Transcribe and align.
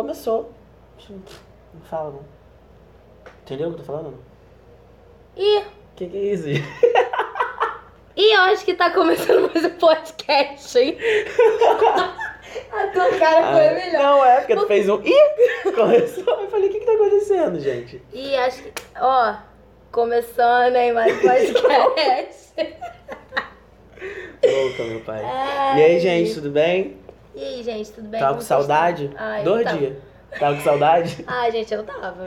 começou. 0.00 0.50
Não 1.10 1.80
fala, 1.82 2.10
não. 2.12 2.24
Entendeu 3.42 3.68
o 3.68 3.74
que 3.74 3.80
eu 3.80 3.84
tô 3.84 3.92
falando? 3.92 4.14
E, 5.36 5.62
Que 5.94 6.06
que 6.08 6.16
é 6.16 6.20
isso? 6.32 6.48
e 8.16 8.34
eu 8.34 8.40
acho 8.42 8.64
que 8.64 8.72
tá 8.74 8.90
começando 8.90 9.50
mais 9.52 9.64
um 9.64 9.70
podcast, 9.78 10.78
hein? 10.78 10.96
A 12.72 12.86
tua 12.88 13.08
cara 13.18 13.52
foi 13.52 13.68
Ah, 13.68 13.74
melhor. 13.74 14.02
Não, 14.02 14.24
é 14.24 14.38
porque 14.38 14.56
tu 14.56 14.66
fez 14.66 14.88
um 14.88 15.00
ih! 15.04 15.70
Começou. 15.74 16.40
Eu 16.40 16.48
falei, 16.50 16.68
o 16.68 16.72
que 16.72 16.80
que 16.80 16.86
tá 16.86 16.92
acontecendo, 16.94 17.60
gente? 17.60 18.02
E 18.12 18.34
acho 18.36 18.62
que, 18.62 18.72
ó, 19.00 19.34
começando 19.92 20.74
aí 20.76 20.92
mais 20.92 21.14
um 21.14 21.20
podcast. 21.22 22.54
Louca, 24.42 24.82
meu 24.84 25.00
pai. 25.00 25.20
Ai. 25.22 25.78
E 25.78 25.84
aí, 25.84 26.00
gente, 26.00 26.34
tudo 26.34 26.50
bem? 26.50 26.96
E 27.34 27.42
aí, 27.44 27.62
gente, 27.62 27.92
tudo 27.92 28.08
bem? 28.08 28.20
Tava 28.20 28.34
com 28.34 28.40
saudade? 28.40 29.10
Ai, 29.16 29.42
Dois 29.44 29.60
eu 29.60 29.64
tava. 29.64 29.78
dias. 29.78 29.96
Tava 30.38 30.56
com 30.56 30.62
saudade? 30.62 31.24
Ah, 31.28 31.50
gente, 31.50 31.72
eu 31.74 31.82
tava. 31.84 32.26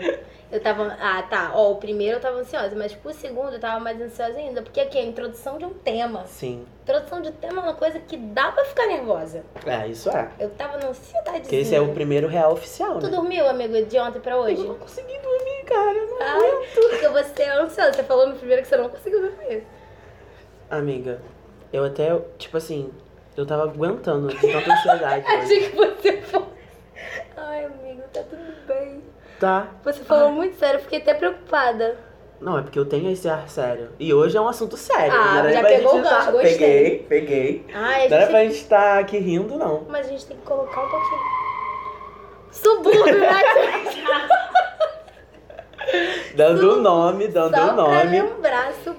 Eu 0.51 0.59
tava. 0.61 0.95
Ah, 0.99 1.23
tá. 1.23 1.51
Ó, 1.55 1.71
o 1.71 1.75
primeiro 1.77 2.17
eu 2.17 2.21
tava 2.21 2.37
ansiosa, 2.37 2.75
mas 2.75 2.93
pro 2.93 3.11
segundo 3.13 3.53
eu 3.53 3.59
tava 3.59 3.79
mais 3.79 3.99
ansiosa 3.99 4.37
ainda. 4.37 4.61
Porque 4.61 4.79
aqui 4.79 4.97
é 4.97 5.01
a 5.01 5.05
introdução 5.05 5.57
de 5.57 5.65
um 5.65 5.73
tema. 5.73 6.25
Sim. 6.27 6.65
Introdução 6.83 7.21
de 7.21 7.31
tema 7.31 7.61
é 7.61 7.63
uma 7.63 7.73
coisa 7.73 7.99
que 7.99 8.15
dá 8.17 8.51
pra 8.51 8.63
ficar 8.65 8.85
nervosa. 8.87 9.43
É, 9.65 9.87
isso 9.87 10.09
é. 10.11 10.29
Eu 10.39 10.49
tava 10.51 10.77
na 10.77 10.87
ansiedade. 10.89 11.41
Porque 11.41 11.55
esse 11.55 11.73
é 11.73 11.81
o 11.81 11.93
primeiro 11.93 12.27
real 12.27 12.53
oficial, 12.53 12.99
Tu 12.99 13.05
né? 13.07 13.11
dormiu, 13.15 13.47
amigo, 13.49 13.83
de 13.85 13.97
ontem 13.99 14.19
pra 14.19 14.33
Eu 14.33 14.39
hoje? 14.41 14.63
não 14.67 14.75
consegui 14.75 15.17
dormir, 15.19 15.63
cara. 15.65 15.97
eu 15.97 16.07
não 16.07 16.21
Ai, 16.21 16.37
aguento. 16.51 16.73
porque 16.89 17.07
você 17.09 17.43
é 17.43 17.51
ansiosa. 17.59 17.93
Você 17.93 18.03
falou 18.03 18.27
no 18.27 18.35
primeiro 18.35 18.61
que 18.61 18.67
você 18.67 18.77
não 18.77 18.89
conseguiu 18.89 19.21
dormir. 19.21 19.63
Amiga, 20.69 21.19
eu 21.71 21.83
até, 21.83 22.15
tipo 22.37 22.57
assim, 22.57 22.91
eu 23.35 23.45
tava 23.45 23.63
aguentando 23.63 24.27
de 24.27 24.51
tanta 24.51 24.73
ansiedade. 24.73 25.25
Achei 25.27 25.69
que 25.69 25.75
você 25.75 26.21
fosse. 26.21 26.45
Ai, 27.37 27.65
amigo, 27.65 28.01
tá 28.13 28.21
tudo 28.29 28.53
bem. 28.67 29.01
Tá. 29.39 29.67
Você 29.83 30.03
falou 30.03 30.31
muito 30.31 30.57
sério, 30.57 30.79
fiquei 30.79 30.99
até 30.99 31.13
preocupada. 31.13 31.97
Não, 32.39 32.59
é 32.59 32.61
porque 32.61 32.77
eu 32.77 32.85
tenho 32.85 33.09
esse 33.09 33.27
ar 33.29 33.47
sério. 33.49 33.89
E 33.97 34.13
hoje 34.13 34.35
é 34.37 34.41
um 34.41 34.47
assunto 34.47 34.75
sério. 34.75 35.13
Ah, 35.13 35.25
não 35.33 35.37
era 35.39 35.53
já 35.53 35.59
pra 35.61 35.69
pegou 35.69 35.91
gente 35.93 36.01
o 36.01 36.03
gancho, 36.09 36.25
tá- 36.25 36.31
gostei. 36.31 36.51
Peguei, 36.57 37.05
peguei. 37.09 37.65
Ai, 37.73 38.09
Não 38.09 38.17
era 38.17 38.27
pra 38.27 38.43
gente 38.43 38.55
estar 38.55 38.99
aqui 38.99 39.17
rindo, 39.17 39.57
não. 39.57 39.85
Mas 39.87 40.07
a 40.07 40.09
gente 40.09 40.25
tem 40.25 40.37
que 40.37 40.43
colocar 40.43 40.83
um 40.85 40.89
pouquinho. 40.89 41.21
Subúrbio, 42.51 43.19
né? 43.19 43.29
Dando 46.35 46.77
o 46.77 46.81
nome, 46.81 47.27
dando 47.27 47.49
o 47.49 47.51
pra 47.51 47.73
nome. 47.73 48.21
lembrar. 48.21 48.71
Sub... 48.83 48.97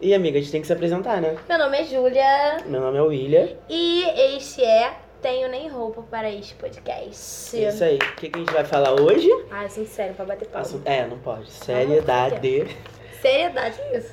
E 0.00 0.12
amiga, 0.12 0.38
a 0.38 0.40
gente 0.40 0.50
tem 0.52 0.60
que 0.60 0.66
se 0.66 0.72
apresentar, 0.72 1.20
né? 1.20 1.36
Meu 1.48 1.58
nome 1.58 1.78
é 1.80 1.84
Júlia 1.84 2.56
Meu 2.66 2.80
nome 2.80 2.98
é 2.98 3.02
William. 3.02 3.48
e 3.68 4.04
este 4.36 4.62
é 4.62 4.92
Tenho 5.22 5.48
Nem 5.48 5.68
Roupa 5.68 6.02
para 6.02 6.30
este 6.30 6.54
podcast. 6.56 7.56
É 7.56 7.68
isso 7.68 7.84
aí. 7.84 7.96
O 7.96 8.16
que, 8.16 8.28
que 8.28 8.36
a 8.36 8.38
gente 8.40 8.52
vai 8.52 8.64
falar 8.64 9.00
hoje? 9.00 9.28
Ah, 9.50 9.62
assunto 9.62 9.88
sério 9.88 10.14
pra 10.14 10.24
bater 10.26 10.46
palma. 10.48 10.66
Assunto- 10.66 10.86
É, 10.86 11.06
não 11.06 11.18
pode. 11.18 11.50
Seriedade. 11.50 12.76
Seriedade 13.22 13.80
isso. 13.94 14.12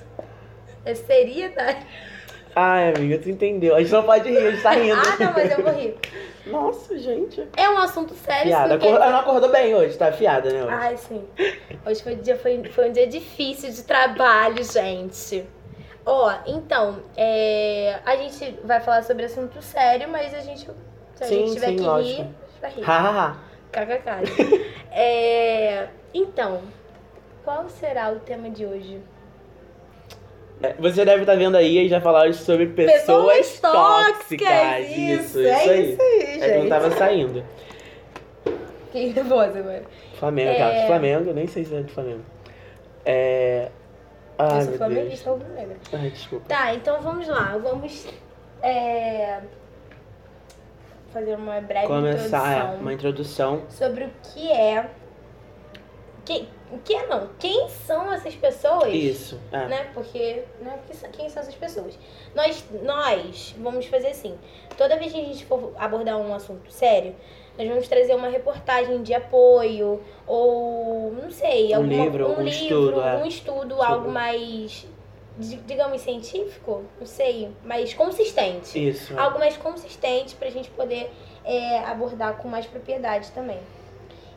É 0.85 0.95
seriedade. 0.95 1.85
Ai, 2.55 2.93
amiga, 2.93 3.17
tu 3.17 3.29
entendeu. 3.29 3.75
A 3.75 3.79
gente 3.81 3.91
não 3.91 4.03
pode 4.03 4.29
rir, 4.29 4.37
a 4.37 4.51
gente 4.51 4.63
tá 4.63 4.71
rindo. 4.71 4.95
Ah, 5.01 5.17
não, 5.23 5.33
mas 5.33 5.51
eu 5.51 5.63
vou 5.63 5.73
rir. 5.73 5.95
Nossa, 6.47 6.97
gente. 6.97 7.45
É 7.57 7.69
um 7.69 7.77
assunto 7.77 8.13
sério, 8.13 8.47
Fiada. 8.47 8.69
porque... 8.77 8.87
Acor- 8.87 9.01
Ela 9.01 9.11
não 9.11 9.19
acordou 9.19 9.49
bem 9.51 9.75
hoje, 9.75 9.97
tá 9.97 10.11
fiada, 10.11 10.49
né? 10.51 10.63
Hoje? 10.63 10.73
Ai, 10.73 10.97
sim. 10.97 11.23
Hoje 11.85 12.01
foi, 12.03 12.15
dia, 12.15 12.37
foi, 12.37 12.63
foi 12.69 12.89
um 12.89 12.91
dia 12.93 13.07
difícil 13.07 13.69
de 13.71 13.83
trabalho, 13.83 14.63
gente. 14.63 15.45
Ó, 16.05 16.33
então, 16.47 16.97
é, 17.15 17.99
a 18.05 18.15
gente 18.15 18.59
vai 18.63 18.79
falar 18.79 19.03
sobre 19.03 19.25
assunto 19.25 19.61
sério, 19.61 20.07
mas 20.09 20.33
a 20.33 20.39
gente, 20.39 20.65
se 21.15 21.23
a 21.23 21.27
Sim, 21.27 21.39
gente 21.47 21.53
tiver 21.53 21.67
sim, 21.67 21.75
que 21.75 21.81
lógico. 21.83 22.21
rir, 22.21 22.27
gente 22.27 22.61
vai 22.61 22.71
rir. 22.71 23.41
KKK. 23.71 24.71
é, 24.91 25.87
então, 26.13 26.61
qual 27.43 27.69
será 27.69 28.11
o 28.11 28.19
tema 28.19 28.49
de 28.49 28.65
hoje? 28.65 28.99
É, 30.63 30.73
Você 30.73 31.05
deve 31.05 31.21
estar 31.21 31.35
vendo 31.35 31.55
aí 31.55 31.85
e 31.85 31.87
já 31.89 32.01
falar 32.01 32.33
sobre 32.33 32.67
pessoas, 32.67 33.59
tóxicas. 33.59 34.89
Isso, 34.89 35.39
isso, 35.39 35.39
é 35.39 35.53
aí. 35.53 35.91
isso 35.93 36.01
aí, 36.01 36.19
É 36.21 36.25
que 36.25 36.47
não 36.47 36.61
gente. 36.61 36.69
tava 36.69 36.91
saindo. 36.91 37.43
Fiquei 38.85 39.13
nervosa 39.13 39.59
agora. 39.59 39.83
Flamengo, 40.19 40.49
É. 40.51 40.57
cara. 40.57 40.87
Flamengo, 40.87 41.33
nem 41.33 41.47
sei 41.47 41.63
se 41.63 41.75
é 41.75 41.81
de 41.81 41.91
Flamengo. 41.93 42.21
É. 43.05 43.69
Ai, 44.49 44.59
eu 44.59 44.65
sou 44.65 44.73
flamenguista 44.73 45.29
rubro-negra. 45.29 45.77
Ai, 45.93 46.09
desculpa. 46.09 46.45
Tá, 46.47 46.73
então 46.73 47.01
vamos 47.01 47.27
lá. 47.27 47.57
Vamos 47.57 48.07
é, 48.61 49.41
fazer 51.11 51.35
uma 51.35 51.59
breve 51.61 51.87
Começar 51.87 52.51
é, 52.51 52.57
introdução 52.57 52.81
uma 52.81 52.93
introdução. 52.93 53.61
sobre 53.69 54.05
o 54.05 54.11
que 54.23 54.51
é. 54.51 54.89
Que, 56.23 56.47
o 56.71 56.77
que 56.77 56.93
é 56.93 57.07
não? 57.07 57.29
Quem 57.39 57.67
são 57.67 58.13
essas 58.13 58.35
pessoas? 58.35 58.93
Isso. 58.93 59.39
É. 59.51 59.67
Né? 59.67 59.89
Porque, 59.93 60.43
né? 60.61 60.79
Quem 61.11 61.29
são 61.29 61.41
essas 61.41 61.55
pessoas? 61.55 61.97
Nós, 62.35 62.63
nós 62.83 63.55
vamos 63.57 63.85
fazer 63.87 64.07
assim. 64.09 64.37
Toda 64.77 64.97
vez 64.97 65.11
que 65.11 65.19
a 65.19 65.23
gente 65.23 65.45
for 65.45 65.73
abordar 65.77 66.17
um 66.17 66.33
assunto 66.33 66.71
sério, 66.71 67.15
nós 67.57 67.67
vamos 67.67 67.87
trazer 67.87 68.15
uma 68.15 68.29
reportagem 68.29 69.03
de 69.03 69.13
apoio 69.13 70.01
ou 70.25 71.11
não 71.13 71.29
sei, 71.29 71.71
Um 71.73 71.77
alguma, 71.77 72.03
livro, 72.03 72.27
um 72.27 72.31
um 72.39 72.43
livro, 72.43 72.49
estudo, 72.49 73.01
é. 73.01 73.17
um 73.17 73.25
estudo, 73.25 73.75
Sobre- 73.75 73.85
algo 73.93 74.09
mais, 74.11 74.87
di- 75.37 75.57
digamos, 75.57 76.01
científico, 76.01 76.83
não 76.99 77.05
sei, 77.05 77.49
mais 77.63 77.93
consistente. 77.93 78.89
Isso. 78.89 79.17
Algo 79.19 79.37
mais 79.39 79.57
consistente 79.57 80.35
pra 80.35 80.49
gente 80.49 80.69
poder 80.71 81.11
é, 81.43 81.79
abordar 81.85 82.37
com 82.37 82.47
mais 82.47 82.65
propriedade 82.65 83.31
também. 83.31 83.59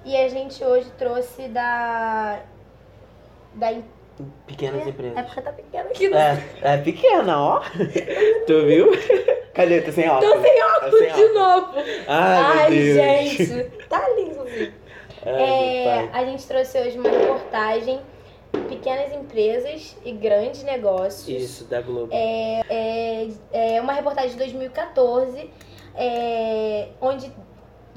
E 0.04 0.16
a 0.16 0.28
gente 0.28 0.62
hoje 0.64 0.90
trouxe 0.98 1.48
da. 1.48 2.42
Da 3.54 3.72
Pequenas 4.46 4.86
é, 4.86 4.90
empresas. 4.90 5.16
é 5.18 5.22
porque 5.22 5.40
tá 5.42 5.52
pequena 5.52 5.84
aqui. 5.90 6.08
no- 6.08 6.16
É, 6.16 6.44
é 6.62 6.76
pequena, 6.78 7.38
ó. 7.40 7.60
tu 8.46 8.64
viu? 8.66 8.90
Cadê? 9.54 9.80
Tá 9.80 9.92
sem 9.92 10.08
óculos? 10.08 10.34
Tô 10.34 10.40
sem 10.42 10.58
Tá 10.58 10.66
óculos 10.76 10.98
sem 10.98 11.12
de 11.12 11.14
óculos. 11.24 11.34
novo. 11.34 11.72
Ai, 12.08 12.42
Ai, 12.58 12.70
meu 12.70 12.94
Deus. 12.94 12.96
gente. 12.96 13.64
Tá 13.88 14.08
lindo? 14.10 14.44
Ai, 15.26 15.32
É, 15.32 16.08
a 16.12 16.24
gente 16.24 16.46
trouxe 16.46 16.78
hoje 16.78 16.98
uma 16.98 17.08
reportagem 17.08 18.00
Pequenas 18.68 19.12
Empresas 19.12 19.96
e 20.04 20.12
Grandes 20.12 20.62
Negócios. 20.62 21.28
Isso, 21.28 21.64
da 21.64 21.80
Globo. 21.80 22.10
É, 22.12 23.26
é 23.52 23.80
uma 23.80 23.92
reportagem 23.94 24.30
de 24.30 24.36
2014, 24.36 25.50
é, 25.96 26.88
onde 27.00 27.32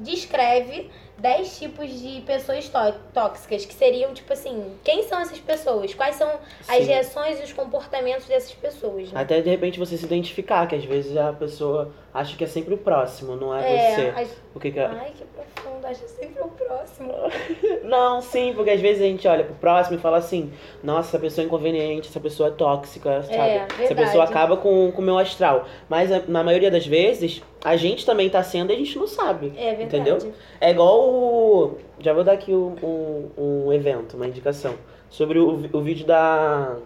descreve 0.00 0.90
10 1.18 1.58
tipos 1.58 1.90
de 2.00 2.20
pessoas 2.20 2.68
tó- 2.68 2.92
tóxicas, 3.12 3.64
que 3.66 3.74
seriam, 3.74 4.14
tipo 4.14 4.32
assim, 4.32 4.72
quem 4.84 5.02
são 5.02 5.18
essas 5.20 5.38
pessoas? 5.38 5.92
Quais 5.94 6.14
são 6.16 6.28
as 6.68 6.76
Sim. 6.78 6.84
reações 6.84 7.40
e 7.40 7.42
os 7.42 7.52
comportamentos 7.52 8.26
dessas 8.26 8.52
pessoas, 8.52 9.10
né? 9.12 9.20
Até 9.20 9.40
de 9.40 9.50
repente 9.50 9.78
você 9.78 9.96
se 9.96 10.04
identificar, 10.04 10.66
que 10.68 10.76
às 10.76 10.84
vezes 10.84 11.16
a 11.16 11.32
pessoa 11.32 11.92
acha 12.12 12.36
que 12.36 12.44
é 12.44 12.46
sempre 12.46 12.74
o 12.74 12.78
próximo, 12.78 13.36
não 13.36 13.54
é, 13.54 13.60
É, 13.74 13.94
você. 13.94 14.20
as- 14.22 14.36
O 14.54 14.60
que 14.60 14.70
que 14.72 14.78
é- 14.80 14.86
Ai, 14.86 15.12
que 15.16 15.24
profundo, 15.24 15.86
acho 15.86 16.08
sempre 16.08 16.42
o 16.42 16.48
próximo. 16.48 17.12
Não, 17.84 18.20
sim, 18.20 18.52
porque 18.54 18.70
às 18.70 18.80
vezes 18.80 19.00
a 19.02 19.06
gente 19.06 19.26
olha 19.28 19.44
pro 19.44 19.54
próximo 19.54 19.96
e 19.96 20.00
fala 20.00 20.16
assim, 20.18 20.52
nossa, 20.82 21.10
essa 21.10 21.18
pessoa 21.18 21.44
é 21.44 21.46
inconveniente, 21.46 22.08
essa 22.08 22.18
pessoa 22.20 22.48
é 22.48 22.52
tóxica, 22.52 23.22
sabe? 23.22 23.38
essa 23.38 23.76
verdade. 23.76 23.94
pessoa 23.94 24.24
acaba 24.24 24.56
com 24.56 24.88
o 24.90 25.02
meu 25.02 25.16
astral. 25.18 25.66
Mas 25.88 26.10
a- 26.12 26.22
na 26.26 26.42
maioria 26.42 26.70
das 26.70 26.86
vezes, 26.86 27.42
a 27.64 27.76
gente 27.76 28.04
também 28.04 28.28
tá 28.28 28.42
sendo 28.42 28.72
e 28.72 28.74
a 28.74 28.78
gente 28.78 28.98
não 28.98 29.06
sabe. 29.06 29.52
É 29.56 29.74
verdade. 29.74 29.82
Entendeu? 30.10 30.32
É 30.60 30.70
igual 30.70 31.00
o. 31.08 31.78
Já 32.00 32.12
vou 32.12 32.24
dar 32.24 32.32
aqui 32.32 32.52
um, 32.52 32.74
um, 32.82 33.66
um 33.66 33.72
evento, 33.72 34.16
uma 34.16 34.26
indicação. 34.26 34.74
Sobre 35.08 35.38
o, 35.38 35.48
o 35.72 35.80
vídeo 35.82 36.04
da. 36.06 36.76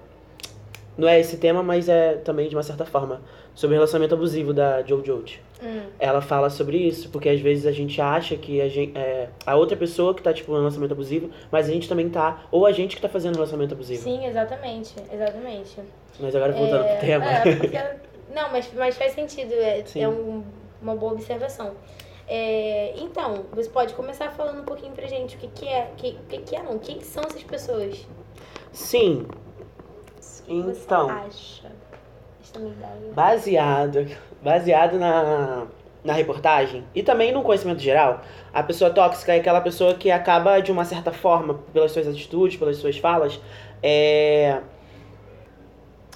Não 0.96 1.08
é 1.08 1.18
esse 1.18 1.38
tema, 1.38 1.62
mas 1.62 1.88
é 1.88 2.14
também 2.16 2.48
de 2.48 2.54
uma 2.54 2.62
certa 2.62 2.84
forma. 2.84 3.22
Sobre 3.54 3.74
o 3.74 3.78
relacionamento 3.78 4.14
abusivo 4.14 4.52
da 4.54 4.82
Jojo. 4.82 5.38
Hum, 5.62 5.82
Ela 5.98 6.20
fala 6.22 6.48
sobre 6.50 6.78
isso, 6.78 7.10
porque 7.10 7.28
às 7.28 7.40
vezes 7.40 7.66
a 7.66 7.72
gente 7.72 8.00
acha 8.00 8.34
que 8.36 8.60
a, 8.60 8.68
gente, 8.68 8.96
é, 8.96 9.28
a 9.46 9.54
outra 9.56 9.76
pessoa 9.76 10.14
que 10.14 10.22
tá, 10.22 10.32
tipo, 10.32 10.50
no 10.52 10.58
relacionamento 10.58 10.94
abusivo, 10.94 11.30
mas 11.50 11.68
a 11.68 11.72
gente 11.72 11.88
também 11.88 12.08
tá, 12.08 12.44
ou 12.50 12.64
a 12.66 12.72
gente 12.72 12.96
que 12.96 13.02
tá 13.02 13.08
fazendo 13.08 13.34
relacionamento 13.34 13.74
abusivo. 13.74 14.02
sim, 14.02 14.24
exatamente, 14.26 14.94
exatamente. 15.12 15.76
Mas 16.18 16.34
agora 16.34 16.52
voltando 16.52 16.84
É, 16.84 16.96
pro 16.96 17.06
tema. 17.06 17.24
é, 17.26 17.56
porque- 17.56 17.78
não, 18.34 18.50
mas, 18.50 18.70
mas 18.74 18.96
faz 18.96 19.12
sentido, 19.12 19.52
é, 19.52 19.84
é 19.96 20.08
um- 20.08 20.42
uma 20.80 20.96
boa 20.96 21.12
observação. 21.12 21.72
É, 22.26 22.94
então, 22.96 23.44
você 23.52 23.68
pode 23.68 23.92
começar 23.94 24.30
falando 24.30 24.62
um 24.62 24.64
pouquinho 24.64 24.92
pra 24.92 25.06
gente 25.06 25.36
o 25.36 25.38
que, 25.38 25.48
que 25.48 25.68
é, 25.68 25.90
que, 25.96 26.08
o 26.12 26.26
que, 26.28 26.38
que 26.38 26.56
é 26.56 26.62
não, 26.62 26.78
quem 26.78 26.96
que 26.98 27.04
são 27.04 27.22
essas 27.24 27.42
pessoas? 27.42 28.06
Sim. 28.72 29.26
O 30.40 30.44
que 30.46 30.52
Então. 30.54 31.06
você 31.06 31.12
acha? 31.12 31.72
Baseado, 33.14 34.06
baseado 34.42 34.98
na, 34.98 35.66
na 36.04 36.12
reportagem 36.12 36.84
e 36.94 37.02
também 37.02 37.32
no 37.32 37.42
conhecimento 37.42 37.80
geral, 37.80 38.22
a 38.52 38.62
pessoa 38.62 38.90
tóxica 38.90 39.34
é 39.34 39.38
aquela 39.38 39.60
pessoa 39.60 39.94
que 39.94 40.10
acaba, 40.10 40.60
de 40.60 40.72
uma 40.72 40.84
certa 40.84 41.12
forma, 41.12 41.54
pelas 41.72 41.92
suas 41.92 42.08
atitudes, 42.08 42.56
pelas 42.56 42.76
suas 42.76 42.98
falas, 42.98 43.40
é... 43.82 44.58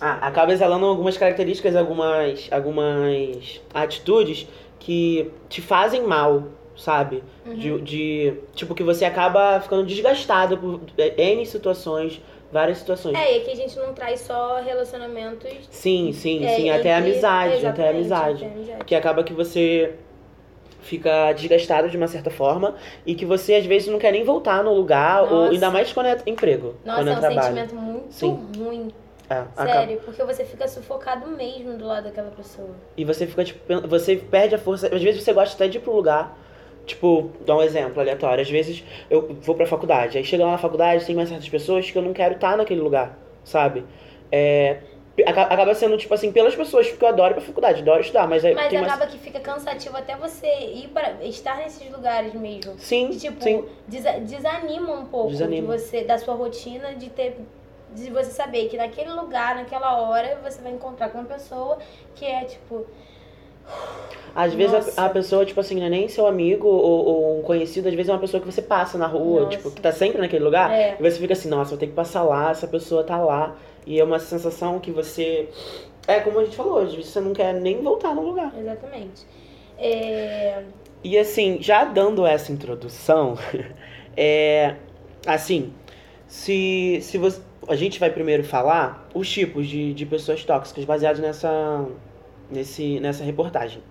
ah, 0.00 0.18
acaba 0.26 0.52
exalando 0.52 0.86
algumas 0.86 1.16
características, 1.16 1.76
algumas, 1.76 2.48
algumas 2.50 3.60
atitudes 3.72 4.48
que 4.78 5.30
te 5.48 5.62
fazem 5.62 6.02
mal, 6.02 6.44
sabe? 6.76 7.22
Uhum. 7.46 7.54
De, 7.54 7.80
de. 7.80 8.34
Tipo, 8.54 8.74
que 8.74 8.82
você 8.82 9.04
acaba 9.04 9.60
ficando 9.60 9.84
desgastado 9.84 10.58
por 10.58 10.80
N 11.16 11.46
situações, 11.46 12.20
várias 12.56 12.78
situações. 12.78 13.14
É, 13.18 13.36
e 13.36 13.42
aqui 13.42 13.50
a 13.52 13.54
gente 13.54 13.76
não 13.78 13.92
traz 13.92 14.20
só 14.20 14.60
relacionamentos. 14.62 15.50
Sim, 15.70 16.10
sim, 16.12 16.44
é, 16.44 16.56
sim. 16.56 16.70
Até 16.70 16.78
entre- 16.78 17.10
amizade, 17.10 17.66
até 17.66 17.88
amizade. 17.90 18.44
até 18.44 18.54
amizade. 18.54 18.84
Que 18.86 18.94
acaba 18.94 19.22
que 19.22 19.32
você 19.34 19.94
fica 20.80 21.32
desgastado 21.32 21.88
de 21.90 21.96
uma 21.96 22.06
certa 22.06 22.30
forma 22.30 22.74
e 23.04 23.14
que 23.14 23.26
você 23.26 23.56
às 23.56 23.66
vezes 23.66 23.88
não 23.88 23.98
quer 23.98 24.12
nem 24.12 24.24
voltar 24.24 24.62
no 24.64 24.72
lugar, 24.72 25.30
ou 25.32 25.44
ainda 25.50 25.70
mais 25.70 25.92
quando 25.92 26.06
é 26.06 26.16
emprego, 26.26 26.74
Nossa, 26.84 26.98
quando 27.00 27.08
é 27.08 27.12
é 27.12 27.16
um 27.16 27.20
trabalho. 27.20 27.42
sentimento 27.42 27.74
muito 27.74 28.12
Sim. 28.14 28.46
ruim. 28.56 28.88
É, 29.28 29.34
acaba- 29.38 29.72
Sério, 29.72 30.00
porque 30.04 30.22
você 30.22 30.44
fica 30.44 30.68
sufocado 30.68 31.26
mesmo 31.30 31.76
do 31.76 31.84
lado 31.84 32.04
daquela 32.04 32.30
pessoa. 32.30 32.70
E 32.96 33.04
você 33.04 33.26
fica, 33.26 33.42
tipo, 33.44 33.60
você 33.88 34.14
perde 34.16 34.54
a 34.54 34.58
força. 34.58 34.86
Às 34.86 35.02
vezes 35.02 35.22
você 35.24 35.32
gosta 35.32 35.56
até 35.56 35.66
de 35.66 35.78
ir 35.78 35.80
pro 35.80 35.92
lugar. 35.92 36.38
Tipo, 36.86 37.30
dar 37.44 37.56
um 37.56 37.62
exemplo 37.62 38.00
aleatório. 38.00 38.40
Às 38.42 38.48
vezes 38.50 38.84
eu 39.10 39.36
vou 39.42 39.54
pra 39.56 39.66
faculdade. 39.66 40.16
Aí 40.16 40.24
chega 40.24 40.44
lá 40.44 40.52
na 40.52 40.58
faculdade, 40.58 41.04
tem 41.04 41.14
mais 41.16 41.28
certas 41.28 41.48
pessoas 41.48 41.90
que 41.90 41.98
eu 41.98 42.02
não 42.02 42.12
quero 42.12 42.34
estar 42.34 42.56
naquele 42.56 42.80
lugar, 42.80 43.18
sabe? 43.44 43.84
É, 44.30 44.78
aca- 45.26 45.42
acaba 45.42 45.74
sendo, 45.74 45.96
tipo 45.96 46.14
assim, 46.14 46.30
pelas 46.30 46.54
pessoas, 46.54 46.88
porque 46.88 47.04
eu 47.04 47.08
adoro 47.08 47.32
ir 47.32 47.34
pra 47.34 47.42
faculdade, 47.44 47.82
adoro 47.82 48.00
estudar, 48.00 48.28
mas 48.28 48.44
aí 48.44 48.54
Mas 48.54 48.72
acaba 48.72 49.06
que 49.06 49.18
fica 49.18 49.40
cansativo 49.40 49.96
até 49.96 50.14
você 50.16 50.46
ir 50.46 50.88
para 50.94 51.24
estar 51.24 51.56
nesses 51.58 51.90
lugares 51.90 52.32
mesmo. 52.34 52.74
Sim, 52.78 53.10
tipo, 53.10 53.42
sim. 53.42 53.64
desa- 53.88 54.20
desanima 54.20 54.92
um 54.92 55.06
pouco 55.06 55.30
Desanima. 55.30 55.60
de 55.76 55.80
você, 55.80 56.04
da 56.04 56.18
sua 56.18 56.34
rotina, 56.34 56.94
de 56.94 57.10
ter. 57.10 57.36
De 57.94 58.10
você 58.10 58.30
saber 58.30 58.68
que 58.68 58.76
naquele 58.76 59.10
lugar, 59.12 59.54
naquela 59.54 59.96
hora, 60.02 60.38
você 60.42 60.60
vai 60.60 60.72
encontrar 60.72 61.08
com 61.08 61.18
uma 61.18 61.26
pessoa 61.26 61.78
que 62.14 62.24
é 62.24 62.44
tipo. 62.44 62.84
Às 64.34 64.52
vezes 64.52 64.98
a, 64.98 65.06
a 65.06 65.08
pessoa, 65.08 65.46
tipo 65.46 65.58
assim, 65.58 65.76
não 65.76 65.86
é 65.86 65.88
nem 65.88 66.08
seu 66.08 66.26
amigo 66.26 66.68
ou, 66.68 67.06
ou 67.06 67.38
um 67.38 67.42
conhecido, 67.42 67.88
às 67.88 67.94
vezes 67.94 68.10
é 68.10 68.12
uma 68.12 68.18
pessoa 68.18 68.38
que 68.38 68.46
você 68.46 68.60
passa 68.60 68.98
na 68.98 69.06
rua, 69.06 69.44
Nossa. 69.44 69.56
tipo, 69.56 69.70
que 69.70 69.80
tá 69.80 69.90
sempre 69.92 70.18
naquele 70.20 70.44
lugar. 70.44 70.70
É. 70.70 70.94
E 71.00 71.02
você 71.02 71.18
fica 71.18 71.32
assim, 71.32 71.48
nossa, 71.48 71.70
vou 71.70 71.78
ter 71.78 71.86
que 71.86 71.94
passar 71.94 72.22
lá, 72.22 72.50
essa 72.50 72.68
pessoa 72.68 73.02
tá 73.02 73.16
lá. 73.16 73.56
E 73.86 73.98
é 73.98 74.04
uma 74.04 74.18
sensação 74.18 74.78
que 74.78 74.90
você. 74.90 75.48
É 76.06 76.20
como 76.20 76.38
a 76.38 76.44
gente 76.44 76.54
falou, 76.54 76.78
às 76.80 76.94
vezes 76.94 77.10
você 77.10 77.20
não 77.20 77.32
quer 77.32 77.54
nem 77.54 77.80
voltar 77.82 78.14
no 78.14 78.22
lugar. 78.28 78.52
Exatamente. 78.58 79.24
É, 79.78 80.62
E 81.02 81.16
assim, 81.18 81.58
já 81.60 81.84
dando 81.84 82.26
essa 82.26 82.52
introdução, 82.52 83.38
é. 84.14 84.74
Assim, 85.26 85.72
se, 86.26 86.98
se 87.00 87.16
você. 87.16 87.40
A 87.68 87.74
gente 87.74 87.98
vai 87.98 88.10
primeiro 88.10 88.44
falar 88.44 89.08
os 89.14 89.28
tipos 89.28 89.66
de, 89.66 89.92
de 89.92 90.06
pessoas 90.06 90.44
tóxicas 90.44 90.84
baseados 90.84 91.20
nessa. 91.20 91.86
Nesse, 92.50 93.00
nessa 93.00 93.24
reportagem. 93.24 93.82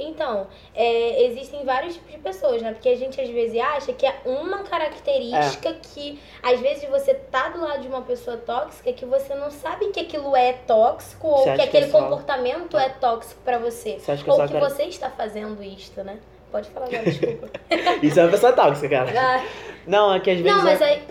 Então, 0.00 0.46
é, 0.76 1.24
existem 1.24 1.64
vários 1.64 1.94
tipos 1.94 2.12
de 2.12 2.18
pessoas, 2.18 2.62
né? 2.62 2.72
Porque 2.72 2.88
a 2.88 2.96
gente 2.96 3.20
às 3.20 3.28
vezes 3.28 3.58
acha 3.60 3.92
que 3.92 4.06
é 4.06 4.14
uma 4.24 4.58
característica 4.62 5.74
que, 5.92 6.20
às 6.40 6.60
vezes, 6.60 6.88
você 6.88 7.14
tá 7.14 7.48
do 7.48 7.60
lado 7.60 7.80
de 7.82 7.88
uma 7.88 8.02
pessoa 8.02 8.36
tóxica 8.36 8.92
que 8.92 9.04
você 9.04 9.34
não 9.34 9.50
sabe 9.50 9.88
que 9.88 9.98
aquilo 9.98 10.36
é 10.36 10.52
tóxico 10.52 11.26
ou 11.26 11.42
que 11.42 11.50
aquele 11.62 11.86
é 11.86 11.88
só- 11.88 12.00
comportamento 12.00 12.78
é 12.78 12.90
tóxico 12.90 13.40
pra 13.44 13.58
você. 13.58 13.98
Você 13.98 14.12
acha 14.12 14.22
que 14.22 14.30
é 14.30 14.32
Ou 14.32 14.40
que 14.46 14.52
cara- 14.52 14.68
você 14.70 14.84
está 14.84 15.10
fazendo 15.10 15.60
isto, 15.64 16.00
né? 16.04 16.18
Pode 16.52 16.70
falar 16.70 16.86
agora, 16.86 17.02
desculpa. 17.02 17.48
Isso 18.00 18.20
é 18.20 18.22
uma 18.22 18.30
pessoa 18.30 18.52
tóxica, 18.52 18.88
cara. 19.04 19.12
Ah, 19.20 19.44
Não, 19.84 20.14
é 20.14 20.20
que 20.20 20.30
às 20.30 20.38
vezes. 20.40 20.56
não, 20.56 20.62
mas 20.64 20.80
é... 20.80 20.84
aí. 20.84 21.02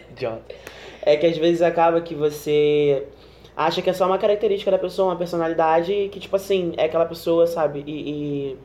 Idiota. 0.10 0.54
É 1.02 1.16
que 1.18 1.26
às 1.26 1.36
vezes 1.36 1.60
acaba 1.60 2.00
que 2.00 2.14
você 2.14 3.06
acha 3.56 3.82
que 3.82 3.90
é 3.90 3.92
só 3.92 4.06
uma 4.06 4.18
característica 4.18 4.70
da 4.70 4.78
pessoa, 4.78 5.10
uma 5.12 5.16
personalidade 5.16 6.08
que, 6.12 6.20
tipo 6.20 6.36
assim, 6.36 6.72
é 6.76 6.84
aquela 6.84 7.06
pessoa, 7.06 7.46
sabe? 7.46 7.82
E, 7.86 8.10
e, 8.10 8.58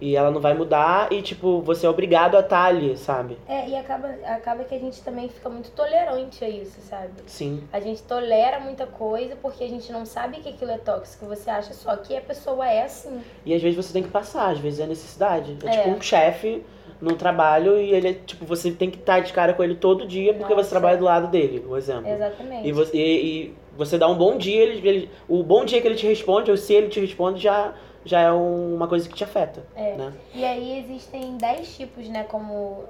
e 0.00 0.16
ela 0.16 0.30
não 0.30 0.40
vai 0.40 0.52
mudar 0.54 1.10
e, 1.12 1.22
tipo, 1.22 1.60
você 1.62 1.86
é 1.86 1.88
obrigado 1.88 2.36
a 2.36 2.40
estar 2.40 2.64
ali, 2.64 2.96
sabe? 2.96 3.38
É, 3.48 3.68
e 3.68 3.76
acaba, 3.76 4.08
acaba 4.26 4.64
que 4.64 4.74
a 4.74 4.78
gente 4.78 5.02
também 5.02 5.28
fica 5.28 5.48
muito 5.48 5.70
tolerante 5.70 6.44
a 6.44 6.48
isso, 6.48 6.80
sabe? 6.80 7.12
Sim. 7.26 7.62
A 7.72 7.80
gente 7.80 8.02
tolera 8.02 8.60
muita 8.60 8.86
coisa 8.86 9.36
porque 9.40 9.64
a 9.64 9.68
gente 9.68 9.90
não 9.92 10.04
sabe 10.04 10.38
que 10.38 10.48
aquilo 10.48 10.72
é 10.72 10.78
tóxico. 10.78 11.26
Você 11.26 11.48
acha 11.48 11.72
só 11.72 11.96
que 11.96 12.16
a 12.16 12.20
pessoa 12.20 12.68
é 12.68 12.82
assim. 12.82 13.20
E 13.46 13.54
às 13.54 13.62
vezes 13.62 13.76
você 13.76 13.92
tem 13.92 14.02
que 14.02 14.10
passar, 14.10 14.50
às 14.50 14.58
vezes 14.58 14.80
é 14.80 14.86
necessidade. 14.86 15.56
É, 15.64 15.68
É. 15.68 15.70
tipo 15.78 15.90
um 15.90 16.00
chefe 16.00 16.62
no 17.00 17.16
trabalho 17.16 17.78
e 17.78 17.92
ele 17.92 18.08
é, 18.08 18.12
tipo, 18.14 18.44
você 18.44 18.70
tem 18.70 18.90
que 18.90 18.98
estar 18.98 19.20
de 19.20 19.32
cara 19.32 19.52
com 19.54 19.62
ele 19.62 19.74
todo 19.74 20.06
dia 20.06 20.32
porque 20.34 20.52
Nossa. 20.54 20.64
você 20.64 20.70
trabalha 20.70 20.96
do 20.96 21.04
lado 21.04 21.28
dele, 21.28 21.64
um 21.68 21.76
exemplo. 21.76 22.08
Exatamente. 22.08 22.66
E 22.68 22.72
você, 22.72 22.96
e, 22.96 23.26
e 23.46 23.54
você 23.76 23.98
dá 23.98 24.08
um 24.08 24.16
bom 24.16 24.36
dia, 24.36 24.62
ele, 24.62 24.88
ele- 24.88 25.10
o 25.28 25.42
bom 25.42 25.64
dia 25.64 25.80
que 25.80 25.86
ele 25.86 25.96
te 25.96 26.06
responde, 26.06 26.50
ou 26.50 26.56
se 26.56 26.72
ele 26.74 26.88
te 26.88 27.00
responde, 27.00 27.42
já, 27.42 27.72
já 28.04 28.20
é 28.20 28.32
um- 28.32 28.74
uma 28.74 28.86
coisa 28.88 29.08
que 29.08 29.14
te 29.14 29.24
afeta. 29.24 29.64
É. 29.74 29.94
Né? 29.96 30.12
E 30.34 30.44
aí 30.44 30.78
existem 30.78 31.36
10 31.36 31.76
tipos, 31.76 32.08
né? 32.08 32.24
Como. 32.24 32.84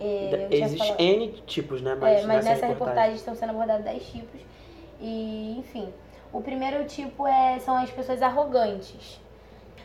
eh, 0.00 0.30
eu 0.32 0.48
tinha 0.48 0.64
Existe 0.64 0.86
falado. 0.86 1.00
N 1.00 1.28
tipos, 1.46 1.82
né? 1.82 1.92
É, 1.92 1.94
Mas, 1.96 2.24
mas 2.24 2.44
nessa, 2.44 2.66
reportagem. 2.66 2.70
reportagem 2.72 3.14
estão 3.16 3.34
sendo 3.34 3.50
abordados 3.50 3.84
10 3.84 4.02
tipos. 4.06 4.40
E, 5.00 5.56
enfim. 5.58 5.88
O 6.32 6.40
primeiro 6.40 6.84
tipo 6.84 7.26
é, 7.26 7.58
são 7.58 7.76
as 7.76 7.90
pessoas 7.90 8.22
arrogantes. 8.22 9.20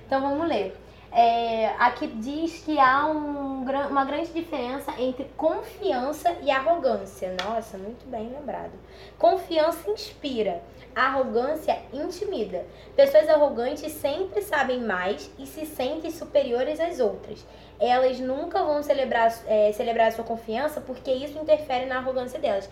Então 0.06 0.22
vamos 0.22 0.48
ler. 0.48 0.76
É, 1.12 1.68
aqui 1.80 2.08
diz 2.08 2.62
que 2.66 2.78
há 2.78 3.06
um, 3.08 3.64
uma 3.90 4.04
grande 4.04 4.34
diferença 4.34 4.94
entre 5.00 5.26
confiança 5.38 6.36
e 6.42 6.52
arrogância. 6.52 7.36
Nossa, 7.44 7.78
muito 7.78 8.06
bem 8.10 8.30
lembrado. 8.30 8.74
Confiança 9.18 9.90
inspira, 9.90 10.62
arrogância 10.94 11.78
intimida. 11.94 12.66
Pessoas 12.96 13.30
arrogantes 13.30 13.92
sempre 13.94 14.42
sabem 14.42 14.82
mais 14.82 15.32
e 15.40 15.46
se 15.46 15.66
sentem 15.66 16.12
superiores 16.12 16.80
às 16.80 17.00
outras. 17.00 17.46
Elas 17.80 18.20
nunca 18.20 18.64
vão 18.64 18.84
celebrar, 18.84 19.34
é, 19.48 19.72
celebrar 19.72 20.08
a 20.08 20.12
sua 20.12 20.24
confiança 20.24 20.82
porque 20.82 21.12
isso 21.12 21.38
interfere 21.40 21.86
na 21.86 21.98
arrogância 21.98 22.40
delas. 22.40 22.70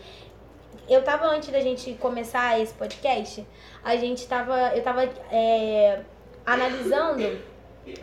Eu 0.89 1.01
tava, 1.01 1.27
antes 1.27 1.49
da 1.49 1.61
gente 1.61 1.93
começar 1.93 2.59
esse 2.59 2.73
podcast, 2.73 3.45
a 3.83 3.95
gente 3.95 4.27
tava. 4.27 4.75
Eu 4.75 4.83
tava 4.83 5.03
é, 5.31 6.01
analisando 6.45 7.52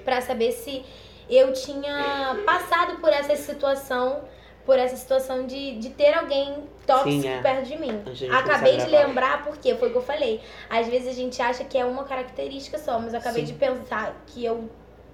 pra 0.04 0.20
saber 0.20 0.52
se 0.52 0.84
eu 1.28 1.52
tinha 1.52 2.36
passado 2.44 3.00
por 3.00 3.10
essa 3.10 3.36
situação, 3.36 4.22
por 4.66 4.78
essa 4.78 4.96
situação 4.96 5.46
de, 5.46 5.78
de 5.78 5.90
ter 5.90 6.12
alguém 6.12 6.64
tóxico 6.86 7.22
Sim, 7.22 7.28
é. 7.28 7.40
perto 7.40 7.66
de 7.66 7.78
mim. 7.78 8.02
Acabei 8.32 8.76
de 8.76 8.86
lembrar 8.86 9.44
porque 9.44 9.74
foi 9.76 9.88
o 9.88 9.92
que 9.92 9.98
eu 9.98 10.02
falei. 10.02 10.40
Às 10.68 10.88
vezes 10.88 11.08
a 11.08 11.12
gente 11.12 11.40
acha 11.40 11.64
que 11.64 11.78
é 11.78 11.84
uma 11.84 12.04
característica 12.04 12.78
só, 12.78 12.98
mas 12.98 13.12
eu 13.12 13.20
acabei 13.20 13.46
Sim. 13.46 13.52
de 13.52 13.58
pensar 13.58 14.22
que 14.26 14.44
eu 14.44 14.68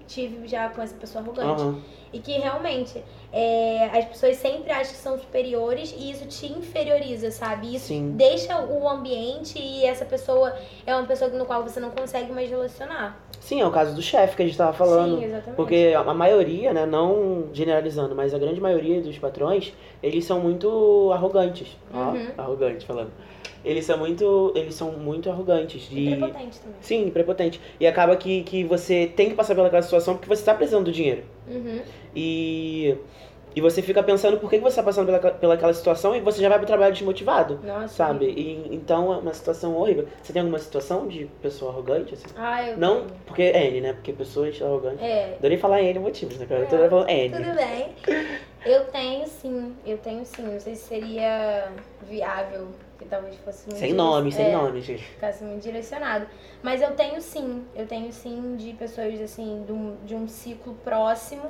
tive 0.07 0.47
já 0.47 0.69
com 0.69 0.81
essa 0.81 0.95
pessoa 0.95 1.23
arrogante. 1.23 1.63
Aham. 1.63 1.83
E 2.13 2.21
que 2.21 2.33
realmente 2.33 3.03
é, 3.33 3.91
as 3.93 4.05
pessoas 4.07 4.37
sempre 4.37 4.71
acham 4.71 4.93
que 4.93 4.99
são 4.99 5.19
superiores 5.19 5.93
e 5.95 6.11
isso 6.11 6.25
te 6.27 6.47
inferioriza, 6.47 7.31
sabe? 7.31 7.75
Isso 7.75 7.89
Sim. 7.89 8.13
deixa 8.13 8.59
o 8.59 8.89
ambiente 8.89 9.59
e 9.59 9.85
essa 9.85 10.05
pessoa 10.05 10.57
é 10.87 10.95
uma 10.95 11.07
pessoa 11.07 11.31
no 11.31 11.45
qual 11.45 11.63
você 11.63 11.81
não 11.81 11.91
consegue 11.91 12.33
mais 12.33 12.49
relacionar. 12.49 13.21
Sim, 13.47 13.61
é 13.61 13.65
o 13.65 13.71
caso 13.71 13.95
do 13.95 14.03
chefe 14.03 14.35
que 14.35 14.43
a 14.43 14.45
gente 14.45 14.59
tava 14.59 14.73
falando. 14.73 15.19
Sim, 15.21 15.25
exatamente. 15.27 15.55
Porque 15.57 15.93
a 15.97 16.13
maioria, 16.13 16.73
né, 16.73 16.85
não 16.85 17.45
generalizando, 17.53 18.13
mas 18.13 18.35
a 18.35 18.39
grande 18.41 18.61
maioria 18.61 19.01
dos 19.01 19.17
patrões, 19.19 19.73
eles 20.03 20.25
são 20.25 20.41
muito 20.41 21.13
arrogantes. 21.13 21.69
Ó, 21.95 22.11
Uhum. 22.11 22.27
arrogantes 22.37 22.85
falando. 22.85 23.13
Eles 23.65 23.85
são 23.85 23.99
muito, 23.99 24.53
eles 24.57 24.75
são 24.75 24.91
muito 24.91 25.31
arrogantes 25.31 25.87
E 25.93 25.95
de 25.95 26.17
prepotente 26.17 26.59
também. 26.59 26.77
Sim, 26.81 27.11
prepotente. 27.11 27.61
E 27.79 27.87
acaba 27.87 28.17
que, 28.17 28.43
que 28.43 28.65
você 28.65 29.07
tem 29.15 29.29
que 29.29 29.37
passar 29.37 29.55
pelaquela 29.55 29.83
situação 29.83 30.15
porque 30.15 30.29
você 30.29 30.45
tá 30.45 30.53
precisando 30.53 30.87
do 30.87 30.91
dinheiro. 30.93 31.23
Uhum. 31.49 31.83
E, 32.17 32.97
e 33.57 33.61
você 33.63 33.81
fica 33.81 34.03
pensando 34.03 34.37
por 34.39 34.51
que 34.51 34.59
você 34.59 34.77
tá 34.77 34.83
passando 34.83 35.07
pela, 35.07 35.33
pelaquela 35.33 35.73
situação 35.73 36.15
e 36.15 36.21
você 36.21 36.43
já 36.43 36.49
vai 36.51 36.59
pro 36.59 36.67
trabalho 36.67 36.93
desmotivado, 36.93 37.59
Nossa. 37.65 37.89
sabe? 37.89 38.27
E, 38.27 38.69
então 38.71 39.13
é 39.15 39.17
uma 39.17 39.33
situação 39.33 39.75
horrível. 39.75 40.07
Você 40.23 40.31
tem 40.33 40.41
alguma 40.41 40.59
situação 40.59 41.09
de 41.09 41.25
pessoa 41.41 41.73
arrogante, 41.73 42.13
assim? 42.13 42.27
Ah, 42.37 42.69
eu 42.69 42.77
Não, 42.77 43.07
porque 43.27 43.43
é 43.43 43.67
N, 43.69 43.81
né? 43.81 43.93
Porque 43.95 44.13
pessoas 44.13 44.61
arrogantes. 44.61 45.01
É, 45.03 45.37
Adorei 45.39 45.57
falar 45.57 45.83
N 45.83 45.99
motivos, 46.01 46.37
né, 46.37 46.45
cara? 46.45 46.61
Eu 46.61 46.65
É, 46.67 46.69
tô 46.69 46.89
falando 46.91 47.09
N. 47.09 47.31
tudo 47.35 47.55
bem. 47.57 47.95
Eu 48.67 48.85
tenho 48.87 49.27
sim, 49.27 49.75
eu 49.87 49.97
tenho 49.99 50.25
sim. 50.27 50.43
Não 50.43 50.61
sei 50.61 50.75
se 50.75 50.89
seria 50.89 51.69
viável, 52.07 52.69
que 52.99 53.05
talvez 53.07 53.37
fosse 53.37 53.67
muito 53.69 53.79
Sem 53.79 53.93
nome, 53.95 54.33
sem 54.33 54.49
é, 54.49 54.53
nome, 54.53 54.81
gente. 54.83 55.03
ficasse 55.03 55.43
muito 55.45 55.63
direcionado. 55.63 56.27
Mas 56.63 56.83
eu 56.83 56.91
tenho 56.93 57.21
sim, 57.23 57.65
eu 57.75 57.87
tenho 57.87 58.13
sim 58.13 58.57
de 58.57 58.73
pessoas 58.75 59.19
assim, 59.21 59.63
de 59.65 59.73
um, 59.73 59.97
de 60.05 60.15
um 60.15 60.29
ciclo 60.29 60.75
próximo 60.85 61.43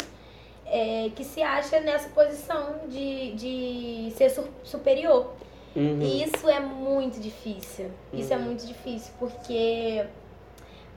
é, 0.66 1.10
que 1.14 1.24
se 1.24 1.42
acha 1.42 1.80
nessa 1.80 2.08
posição 2.10 2.74
de, 2.88 3.32
de 3.34 4.12
ser 4.16 4.30
su- 4.30 4.48
superior. 4.64 5.32
Uhum. 5.74 6.00
E 6.00 6.22
isso 6.24 6.48
é 6.48 6.58
muito 6.60 7.20
difícil. 7.20 7.90
Isso 8.12 8.32
é 8.32 8.36
Uhum. 8.36 8.42
muito 8.44 8.66
difícil, 8.66 9.12
porque 9.18 10.04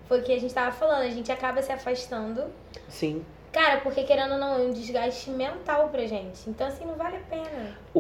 foi 0.08 0.22
o 0.22 0.24
que 0.24 0.32
a 0.34 0.40
gente 0.40 0.54
tava 0.54 0.72
falando, 0.72 1.02
a 1.02 1.10
gente 1.10 1.32
acaba 1.32 1.62
se 1.62 1.72
afastando. 1.72 2.46
Sim. 2.88 3.24
Cara, 3.52 3.82
porque 3.82 4.04
querendo 4.04 4.34
ou 4.34 4.38
não, 4.40 4.54
é 4.56 4.62
um 4.62 4.72
desgaste 4.72 5.32
mental 5.32 5.90
pra 5.90 6.06
gente. 6.06 6.48
Então, 6.48 6.68
assim, 6.68 6.86
não 6.86 6.94
vale 6.96 7.18
a 7.18 7.20
pena. 7.22 7.76
O, 7.94 8.00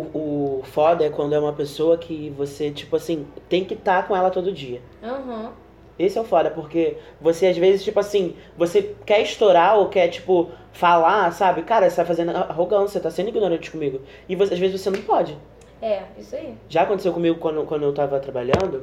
o 0.59 0.63
foda 0.63 1.03
é 1.03 1.09
quando 1.09 1.33
é 1.33 1.39
uma 1.39 1.53
pessoa 1.53 1.97
que 1.97 2.29
você, 2.29 2.69
tipo 2.71 2.95
assim, 2.95 3.27
tem 3.49 3.65
que 3.65 3.73
estar 3.73 4.07
com 4.07 4.15
ela 4.15 4.29
todo 4.29 4.51
dia. 4.51 4.79
Aham. 5.03 5.51
Esse 5.99 6.17
é 6.17 6.21
o 6.21 6.23
foda, 6.23 6.49
porque 6.49 6.95
você 7.19 7.47
às 7.47 7.57
vezes, 7.57 7.83
tipo 7.83 7.99
assim, 7.99 8.33
você 8.57 8.95
quer 9.05 9.21
estourar 9.21 9.77
ou 9.77 9.89
quer, 9.89 10.07
tipo, 10.07 10.49
falar, 10.71 11.29
sabe? 11.33 11.63
Cara, 11.63 11.89
você 11.89 11.97
tá 11.97 12.05
fazendo 12.05 12.29
arrogância, 12.29 13.01
tá 13.01 13.11
sendo 13.11 13.27
ignorante 13.27 13.69
comigo. 13.69 13.99
E 14.29 14.33
você, 14.33 14.53
às 14.53 14.59
vezes 14.59 14.79
você 14.79 14.89
não 14.89 15.01
pode. 15.01 15.37
É, 15.81 16.03
isso 16.17 16.35
aí. 16.37 16.55
Já 16.69 16.83
aconteceu 16.83 17.11
comigo 17.11 17.37
quando, 17.37 17.65
quando 17.65 17.83
eu 17.83 17.93
tava 17.93 18.17
trabalhando, 18.19 18.79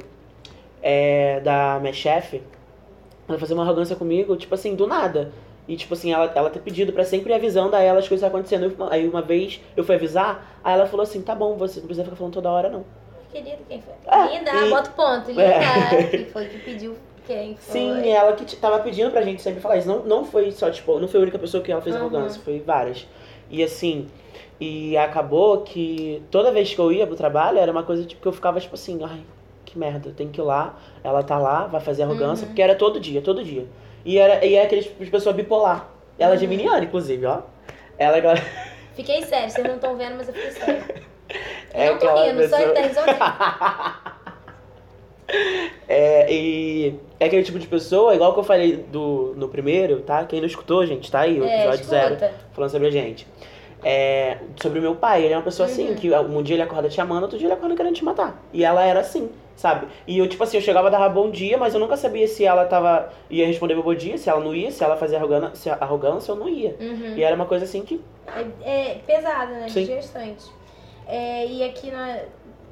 é, 0.81 1.39
da 1.39 1.79
minha 1.81 1.93
chefe, 1.93 2.43
ela 3.27 3.39
fazia 3.39 3.55
uma 3.55 3.63
arrogância 3.63 3.95
comigo, 3.95 4.37
tipo 4.37 4.53
assim, 4.53 4.75
do 4.75 4.85
nada. 4.85 5.31
E, 5.67 5.75
tipo 5.75 5.95
assim, 5.95 6.13
ela, 6.13 6.31
ela 6.33 6.49
ter 6.51 6.59
pedido 6.59 6.93
pra 6.93 7.03
sempre 7.03 7.31
ir 7.31 7.35
avisando 7.35 7.75
a 7.75 7.81
ela 7.81 7.99
as 7.99 8.07
coisas 8.07 8.23
que 8.23 8.33
acontecendo. 8.33 8.73
Aí 8.89 9.07
uma 9.07 9.23
vez 9.23 9.59
eu 9.75 9.83
fui 9.83 9.95
avisar, 9.95 10.59
aí 10.63 10.75
ela 10.75 10.85
falou 10.85 11.03
assim, 11.03 11.21
tá 11.21 11.33
bom, 11.33 11.57
você 11.57 11.79
não 11.79 11.87
precisa 11.87 12.05
ficar 12.05 12.15
falando 12.15 12.33
toda 12.33 12.49
hora, 12.49 12.69
não. 12.69 12.85
Querido, 13.43 13.63
quem 13.67 13.81
foi? 13.81 13.93
É, 14.07 14.37
Linda, 14.37 14.51
e- 14.65 14.69
bota 14.69 14.89
o 14.89 14.93
ponto. 14.93 15.27
Linda, 15.29 15.41
É. 15.43 16.03
quem 16.09 16.25
foi 16.25 16.45
que 16.45 16.57
pediu 16.59 16.95
quem 17.25 17.55
foi? 17.57 17.71
Sim, 17.73 18.09
ela 18.09 18.33
que 18.33 18.55
tava 18.55 18.79
pedindo 18.79 19.11
pra 19.11 19.21
gente 19.21 19.41
sempre 19.41 19.59
falar 19.59 19.77
isso. 19.77 19.87
Não, 19.87 19.99
não 20.03 20.25
foi 20.25 20.51
só, 20.51 20.69
tipo, 20.71 20.99
não 20.99 21.07
foi 21.07 21.19
a 21.19 21.23
única 21.23 21.37
pessoa 21.37 21.61
que 21.61 21.71
ela 21.71 21.81
fez 21.81 21.95
Uhum. 21.95 22.01
arrogância, 22.01 22.41
foi 22.41 22.59
várias. 22.65 23.05
E 23.49 23.61
assim, 23.63 24.07
e 24.59 24.97
acabou 24.97 25.61
que 25.61 26.21
toda 26.31 26.51
vez 26.51 26.73
que 26.73 26.79
eu 26.79 26.91
ia 26.91 27.05
pro 27.05 27.15
trabalho 27.15 27.59
era 27.59 27.71
uma 27.71 27.83
coisa 27.83 28.03
tipo 28.05 28.21
que 28.21 28.27
eu 28.27 28.31
ficava 28.33 28.59
tipo 28.59 28.75
assim, 28.75 28.99
ai, 29.03 29.21
que 29.65 29.77
merda, 29.77 30.09
eu 30.09 30.13
tenho 30.13 30.29
que 30.31 30.39
ir 30.39 30.43
lá, 30.43 30.75
ela 31.03 31.21
tá 31.21 31.37
lá, 31.37 31.67
vai 31.67 31.79
fazer 31.81 32.03
arrogância, 32.03 32.43
Uhum. 32.43 32.49
porque 32.49 32.61
era 32.61 32.75
todo 32.75 32.99
dia, 32.99 33.21
todo 33.21 33.43
dia. 33.43 33.65
E 34.05 34.17
era, 34.17 34.43
e 34.45 34.55
é 34.55 34.63
aquele 34.63 34.81
tipo 34.83 35.03
de 35.03 35.11
pessoa 35.11 35.33
bipolar. 35.33 35.89
Ela 36.17 36.31
é 36.31 36.35
Uhum. 36.35 36.39
geminiana, 36.39 36.83
inclusive, 36.83 37.25
ó. 37.25 37.41
Ela 37.99 38.17
é. 38.17 38.35
Fiquei 38.95 39.21
sério, 39.23 39.49
vocês 39.49 39.67
não 39.67 39.75
estão 39.75 39.95
vendo, 39.95 40.15
mas 40.15 40.27
eu 40.27 40.33
fiquei 40.33 40.51
sério. 40.51 40.83
É 41.73 41.91
não 41.91 41.99
só 41.99 42.13
pessoa- 42.33 42.61
ele 42.61 42.73
tá 42.73 42.81
rindo. 42.81 44.17
É, 45.89 46.31
e 46.33 46.95
é 47.19 47.25
aquele 47.25 47.43
tipo 47.43 47.59
de 47.59 47.67
pessoa, 47.67 48.15
igual 48.15 48.33
que 48.33 48.39
eu 48.39 48.43
falei 48.43 48.77
do, 48.77 49.33
no 49.35 49.49
primeiro, 49.49 49.99
tá? 50.01 50.23
Quem 50.25 50.39
não 50.39 50.47
escutou, 50.47 50.85
gente, 50.85 51.11
tá 51.11 51.21
aí, 51.21 51.39
o 51.39 51.43
É, 51.45 51.65
episódio 51.65 51.85
zero. 51.85 52.17
falando 52.53 52.69
sobre 52.71 52.87
a 52.87 52.91
gente. 52.91 53.27
É, 53.83 54.37
sobre 54.61 54.79
o 54.79 54.81
meu 54.81 54.95
pai, 54.95 55.23
ele 55.23 55.33
é 55.33 55.37
uma 55.37 55.43
pessoa 55.43 55.67
assim, 55.67 55.89
Uhum. 55.89 55.95
que 55.95 56.11
um 56.13 56.41
dia 56.41 56.55
ele 56.55 56.63
acorda 56.63 56.87
te 56.89 56.99
amando, 57.01 57.23
outro 57.23 57.37
dia 57.37 57.47
ele 57.47 57.53
acorda 57.53 57.75
querendo 57.75 57.93
te 57.93 58.03
matar. 58.05 58.41
E 58.53 58.63
ela 58.63 58.83
era 58.83 59.01
assim, 59.01 59.29
sabe? 59.55 59.87
E 60.07 60.17
eu, 60.17 60.27
tipo 60.27 60.41
assim, 60.43 60.57
eu 60.57 60.63
chegava 60.63 60.87
a 60.87 60.91
dar 60.91 61.07
bom 61.09 61.29
dia, 61.29 61.57
mas 61.57 61.73
eu 61.73 61.79
nunca 61.79 61.95
sabia 61.97 62.27
se 62.27 62.43
ela 62.45 62.65
tava. 62.65 63.09
ia 63.29 63.45
responder 63.45 63.73
meu 63.75 63.83
bom 63.83 63.93
dia, 63.93 64.17
se 64.17 64.29
ela 64.29 64.39
não 64.39 64.55
ia, 64.55 64.71
se 64.71 64.81
ela 64.83 64.95
fazia 64.97 65.17
arrogância, 65.17 65.55
se 65.55 65.69
arrogância 65.69 66.33
ou 66.33 66.39
não 66.39 66.47
ia. 66.49 66.75
Uhum. 66.79 67.13
E 67.17 67.23
era 67.23 67.35
uma 67.35 67.45
coisa 67.45 67.65
assim 67.65 67.81
que. 67.81 68.01
É, 68.63 68.69
é 68.69 68.95
pesada, 69.05 69.51
né? 69.51 69.67
Sim. 69.69 69.85
Desgastante. 69.85 70.45
É, 71.07 71.45
e 71.47 71.63
aqui, 71.63 71.89
na, 71.89 72.19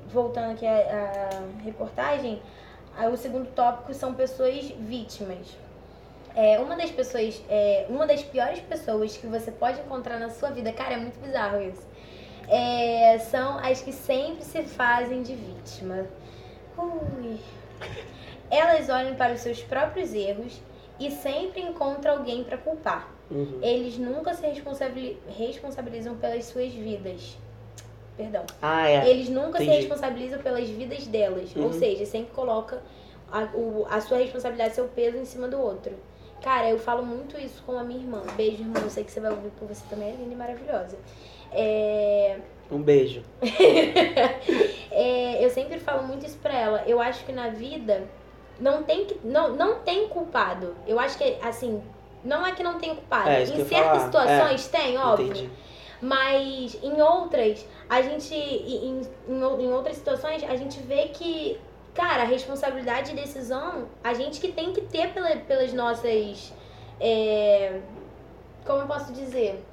voltando 0.10 0.52
aqui 0.52 0.66
à, 0.66 1.30
à 1.30 1.64
reportagem, 1.64 2.42
aí 2.96 3.12
o 3.12 3.18
segundo 3.18 3.48
tópico 3.54 3.94
são 3.94 4.14
pessoas 4.14 4.66
vítimas. 4.78 5.58
É, 6.36 6.60
uma 6.60 6.76
das 6.76 6.92
pessoas, 6.92 7.42
é, 7.50 7.86
uma 7.88 8.06
das 8.06 8.22
piores 8.22 8.60
pessoas 8.60 9.16
que 9.16 9.26
você 9.26 9.52
pode 9.52 9.80
encontrar 9.80 10.20
na 10.20 10.30
sua 10.30 10.50
vida, 10.50 10.72
cara, 10.74 10.96
é 10.96 10.98
muito 10.98 11.18
bizarro 11.20 11.62
isso. 11.62 11.88
É, 12.48 13.18
são 13.20 13.58
as 13.58 13.82
que 13.82 13.94
sempre 13.94 14.44
se 14.44 14.62
fazem 14.64 15.24
de 15.24 15.34
vítima. 15.34 16.06
Ui. 16.78 17.40
Elas 18.52 18.90
olham 18.90 19.16
para 19.16 19.34
os 19.34 19.40
seus 19.40 19.64
próprios 19.64 20.14
erros 20.14 20.62
e 21.00 21.10
sempre 21.10 21.62
encontram 21.62 22.18
alguém 22.18 22.44
para 22.44 22.58
culpar. 22.58 23.10
Uhum. 23.32 23.60
Eles 23.62 23.98
nunca 23.98 24.34
se 24.34 24.46
responsabili- 24.46 25.20
responsabilizam 25.38 26.16
pelas 26.18 26.46
suas 26.46 26.72
vidas. 26.72 27.38
Perdão. 28.18 28.44
Ah, 28.62 28.90
é. 28.90 29.10
Eles 29.10 29.30
nunca 29.30 29.58
se 29.58 29.64
entendi. 29.66 29.80
responsabilizam 29.82 30.40
pelas 30.42 30.68
vidas 30.70 31.06
delas. 31.08 31.54
Uhum. 31.56 31.66
Ou 31.66 31.74
seja, 31.74 32.06
sempre 32.06 32.34
coloca 32.34 32.82
a, 33.32 33.44
o- 33.54 33.86
a 33.90 34.00
sua 34.00 34.18
responsabilidade, 34.20 34.74
seu 34.76 34.86
peso 34.88 35.18
em 35.18 35.26
cima 35.26 35.48
do 35.48 35.60
outro. 35.60 35.92
Cara, 36.42 36.70
eu 36.70 36.78
falo 36.80 37.04
muito 37.06 37.38
isso 37.40 37.62
com 37.66 37.78
a 37.78 37.84
minha 37.84 38.00
irmã. 38.00 38.22
Beijo, 38.38 38.62
irmã. 38.62 38.80
Eu 38.82 38.90
sei 38.90 39.04
que 39.04 39.12
você 39.12 39.20
vai 39.20 39.32
ouvir 39.32 39.50
porque 39.58 39.74
você 39.74 39.84
também 39.90 40.10
é 40.10 40.12
linda 40.16 40.34
e 40.34 40.36
maravilhosa. 40.38 40.98
É, 41.52 42.38
Um 42.72 42.82
beijo. 42.82 43.22
é, 44.92 45.44
eu 45.44 45.50
sempre 45.50 45.80
falo 45.80 46.04
muito 46.04 46.26
isso 46.26 46.38
pra 46.38 46.54
ela. 46.58 46.84
Eu 46.86 47.00
acho 47.02 47.26
que 47.26 47.32
na 47.32 47.50
vida 47.50 48.04
não 48.60 48.84
tem 48.84 49.06
que 49.06 49.20
não, 49.24 49.50
não 49.56 49.80
tem 49.80 50.08
culpado. 50.08 50.76
Eu 50.88 51.00
acho 51.00 51.18
que 51.18 51.38
assim, 51.42 51.82
não 52.24 52.46
é 52.46 52.52
que 52.54 52.64
não 52.64 52.80
tem 52.80 52.96
culpado. 52.96 53.30
É, 53.30 53.44
em 53.44 53.46
certas 53.46 53.70
falar. 53.80 54.00
situações 54.06 54.68
tem, 54.68 54.98
óbvio. 54.98 55.28
Entendi. 55.28 55.50
Mas 56.02 56.78
em 56.84 57.02
outras, 57.02 57.66
a 57.90 58.02
gente. 58.02 58.34
Em, 58.34 59.02
em, 59.28 59.36
em 59.36 59.72
outras 59.72 59.98
situações, 59.98 60.44
a 60.44 60.56
gente 60.56 60.80
vê 60.82 61.10
que, 61.10 61.60
cara, 61.94 62.24
a 62.24 62.26
responsabilidade 62.26 63.12
e 63.12 63.16
decisão, 63.16 63.88
a 64.04 64.14
gente 64.14 64.40
que 64.40 64.52
tem 64.52 64.74
que 64.74 64.82
ter 64.82 65.14
pela, 65.14 65.36
pelas 65.38 65.74
nossas. 65.74 66.54
é, 67.00 67.80
como 68.66 68.82
eu 68.82 68.88
posso 68.88 69.14
dizer? 69.14 69.64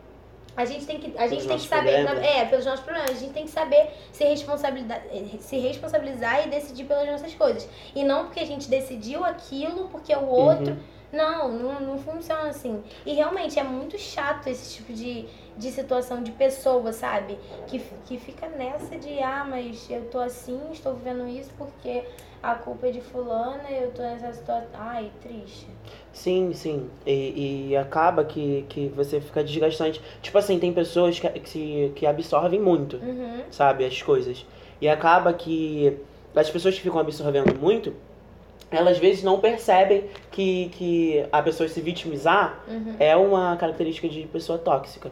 A 0.56 0.64
gente 0.66 0.84
tem 0.84 1.00
que, 1.00 1.16
a 1.16 1.26
gente 1.26 1.46
tem 1.46 1.56
que 1.56 1.66
saber. 1.66 2.04
problemas. 2.04 2.26
É, 2.26 2.44
pelos 2.44 2.66
nossos 2.66 2.84
problemas. 2.84 3.10
A 3.10 3.14
gente 3.14 3.32
tem 3.32 3.44
que 3.44 3.50
saber 3.50 3.90
se, 4.12 4.24
responsabilidade, 4.24 5.38
se 5.40 5.56
responsabilizar 5.58 6.46
e 6.46 6.50
decidir 6.50 6.84
pelas 6.84 7.08
nossas 7.08 7.34
coisas. 7.34 7.68
E 7.94 8.04
não 8.04 8.26
porque 8.26 8.40
a 8.40 8.46
gente 8.46 8.68
decidiu 8.68 9.24
aquilo, 9.24 9.88
porque 9.88 10.14
o 10.14 10.26
outro. 10.26 10.72
Uhum. 10.72 10.92
Não, 11.12 11.52
não, 11.52 11.80
não 11.80 11.98
funciona 11.98 12.48
assim. 12.48 12.82
E 13.04 13.12
realmente 13.12 13.58
é 13.58 13.62
muito 13.62 13.98
chato 13.98 14.46
esse 14.46 14.76
tipo 14.76 14.94
de, 14.94 15.28
de 15.56 15.70
situação 15.70 16.22
de 16.22 16.30
pessoa, 16.32 16.92
sabe? 16.92 17.38
Que, 17.66 17.80
que 18.06 18.18
fica 18.18 18.48
nessa 18.48 18.96
de, 18.96 19.18
ah, 19.22 19.44
mas 19.48 19.88
eu 19.90 20.02
tô 20.10 20.18
assim, 20.18 20.60
estou 20.72 20.94
vivendo 20.94 21.28
isso 21.28 21.50
porque 21.58 22.04
a 22.42 22.54
culpa 22.54 22.88
é 22.88 22.90
de 22.90 23.00
fulana, 23.00 23.70
eu 23.70 23.90
tô 23.92 24.02
nessa 24.02 24.32
situação. 24.32 24.68
Ai, 24.74 25.10
triste. 25.22 25.66
Sim, 26.12 26.52
sim. 26.54 26.90
E, 27.06 27.68
e 27.70 27.76
acaba 27.76 28.24
que, 28.24 28.64
que 28.68 28.88
você 28.88 29.20
fica 29.20 29.44
desgastante. 29.44 30.00
Tipo 30.20 30.38
assim, 30.38 30.58
tem 30.58 30.72
pessoas 30.72 31.18
que, 31.20 31.28
que, 31.40 31.92
que 31.94 32.06
absorvem 32.06 32.60
muito. 32.60 32.96
Uhum. 32.96 33.42
sabe, 33.50 33.84
as 33.84 34.02
coisas. 34.02 34.44
E 34.80 34.88
acaba 34.88 35.32
que 35.32 35.96
as 36.34 36.50
pessoas 36.50 36.74
que 36.74 36.80
ficam 36.80 36.98
absorvendo 36.98 37.54
muito, 37.58 37.94
elas 38.70 38.94
às 38.94 38.98
vezes 38.98 39.22
não 39.22 39.38
percebem 39.38 40.04
que, 40.30 40.68
que 40.70 41.24
a 41.30 41.42
pessoa 41.42 41.68
se 41.68 41.80
vitimizar 41.80 42.60
Uhum. 42.66 42.96
é 42.98 43.14
uma 43.14 43.56
característica 43.56 44.08
de 44.08 44.22
pessoa 44.26 44.58
tóxica. 44.58 45.10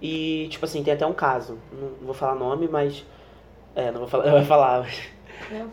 E, 0.00 0.48
tipo 0.50 0.64
assim, 0.64 0.82
tem 0.82 0.94
até 0.94 1.06
um 1.06 1.12
caso, 1.12 1.58
não 1.72 2.06
vou 2.06 2.14
falar 2.14 2.34
nome, 2.34 2.68
mas. 2.68 3.04
É, 3.74 3.90
não 3.90 4.00
vou 4.00 4.08
falar, 4.08 4.26
eu 4.28 4.32
vou 4.32 4.44
falar, 4.44 4.88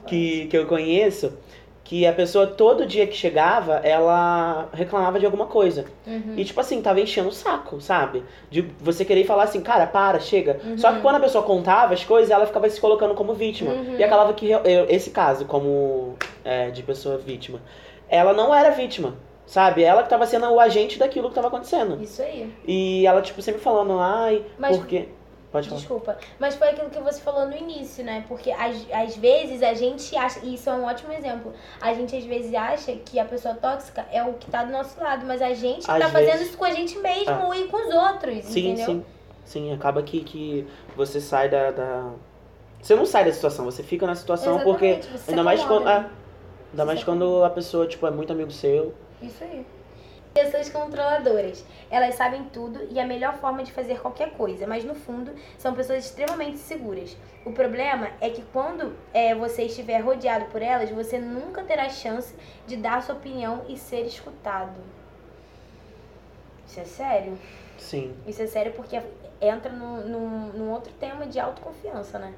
que, 0.07 0.47
que 0.47 0.57
eu 0.57 0.65
conheço, 0.65 1.33
que 1.83 2.05
a 2.05 2.13
pessoa 2.13 2.47
todo 2.47 2.85
dia 2.85 3.05
que 3.05 3.15
chegava, 3.15 3.75
ela 3.75 4.69
reclamava 4.73 5.19
de 5.19 5.25
alguma 5.25 5.45
coisa. 5.47 5.85
Uhum. 6.07 6.33
E 6.37 6.45
tipo 6.45 6.59
assim, 6.59 6.81
tava 6.81 7.01
enchendo 7.01 7.29
o 7.29 7.31
saco, 7.31 7.81
sabe? 7.81 8.23
De 8.49 8.61
você 8.79 9.03
querer 9.03 9.25
falar 9.25 9.43
assim, 9.43 9.61
cara, 9.61 9.85
para, 9.85 10.19
chega. 10.19 10.59
Uhum. 10.63 10.77
Só 10.77 10.93
que 10.93 11.01
quando 11.01 11.15
a 11.15 11.19
pessoa 11.19 11.43
contava 11.43 11.93
as 11.93 12.03
coisas, 12.03 12.31
ela 12.31 12.45
ficava 12.45 12.69
se 12.69 12.79
colocando 12.79 13.13
como 13.13 13.33
vítima. 13.33 13.71
Uhum. 13.71 13.97
E 13.97 14.03
acabava 14.03 14.33
que 14.33 14.51
esse 14.89 15.09
caso, 15.09 15.45
como 15.45 16.15
é, 16.43 16.71
de 16.71 16.81
pessoa 16.83 17.17
vítima, 17.17 17.61
ela 18.07 18.33
não 18.33 18.55
era 18.55 18.69
vítima, 18.71 19.15
sabe? 19.53 19.83
Ela 19.83 20.01
que 20.01 20.09
tava 20.09 20.25
sendo 20.25 20.49
o 20.49 20.59
agente 20.59 20.97
daquilo 20.97 21.29
que 21.29 21.35
tava 21.35 21.47
acontecendo. 21.47 22.01
Isso 22.01 22.21
aí. 22.23 22.51
E 22.67 23.05
ela, 23.05 23.21
tipo, 23.21 23.39
sempre 23.41 23.61
falando, 23.61 23.99
ai, 23.99 24.43
Mas- 24.57 24.75
porque. 24.77 25.09
Pode 25.51 25.69
falar. 25.69 25.79
Desculpa. 25.81 26.17
Mas 26.39 26.55
foi 26.55 26.69
aquilo 26.69 26.89
que 26.89 26.99
você 26.99 27.21
falou 27.21 27.45
no 27.45 27.55
início, 27.55 28.03
né? 28.03 28.25
Porque 28.27 28.49
às, 28.49 28.75
às 28.91 29.15
vezes 29.15 29.61
a 29.61 29.75
gente 29.75 30.17
acha, 30.17 30.39
e 30.41 30.55
isso 30.55 30.67
é 30.67 30.73
um 30.73 30.83
ótimo 30.85 31.13
exemplo, 31.13 31.53
a 31.79 31.93
gente 31.93 32.15
às 32.15 32.23
vezes 32.25 32.51
acha 32.55 32.91
que 32.93 33.19
a 33.19 33.25
pessoa 33.25 33.53
tóxica 33.53 34.03
é 34.11 34.23
o 34.23 34.33
que 34.33 34.49
tá 34.49 34.63
do 34.63 34.71
nosso 34.71 34.99
lado, 34.99 35.23
mas 35.27 35.43
a 35.43 35.53
gente 35.53 35.81
Às 35.87 35.99
tá 35.99 36.09
fazendo 36.09 36.31
vezes- 36.31 36.47
isso 36.47 36.57
com 36.57 36.65
a 36.65 36.71
gente 36.71 36.97
mesmo 36.97 37.53
e 37.53 37.67
com 37.67 37.77
os 37.87 37.93
outros, 37.93 38.45
Sim, 38.45 38.69
entendeu? 38.71 38.85
sim. 38.87 39.05
Sim, 39.45 39.71
acaba 39.75 40.01
que, 40.01 40.21
que 40.21 40.65
você 40.97 41.21
sai 41.21 41.49
da, 41.49 41.69
da. 41.69 42.09
Você 42.81 42.95
não 42.95 43.05
sai 43.05 43.23
da 43.25 43.31
situação, 43.31 43.63
você 43.65 43.83
fica 43.83 44.07
na 44.07 44.15
situação 44.15 44.59
porque. 44.61 44.85
Exatamente, 44.87 45.19
se 45.19 45.29
Ainda 45.29 45.43
mais 45.43 45.63
quando. 45.63 45.87
é, 45.87 46.05
ainda 46.71 46.85
mais 46.85 47.03
quando 47.03 47.43
a 47.43 47.49
pessoa, 47.51 47.85
tipo, 47.85 48.07
é 48.07 48.09
muito 48.11 48.33
amigo 48.33 48.49
seu. 48.49 48.91
Isso 49.23 49.43
aí. 49.43 49.65
Pessoas 50.33 50.67
controladoras. 50.69 51.63
Elas 51.89 52.15
sabem 52.15 52.43
tudo 52.45 52.87
e 52.89 52.99
a 52.99 53.05
melhor 53.05 53.35
forma 53.35 53.63
de 53.63 53.71
fazer 53.71 53.99
qualquer 53.99 54.31
coisa, 54.31 54.65
mas 54.67 54.83
no 54.83 54.95
fundo 54.95 55.31
são 55.57 55.73
pessoas 55.73 56.05
extremamente 56.05 56.57
seguras. 56.57 57.15
O 57.45 57.51
problema 57.51 58.09
é 58.19 58.29
que 58.29 58.41
quando 58.51 58.95
é, 59.13 59.33
você 59.35 59.63
estiver 59.63 59.99
rodeado 59.99 60.45
por 60.45 60.61
elas, 60.61 60.89
você 60.89 61.19
nunca 61.19 61.63
terá 61.63 61.87
chance 61.87 62.35
de 62.65 62.75
dar 62.75 63.01
sua 63.03 63.15
opinião 63.15 63.61
e 63.69 63.77
ser 63.77 64.05
escutado. 64.05 64.75
Isso 66.67 66.79
é 66.79 66.85
sério? 66.85 67.37
Sim. 67.77 68.15
Isso 68.25 68.41
é 68.41 68.47
sério 68.47 68.73
porque 68.73 68.99
entra 69.39 69.71
num, 69.71 70.07
num, 70.07 70.47
num 70.53 70.71
outro 70.71 70.91
tema 70.93 71.27
de 71.27 71.39
autoconfiança, 71.39 72.17
né? 72.17 72.33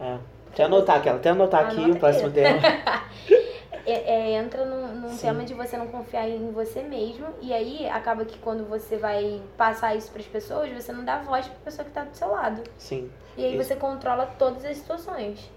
É. 0.00 0.18
Até 0.52 0.64
anotar 0.64 0.98
aquela, 0.98 1.16
até 1.16 1.30
anotar 1.30 1.66
aqui 1.66 1.78
Anota 1.78 1.96
o 1.96 1.98
próximo 1.98 2.30
tema. 2.30 2.60
É, 3.84 3.92
é, 3.92 4.32
entra 4.34 4.64
num, 4.64 5.00
num 5.00 5.16
tema 5.16 5.44
de 5.44 5.54
você 5.54 5.76
não 5.76 5.88
confiar 5.88 6.28
em 6.28 6.52
você 6.52 6.82
mesmo 6.82 7.26
e 7.40 7.52
aí 7.52 7.88
acaba 7.88 8.24
que 8.24 8.38
quando 8.38 8.64
você 8.68 8.96
vai 8.96 9.42
passar 9.56 9.96
isso 9.96 10.10
para 10.12 10.20
as 10.20 10.26
pessoas, 10.28 10.70
você 10.70 10.92
não 10.92 11.04
dá 11.04 11.18
voz 11.18 11.46
para 11.46 11.56
a 11.56 11.64
pessoa 11.64 11.84
que 11.84 11.90
tá 11.90 12.04
do 12.04 12.16
seu 12.16 12.28
lado. 12.28 12.62
Sim. 12.78 13.10
E 13.36 13.44
aí 13.44 13.56
Isso. 13.56 13.64
você 13.64 13.74
controla 13.76 14.26
todas 14.38 14.64
as 14.64 14.76
situações. 14.76 15.50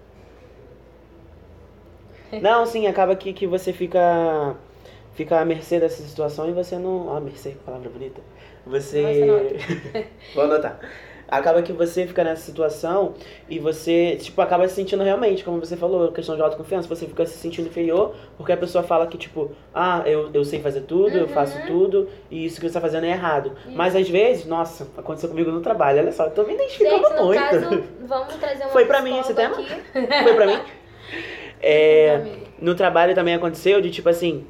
Não, 2.40 2.66
sim, 2.66 2.86
acaba 2.86 3.14
que, 3.14 3.32
que 3.32 3.46
você 3.46 3.72
fica. 3.72 4.56
fica 5.14 5.40
à 5.40 5.44
mercê 5.44 5.78
dessa 5.78 6.02
situação 6.02 6.48
e 6.48 6.52
você 6.52 6.76
não. 6.78 7.14
Ah, 7.14 7.20
mercê, 7.20 7.56
palavra 7.64 7.88
bonita. 7.88 8.20
Você. 8.66 9.02
Nossa, 9.02 10.04
Vou 10.34 10.44
anotar. 10.44 10.80
Acaba 11.28 11.60
que 11.62 11.72
você 11.72 12.06
fica 12.06 12.22
nessa 12.22 12.42
situação 12.42 13.14
e 13.48 13.58
você, 13.58 14.16
tipo, 14.16 14.40
acaba 14.40 14.68
se 14.68 14.74
sentindo 14.76 15.02
realmente, 15.02 15.42
como 15.42 15.58
você 15.58 15.76
falou, 15.76 16.12
questão 16.12 16.36
de 16.36 16.42
autoconfiança, 16.42 16.86
você 16.88 17.06
fica 17.06 17.26
se 17.26 17.36
sentindo 17.38 17.66
inferior, 17.68 18.14
porque 18.36 18.52
a 18.52 18.56
pessoa 18.56 18.84
fala 18.84 19.06
que, 19.06 19.18
tipo, 19.18 19.50
ah, 19.74 20.02
eu, 20.06 20.30
eu 20.32 20.44
sei 20.44 20.60
fazer 20.60 20.82
tudo, 20.82 21.16
eu 21.18 21.22
Uhum. 21.26 21.28
faço 21.28 21.60
tudo, 21.66 22.08
e 22.30 22.44
isso 22.46 22.60
que 22.60 22.68
você 22.68 22.74
tá 22.74 22.80
fazendo 22.80 23.04
é 23.06 23.10
errado. 23.10 23.52
Mas 23.74 23.96
às 23.96 24.08
vezes, 24.08 24.46
nossa, 24.46 24.86
aconteceu 24.96 25.28
comigo 25.28 25.50
no 25.50 25.60
trabalho, 25.60 25.98
olha 26.00 26.12
só, 26.12 26.24
eu 26.26 26.30
tô 26.30 26.44
me 26.44 26.54
identificando 26.54 27.08
Gente, 27.08 27.22
muito. 27.22 27.40
caso, 27.40 27.82
vamos 28.06 28.34
trazer 28.36 28.62
uma 28.64 28.70
Foi 28.72 28.84
pra 28.84 29.02
mim 29.02 29.18
esse 29.18 29.34
tema? 29.34 29.54
aqui. 29.56 29.66
Foi 30.22 30.34
pra 30.34 30.46
mim? 30.46 30.60
É, 31.62 32.20
no 32.60 32.74
trabalho 32.74 33.14
também 33.14 33.34
aconteceu 33.34 33.80
de 33.80 33.90
tipo 33.90 34.08
assim. 34.08 34.46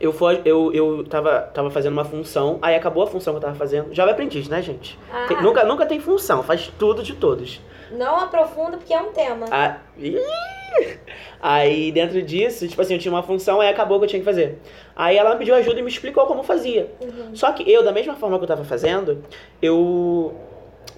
Eu, 0.00 0.12
for, 0.12 0.40
eu, 0.44 0.72
eu 0.72 1.04
tava, 1.04 1.40
tava 1.52 1.70
fazendo 1.70 1.92
uma 1.92 2.04
função, 2.04 2.58
aí 2.62 2.74
acabou 2.76 3.02
a 3.02 3.06
função 3.06 3.32
que 3.34 3.38
eu 3.38 3.42
tava 3.42 3.54
fazendo. 3.56 3.92
Jovem 3.94 4.12
aprendiz, 4.12 4.48
né, 4.48 4.62
gente? 4.62 4.98
Ah, 5.12 5.26
Tem- 5.26 5.42
nunca, 5.42 5.64
nunca 5.64 5.84
tem 5.86 5.98
função, 5.98 6.42
faz 6.42 6.72
tudo 6.78 7.02
de 7.02 7.14
todos. 7.14 7.60
Não 7.90 8.16
aprofunda 8.20 8.76
porque 8.76 8.92
é 8.94 9.00
um 9.00 9.12
tema. 9.12 9.46
Ah! 9.50 9.78
Aí 11.40 11.90
dentro 11.92 12.20
disso, 12.22 12.66
tipo 12.66 12.80
assim, 12.80 12.94
eu 12.94 12.98
tinha 13.00 13.12
uma 13.12 13.22
função, 13.22 13.60
aí 13.60 13.68
acabou 13.68 13.98
que 13.98 14.04
eu 14.04 14.08
tinha 14.08 14.20
que 14.20 14.24
fazer. 14.24 14.58
Aí 14.94 15.16
ela 15.16 15.30
me 15.30 15.38
pediu 15.38 15.54
ajuda 15.54 15.78
e 15.78 15.82
me 15.82 15.88
explicou 15.88 16.26
como 16.26 16.42
fazia. 16.42 16.90
Uhum. 17.00 17.34
Só 17.34 17.52
que 17.52 17.68
eu, 17.70 17.82
da 17.84 17.92
mesma 17.92 18.14
forma 18.14 18.36
que 18.38 18.44
eu 18.44 18.48
tava 18.48 18.64
fazendo, 18.64 19.22
eu. 19.62 20.34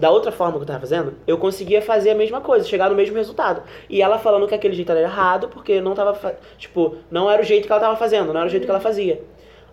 Da 0.01 0.11
outra 0.11 0.33
forma 0.33 0.57
que 0.57 0.63
eu 0.63 0.67
tava 0.67 0.81
fazendo, 0.81 1.13
eu 1.27 1.37
conseguia 1.37 1.83
fazer 1.83 2.09
a 2.11 2.15
mesma 2.15 2.41
coisa, 2.41 2.67
chegar 2.67 2.89
no 2.89 2.97
mesmo 2.97 3.15
resultado. 3.15 3.63
E 3.87 4.01
ela 4.01 4.19
falando 4.19 4.49
que 4.49 4.55
aquele 4.55 4.75
jeito 4.75 4.91
era 4.91 5.03
errado, 5.03 5.49
porque 5.49 5.79
não 5.79 5.95
tava. 5.95 6.35
Tipo, 6.57 6.97
não 7.11 7.31
era 7.31 7.43
o 7.43 7.45
jeito 7.45 7.67
que 7.67 7.73
ela 7.73 7.81
tava 7.83 7.97
fazendo, 7.97 8.33
não 8.33 8.41
era 8.41 8.47
o 8.47 8.51
jeito 8.51 8.65
que 8.65 8.71
ela 8.71 8.81
fazia. 8.81 9.23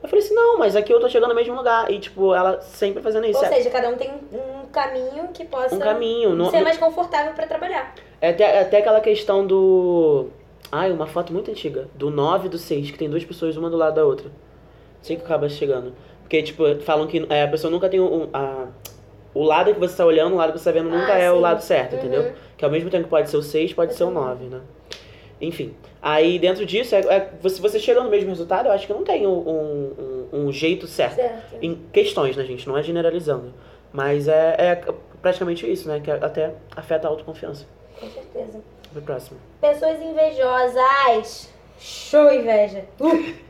Eu 0.03 0.09
falei 0.09 0.23
assim, 0.23 0.35
não, 0.35 0.57
mas 0.57 0.75
aqui 0.75 0.93
eu 0.93 0.99
tô 0.99 1.07
chegando 1.07 1.29
no 1.29 1.35
mesmo 1.35 1.55
lugar. 1.55 1.89
E, 1.89 1.97
tipo, 1.97 2.35
ela 2.35 2.59
sempre 2.59 3.01
fazendo 3.01 3.25
isso. 3.25 3.39
Ou 3.39 3.45
É 3.45 3.47
seja, 3.53 3.69
cada 3.69 3.87
um 3.89 3.95
tem 3.95 4.11
um 4.33 4.67
caminho 4.69 5.29
que 5.33 5.45
possa 5.45 5.73
um 5.73 5.79
caminho. 5.79 6.35
Não, 6.35 6.51
ser 6.51 6.59
mais 6.61 6.77
confortável 6.77 7.33
pra 7.33 7.47
trabalhar. 7.47 7.95
é 8.19 8.31
até, 8.31 8.43
é 8.43 8.61
até 8.63 8.79
aquela 8.79 8.99
questão 8.99 9.47
do. 9.47 10.27
Ai, 10.69 10.91
uma 10.91 11.07
foto 11.07 11.31
muito 11.31 11.49
antiga. 11.49 11.87
Do 11.95 12.11
9 12.11 12.47
e 12.47 12.49
do 12.49 12.57
6, 12.57 12.91
que 12.91 12.97
tem 12.97 13.09
duas 13.09 13.23
pessoas 13.23 13.55
uma 13.55 13.69
do 13.69 13.77
lado 13.77 13.95
da 13.95 14.03
outra. 14.05 14.29
Assim 15.01 15.15
que 15.15 15.23
acaba 15.23 15.47
chegando. 15.47 15.93
Porque, 16.21 16.43
tipo, 16.43 16.63
falam 16.81 17.07
que 17.07 17.25
é, 17.29 17.43
a 17.43 17.47
pessoa 17.47 17.71
nunca 17.71 17.87
tem 17.87 18.01
um, 18.01 18.27
a, 18.33 18.65
o 19.39 19.43
lado 19.43 19.73
que 19.73 19.79
você 19.79 19.95
tá 19.97 20.05
olhando, 20.05 20.33
o 20.33 20.37
lado 20.37 20.53
que 20.53 20.59
você 20.59 20.65
tá 20.65 20.71
vendo 20.71 20.89
nunca 20.89 21.13
Ah, 21.13 21.17
é 21.19 21.31
o 21.31 21.35
sim. 21.35 21.41
lado 21.41 21.61
certo, 21.61 21.93
Uhum. 21.93 21.99
entendeu? 21.99 22.33
Que 22.57 22.65
ao 22.65 22.71
mesmo 22.71 22.89
tempo 22.89 23.03
que 23.05 23.09
pode 23.09 23.29
ser 23.29 23.37
o 23.37 23.41
6, 23.43 23.73
pode 23.73 23.93
ser 23.93 24.03
o 24.03 24.11
9, 24.11 24.45
né? 24.45 24.61
Enfim. 25.39 25.75
Aí 26.01 26.39
dentro 26.39 26.65
disso, 26.65 26.95
é, 26.95 26.99
é, 26.99 27.29
você, 27.41 27.61
você 27.61 27.79
chega 27.79 28.01
no 28.01 28.09
mesmo 28.09 28.29
resultado, 28.29 28.67
eu 28.67 28.71
acho 28.71 28.87
que 28.87 28.93
não 28.93 29.03
tem 29.03 29.27
um, 29.27 29.29
um, 29.37 30.27
um- 30.47 30.51
jeito 30.51 30.87
certo. 30.87 31.15
Certo. 31.15 31.57
Em 31.61 31.75
questões, 31.93 32.35
né, 32.35 32.43
gente? 32.43 32.67
Não 32.67 32.77
é 32.77 32.81
generalizando. 32.81 33.53
Mas 33.93 34.27
é, 34.27 34.55
é 34.57 34.93
praticamente 35.21 35.71
isso, 35.71 35.87
né? 35.87 35.99
Que 35.99 36.09
até 36.09 36.53
afeta 36.75 37.07
a 37.07 37.11
autoconfiança. 37.11 37.65
Com 37.99 38.09
certeza. 38.09 38.59
Pro 38.91 39.01
próximo. 39.01 39.39
Pessoas 39.61 40.01
invejosas. 40.01 41.49
Show 41.79 42.31
inveja. 42.31 42.85
Uh. 42.99 43.33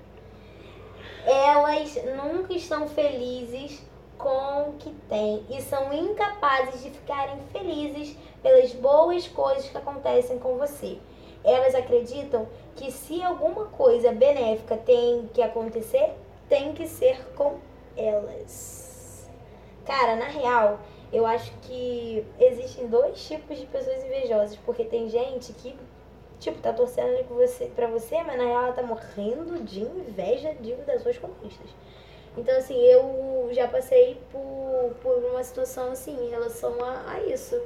Elas 1.26 1.98
nunca 2.24 2.54
estão 2.54 2.88
felizes 2.88 3.86
com 4.18 4.70
o 4.70 4.74
que 4.80 4.92
têm 5.10 5.46
e 5.50 5.62
são 5.62 5.94
incapazes 5.94 6.84
de 6.84 6.90
ficarem 6.90 7.40
felizes 7.52 8.16
pelas 8.42 8.74
boas 8.74 9.28
coisas 9.28 9.70
que 9.70 9.78
acontecem 9.78 10.40
com 10.40 10.58
você. 10.58 10.98
Elas 11.44 11.76
acreditam 11.76 12.48
que 12.76 12.92
se 12.92 13.22
alguma 13.24 13.66
coisa 13.66 14.12
benéfica 14.12 14.76
tem 14.78 15.30
que 15.34 15.42
acontecer, 15.42 16.14
tem 16.50 16.74
que 16.74 16.88
ser 16.88 17.24
com 17.36 17.58
elas. 17.96 19.30
Cara, 19.86 20.16
na 20.16 20.26
real, 20.26 20.80
eu 21.12 21.26
acho 21.26 21.52
que 21.62 22.26
existem 22.40 22.88
dois 22.88 23.26
tipos 23.26 23.58
de 23.58 23.66
pessoas 23.68 24.04
invejosas, 24.04 24.58
porque 24.66 24.84
tem 24.84 25.10
gente 25.10 25.54
que, 25.54 25.74
tipo, 26.40 26.60
tá 26.60 26.74
torcendo 26.74 27.08
ali 27.08 27.24
você, 27.24 27.66
pra 27.68 27.88
você, 27.88 28.22
mas 28.24 28.38
na 28.38 28.44
real 28.44 28.64
ela 28.66 28.74
tá 28.74 28.84
morrendo 28.84 29.64
de 29.64 29.82
inveja 29.82 30.54
de 30.56 30.74
das 30.76 31.02
suas 31.02 31.18
conquistas. 31.18 31.70
Então, 32.38 32.56
assim, 32.58 32.80
eu 32.80 33.50
já 33.52 33.68
passei 33.68 34.22
por, 34.32 34.92
por 35.02 35.18
uma 35.32 35.44
situação 35.44 35.92
assim, 35.92 36.16
em 36.26 36.30
relação 36.30 36.76
a, 36.84 37.14
a 37.14 37.20
isso. 37.24 37.60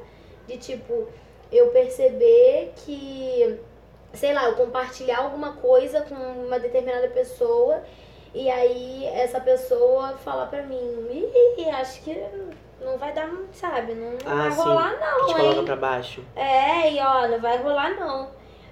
De, 0.47 0.57
tipo, 0.57 1.07
eu 1.51 1.67
perceber 1.71 2.71
que, 2.77 3.59
sei 4.13 4.33
lá, 4.33 4.45
eu 4.45 4.55
compartilhar 4.55 5.19
alguma 5.19 5.53
coisa 5.57 6.01
com 6.01 6.15
uma 6.15 6.57
determinada 6.59 7.09
pessoa 7.09 7.83
e 8.33 8.49
aí 8.49 9.05
essa 9.07 9.41
pessoa 9.41 10.13
falar 10.23 10.45
pra 10.45 10.63
mim, 10.63 10.77
ih, 11.57 11.69
acho 11.69 12.01
que 12.01 12.17
não 12.79 12.97
vai 12.97 13.11
dar, 13.11 13.29
sabe? 13.51 13.93
Não, 13.93 14.13
Ah, 14.25 14.43
vai 14.43 14.51
sim. 14.51 14.57
rolar 14.63 14.97
não, 14.99 15.27
te 15.27 15.35
coloca 15.35 15.63
pra 15.63 15.75
baixo. 15.75 16.23
É, 16.35 16.91
e 16.93 16.99
ó, 16.99 17.27
não 17.27 17.39
vai 17.41 17.57
rolar 17.57 17.99
não. 17.99 18.29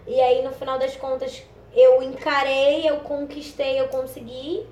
E 0.07 0.19
aí 0.19 0.41
no 0.41 0.51
final 0.53 0.79
das 0.79 0.95
contas 0.95 1.43
eu 1.75 2.01
encarei, 2.01 2.89
eu 2.89 3.01
conquistei, 3.01 3.79
eu 3.79 3.89
consegui. 3.89 4.65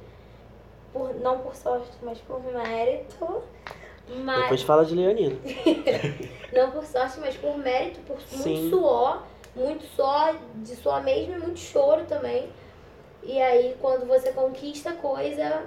Por, 0.93 1.13
não 1.15 1.39
por 1.39 1.55
sorte, 1.55 1.91
mas 2.01 2.17
por 2.19 2.41
mérito. 2.43 3.43
Mas, 4.09 4.43
Depois 4.43 4.61
fala 4.61 4.85
de 4.85 4.95
Leonina. 4.95 5.35
não 6.53 6.71
por 6.71 6.85
sorte, 6.85 7.19
mas 7.19 7.35
por 7.35 7.57
mérito, 7.57 7.99
por 8.01 8.19
Sim. 8.21 8.63
muito 8.63 8.69
suor, 8.69 9.23
muito 9.55 9.85
suor, 9.85 10.35
de 10.55 10.75
suor 10.75 11.03
mesmo 11.03 11.35
e 11.35 11.39
muito 11.39 11.59
choro 11.59 12.05
também. 12.05 12.49
E 13.23 13.41
aí 13.41 13.75
quando 13.81 14.07
você 14.07 14.31
conquista 14.31 14.91
a 14.91 14.93
coisa, 14.93 15.65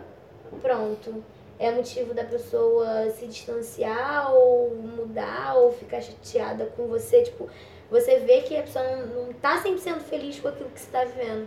pronto. 0.63 1.23
É 1.59 1.71
motivo 1.71 2.15
da 2.15 2.25
pessoa 2.25 3.11
se 3.11 3.27
distanciar 3.27 4.33
ou 4.33 4.75
mudar 4.75 5.57
ou 5.57 5.71
ficar 5.71 6.01
chateada 6.01 6.65
com 6.75 6.87
você. 6.87 7.23
Tipo, 7.23 7.51
você 7.91 8.21
vê 8.21 8.41
que 8.41 8.57
a 8.57 8.63
pessoa 8.63 8.83
não, 8.97 9.25
não 9.25 9.33
tá 9.35 9.59
sempre 9.59 9.81
sendo 9.81 10.01
feliz 10.01 10.41
com 10.41 10.49
aquilo 10.49 10.71
que 10.71 10.81
você 10.81 10.91
tá 10.91 11.05
vivendo. 11.05 11.47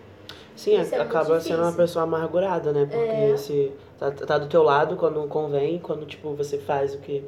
Sim, 0.55 0.75
é 0.75 0.81
acaba 1.01 1.39
sendo 1.39 1.63
uma 1.63 1.73
pessoa 1.73 2.03
amargurada, 2.03 2.71
né? 2.71 2.85
Porque 2.89 3.33
É. 3.33 3.37
se 3.37 3.71
tá, 3.99 4.11
tá 4.11 4.37
do 4.37 4.47
teu 4.47 4.63
lado 4.63 4.95
quando 4.95 5.25
convém, 5.27 5.79
quando, 5.79 6.05
tipo, 6.05 6.33
você 6.33 6.57
faz 6.57 6.93
o 6.93 6.99
que... 6.99 7.23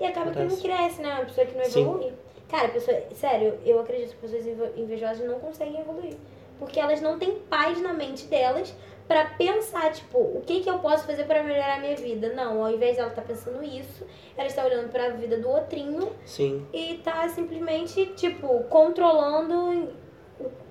E 0.00 0.04
acaba 0.04 0.30
que 0.30 0.38
não 0.38 0.46
Acontece. 0.46 0.62
cresce, 0.62 1.02
né? 1.02 1.14
Uma 1.14 1.24
pessoa 1.24 1.46
que 1.46 1.56
não 1.58 1.64
Sim. 1.64 1.82
evolui. 1.82 2.12
Cara, 2.48 2.68
a 2.68 2.70
pessoa, 2.70 2.96
sério, 3.14 3.54
eu 3.66 3.80
acredito 3.80 4.10
que 4.10 4.16
pessoas 4.16 4.46
inve- 4.46 4.72
invejosas 4.76 5.26
não 5.26 5.38
conseguem 5.40 5.80
evoluir. 5.80 6.14
Porque 6.58 6.78
elas 6.80 7.00
não 7.00 7.18
têm 7.18 7.32
paz 7.50 7.80
na 7.82 7.92
mente 7.92 8.26
delas 8.26 8.74
pra 9.06 9.24
pensar, 9.38 9.92
tipo, 9.92 10.18
o 10.18 10.42
que 10.46 10.60
que 10.60 10.68
eu 10.70 10.78
posso 10.78 11.04
fazer 11.06 11.24
pra 11.24 11.42
melhorar 11.42 11.76
a 11.76 11.80
minha 11.80 11.96
vida? 11.96 12.32
Não, 12.34 12.64
ao 12.64 12.70
invés 12.72 12.96
dela 12.96 13.08
estar 13.08 13.22
pensando 13.22 13.62
isso, 13.64 14.04
ela 14.36 14.46
está 14.46 14.64
olhando 14.64 14.88
pra 14.90 15.10
vida 15.10 15.36
do 15.38 15.48
outrinho 15.48 16.10
Sim. 16.24 16.66
e 16.72 16.94
tá 17.04 17.28
simplesmente, 17.28 18.06
tipo, 18.16 18.64
controlando, 18.64 19.88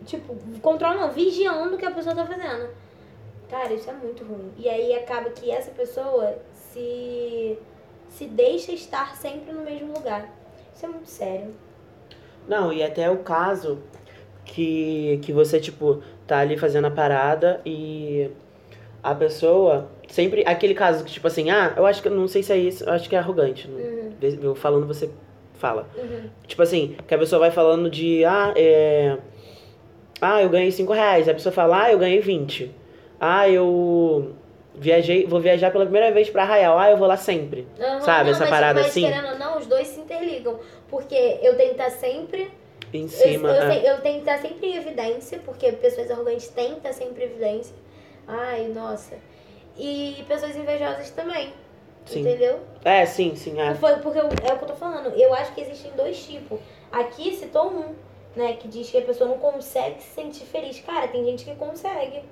tipo, 0.05 0.35
controlando, 0.61 1.01
não, 1.01 1.11
vigiando 1.11 1.75
o 1.75 1.77
que 1.77 1.85
a 1.85 1.91
pessoa 1.91 2.15
tá 2.15 2.25
fazendo. 2.25 2.69
Cara, 3.49 3.73
isso 3.73 3.89
é 3.89 3.93
muito 3.93 4.23
ruim. 4.23 4.51
E 4.57 4.67
aí 4.67 4.93
acaba 4.95 5.29
que 5.29 5.49
essa 5.49 5.71
pessoa 5.71 6.35
se, 6.53 7.57
se 8.09 8.25
deixa 8.25 8.71
estar 8.73 9.15
sempre 9.15 9.53
no 9.53 9.61
mesmo 9.61 9.93
lugar. 9.93 10.29
Isso 10.75 10.85
é 10.85 10.89
muito 10.89 11.09
sério. 11.09 11.53
Não, 12.47 12.71
e 12.71 12.83
até 12.83 13.09
o 13.09 13.17
caso 13.19 13.79
que, 14.45 15.19
que 15.21 15.31
você, 15.33 15.59
tipo, 15.59 16.01
tá 16.25 16.39
ali 16.39 16.57
fazendo 16.57 16.85
a 16.85 16.91
parada 16.91 17.61
e 17.65 18.29
a 19.03 19.15
pessoa. 19.15 19.89
Sempre. 20.09 20.43
Aquele 20.45 20.73
caso 20.73 21.03
que, 21.03 21.11
tipo 21.11 21.27
assim, 21.27 21.49
ah, 21.49 21.73
eu 21.75 21.85
acho 21.85 22.01
que. 22.01 22.09
Não 22.09 22.27
sei 22.27 22.43
se 22.43 22.51
é 22.53 22.57
isso, 22.57 22.83
eu 22.83 22.93
acho 22.93 23.09
que 23.09 23.15
é 23.15 23.19
arrogante. 23.19 23.67
Uhum, 23.67 24.13
Eu 24.41 24.55
falando, 24.55 24.85
você 24.87 25.09
fala. 25.55 25.87
uhum. 25.97 26.29
Tipo 26.45 26.61
assim, 26.61 26.95
que 27.07 27.13
a 27.13 27.17
pessoa 27.17 27.39
vai 27.39 27.51
falando 27.51 27.89
de, 27.89 28.23
ah, 28.25 28.53
é. 28.55 29.17
Ah, 30.21 30.41
eu 30.41 30.49
ganhei 30.49 30.71
5 30.71 30.93
reais. 30.93 31.27
A 31.29 31.33
pessoa 31.33 31.53
fala, 31.53 31.83
ah, 31.85 31.91
eu 31.91 31.99
ganhei 31.99 32.19
20. 32.19 32.71
Ah, 33.19 33.47
eu 33.49 34.33
viajei, 34.75 35.25
vou 35.25 35.39
viajar 35.39 35.71
pela 35.71 35.85
primeira 35.85 36.11
vez 36.11 36.29
pra 36.29 36.43
Arraial. 36.43 36.77
Ah, 36.77 36.89
eu 36.91 36.97
vou 36.97 37.07
lá 37.07 37.17
sempre. 37.17 37.67
Aham, 37.79 38.01
Sabe, 38.01 38.29
essa 38.31 38.41
mas, 38.41 38.49
parada 38.49 38.79
mas, 38.81 38.89
assim? 38.91 39.01
querendo 39.01 39.29
ou 39.33 39.37
não, 39.39 39.57
os 39.57 39.65
dois 39.67 39.87
se 39.87 39.99
interligam. 39.99 40.59
Porque 40.89 41.15
eu 41.41 41.55
tenho 41.55 41.75
que 41.75 41.81
estar 41.81 41.89
sempre 41.91 42.49
Em 42.93 43.01
Eu, 43.03 43.09
cima. 43.09 43.49
eu, 43.49 43.63
ah, 43.63 43.71
sei- 43.73 43.89
eu 43.89 44.01
tenho 44.01 44.23
que 44.23 44.29
estar 44.29 44.37
sempre 44.39 44.67
em 44.67 44.77
evidência, 44.77 45.39
porque 45.43 45.71
pessoas 45.73 46.09
arrogantes 46.09 46.47
têm 46.47 46.69
que 46.71 46.77
estar 46.77 46.93
sempre 46.93 47.23
em 47.23 47.27
evidência. 47.27 47.75
Ai, 48.27 48.67
nossa. 48.73 49.15
E 49.77 50.23
pessoas 50.27 50.55
invejosas 50.55 51.09
também. 51.11 51.51
Sim. 52.05 52.21
Entendeu? 52.21 52.59
É, 52.85 53.05
sim, 53.05 53.35
sim. 53.35 53.59
É. 53.59 53.75
Foi 53.75 53.97
porque 53.97 54.17
eu- 54.19 54.23
é 54.49 54.53
o 54.53 54.57
que 54.57 54.63
eu 54.63 54.67
tô 54.69 54.75
falando. 54.75 55.13
Eu 55.19 55.33
acho 55.33 55.53
que 55.53 55.59
existem 55.61 55.91
dois 55.97 56.17
tipos. 56.25 56.59
Aqui 56.89 57.35
citou 57.35 57.67
um, 57.69 57.93
né? 58.37 58.53
Que 58.53 58.67
diz 58.67 58.89
que 58.89 58.97
a 58.97 59.01
pessoa 59.01 59.29
não 59.29 59.37
consegue 59.37 60.01
se 60.01 60.13
sentir 60.15 60.45
feliz. 60.45 60.79
Cara, 60.79 61.07
tem 61.07 61.25
gente 61.25 61.43
que 61.43 61.55
consegue. 61.55 62.23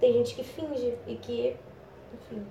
Tem 0.00 0.12
gente 0.12 0.34
que 0.34 0.44
finge 0.44 0.94
e 1.06 1.14
que. 1.16 1.56
Enfim. 2.14 2.46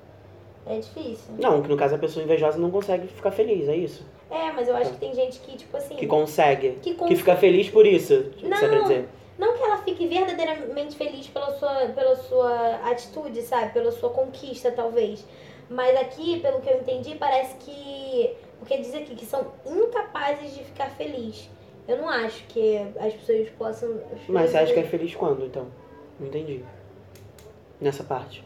É 0.66 0.78
difícil. 0.78 1.34
Não, 1.40 1.62
que 1.62 1.70
no 1.70 1.78
caso 1.78 1.96
a 1.96 1.98
pessoa 1.98 2.24
invejosa 2.24 2.58
não 2.58 2.70
consegue 2.70 3.08
ficar 3.08 3.32
feliz, 3.32 3.68
é 3.68 3.76
isso? 3.76 4.06
É, 4.30 4.52
mas 4.52 4.68
eu 4.68 4.76
acho 4.76 4.92
que 4.92 4.98
tem 4.98 5.14
gente 5.14 5.40
que, 5.40 5.58
tipo 5.58 5.76
assim. 5.76 5.96
Que 5.96 6.06
consegue. 6.06 6.72
que 6.82 6.94
Que 6.94 7.16
fica 7.16 7.36
feliz 7.36 7.70
por 7.70 7.86
isso. 7.86 8.32
Não. 8.44 8.58
Você 8.58 8.70
quer 8.70 8.82
dizer? 8.84 9.10
Não 9.38 9.56
que 9.56 9.64
ela 9.64 9.78
fique 9.78 10.06
verdadeiramente 10.06 10.98
feliz 10.98 11.28
pela 11.28 11.58
sua, 11.58 11.88
pela 11.88 12.16
sua 12.16 12.76
atitude, 12.84 13.42
sabe? 13.42 13.72
Pela 13.72 13.92
sua 13.92 14.10
conquista, 14.10 14.70
talvez. 14.72 15.26
Mas 15.70 15.96
aqui, 15.98 16.40
pelo 16.42 16.60
que 16.60 16.70
eu 16.70 16.78
entendi, 16.78 17.16
parece 17.16 17.56
que. 17.58 18.36
Porque 18.60 18.78
diz 18.78 18.94
aqui 18.94 19.16
que 19.16 19.26
são 19.26 19.48
incapazes 19.66 20.54
de 20.54 20.64
ficar 20.66 20.90
feliz. 20.92 21.50
Eu 21.90 21.98
não 21.98 22.08
acho 22.08 22.44
que 22.48 22.78
as 23.00 23.14
pessoas 23.14 23.50
possam. 23.58 24.00
Mas 24.28 24.52
você 24.52 24.58
acha 24.58 24.74
que 24.74 24.80
é 24.80 24.84
feliz 24.84 25.16
quando, 25.16 25.44
então? 25.46 25.66
Não 26.20 26.28
entendi. 26.28 26.64
Nessa 27.82 28.04
parte. 28.04 28.44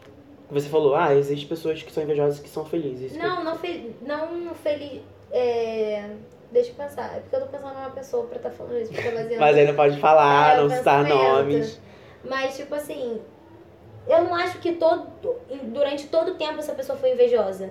Você 0.50 0.68
falou, 0.68 0.94
ah, 0.94 1.14
existem 1.14 1.48
pessoas 1.48 1.82
que 1.82 1.92
são 1.92 2.02
invejosas 2.02 2.38
que 2.40 2.48
são 2.48 2.64
felizes. 2.64 3.16
Não, 3.16 3.44
não, 3.44 3.56
fel... 3.58 3.90
não 4.02 4.54
feliz. 4.54 5.02
É... 5.30 6.10
Deixa 6.52 6.70
eu 6.70 6.74
pensar. 6.74 7.16
É 7.16 7.20
porque 7.20 7.36
eu 7.36 7.40
tô 7.40 7.46
pensando 7.48 7.74
numa 7.74 7.90
pessoa 7.90 8.26
pra 8.26 8.36
estar 8.36 8.50
falando 8.50 8.78
isso. 8.78 8.92
Porque 8.92 9.08
eu 9.08 9.12
tô 9.12 9.18
baseando- 9.18 9.40
Mas 9.40 9.56
aí 9.56 9.66
não 9.66 9.74
pode 9.74 9.98
falar, 10.00 10.54
É, 10.54 10.60
não 10.60 10.70
citar 10.70 11.04
nomes. 11.04 11.80
Mas, 12.24 12.56
tipo 12.56 12.74
assim, 12.74 13.20
eu 14.06 14.22
não 14.22 14.34
acho 14.34 14.58
que 14.60 14.72
todo, 14.72 15.06
durante 15.64 16.06
todo 16.06 16.32
o 16.32 16.34
tempo 16.36 16.58
essa 16.60 16.72
pessoa 16.72 16.96
foi 16.96 17.12
invejosa. 17.12 17.70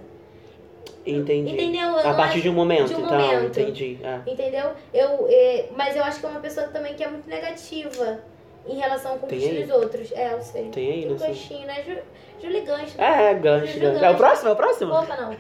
Entendi. 1.06 1.54
Entendeu? 1.54 1.89
Eu 1.89 2.10
A 2.10 2.13
partir 2.13 2.41
de 2.41 2.50
um 2.50 2.54
momento, 2.54 2.88
de 2.88 2.96
um 2.96 3.06
então, 3.06 3.19
momento. 3.19 3.60
entendi. 3.60 4.00
É. 4.02 4.32
Entendeu? 4.32 4.72
Eu, 4.93 5.28
é, 5.30 5.65
mas 5.76 5.96
eu 5.96 6.04
acho 6.04 6.19
que 6.19 6.26
é 6.26 6.30
uma 6.30 6.39
pessoa 6.39 6.67
também 6.67 6.93
que 6.93 7.04
é 7.04 7.10
muito 7.10 7.30
negativa 7.30 8.19
em 8.65 8.76
relação 8.76 9.19
os 9.21 9.32
aí? 9.32 9.63
dos 9.63 9.76
outros. 9.76 10.12
É, 10.13 10.34
eu 10.34 10.41
sei. 10.41 10.69
Tem 10.69 10.91
aí, 10.91 11.06
não 11.06 11.17
sei. 11.17 11.28
ganchinho, 11.30 11.67
né? 11.67 11.84
Ju, 11.84 11.97
Julie 12.41 12.62
Gancho. 12.62 12.97
né? 12.97 13.32
É, 13.32 13.34
gancho. 13.34 13.80
É 13.84 14.10
o 14.10 14.15
próximo? 14.15 14.49
É 14.49 14.52
o 14.52 14.56
próximo? 14.56 14.93
Opa, 14.93 15.15
não. 15.15 15.34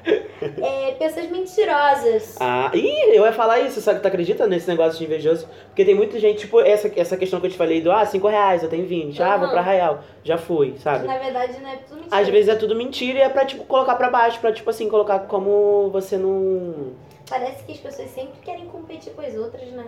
É, 0.65 0.91
pessoas 0.91 1.29
mentirosas. 1.29 2.37
Ah, 2.45 2.71
ih, 2.73 3.15
eu 3.15 3.25
ia 3.25 3.31
falar 3.33 3.59
isso, 3.59 3.81
sabe? 3.81 3.99
Tu 3.99 4.07
acredita 4.07 4.47
nesse 4.47 4.67
negócio 4.67 4.97
de 4.97 5.05
invejoso? 5.05 5.47
Porque 5.67 5.85
tem 5.85 5.95
muita 5.95 6.19
gente, 6.19 6.39
tipo, 6.39 6.59
essa, 6.59 6.91
essa 6.95 7.17
questão 7.17 7.39
que 7.39 7.47
eu 7.47 7.51
te 7.51 7.57
falei 7.57 7.81
do, 7.81 7.91
ah, 7.91 8.05
5 8.05 8.27
reais, 8.27 8.63
eu 8.63 8.69
tenho 8.69 8.85
20. 8.85 9.21
Ah, 9.21 9.37
vou 9.37 9.49
pra 9.49 9.59
Arraial. 9.59 9.99
Já 10.23 10.37
fui, 10.37 10.75
sabe? 10.79 11.07
na 11.07 11.17
verdade 11.17 11.59
não 11.59 11.69
é 11.69 11.77
tudo 11.77 11.97
mentira. 12.01 12.17
Às 12.17 12.27
vezes 12.29 12.49
é 12.49 12.55
tudo 12.55 12.75
mentira 12.75 13.19
e 13.19 13.21
é 13.21 13.29
pra, 13.29 13.45
tipo, 13.45 13.63
colocar 13.65 13.95
pra 13.95 14.09
baixo, 14.09 14.39
pra, 14.39 14.51
tipo 14.51 14.69
assim, 14.69 14.89
colocar 14.89 15.19
como 15.19 15.89
você 15.91 16.17
não... 16.17 16.93
Parece 17.29 17.63
que 17.63 17.71
as 17.71 17.79
pessoas 17.79 18.09
sempre 18.09 18.39
querem 18.41 18.65
competir 18.67 19.13
com 19.13 19.21
as 19.21 19.33
outras, 19.35 19.69
né? 19.71 19.85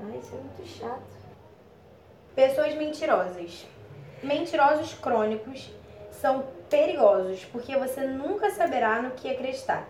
Ai, 0.00 0.18
isso 0.18 0.34
é 0.34 0.38
muito 0.38 0.78
chato. 0.78 1.17
Pessoas 2.38 2.72
mentirosas. 2.76 3.66
Mentirosos 4.22 4.94
crônicos 4.94 5.68
são 6.12 6.44
perigosos 6.70 7.44
porque 7.46 7.76
você 7.76 8.02
nunca 8.02 8.48
saberá 8.52 9.02
no 9.02 9.10
que 9.10 9.28
acreditar. 9.28 9.88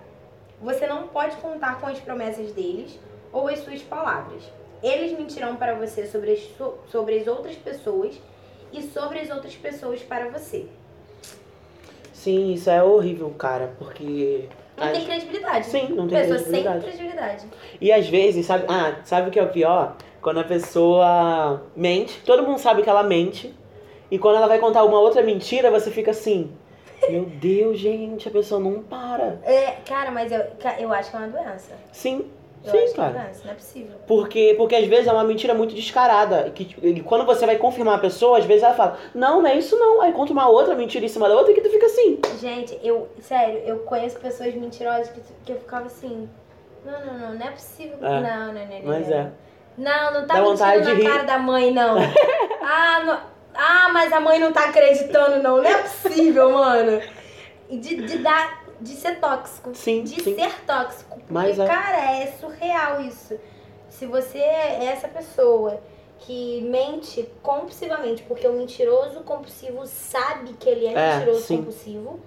Você 0.59 0.87
não 0.87 1.09
pode 1.09 1.37
contar 1.37 1.79
com 1.79 1.87
as 1.89 1.99
promessas 2.01 2.51
deles 2.53 2.99
ou 3.31 3.49
as 3.49 3.59
suas 3.59 3.83
palavras. 3.83 4.43
Eles 4.83 5.13
mentirão 5.13 5.57
para 5.57 5.75
você 5.75 6.07
sobre 6.07 6.33
as, 6.33 6.41
so- 6.57 6.79
sobre 6.91 7.19
as 7.19 7.27
outras 7.27 7.55
pessoas 7.55 8.19
e 8.73 8.81
sobre 8.81 9.19
as 9.19 9.29
outras 9.29 9.55
pessoas 9.55 10.01
para 10.01 10.31
você. 10.31 10.65
Sim, 12.15 12.55
isso 12.55 12.71
é 12.71 12.83
horrível, 12.83 13.29
cara, 13.37 13.75
porque... 13.79 14.49
Não 14.75 14.87
As- 14.87 14.93
tem 14.97 15.05
credibilidade. 15.05 15.67
Sim, 15.67 15.89
não 15.91 16.09
tem 16.09 16.19
Pessoas 16.19 16.41
sem 16.45 16.63
credibilidade. 16.63 16.85
credibilidade. 16.85 17.47
E 17.79 17.93
às 17.93 18.09
vezes, 18.09 18.47
sabe, 18.47 18.65
ah, 18.71 19.03
sabe 19.05 19.29
o 19.29 19.31
que 19.31 19.39
é 19.39 19.43
o 19.43 19.51
pior? 19.51 19.99
Quando 20.21 20.41
a 20.41 20.45
pessoa 20.45 21.63
mente, 21.77 22.21
todo 22.25 22.43
mundo 22.43 22.59
sabe 22.59 22.83
que 22.83 22.91
ela 22.91 23.03
mente, 23.03 23.55
e 24.11 24.19
quando 24.19 24.37
ela 24.37 24.49
vai 24.49 24.59
contar 24.59 24.85
uma 24.85 24.99
outra 25.01 25.23
mentira, 25.23 25.71
você 25.71 25.91
fica 25.91 26.11
assim, 26.11 26.51
meu 27.09 27.25
Deus, 27.25 27.79
gente, 27.79 28.27
a 28.29 28.31
pessoa 28.31 28.61
não 28.61 28.83
para. 28.83 29.39
É, 29.45 29.77
cara, 29.87 30.11
mas 30.11 30.33
eu, 30.33 30.43
eu 30.79 30.93
acho 30.93 31.11
que 31.11 31.17
é 31.17 31.21
uma 31.21 31.29
doença. 31.29 31.73
Sim, 31.93 32.27
Eu 32.65 32.71
sim, 32.73 32.79
acho 32.79 32.95
que 32.95 33.01
é 33.01 33.03
uma 33.05 33.13
doença, 33.13 33.45
não 33.45 33.53
é 33.53 33.55
possível. 33.55 33.97
Porque, 34.07 34.55
porque 34.59 34.75
às 34.75 34.87
vezes 34.87 35.07
é 35.07 35.13
uma 35.13 35.25
mentira 35.25 35.55
muito 35.55 35.75
descarada. 35.75 36.51
Que, 36.51 36.75
e 36.83 37.01
quando 37.03 37.25
você 37.25 37.47
vai 37.47 37.57
confirmar 37.57 37.95
a 37.95 37.99
pessoa, 38.01 38.39
às 38.39 38.45
vezes 38.45 38.63
ela 38.65 38.75
fala, 38.75 38.99
não, 39.15 39.41
não 39.41 39.49
é 39.49 39.57
isso 39.57 39.79
não. 39.79 40.03
Aí 40.03 40.13
conta 40.13 40.33
uma 40.33 40.49
outra 40.49 40.75
mentira 40.75 41.05
em 41.05 41.09
cima 41.09 41.29
da 41.29 41.37
outra 41.37 41.55
que 41.55 41.61
tu 41.61 41.71
fica 41.71 41.87
assim. 41.87 42.19
Gente, 42.41 42.79
eu, 42.83 43.09
sério, 43.21 43.61
eu 43.65 43.79
conheço 43.81 44.19
pessoas 44.19 44.53
mentirosas 44.55 45.09
que, 45.11 45.21
que 45.45 45.53
eu 45.53 45.59
ficava 45.59 45.87
assim. 45.87 46.29
Não, 46.85 47.07
não, 47.07 47.19
não, 47.19 47.35
não 47.35 47.47
é 47.47 47.51
possível. 47.51 47.99
É, 48.01 48.21
Não, 48.21 48.23
não, 48.23 48.55
não, 48.55 48.67
não. 48.67 48.83
Mas 48.85 49.09
não. 49.09 49.17
é. 49.17 49.31
Não, 49.79 50.13
não 50.13 50.27
tá 50.27 50.35
Dá 50.35 50.41
vontade 50.43 50.83
de 50.83 50.89
na 50.89 50.95
rir. 50.95 51.05
cara 51.05 51.23
da 51.23 51.39
mãe, 51.39 51.71
não. 51.73 51.97
ah, 52.63 53.01
não. 53.05 53.21
Ah, 53.55 53.89
mas 53.93 54.13
a 54.13 54.21
mãe 54.21 54.39
não 54.39 54.53
tá 54.53 54.67
acreditando, 54.69 55.43
não. 55.43 55.57
Não 55.59 55.65
é 55.65 55.83
possível, 55.83 56.51
mano. 56.53 57.01
De, 57.71 57.79
de 57.79 58.19
dar. 58.19 58.65
De 58.81 58.95
ser 58.95 59.19
tóxico. 59.19 59.75
Sim, 59.75 60.05
De 60.05 60.23
sim. 60.23 60.35
ser 60.37 60.53
tóxico. 60.67 61.11
Porque, 61.17 61.33
Mas 61.33 61.59
é. 61.59 61.67
cara, 61.67 62.13
é 62.21 62.27
surreal 62.41 63.01
isso. 63.01 63.39
Se 63.91 64.07
você 64.07 64.39
é 64.39 64.85
essa 64.85 65.09
pessoa 65.09 65.81
que 66.21 66.61
mente 66.63 67.29
compulsivamente, 67.43 68.23
porque 68.25 68.47
o 68.47 68.53
mentiroso 68.53 69.21
compulsivo 69.21 69.85
sabe 69.87 70.53
que 70.55 70.69
ele 70.69 70.87
é, 70.87 70.93
É, 70.93 71.15
mentiroso 71.17 71.41
sim. 71.43 71.57
compulsivo. 71.59 72.21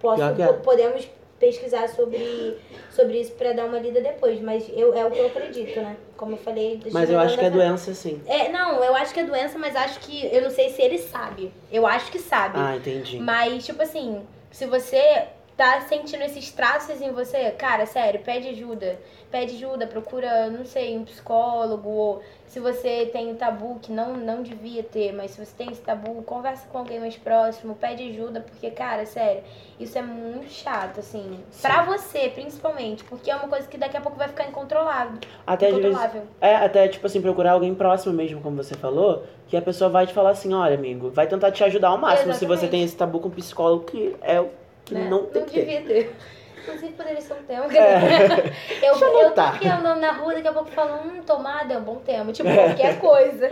Posso, 0.00 0.22
é. 0.22 0.32
po- 0.46 0.54
Podemos 0.60 1.08
pesquisar 1.38 1.88
sobre, 1.88 2.56
sobre 2.90 3.20
isso 3.20 3.32
pra 3.32 3.52
dar 3.52 3.66
uma 3.66 3.78
lida 3.78 4.00
depois, 4.00 4.40
mas 4.40 4.68
eu, 4.74 4.94
é 4.94 5.04
o 5.04 5.10
que 5.10 5.18
eu 5.18 5.26
acredito, 5.26 5.80
né? 5.80 5.96
Como 6.16 6.32
eu 6.32 6.38
falei. 6.38 6.80
Mas 6.92 7.10
eu 7.10 7.18
acho 7.18 7.36
que 7.36 7.44
é 7.44 7.50
doença. 7.50 7.86
doença, 7.86 7.94
sim. 7.94 8.20
É, 8.26 8.48
não, 8.48 8.82
eu 8.82 8.94
acho 8.94 9.12
que 9.12 9.20
é 9.20 9.24
doença, 9.24 9.58
mas 9.58 9.74
acho 9.74 10.00
que. 10.00 10.26
Eu 10.34 10.42
não 10.42 10.50
sei 10.50 10.70
se 10.70 10.80
ele 10.80 10.98
sabe. 10.98 11.52
Eu 11.70 11.86
acho 11.86 12.10
que 12.10 12.18
sabe. 12.18 12.56
Ah, 12.58 12.76
entendi. 12.76 13.18
Mas, 13.18 13.66
tipo 13.66 13.82
assim, 13.82 14.22
se 14.50 14.66
você 14.66 15.26
tá 15.56 15.80
sentindo 15.82 16.22
esses 16.22 16.50
traços 16.50 17.00
em 17.00 17.12
você, 17.12 17.50
cara, 17.52 17.86
sério, 17.86 18.20
pede 18.20 18.48
ajuda. 18.48 18.98
Pede 19.30 19.54
ajuda, 19.56 19.86
procura, 19.86 20.48
não 20.48 20.64
sei, 20.64 20.96
um 20.96 21.04
psicólogo. 21.04 21.88
Ou 21.88 22.22
se 22.46 22.58
você 22.60 23.08
tem 23.12 23.30
um 23.32 23.36
tabu 23.36 23.78
que 23.80 23.92
não, 23.92 24.16
não 24.16 24.42
devia 24.42 24.82
ter, 24.82 25.12
mas 25.12 25.32
se 25.32 25.44
você 25.44 25.52
tem 25.56 25.70
esse 25.70 25.80
tabu, 25.80 26.22
conversa 26.22 26.66
com 26.68 26.78
alguém 26.78 27.00
mais 27.00 27.16
próximo, 27.16 27.74
pede 27.74 28.10
ajuda, 28.10 28.40
porque, 28.40 28.70
cara, 28.70 29.06
sério, 29.06 29.42
isso 29.78 29.96
é 29.96 30.02
muito 30.02 30.50
chato, 30.50 31.00
assim. 31.00 31.38
Pra 31.62 31.84
você, 31.84 32.28
principalmente, 32.28 33.04
porque 33.04 33.30
é 33.30 33.36
uma 33.36 33.48
coisa 33.48 33.66
que 33.68 33.78
daqui 33.78 33.96
a 33.96 34.00
pouco 34.00 34.18
vai 34.18 34.28
ficar 34.28 34.48
incontrolável. 34.48 35.18
Até 35.46 35.66
vezes. 35.66 35.80
incontrolável. 35.80 36.22
É, 36.40 36.56
até, 36.56 36.88
tipo 36.88 37.06
assim, 37.06 37.20
procurar 37.20 37.52
alguém 37.52 37.74
próximo 37.74 38.12
mesmo, 38.12 38.40
como 38.40 38.56
você 38.56 38.74
falou, 38.74 39.24
que 39.46 39.56
a 39.56 39.62
pessoa 39.62 39.88
vai 39.90 40.06
te 40.06 40.12
falar 40.12 40.30
assim, 40.30 40.52
olha, 40.52 40.74
amigo, 40.74 41.10
vai 41.10 41.26
tentar 41.26 41.52
te 41.52 41.62
ajudar 41.62 41.88
ao 41.88 41.98
máximo 41.98 42.32
se 42.34 42.40
você 42.40 42.44
Exatamente. 42.44 42.70
tem 42.70 42.82
esse 42.82 42.96
tabu 42.96 43.20
com 43.20 43.30
psicólogo, 43.30 43.84
que 43.84 44.16
é 44.20 44.40
o 44.40 44.63
que 44.84 44.94
né? 44.94 45.06
não 45.08 45.24
tem 45.26 45.44
que 45.44 45.60
ter. 45.62 46.14
Inclusive, 46.62 46.92
poderia 46.94 47.20
ser 47.20 47.34
um 47.34 47.42
tema. 47.42 47.66
É. 47.66 48.52
Eu, 48.82 48.92
Deixa 48.92 49.04
eu 49.04 49.20
eu 49.20 49.30
tô 49.32 49.40
andando 49.68 50.00
na 50.00 50.12
rua, 50.12 50.32
daqui 50.34 50.48
a 50.48 50.52
pouco 50.52 50.70
falo, 50.70 50.94
hum, 51.06 51.22
tomada 51.26 51.74
é 51.74 51.78
um 51.78 51.82
bom 51.82 51.96
tema. 51.96 52.32
Tipo, 52.32 52.48
qualquer 52.54 52.98
coisa. 52.98 53.50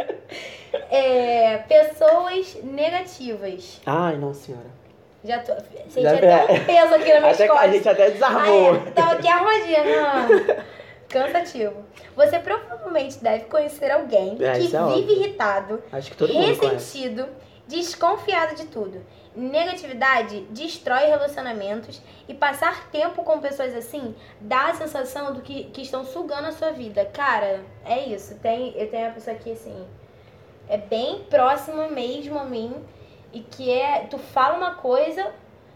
É, 0.90 1.58
pessoas 1.68 2.56
negativas. 2.64 3.80
Ai, 3.84 4.16
nossa 4.16 4.46
senhora. 4.46 4.66
Já 5.24 5.38
tô. 5.40 5.52
Senti 5.90 6.02
Já- 6.02 6.14
até 6.16 6.52
um 6.52 6.64
peso 6.64 6.94
aqui 6.94 7.12
na 7.12 7.20
minha 7.20 7.32
Até, 7.32 7.46
costas. 7.46 7.68
a 7.68 7.72
gente 7.72 7.88
até 7.88 8.10
desarmou. 8.10 8.72
Ah, 8.72 8.76
é, 8.88 8.90
tava 8.92 9.12
aqui 9.12 9.28
arrumadinha. 9.28 9.78
ah. 10.00 10.62
Cansativo. 11.08 11.84
Você 12.16 12.38
provavelmente 12.38 13.22
deve 13.22 13.44
conhecer 13.44 13.90
alguém 13.90 14.32
É, 14.34 14.36
que 14.36 14.44
é 14.44 14.52
vive 14.58 14.76
óbvio. 14.78 15.10
irritado, 15.10 15.82
Acho 15.92 16.10
que 16.10 16.16
todo 16.16 16.32
mundo 16.32 16.56
conhece. 16.56 16.98
ressentido, 16.98 17.28
desconfiado 17.68 18.54
de 18.54 18.64
tudo. 18.66 19.04
Negatividade 19.34 20.42
destrói 20.50 21.06
relacionamentos 21.06 22.02
e 22.28 22.34
passar 22.34 22.90
tempo 22.90 23.22
com 23.22 23.40
pessoas 23.40 23.74
assim 23.74 24.14
dá 24.40 24.66
a 24.66 24.74
sensação 24.74 25.32
do 25.32 25.40
que, 25.40 25.64
que 25.64 25.80
estão 25.80 26.04
sugando 26.04 26.48
a 26.48 26.52
sua 26.52 26.70
vida. 26.70 27.06
Cara, 27.06 27.64
é 27.84 28.00
isso. 28.00 28.38
Tem, 28.40 28.76
eu 28.76 28.90
tenho 28.90 29.06
uma 29.06 29.14
pessoa 29.14 29.34
aqui 29.34 29.52
assim, 29.52 29.86
é 30.68 30.76
bem 30.76 31.24
próxima 31.30 31.88
mesmo 31.88 32.38
a 32.38 32.44
mim 32.44 32.74
e 33.32 33.40
que 33.40 33.70
é, 33.70 34.06
tu 34.10 34.18
fala 34.18 34.58
uma 34.58 34.74
coisa, 34.74 35.32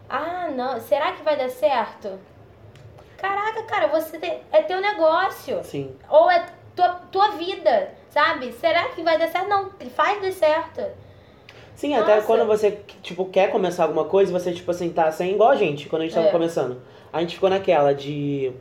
ah, 0.07 0.49
não, 0.55 0.79
será 0.79 1.13
que 1.13 1.23
vai 1.23 1.35
dar 1.35 1.49
certo? 1.49 2.19
Caraca, 3.17 3.63
cara, 3.63 3.87
você 3.87 4.19
tem, 4.19 4.41
é 4.51 4.61
teu 4.61 4.79
negócio. 4.79 5.63
Sim. 5.63 5.97
Ou 6.07 6.29
é 6.29 6.45
tua, 6.75 6.89
tua 7.11 7.31
vida, 7.31 7.91
sabe? 8.09 8.53
Será 8.53 8.89
que 8.89 9.01
vai 9.01 9.17
dar 9.17 9.27
certo? 9.27 9.49
Não, 9.49 9.71
faz 9.95 10.21
dar 10.21 10.31
certo. 10.31 11.06
Sim, 11.77 11.93
até 11.95 12.15
Nossa. 12.15 12.25
quando 12.25 12.45
você, 12.47 12.79
tipo, 13.03 13.23
quer 13.25 13.51
começar 13.51 13.83
alguma 13.83 14.03
coisa, 14.05 14.31
você, 14.33 14.51
tipo 14.51 14.71
assim, 14.71 14.89
tá 14.89 15.11
sem 15.11 15.33
igual 15.33 15.51
a 15.51 15.55
gente, 15.55 15.87
quando 15.87 16.01
a 16.01 16.05
gente 16.05 16.15
tava 16.15 16.27
É. 16.27 16.31
começando. 16.31 16.81
A 17.13 17.21
gente 17.21 17.35
ficou 17.35 17.49
naquela 17.51 17.93
de. 17.93 18.51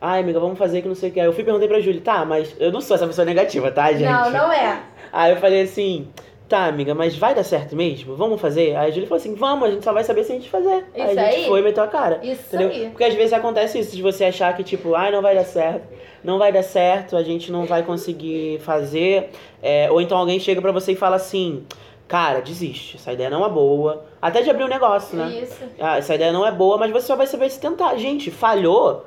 Ai, 0.00 0.20
amiga, 0.20 0.40
vamos 0.40 0.58
fazer 0.58 0.80
que 0.80 0.88
não 0.88 0.94
sei 0.94 1.10
o 1.10 1.12
que. 1.12 1.20
Aí 1.20 1.26
eu 1.26 1.34
fui 1.34 1.42
e 1.42 1.44
perguntei 1.44 1.68
pra 1.68 1.80
Júlia, 1.80 2.00
tá, 2.02 2.24
mas 2.24 2.56
eu 2.58 2.72
não 2.72 2.80
sou 2.80 2.94
essa 2.96 3.06
pessoa 3.06 3.26
negativa, 3.26 3.70
tá, 3.70 3.92
gente? 3.92 4.04
Não, 4.04 4.30
não 4.30 4.50
é. 4.52 4.80
Aí 5.12 5.32
eu 5.32 5.36
falei 5.36 5.60
assim, 5.62 6.08
tá, 6.48 6.64
amiga, 6.64 6.94
mas 6.94 7.14
vai 7.14 7.34
dar 7.34 7.44
certo 7.44 7.76
mesmo? 7.76 8.16
Vamos 8.16 8.40
fazer? 8.40 8.74
Aí 8.74 8.88
a 8.88 8.90
Júlia 8.90 9.06
falou 9.06 9.20
assim, 9.20 9.34
vamos, 9.34 9.68
a 9.68 9.72
gente 9.72 9.84
só 9.84 9.92
vai 9.92 10.02
saber 10.04 10.24
se 10.24 10.32
a 10.32 10.34
gente 10.36 10.48
fazer. 10.48 10.78
Isso 10.94 11.02
aí 11.10 11.18
a 11.18 11.24
gente 11.24 11.36
aí. 11.40 11.46
foi 11.46 11.60
e 11.60 11.62
meteu 11.62 11.82
a 11.84 11.88
cara. 11.88 12.20
Isso 12.22 12.42
Entendeu? 12.56 12.68
aí. 12.70 12.88
Porque 12.88 13.04
às 13.04 13.14
vezes 13.14 13.34
acontece 13.34 13.78
isso, 13.78 13.94
de 13.94 14.00
você 14.00 14.24
achar 14.24 14.56
que, 14.56 14.64
tipo, 14.64 14.94
ai, 14.94 15.10
não 15.12 15.20
vai 15.20 15.34
dar 15.34 15.44
certo, 15.44 15.86
não 16.24 16.38
vai 16.38 16.50
dar 16.52 16.62
certo, 16.62 17.16
a 17.18 17.22
gente 17.22 17.52
não 17.52 17.66
vai 17.66 17.82
conseguir 17.82 18.60
fazer. 18.60 19.28
É, 19.62 19.90
ou 19.90 20.00
então 20.00 20.16
alguém 20.16 20.38
chega 20.40 20.62
pra 20.62 20.72
você 20.72 20.92
e 20.92 20.96
fala 20.96 21.16
assim, 21.16 21.64
cara, 22.08 22.40
desiste, 22.40 22.96
essa 22.96 23.12
ideia 23.12 23.30
não 23.30 23.44
é 23.44 23.48
boa. 23.48 24.04
Até 24.20 24.42
de 24.42 24.50
abrir 24.50 24.64
um 24.64 24.68
negócio, 24.68 25.16
né? 25.16 25.28
Isso. 25.42 25.64
Ah, 25.80 25.98
essa 25.98 26.14
ideia 26.14 26.32
não 26.32 26.46
é 26.46 26.50
boa, 26.52 26.76
mas 26.78 26.90
você 26.90 27.06
só 27.06 27.16
vai 27.16 27.26
saber 27.26 27.50
se 27.50 27.60
tentar. 27.60 27.96
Gente, 27.96 28.30
falhou. 28.30 29.04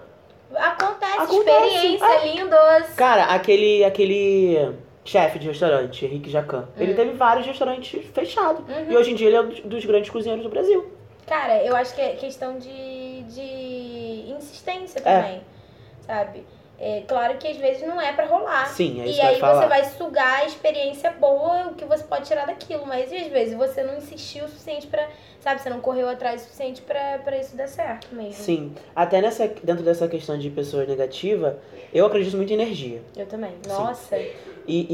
Acontece, 0.55 1.17
Acontece, 1.19 1.67
experiência, 1.67 2.25
lindos. 2.25 2.95
Cara, 2.95 3.25
aquele. 3.25 3.83
aquele. 3.83 4.73
chefe 5.05 5.39
de 5.39 5.47
restaurante, 5.47 6.05
Henrique 6.05 6.29
Jacan. 6.29 6.67
Ele 6.77 6.93
Hum. 6.93 6.95
teve 6.95 7.11
vários 7.13 7.45
restaurantes 7.47 8.05
fechados. 8.13 8.61
Uhum. 8.67 8.91
E 8.91 8.95
hoje 8.97 9.11
em 9.11 9.15
dia 9.15 9.27
ele 9.27 9.35
é 9.37 9.41
um 9.41 9.49
dos- 9.67 9.83
grandes 9.85 10.09
cozinheiros 10.11 10.43
do 10.43 10.49
Brasil. 10.51 10.91
Cara, 11.25 11.63
eu 11.63 11.75
acho 11.75 11.95
que 11.95 12.01
é 12.01 12.09
questão 12.09 12.59
de, 12.59 13.23
de 13.23 14.31
insistência 14.37 14.99
É. 14.99 15.01
também, 15.21 15.41
sabe? 16.05 16.45
É 16.81 17.03
claro 17.05 17.37
que 17.37 17.47
às 17.47 17.57
vezes 17.57 17.85
não 17.85 17.99
é 17.99 18.13
pra 18.13 18.25
rolar. 18.25 18.67
Sim, 18.67 19.01
é 19.01 19.05
isso 19.07 19.19
e 19.19 19.21
aí 19.21 19.39
você 19.39 19.67
vai 19.67 19.83
sugar 19.83 20.39
a 20.39 20.45
experiência 20.45 21.11
boa, 21.11 21.67
o 21.67 21.75
que 21.75 21.83
você 21.83 22.03
pode 22.05 22.25
tirar 22.25 22.45
daquilo. 22.45 22.85
Mas 22.85 23.11
às 23.11 23.27
vezes 23.27 23.53
você 23.53 23.83
não 23.83 23.97
insistiu 23.97 24.45
o 24.45 24.47
suficiente 24.47 24.87
pra. 24.87 25.05
Sabe, 25.41 25.61
você 25.61 25.69
não 25.69 25.81
correu 25.81 26.07
atrás 26.09 26.41
o 26.41 26.43
suficiente 26.45 26.81
pra 26.81 27.37
isso 27.37 27.55
dar 27.55 27.67
certo 27.67 28.13
mesmo. 28.13 28.33
Sim. 28.43 28.73
Até 28.95 29.21
nessa, 29.21 29.47
dentro 29.63 29.83
dessa 29.83 30.07
questão 30.07 30.37
de 30.37 30.49
pessoa 30.49 30.85
negativa, 30.85 31.59
eu 31.93 32.05
acredito 32.05 32.35
muito 32.37 32.51
em 32.51 32.55
energia. 32.55 33.01
Eu 33.15 33.25
também. 33.25 33.53
Nossa. 33.67 34.17
E, 34.69 34.87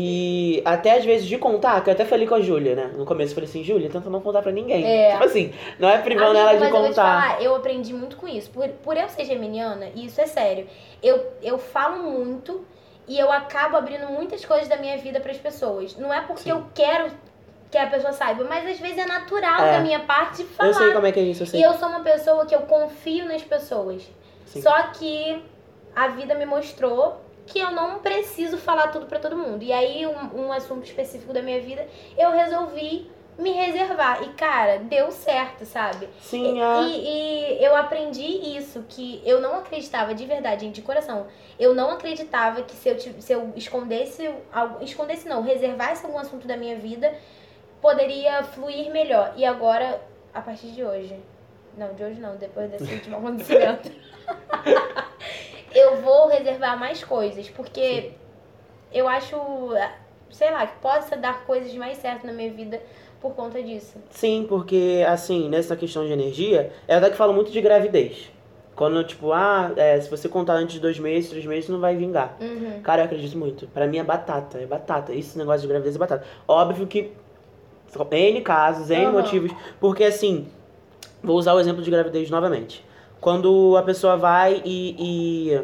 e 0.58 0.62
até 0.64 0.94
às 0.98 1.04
vezes 1.04 1.28
de 1.28 1.38
contar, 1.38 1.84
que 1.84 1.90
eu 1.90 1.94
até 1.94 2.06
falei 2.06 2.26
com 2.26 2.36
a 2.36 2.42
Júlia, 2.42 2.76
né? 2.76 2.92
No 2.96 3.06
começo 3.06 3.32
eu 3.32 3.36
falei 3.36 3.50
assim, 3.50 3.64
Júlia, 3.64 3.90
tenta 3.90 4.10
não 4.10 4.22
contar 4.22 4.42
pra 4.42 4.52
ninguém. 4.52 4.86
É. 4.86 5.12
Tipo 5.12 5.24
assim, 5.26 5.54
não 5.78 5.90
é 5.90 5.98
privando 5.98 6.38
ela 6.38 6.54
de 6.54 6.60
mas 6.60 6.74
eu 6.74 6.82
contar. 6.82 6.94
falar, 6.94 7.42
eu 7.44 7.54
aprendi 7.56 7.94
muito 7.94 8.16
com 8.16 8.28
isso. 8.28 8.50
Por, 8.52 8.68
por 8.70 8.96
eu 8.96 9.10
ser 9.10 9.26
geminiana, 9.26 9.88
e 9.94 10.06
isso 10.06 10.22
é 10.22 10.26
sério, 10.26 10.66
eu, 11.04 11.26
eu 11.44 11.58
falo 11.58 12.02
muito 12.04 12.66
e 13.08 13.20
eu 13.20 13.30
acabo 13.32 13.76
abrindo 13.76 14.08
muitas 14.08 14.46
coisas 14.46 14.68
da 14.70 14.78
minha 14.78 14.98
vida 14.98 15.20
pras 15.20 15.38
pessoas. 15.38 15.96
Não 15.98 16.14
é 16.14 16.22
porque 16.22 16.44
Sim. 16.44 16.52
eu 16.52 16.66
quero 16.74 17.12
que 17.70 17.78
a 17.78 17.88
pessoa 17.88 18.14
saiba, 18.14 18.46
mas 18.46 18.66
às 18.66 18.80
vezes 18.80 18.98
é 18.98 19.06
natural 19.06 19.62
É. 19.62 19.72
da 19.74 19.80
minha 19.82 20.00
parte 20.00 20.46
falar. 20.46 20.70
Eu 20.70 20.74
sei 20.74 20.94
como 20.94 21.06
é 21.06 21.12
que 21.12 21.20
é 21.20 21.24
isso, 21.24 21.44
eu 21.44 21.48
sei. 21.48 21.60
E 21.60 21.64
eu 21.64 21.74
sou 21.74 21.90
uma 21.90 22.00
pessoa 22.00 22.46
que 22.46 22.56
eu 22.56 22.62
confio 22.62 23.26
nas 23.26 23.42
pessoas. 23.44 24.10
Sim. 24.46 24.62
Só 24.62 24.84
que 24.94 25.44
a 25.94 26.08
vida 26.08 26.34
me 26.36 26.46
mostrou 26.46 27.25
que 27.48 27.60
eu 27.60 27.72
não 27.72 28.00
preciso 28.00 28.58
falar 28.58 28.88
tudo 28.88 29.06
pra 29.06 29.20
todo 29.20 29.38
mundo. 29.38 29.64
E 29.64 29.72
aí, 29.72 30.06
um, 30.08 30.46
um 30.48 30.52
assunto 30.52 30.84
específico 30.86 31.32
da 31.34 31.42
minha 31.42 31.62
vida, 31.62 31.88
eu 32.18 32.32
resolvi 32.32 33.10
me 33.38 33.52
reservar. 33.52 34.24
E, 34.24 34.30
cara, 34.34 34.78
deu 34.80 35.12
certo, 35.12 35.66
sabe? 35.66 36.08
Sim, 36.22 36.62
é. 36.62 36.82
E, 36.84 37.60
e 37.60 37.64
eu 37.64 37.76
aprendi 37.76 38.24
isso, 38.58 38.84
que 38.88 39.22
eu 39.26 39.42
não 39.42 39.58
acreditava 39.58 40.14
de 40.16 40.26
verdade, 40.26 40.70
de 40.70 40.82
coração. 40.82 41.28
Eu 41.60 41.74
não 41.76 41.92
acreditava 41.92 42.62
que 42.64 42.74
se 42.76 42.90
eu, 42.90 42.98
se 43.00 43.34
eu 43.34 43.52
escondesse, 43.56 44.34
algo- 44.54 44.84
escondesse 44.84 45.28
não, 45.28 45.42
reservasse 45.44 46.06
algum 46.06 46.18
assunto 46.18 46.48
da 46.48 46.56
minha 46.56 46.78
vida, 46.78 47.14
poderia 47.82 48.42
fluir 48.44 48.90
melhor. 48.92 49.34
E 49.36 49.44
agora, 49.46 50.02
a 50.34 50.42
partir 50.42 50.68
de 50.68 50.84
hoje, 50.84 51.20
não, 51.78 51.94
de 51.94 52.04
hoje 52.04 52.20
não, 52.22 52.38
depois 52.38 52.72
desse 52.72 52.92
último 52.94 53.18
acontecimento, 53.20 53.92
eu 55.76 55.98
vou 55.98 56.28
reservar 56.30 56.80
mais 56.80 57.04
coisas, 57.04 57.50
porque 57.50 58.14
eu 58.94 59.08
acho, 59.08 59.36
sei 60.32 60.50
lá, 60.50 60.66
que 60.66 60.78
possa 60.80 61.18
dar 61.18 61.46
coisas 61.46 61.74
mais 61.76 61.98
certas 61.98 62.24
na 62.24 62.32
minha 62.32 62.52
vida 62.52 62.82
por 63.22 63.34
conta 63.34 63.62
disso. 63.62 63.98
Sim, 64.10 64.46
porque, 64.48 65.06
assim, 65.08 65.50
nessa 65.50 65.76
questão 65.76 66.06
de 66.06 66.14
energia, 66.14 66.72
é 66.88 66.96
até 66.96 67.10
que 67.10 67.18
fala 67.18 67.34
muito 67.34 67.52
de 67.52 67.60
gravidez. 67.60 68.32
Quando, 68.76 69.04
tipo, 69.04 69.32
ah, 69.32 69.72
é, 69.76 70.00
se 70.00 70.10
você 70.10 70.28
contar 70.28 70.54
antes 70.54 70.76
de 70.76 70.82
dois 70.82 71.00
meses, 71.00 71.30
três 71.30 71.46
meses, 71.46 71.70
não 71.70 71.80
vai 71.80 71.96
vingar. 71.96 72.38
Uhum. 72.40 72.82
Cara, 72.82 73.02
eu 73.02 73.06
acredito 73.06 73.38
muito. 73.38 73.68
Pra 73.68 73.88
mim 73.88 73.98
é 73.98 74.04
batata, 74.04 74.60
é 74.60 74.66
batata. 74.66 75.14
Esse 75.14 75.38
negócio 75.38 75.62
de 75.62 75.68
gravidez 75.68 75.96
é 75.96 76.00
batata. 76.00 76.26
Óbvio 76.48 76.86
que 76.86 77.12
N 78.12 78.42
casos, 78.42 78.90
N 78.90 79.06
Aham. 79.06 79.12
motivos. 79.14 79.52
Porque, 79.80 80.04
assim, 80.04 80.48
vou 81.24 81.38
usar 81.38 81.54
o 81.54 81.60
exemplo 81.60 81.82
de 81.82 81.90
gravidez 81.90 82.30
novamente. 82.30 82.85
Quando 83.22 83.76
a 83.78 83.82
pessoa 83.84 84.18
vai 84.18 84.62
e, 84.64 84.96
e, 85.52 85.62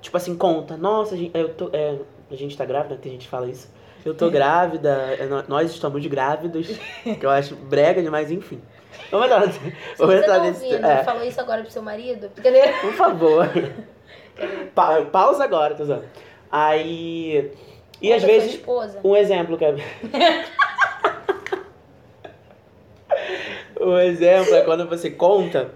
tipo 0.00 0.16
assim, 0.16 0.36
conta, 0.36 0.76
nossa, 0.76 1.14
a 1.14 1.18
gente, 1.18 1.36
eu 1.36 1.50
tô, 1.50 1.68
é, 1.72 1.96
a 2.30 2.34
gente 2.34 2.56
tá 2.56 2.64
grávida, 2.64 2.96
tem 2.96 3.12
gente 3.12 3.22
que 3.24 3.28
fala 3.30 3.48
isso. 3.48 3.68
Eu 4.04 4.14
tô 4.14 4.28
grávida, 4.32 4.90
é, 5.18 5.26
nó- 5.26 5.44
nós 5.46 5.70
estamos 5.70 6.04
grávidos, 6.06 6.68
que 7.04 7.24
eu 7.24 7.30
acho 7.30 7.54
brega 7.56 8.02
demais, 8.02 8.30
enfim. 8.30 8.60
Vamos 9.10 9.26
entrar, 9.30 9.42
Se 9.52 9.58
vamos 9.98 10.14
você 10.14 10.20
entrar 10.20 10.36
tá 10.38 10.44
nesse. 10.44 10.64
ouvindo, 10.64 10.86
é. 10.86 11.04
falou 11.04 11.22
isso 11.24 11.40
agora 11.40 11.62
pro 11.62 11.70
seu 11.70 11.82
marido? 11.82 12.28
Brincadeira. 12.34 12.72
Por 12.80 12.92
favor. 12.94 13.48
Pa- 14.74 15.02
pausa 15.02 15.44
agora, 15.44 15.74
tô 15.74 15.82
usando. 15.82 16.04
Aí. 16.50 17.50
E 18.00 18.08
Ou 18.10 18.16
às 18.16 18.22
vezes. 18.24 18.54
esposa. 18.54 18.98
Um 19.04 19.14
exemplo 19.16 19.56
que 19.56 19.64
é. 19.64 19.74
um 23.80 23.98
exemplo 23.98 24.54
é 24.54 24.62
quando 24.62 24.88
você 24.88 25.10
conta 25.10 25.70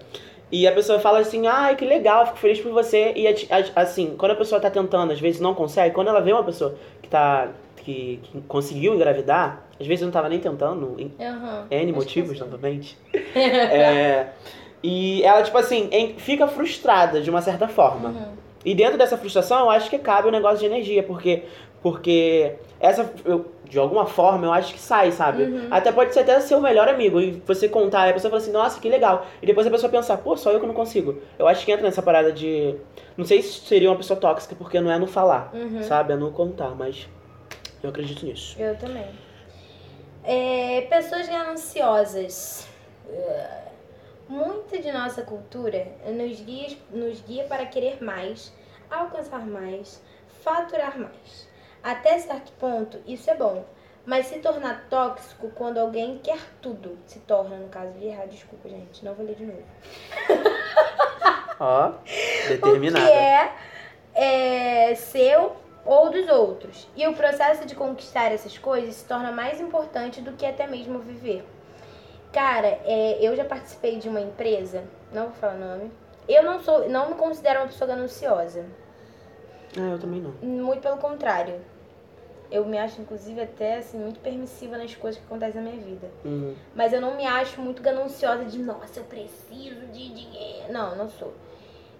e 0.50 0.66
a 0.66 0.72
pessoa 0.72 0.98
fala 1.00 1.18
assim, 1.18 1.46
ai, 1.46 1.74
que 1.74 1.84
legal, 1.84 2.26
fico 2.26 2.38
feliz 2.38 2.60
por 2.60 2.72
você. 2.72 3.12
E 3.16 3.26
assim, 3.74 4.14
quando 4.16 4.32
a 4.32 4.36
pessoa 4.36 4.60
tá 4.60 4.70
tentando, 4.70 5.12
às 5.12 5.20
vezes 5.20 5.40
não 5.40 5.54
consegue, 5.54 5.94
quando 5.94 6.08
ela 6.08 6.20
vê 6.20 6.32
uma 6.32 6.44
pessoa 6.44 6.76
que 7.02 7.08
tá. 7.08 7.48
que, 7.76 8.20
que 8.22 8.40
conseguiu 8.42 8.94
engravidar, 8.94 9.64
às 9.80 9.86
vezes 9.86 10.04
não 10.04 10.12
tava 10.12 10.28
nem 10.28 10.38
tentando, 10.38 10.94
em 10.98 11.12
Aham. 11.20 11.66
N 11.70 11.92
motivos, 11.92 12.38
novamente. 12.38 12.96
É, 13.34 14.28
e 14.82 15.22
ela, 15.24 15.42
tipo 15.42 15.58
assim, 15.58 15.90
fica 16.18 16.46
frustrada 16.46 17.20
de 17.20 17.28
uma 17.28 17.42
certa 17.42 17.66
forma. 17.66 18.10
Uhum. 18.10 18.32
E 18.64 18.74
dentro 18.74 18.98
dessa 18.98 19.16
frustração, 19.16 19.60
eu 19.60 19.70
acho 19.70 19.88
que 19.88 19.98
cabe 19.98 20.28
o 20.28 20.30
negócio 20.30 20.58
de 20.58 20.66
energia, 20.66 21.02
porque 21.02 21.44
porque 21.90 22.54
essa 22.80 23.08
eu- 23.24 23.46
de 23.64 23.78
alguma 23.78 24.06
forma 24.06 24.44
eu 24.44 24.52
acho 24.52 24.74
que 24.74 24.80
sai, 24.80 25.12
sabe? 25.12 25.44
Uhum. 25.44 25.68
Até 25.70 25.92
pode 25.92 26.12
ser 26.12 26.20
até 26.20 26.40
seu 26.40 26.60
melhor 26.60 26.88
amigo 26.88 27.20
e 27.20 27.30
você 27.46 27.68
contar 27.68 28.08
e 28.08 28.10
a 28.10 28.12
pessoa 28.12 28.28
fala 28.28 28.42
assim: 28.42 28.50
"Nossa, 28.50 28.80
que 28.80 28.88
legal". 28.88 29.24
E 29.40 29.46
depois 29.46 29.64
a 29.68 29.70
pessoa 29.70 29.88
pensar: 29.88 30.16
"Pô, 30.18 30.36
só 30.36 30.50
eu 30.50 30.58
que 30.58 30.66
não 30.66 30.74
consigo". 30.74 31.22
Eu 31.38 31.46
acho 31.46 31.64
que 31.64 31.70
entra 31.70 31.84
nessa 31.86 32.02
parada 32.02 32.32
de 32.32 32.74
não 33.16 33.24
sei 33.24 33.40
se 33.40 33.60
seria 33.64 33.88
uma 33.88 33.96
pessoa 33.96 34.18
tóxica 34.18 34.56
porque 34.56 34.80
não 34.80 34.90
é 34.90 34.98
no 34.98 35.06
falar, 35.06 35.52
Uhum. 35.54 35.80
sabe? 35.84 36.12
É 36.12 36.16
no 36.16 36.32
contar, 36.32 36.70
mas 36.74 37.08
eu 37.84 37.90
acredito 37.90 38.26
nisso. 38.26 38.56
Eu 38.60 38.76
também. 38.76 39.06
É, 40.24 40.80
pessoas 40.90 41.28
gananciosas. 41.28 42.66
É, 43.08 43.66
Muito 44.28 44.82
de 44.82 44.90
nossa 44.90 45.22
cultura 45.22 45.86
nos 46.08 46.40
guia, 46.40 46.76
nos 46.90 47.20
guia 47.20 47.44
para 47.44 47.64
querer 47.64 48.02
mais, 48.02 48.52
alcançar 48.90 49.46
mais, 49.46 50.02
faturar 50.42 50.98
mais. 50.98 51.48
Até 51.86 52.18
certo 52.18 52.50
ponto, 52.58 52.98
isso 53.06 53.30
é 53.30 53.36
bom. 53.36 53.64
Mas 54.04 54.26
se 54.26 54.40
tornar 54.40 54.86
tóxico 54.90 55.52
quando 55.54 55.78
alguém 55.78 56.18
quer 56.18 56.40
tudo. 56.60 56.98
Se 57.06 57.20
torna, 57.20 57.54
no 57.58 57.68
caso, 57.68 57.92
de 57.92 58.06
errado. 58.06 58.28
Desculpa, 58.28 58.68
gente. 58.68 59.04
Não 59.04 59.14
vou 59.14 59.24
ler 59.24 59.36
de 59.36 59.46
novo. 59.46 59.62
Ó, 61.60 61.92
determinada. 62.48 63.04
O 63.04 63.08
que 63.08 63.12
é, 63.12 63.52
é 64.90 64.94
seu 64.96 65.54
ou 65.84 66.10
dos 66.10 66.28
outros. 66.28 66.88
E 66.96 67.06
o 67.06 67.14
processo 67.14 67.64
de 67.64 67.76
conquistar 67.76 68.32
essas 68.32 68.58
coisas 68.58 68.96
se 68.96 69.04
torna 69.04 69.30
mais 69.30 69.60
importante 69.60 70.20
do 70.20 70.32
que 70.32 70.44
até 70.44 70.66
mesmo 70.66 70.98
viver. 70.98 71.46
Cara, 72.32 72.80
é, 72.84 73.18
eu 73.20 73.36
já 73.36 73.44
participei 73.44 74.00
de 74.00 74.08
uma 74.08 74.20
empresa, 74.20 74.82
não 75.12 75.26
vou 75.26 75.34
falar 75.34 75.54
o 75.54 75.58
nome. 75.58 75.92
Eu 76.28 76.42
não 76.42 76.58
sou, 76.58 76.88
não 76.88 77.10
me 77.10 77.14
considero 77.14 77.60
uma 77.60 77.68
pessoa 77.68 77.86
gananciosa. 77.86 78.66
Ah, 79.78 79.92
eu 79.92 79.98
também 80.00 80.20
não. 80.20 80.32
Muito 80.42 80.82
pelo 80.82 80.96
contrário. 80.96 81.60
Eu 82.50 82.64
me 82.64 82.78
acho, 82.78 83.00
inclusive, 83.00 83.40
até 83.40 83.78
assim, 83.78 83.98
muito 83.98 84.20
permissiva 84.20 84.78
nas 84.78 84.94
coisas 84.94 85.20
que 85.20 85.26
acontecem 85.26 85.60
na 85.60 85.70
minha 85.70 85.82
vida. 85.82 86.08
Uhum. 86.24 86.54
Mas 86.74 86.92
eu 86.92 87.00
não 87.00 87.16
me 87.16 87.26
acho 87.26 87.60
muito 87.60 87.82
gananciosa 87.82 88.44
de, 88.44 88.58
nossa, 88.58 89.00
eu 89.00 89.04
preciso 89.04 89.86
de 89.86 90.08
dinheiro. 90.08 90.72
Não, 90.72 90.94
não 90.96 91.08
sou. 91.08 91.34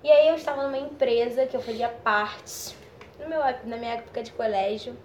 E 0.04 0.11
aí 0.11 0.28
eu 0.28 0.37
estava 0.37 0.62
numa 0.62 0.78
empresa 0.78 1.46
que 1.46 1.56
eu 1.56 1.61
fazia 1.61 1.88
parte, 1.88 2.76
no 3.18 3.28
meu, 3.28 3.40
na 3.40 3.76
minha 3.76 3.94
época 3.94 4.22
de 4.22 4.30
colégio. 4.32 4.96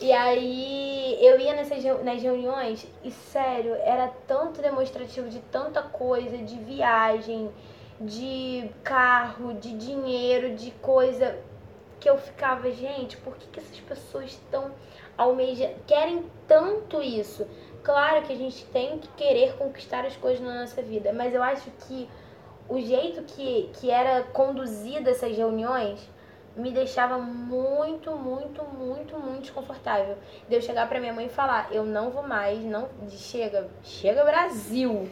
E 0.00 0.10
aí 0.10 1.18
eu 1.20 1.38
ia 1.38 1.54
nessas, 1.54 1.84
nas 2.02 2.20
reuniões 2.20 2.86
e, 3.04 3.10
sério, 3.10 3.74
era 3.74 4.08
tanto 4.26 4.60
demonstrativo 4.60 5.28
de 5.28 5.38
tanta 5.40 5.82
coisa, 5.82 6.38
de 6.38 6.58
viagem, 6.58 7.50
de 8.00 8.68
carro, 8.82 9.54
de 9.54 9.76
dinheiro, 9.76 10.56
de 10.56 10.70
coisa, 10.72 11.38
que 12.02 12.10
eu 12.10 12.18
ficava, 12.18 12.68
gente, 12.72 13.16
por 13.18 13.36
que, 13.36 13.46
que 13.46 13.60
essas 13.60 13.78
pessoas 13.78 14.32
estão 14.32 14.72
almejando, 15.16 15.76
querem 15.86 16.28
tanto 16.48 17.00
isso? 17.00 17.46
Claro 17.84 18.22
que 18.22 18.32
a 18.32 18.36
gente 18.36 18.64
tem 18.66 18.98
que 18.98 19.06
querer 19.10 19.54
conquistar 19.56 20.04
as 20.04 20.16
coisas 20.16 20.44
na 20.44 20.62
nossa 20.62 20.82
vida, 20.82 21.12
mas 21.12 21.32
eu 21.32 21.40
acho 21.40 21.70
que 21.86 22.08
o 22.68 22.80
jeito 22.80 23.22
que, 23.22 23.70
que 23.74 23.88
era 23.88 24.24
conduzida 24.24 25.10
essas 25.10 25.36
reuniões 25.36 26.00
me 26.56 26.72
deixava 26.72 27.18
muito, 27.18 28.10
muito, 28.10 28.64
muito, 28.64 29.16
muito 29.16 29.42
desconfortável. 29.42 30.16
De 30.48 30.56
eu 30.56 30.60
chegar 30.60 30.88
pra 30.88 30.98
minha 30.98 31.12
mãe 31.12 31.26
e 31.26 31.30
falar, 31.30 31.68
eu 31.72 31.84
não 31.84 32.10
vou 32.10 32.24
mais, 32.24 32.58
não. 32.64 32.88
Chega, 33.10 33.70
chega 33.82 34.24
Brasil. 34.24 35.08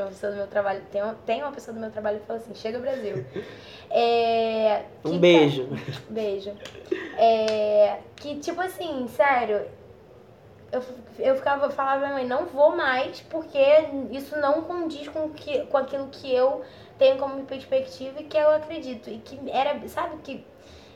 Tem 0.00 0.06
uma 0.06 0.10
pessoa 0.12 0.32
do 0.32 0.38
meu 0.38 0.46
trabalho, 0.46 0.82
tem 0.90 1.02
uma, 1.02 1.14
tem 1.26 1.42
uma 1.42 1.52
pessoa 1.52 1.74
do 1.74 1.80
meu 1.80 1.90
trabalho 1.90 2.20
que 2.20 2.26
fala 2.26 2.38
assim, 2.38 2.54
chega 2.54 2.78
Brasil. 2.78 3.24
É, 3.92 4.84
Um 5.04 5.10
que, 5.10 5.18
beijo. 5.18 5.68
Beijo. 6.08 6.52
É, 7.18 7.98
que, 8.14 8.36
tipo 8.36 8.60
assim, 8.60 9.08
sério, 9.08 9.66
eu, 10.70 10.80
eu 11.18 11.34
ficava, 11.34 11.68
falava 11.70 11.98
pra 11.98 12.06
minha 12.06 12.20
mãe, 12.20 12.24
não 12.24 12.46
vou 12.46 12.76
mais, 12.76 13.20
porque 13.22 13.58
isso 14.12 14.38
não 14.38 14.62
condiz 14.62 15.08
com, 15.08 15.30
que, 15.30 15.66
com 15.66 15.76
aquilo 15.76 16.06
que 16.06 16.32
eu 16.32 16.62
tenho 16.96 17.18
como 17.18 17.44
perspectiva 17.44 18.20
e 18.20 18.24
que 18.24 18.36
eu 18.36 18.50
acredito. 18.50 19.10
E 19.10 19.18
que 19.18 19.40
era, 19.50 19.76
sabe, 19.88 20.18
que, 20.22 20.46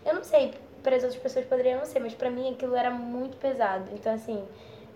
eu 0.06 0.14
não 0.14 0.22
sei, 0.22 0.54
para 0.80 0.94
as 0.94 1.02
outras 1.02 1.20
pessoas 1.20 1.44
poderia 1.46 1.76
não 1.76 1.84
ser, 1.84 1.98
mas 1.98 2.14
para 2.14 2.30
mim 2.30 2.52
aquilo 2.52 2.76
era 2.76 2.90
muito 2.90 3.36
pesado. 3.38 3.90
Então, 3.92 4.14
assim, 4.14 4.44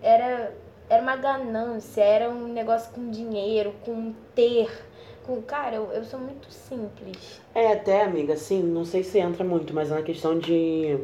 era, 0.01 0.53
era 0.89 1.01
uma 1.01 1.15
ganância, 1.15 2.01
era 2.01 2.29
um 2.29 2.47
negócio 2.47 2.91
com 2.91 3.09
dinheiro, 3.11 3.73
com 3.85 4.13
ter. 4.33 4.69
Com, 5.25 5.41
cara, 5.41 5.75
eu, 5.75 5.91
eu 5.93 6.03
sou 6.03 6.19
muito 6.19 6.51
simples. 6.51 7.39
É, 7.53 7.73
até, 7.73 8.01
amiga, 8.01 8.33
assim, 8.33 8.63
não 8.63 8.83
sei 8.83 9.03
se 9.03 9.19
entra 9.19 9.43
muito, 9.43 9.73
mas 9.73 9.91
é 9.91 9.95
uma 9.95 10.01
questão 10.01 10.39
de. 10.39 10.97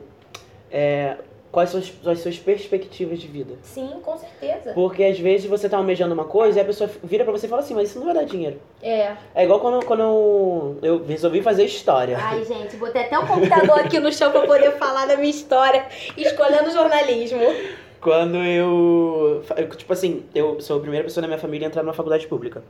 É, 0.72 1.18
quais 1.56 1.70
são 1.70 1.80
as, 1.80 1.94
as 2.06 2.20
suas 2.20 2.38
perspectivas 2.38 3.18
de 3.18 3.28
vida. 3.28 3.56
Sim, 3.62 4.02
com 4.04 4.18
certeza. 4.18 4.74
Porque 4.74 5.04
às 5.04 5.18
vezes 5.18 5.50
você 5.50 5.70
tá 5.70 5.78
almejando 5.78 6.14
uma 6.14 6.26
coisa 6.26 6.60
e 6.60 6.62
a 6.62 6.66
pessoa 6.66 6.90
vira 7.02 7.24
pra 7.24 7.32
você 7.32 7.46
e 7.46 7.50
fala 7.50 7.62
assim, 7.62 7.74
mas 7.74 7.90
isso 7.90 8.00
não 8.00 8.08
vai 8.08 8.16
dar 8.16 8.26
dinheiro. 8.26 8.60
É. 8.82 9.16
É 9.34 9.44
igual 9.46 9.62
quando, 9.62 9.86
quando 9.86 10.02
eu, 10.02 10.78
eu 10.82 11.06
resolvi 11.06 11.42
fazer 11.42 11.64
história. 11.64 12.18
Ai, 12.20 12.44
gente, 12.44 12.76
botei 12.76 13.04
até 13.04 13.18
o 13.18 13.26
computador 13.26 13.80
aqui 13.80 14.00
no 14.00 14.12
chão 14.12 14.32
pra 14.32 14.42
poder 14.42 14.72
falar 14.74 15.06
da 15.06 15.16
minha 15.16 15.30
história, 15.30 15.86
escolhendo 16.18 16.72
jornalismo. 16.72 17.40
Quando 18.02 18.38
eu, 18.38 19.44
eu. 19.58 19.70
Tipo 19.70 19.94
assim, 19.94 20.24
eu 20.34 20.60
sou 20.62 20.78
a 20.78 20.82
primeira 20.82 21.04
pessoa 21.04 21.22
da 21.22 21.28
minha 21.28 21.40
família 21.40 21.68
a 21.68 21.70
entrar 21.70 21.84
numa 21.84 21.94
faculdade 21.94 22.28
pública. 22.28 22.64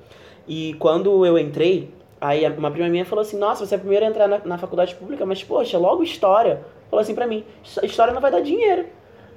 E 0.47 0.75
quando 0.75 1.25
eu 1.25 1.37
entrei, 1.37 1.91
aí 2.21 2.47
uma 2.49 2.71
prima 2.71 2.87
minha 2.89 3.05
falou 3.05 3.21
assim: 3.21 3.37
Nossa, 3.37 3.65
você 3.65 3.75
é 3.75 3.77
a 3.77 3.79
primeira 3.79 4.05
a 4.05 4.09
entrar 4.09 4.27
na, 4.27 4.39
na 4.39 4.57
faculdade 4.57 4.95
pública, 4.95 5.25
mas 5.25 5.43
poxa, 5.43 5.77
logo 5.77 6.03
história. 6.03 6.61
Falou 6.89 7.01
assim 7.01 7.15
pra 7.15 7.27
mim: 7.27 7.43
História 7.83 8.13
não 8.13 8.21
vai 8.21 8.31
dar 8.31 8.41
dinheiro. 8.41 8.85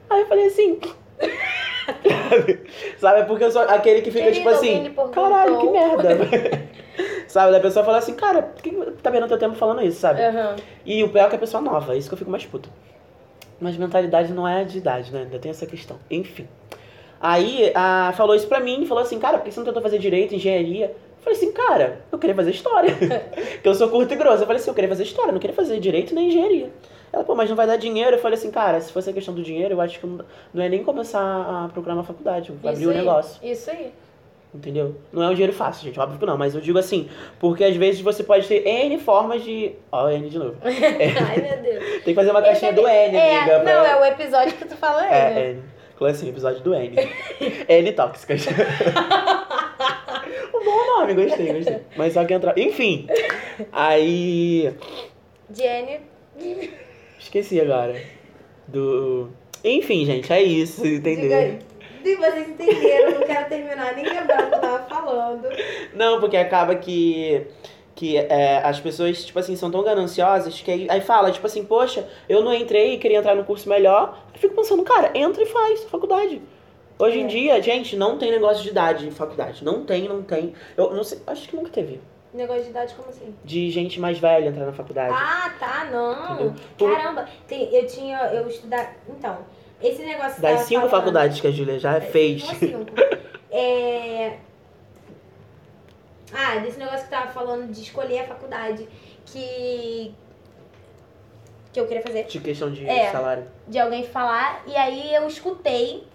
Aí 0.08 0.20
eu 0.20 0.26
falei 0.26 0.46
assim. 0.46 0.78
Sabe? 2.98 3.20
É 3.20 3.24
porque 3.24 3.44
eu 3.44 3.50
sou 3.50 3.62
aquele 3.62 4.02
que 4.02 4.10
fica 4.10 4.24
Querido, 4.24 4.38
tipo 4.38 4.50
assim. 4.50 4.94
Caralho, 5.12 5.58
que 5.58 5.70
merda. 5.70 6.10
sabe? 7.26 7.52
Da 7.52 7.60
pessoa 7.60 7.84
fala 7.84 7.98
assim: 7.98 8.14
Cara, 8.14 8.42
por 8.42 8.62
que 8.62 8.70
tá 9.02 9.10
vendo 9.10 9.28
teu 9.28 9.38
tempo 9.38 9.54
falando 9.54 9.82
isso, 9.82 10.00
sabe? 10.00 10.20
Aham. 10.20 10.56
E 10.84 11.02
o 11.04 11.08
pior 11.08 11.26
é 11.26 11.28
que 11.28 11.36
a 11.36 11.38
pessoa 11.38 11.62
nova, 11.62 11.94
é 11.94 11.98
isso 11.98 12.08
que 12.08 12.14
eu 12.14 12.18
fico 12.18 12.30
mais 12.30 12.44
puto. 12.44 12.70
Mas 13.60 13.76
mentalidade 13.76 14.32
não 14.32 14.46
é 14.46 14.64
de 14.64 14.78
idade, 14.78 15.12
né? 15.12 15.22
Ainda 15.22 15.38
tem 15.38 15.50
essa 15.50 15.66
questão. 15.66 15.98
Enfim. 16.10 16.46
Aí, 17.20 17.72
a, 17.74 18.12
falou 18.16 18.34
isso 18.34 18.46
pra 18.46 18.60
mim, 18.60 18.86
falou 18.86 19.02
assim, 19.02 19.18
cara, 19.18 19.38
por 19.38 19.44
que 19.44 19.50
você 19.50 19.58
não 19.58 19.66
tentou 19.66 19.82
fazer 19.82 19.98
direito, 19.98 20.34
engenharia? 20.34 20.86
Eu 20.86 21.22
falei 21.22 21.36
assim, 21.36 21.52
cara, 21.52 22.00
eu 22.12 22.18
queria 22.18 22.34
fazer 22.34 22.50
história. 22.50 22.94
Porque 23.54 23.68
eu 23.68 23.74
sou 23.74 23.88
curto 23.88 24.14
e 24.14 24.16
grosso. 24.16 24.42
Eu 24.42 24.46
falei 24.46 24.60
assim, 24.60 24.70
eu 24.70 24.74
queria 24.74 24.88
fazer 24.88 25.02
história, 25.02 25.32
não 25.32 25.40
queria 25.40 25.56
fazer 25.56 25.80
direito 25.80 26.14
nem 26.14 26.28
engenharia. 26.28 26.70
Ela, 27.12 27.24
pô, 27.24 27.34
mas 27.34 27.48
não 27.48 27.56
vai 27.56 27.66
dar 27.66 27.76
dinheiro. 27.76 28.16
Eu 28.16 28.20
falei 28.20 28.38
assim, 28.38 28.50
cara, 28.50 28.80
se 28.80 28.92
fosse 28.92 29.10
a 29.10 29.12
questão 29.12 29.34
do 29.34 29.42
dinheiro, 29.42 29.74
eu 29.74 29.80
acho 29.80 29.98
que 29.98 30.06
não, 30.06 30.62
é 30.62 30.68
nem 30.68 30.84
começar 30.84 31.20
a 31.20 31.68
procurar 31.72 31.94
uma 31.94 32.04
faculdade, 32.04 32.52
abrir 32.52 32.82
Isso 32.82 32.90
um 32.90 32.92
negócio. 32.92 33.40
Isso 33.42 33.70
aí. 33.70 33.92
Entendeu? 34.54 34.96
Não 35.12 35.22
é 35.22 35.28
um 35.28 35.34
dinheiro 35.34 35.52
fácil, 35.52 35.84
gente, 35.84 36.00
óbvio 36.00 36.18
que 36.18 36.24
não, 36.24 36.38
mas 36.38 36.54
eu 36.54 36.60
digo 36.62 36.78
assim, 36.78 37.06
porque 37.38 37.62
às 37.62 37.76
vezes 37.76 38.00
você 38.00 38.24
pode 38.24 38.48
ter 38.48 38.66
N 38.66 38.98
formas 38.98 39.44
de. 39.44 39.72
Ó, 39.92 40.08
N 40.08 40.28
de 40.30 40.38
novo. 40.38 40.56
Ai, 40.64 41.40
meu 41.42 41.62
Deus. 41.62 41.84
Tem 42.02 42.14
que 42.14 42.14
fazer 42.14 42.30
uma 42.30 42.40
caixinha 42.42 42.72
do 42.72 42.80
N, 42.88 43.16
É, 43.16 43.36
amiga. 43.40 43.58
não, 43.58 43.64
pra- 43.64 43.88
é 43.88 43.96
o 44.00 44.04
episódio 44.06 44.54
que 44.54 44.64
tu 44.64 44.74
fala 44.76 45.02
aí, 45.02 45.10
né? 45.10 45.40
É, 45.40 45.50
N. 45.50 45.62
Falei 45.98 46.14
assim, 46.14 46.28
episódio 46.30 46.60
do 46.62 46.74
N. 46.74 46.96
N 47.68 47.92
tóxicas. 47.92 48.46
um 50.54 50.64
bom 50.64 50.86
nome, 51.00 51.14
gostei, 51.14 51.52
gostei. 51.52 51.78
Mas 51.96 52.12
só 52.14 52.24
que 52.24 52.34
entra. 52.34 52.54
Enfim. 52.56 53.06
Aí. 53.72 54.72
Jenny. 55.52 56.00
Esqueci 57.18 57.60
agora. 57.60 57.96
Do. 58.66 59.28
Enfim, 59.64 60.04
gente, 60.06 60.32
é 60.32 60.40
isso, 60.42 60.86
entendeu? 60.86 61.58
Se 62.02 62.16
vocês 62.16 62.48
entenderam, 62.48 63.18
não 63.20 63.26
quero 63.26 63.48
terminar 63.48 63.94
nem 63.94 64.04
lembrar 64.04 64.44
o 64.44 64.48
que 64.48 64.54
eu 64.54 64.60
tava 64.60 64.78
falando. 64.88 65.48
Não, 65.94 66.20
porque 66.20 66.36
acaba 66.36 66.74
que. 66.74 67.46
Que 67.94 68.16
é, 68.16 68.58
as 68.64 68.78
pessoas, 68.78 69.24
tipo 69.24 69.36
assim, 69.40 69.56
são 69.56 69.72
tão 69.72 69.82
gananciosas 69.82 70.60
que 70.60 70.70
aí, 70.70 70.86
aí 70.88 71.00
fala, 71.00 71.32
tipo 71.32 71.44
assim, 71.48 71.64
poxa, 71.64 72.08
eu 72.28 72.44
não 72.44 72.54
entrei 72.54 72.94
e 72.94 72.98
queria 72.98 73.18
entrar 73.18 73.34
no 73.34 73.42
curso 73.44 73.68
melhor. 73.68 74.16
Eu 74.32 74.38
fico 74.38 74.54
pensando, 74.54 74.84
cara, 74.84 75.10
entra 75.14 75.42
e 75.42 75.46
faz 75.46 75.82
faculdade. 75.84 76.40
Hoje 76.96 77.18
em 77.18 77.24
É. 77.24 77.26
dia, 77.26 77.60
gente, 77.62 77.96
não 77.96 78.16
tem 78.16 78.30
negócio 78.30 78.62
de 78.62 78.68
idade 78.70 79.06
em 79.06 79.10
faculdade. 79.10 79.64
Não 79.64 79.84
tem, 79.84 80.08
não 80.08 80.22
tem. 80.22 80.52
Eu 80.76 80.92
não 80.94 81.02
sei, 81.02 81.18
acho 81.26 81.48
que 81.48 81.56
nunca 81.56 81.70
teve. 81.70 82.00
Negócio 82.32 82.62
de 82.62 82.70
idade, 82.70 82.94
como 82.94 83.08
assim? 83.08 83.34
De 83.44 83.68
gente 83.70 83.98
mais 83.98 84.18
velha 84.18 84.48
entrar 84.50 84.66
na 84.66 84.72
faculdade. 84.72 85.12
Ah, 85.16 85.52
tá, 85.58 85.88
não. 85.90 86.50
Entendeu? 86.50 86.94
Caramba, 86.96 87.28
tem, 87.48 87.74
eu 87.74 87.84
tinha, 87.86 88.18
eu 88.32 88.46
estudar. 88.46 88.94
Então, 89.08 89.38
esse 89.82 90.02
negócio 90.02 90.40
Das 90.42 90.62
cinco 90.62 90.80
falando- 90.82 90.90
faculdades 90.90 91.40
que 91.40 91.46
a 91.46 91.50
Júlia 91.50 91.78
já 91.78 92.00
fez. 92.00 92.42
Uma 92.44 92.54
cinco. 92.54 92.84
É... 93.50 94.36
Ah, 96.32 96.56
desse 96.58 96.78
negócio 96.78 97.04
que 97.04 97.10
tava 97.10 97.28
falando 97.30 97.70
de 97.72 97.80
escolher 97.82 98.20
a 98.20 98.24
faculdade 98.26 98.86
que. 99.26 100.14
que 101.72 101.80
eu 101.80 101.86
queria 101.86 102.02
fazer. 102.02 102.24
De 102.24 102.40
questão 102.40 102.70
de 102.70 102.86
É. 102.86 103.10
salário. 103.10 103.46
De 103.66 103.78
alguém 103.78 104.04
falar, 104.04 104.62
e 104.66 104.76
aí 104.76 105.14
eu 105.14 105.26
escutei 105.26 106.06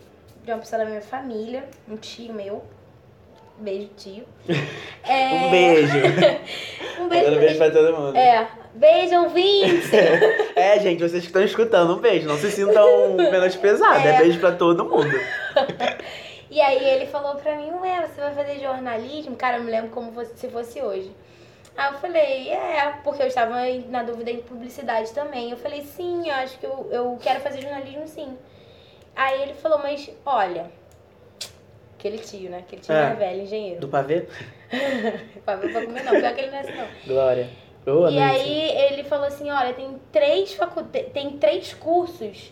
de 0.43 0.52
uma 0.52 0.60
pessoa 0.60 0.80
da 0.84 0.86
minha 0.89 1.02
família, 1.02 1.67
um 1.89 1.95
tio 1.97 2.34
meu. 2.34 2.63
Beijo, 3.58 3.89
tio. 3.97 4.26
É, 5.08 5.30
Um 5.47 5.49
beijo. 5.52 5.93
Um 6.99 7.08
beijo. 7.10 7.32
Um 7.32 7.39
beijo 7.39 7.58
pra 7.58 7.71
todo 7.71 7.97
mundo. 7.97 8.15
É. 8.17 8.47
Beijo, 8.75 9.15
ouvinte! 9.23 9.89
É, 10.55 10.79
gente, 10.79 10.99
vocês 10.99 11.21
que 11.21 11.27
estão 11.27 11.43
escutando, 11.43 11.95
um 11.95 11.99
beijo. 11.99 12.27
Não 12.27 12.38
se 12.38 12.49
sintam 12.51 13.15
menos 13.15 13.55
pesado. 13.55 14.07
É. 14.07 14.15
É. 14.15 14.17
beijo 14.19 14.39
pra 14.39 14.51
todo 14.51 14.86
mundo. 14.86 15.09
E 16.49 16.62
aí 16.62 16.88
ele 16.88 17.07
falou 17.07 17.33
pra 17.38 17.55
mim, 17.55 17.71
ué, 17.81 18.05
você 18.07 18.21
vai 18.21 18.36
fazer 18.36 18.59
jornalismo? 18.59 19.36
Cara, 19.36 19.57
eu 19.57 19.63
me 19.63 19.71
lembro 19.71 19.89
como 19.89 20.13
se 20.23 20.47
fosse 20.49 20.79
hoje. 20.83 21.09
Aí 21.75 21.91
eu 21.91 21.97
falei, 21.97 22.49
é, 22.51 22.93
porque 23.03 23.23
eu 23.23 23.27
estava 23.27 23.55
na 23.89 24.03
dúvida 24.03 24.29
em 24.29 24.38
publicidade 24.38 25.12
também. 25.13 25.49
Eu 25.49 25.57
falei, 25.57 25.81
sim, 25.81 26.29
eu 26.29 26.36
acho 26.36 26.59
que 26.59 26.65
eu, 26.67 26.88
eu 26.91 27.17
quero 27.19 27.39
fazer 27.39 27.59
jornalismo 27.59 28.07
sim. 28.07 28.38
Aí 29.15 29.41
ele 29.41 29.55
falou, 29.55 29.79
mas 29.79 30.07
olha, 30.23 30.69
aquele 31.97 32.19
tio, 32.19 32.51
né? 32.51 32.59
Aquele 32.59 32.83
tio 32.83 32.93
É. 32.93 33.07
mais 33.07 33.17
velho, 33.17 33.41
engenheiro. 33.41 33.79
Do 33.81 33.88
pavê? 33.88 34.27
Pra 35.43 35.55
ver 35.55 35.71
pra 35.71 35.81
comer 35.86 36.03
não, 36.03 36.12
pior 36.12 36.36
que 36.36 36.41
ele 36.41 36.51
não 36.51 36.57
é 36.57 36.62
assim 36.62 36.75
não. 36.77 36.88
Glória. 37.07 37.49
Ô, 37.86 38.08
E 38.08 38.15
Nancy. 38.15 38.41
aí 38.41 38.69
ele 38.93 39.04
falou 39.04 39.26
assim, 39.28 39.50
olha, 39.52 39.74
tem 39.74 40.00
três 40.12 40.54
facu... 40.54 40.84
tem 40.84 41.32
três 41.38 41.74
cursos 41.74 42.52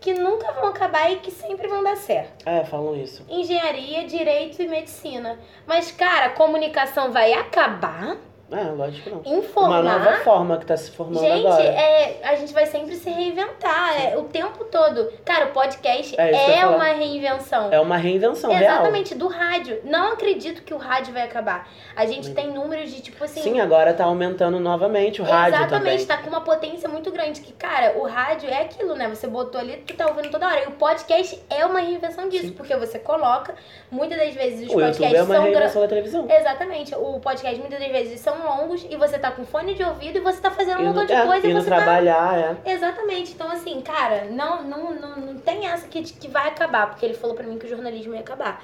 que 0.00 0.14
nunca 0.14 0.50
vão 0.52 0.68
acabar 0.68 1.10
e 1.12 1.16
que 1.16 1.30
sempre 1.30 1.68
vão 1.68 1.82
dar 1.82 1.96
certo. 1.96 2.46
É, 2.48 2.64
falam 2.64 2.96
isso. 2.96 3.24
engenharia, 3.28 4.04
direito 4.06 4.62
e 4.62 4.66
medicina. 4.68 5.38
Mas, 5.66 5.92
cara, 5.92 6.30
comunicação 6.30 7.12
vai 7.12 7.32
acabar, 7.34 8.16
É, 8.52 8.64
lógico 8.70 9.02
que 9.04 9.10
não. 9.30 9.38
informar. 9.38 9.80
Uma 9.80 9.98
nova 9.98 10.12
forma 10.18 10.58
que 10.58 10.66
tá 10.66 10.76
se 10.76 10.90
formando 10.90 11.20
Gente, 11.20 11.46
agora. 11.46 11.62
é, 11.64 12.20
a 12.24 12.34
gente 12.34 12.52
vai 12.52 12.66
sempre 12.66 12.96
se 12.96 13.08
reinventar. 13.08 14.00
É, 14.00 14.16
o 14.16 14.24
tempo 14.24 14.64
todo. 14.64 15.12
Cara, 15.24 15.46
o 15.46 15.52
podcast 15.52 16.14
É 16.20 16.60
é 16.60 16.66
uma 16.66 16.84
reinvenção. 16.86 17.72
É 17.72 17.80
uma 17.80 17.96
reinvenção 17.96 18.50
real. 18.50 18.74
Exatamente, 18.74 19.14
do 19.14 19.28
rádio. 19.28 19.80
Não 19.84 20.12
acredito 20.12 20.62
que 20.62 20.74
o 20.74 20.78
rádio 20.78 21.12
vai 21.12 21.22
acabar. 21.22 21.68
A 21.94 22.06
gente 22.06 22.32
tem 22.34 22.52
números 22.52 22.90
de 22.90 23.00
tipo 23.00 23.22
assim. 23.22 23.42
Sim, 23.42 23.60
agora 23.60 23.94
tá 23.94 24.04
aumentando 24.04 24.58
novamente 24.58 25.20
o 25.20 25.24
rádio 25.24 25.58
Exatamente, 25.60 26.04
também. 26.04 26.06
tá 26.06 26.18
com 26.18 26.28
uma 26.28 26.40
potência 26.40 26.88
muito 26.88 27.10
grande. 27.10 27.40
Que, 27.40 27.52
cara, 27.52 27.98
o 27.98 28.06
rádio 28.06 28.48
é 28.50 28.62
aquilo, 28.62 28.94
né? 28.94 29.08
Você 29.08 29.26
botou 29.26 29.60
ali, 29.60 29.76
tu 29.86 29.94
tá 29.94 30.06
ouvindo 30.06 30.30
toda 30.30 30.46
hora. 30.46 30.64
E 30.64 30.66
o 30.66 30.72
podcast 30.72 31.40
é 31.48 31.64
uma 31.64 31.80
reinvenção 31.80 32.28
disso, 32.28 32.46
Sim. 32.48 32.52
porque 32.52 32.74
você 32.76 32.98
coloca, 32.98 33.54
muitas 33.90 34.18
das 34.18 34.34
vezes 34.34 34.68
os 34.68 34.74
O 34.74 34.80
YouTube 34.80 34.86
podcasts 34.86 35.18
é 35.18 35.22
uma 35.22 35.34
são 35.34 35.44
reinvenção 35.44 35.82
da 35.82 35.88
televisão. 35.88 36.26
Exatamente. 36.30 36.94
O 36.94 37.20
podcast 37.20 37.58
muitas 37.60 37.78
das 37.78 37.90
vezes 37.90 38.20
são 38.20 38.39
longos 38.42 38.86
e 38.88 38.96
você 38.96 39.18
tá 39.18 39.30
com 39.30 39.44
fone 39.44 39.74
de 39.74 39.82
ouvido 39.82 40.18
e 40.18 40.20
você 40.20 40.40
tá 40.40 40.50
fazendo 40.50 40.80
um 40.80 40.86
montão 40.86 41.06
de 41.06 41.22
coisa 41.22 41.46
e 41.46 41.52
você 41.52 41.70
tá. 41.70 41.76
trabalhar, 41.76 42.58
é. 42.64 42.72
Exatamente. 42.72 43.32
Então, 43.32 43.50
assim, 43.50 43.80
cara, 43.80 44.26
não, 44.30 44.62
não, 44.62 44.94
não, 44.94 45.16
não 45.16 45.38
tem 45.38 45.66
essa 45.66 45.86
que, 45.86 46.02
que 46.02 46.28
vai 46.28 46.48
acabar, 46.48 46.88
porque 46.88 47.04
ele 47.04 47.14
falou 47.14 47.36
pra 47.36 47.46
mim 47.46 47.58
que 47.58 47.66
o 47.66 47.68
jornalismo 47.68 48.14
ia 48.14 48.20
acabar. 48.20 48.62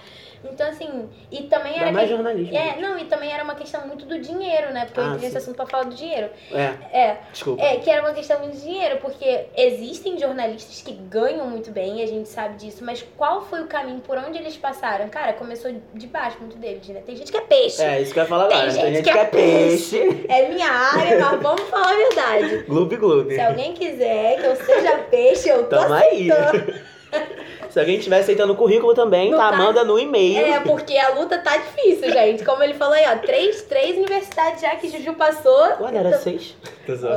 Então, 0.52 0.68
assim, 0.68 1.08
e 1.30 1.44
também 1.44 1.78
era. 1.80 1.92
mais 1.92 2.08
que- 2.08 2.14
jornalismo. 2.14 2.56
É, 2.56 2.76
não, 2.80 2.98
e 2.98 3.04
também 3.04 3.32
era 3.32 3.42
uma 3.44 3.54
questão 3.54 3.86
muito 3.86 4.04
do 4.06 4.18
dinheiro, 4.18 4.72
né? 4.72 4.84
Porque 4.86 5.00
eu 5.00 5.04
Ah, 5.04 5.08
entrei 5.08 5.22
nesse 5.24 5.38
assunto 5.38 5.56
pra 5.56 5.66
falar 5.66 5.84
do 5.84 5.94
dinheiro. 5.94 6.28
É, 6.52 6.72
É, 6.92 7.16
desculpa. 7.32 7.62
é, 7.62 7.76
que 7.76 7.90
era 7.90 8.00
uma 8.02 8.12
questão 8.12 8.38
muito 8.40 8.56
de 8.56 8.62
dinheiro, 8.62 8.98
porque 9.00 9.46
existem 9.56 10.18
jornalistas 10.18 10.80
que 10.82 10.92
ganham 10.92 11.46
muito 11.48 11.70
bem, 11.70 12.02
a 12.02 12.06
gente 12.06 12.28
sabe 12.28 12.56
disso, 12.56 12.84
mas 12.84 13.04
qual 13.16 13.42
foi 13.44 13.62
o 13.62 13.66
caminho 13.66 14.00
por 14.00 14.16
onde 14.18 14.38
eles 14.38 14.56
passaram? 14.56 15.08
Cara, 15.08 15.32
começou 15.34 15.70
de 15.94 16.06
baixo 16.06 16.36
muito 16.40 16.56
deles, 16.56 16.86
né? 16.88 17.02
Tem 17.04 17.16
gente 17.16 17.30
que 17.30 17.38
é 17.38 17.42
peixe. 17.42 17.82
É, 17.82 18.00
isso 18.00 18.12
que 18.12 18.18
eu 18.18 18.22
ia 18.24 18.28
falar 18.28 18.46
Tem 18.48 18.56
agora. 18.58 18.72
Tem 18.72 18.80
gente 18.82 18.94
gente 18.96 19.04
que 19.04 19.12
que 19.12 19.18
é 19.18 19.22
é 19.22 19.24
peixe. 19.26 20.24
É 20.28 20.48
minha 20.48 20.68
área, 20.70 21.18
mas 21.18 21.42
vamos 21.42 21.62
falar 21.62 21.90
a 21.90 21.96
verdade. 21.96 22.64
Gloob 22.68 22.96
Gloob. 22.96 23.34
Se 23.34 23.40
alguém 23.40 23.72
quiser 23.72 24.36
que 24.40 24.46
eu 24.46 24.56
seja 24.56 24.98
peixe, 25.10 25.48
eu 25.48 25.64
tô 25.64 25.76
Tamo 25.76 25.94
aí. 25.94 26.28
Se 27.70 27.80
alguém 27.80 27.98
estiver 27.98 28.20
aceitando 28.20 28.54
o 28.54 28.56
currículo 28.56 28.94
também, 28.94 29.30
Não 29.30 29.38
tá? 29.38 29.50
tá? 29.50 29.56
Manda 29.58 29.84
no 29.84 29.98
e-mail. 29.98 30.46
É, 30.46 30.60
porque 30.60 30.96
a 30.96 31.10
luta 31.10 31.36
tá 31.38 31.58
difícil, 31.58 32.10
gente. 32.10 32.44
Como 32.44 32.62
ele 32.62 32.72
falou 32.72 32.94
aí, 32.94 33.04
ó, 33.06 33.18
três, 33.18 33.62
três 33.62 33.96
universidades 33.96 34.62
já 34.62 34.74
que 34.76 34.88
Juju 34.88 35.12
passou. 35.14 35.60
Ué, 35.80 35.92
não 35.92 35.98
era 35.98 36.16
seis? 36.18 36.56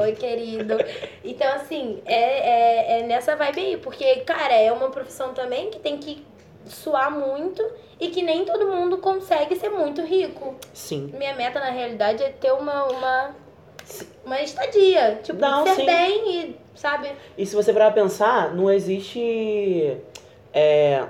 Oi, 0.02 0.12
querido. 0.14 0.76
Então, 1.24 1.48
assim, 1.54 2.02
é, 2.06 2.98
é, 2.98 3.00
é 3.00 3.04
nessa 3.04 3.36
vibe 3.36 3.62
aí. 3.62 3.78
Porque, 3.78 4.18
cara, 4.18 4.54
é 4.54 4.72
uma 4.72 4.90
profissão 4.90 5.34
também 5.34 5.70
que 5.70 5.80
tem 5.80 5.98
que 5.98 6.26
suar 6.66 7.10
muito 7.10 7.66
e 8.00 8.10
que 8.10 8.22
nem 8.22 8.46
todo 8.46 8.68
mundo 8.68 8.98
consegue 8.98 9.56
ser 9.56 9.70
muito 9.70 10.02
rico. 10.02 10.56
Sim. 10.74 11.10
Minha 11.18 11.36
meta, 11.36 11.60
na 11.60 11.70
realidade, 11.70 12.24
é 12.24 12.30
ter 12.30 12.52
uma, 12.52 12.84
uma 12.86 13.36
uma 14.26 14.42
estadia. 14.42 15.20
Tipo, 15.24 15.40
Não, 15.40 15.66
ser 15.66 15.76
sim. 15.76 15.86
bem 15.86 16.36
e, 16.42 16.56
sabe? 16.76 17.10
E 17.38 17.46
se 17.46 17.56
você 17.56 17.74
parar 17.74 17.92
pra 17.92 18.04
pensar, 18.04 18.54
não 18.56 18.72
existe. 18.72 19.98
É, 20.54 21.06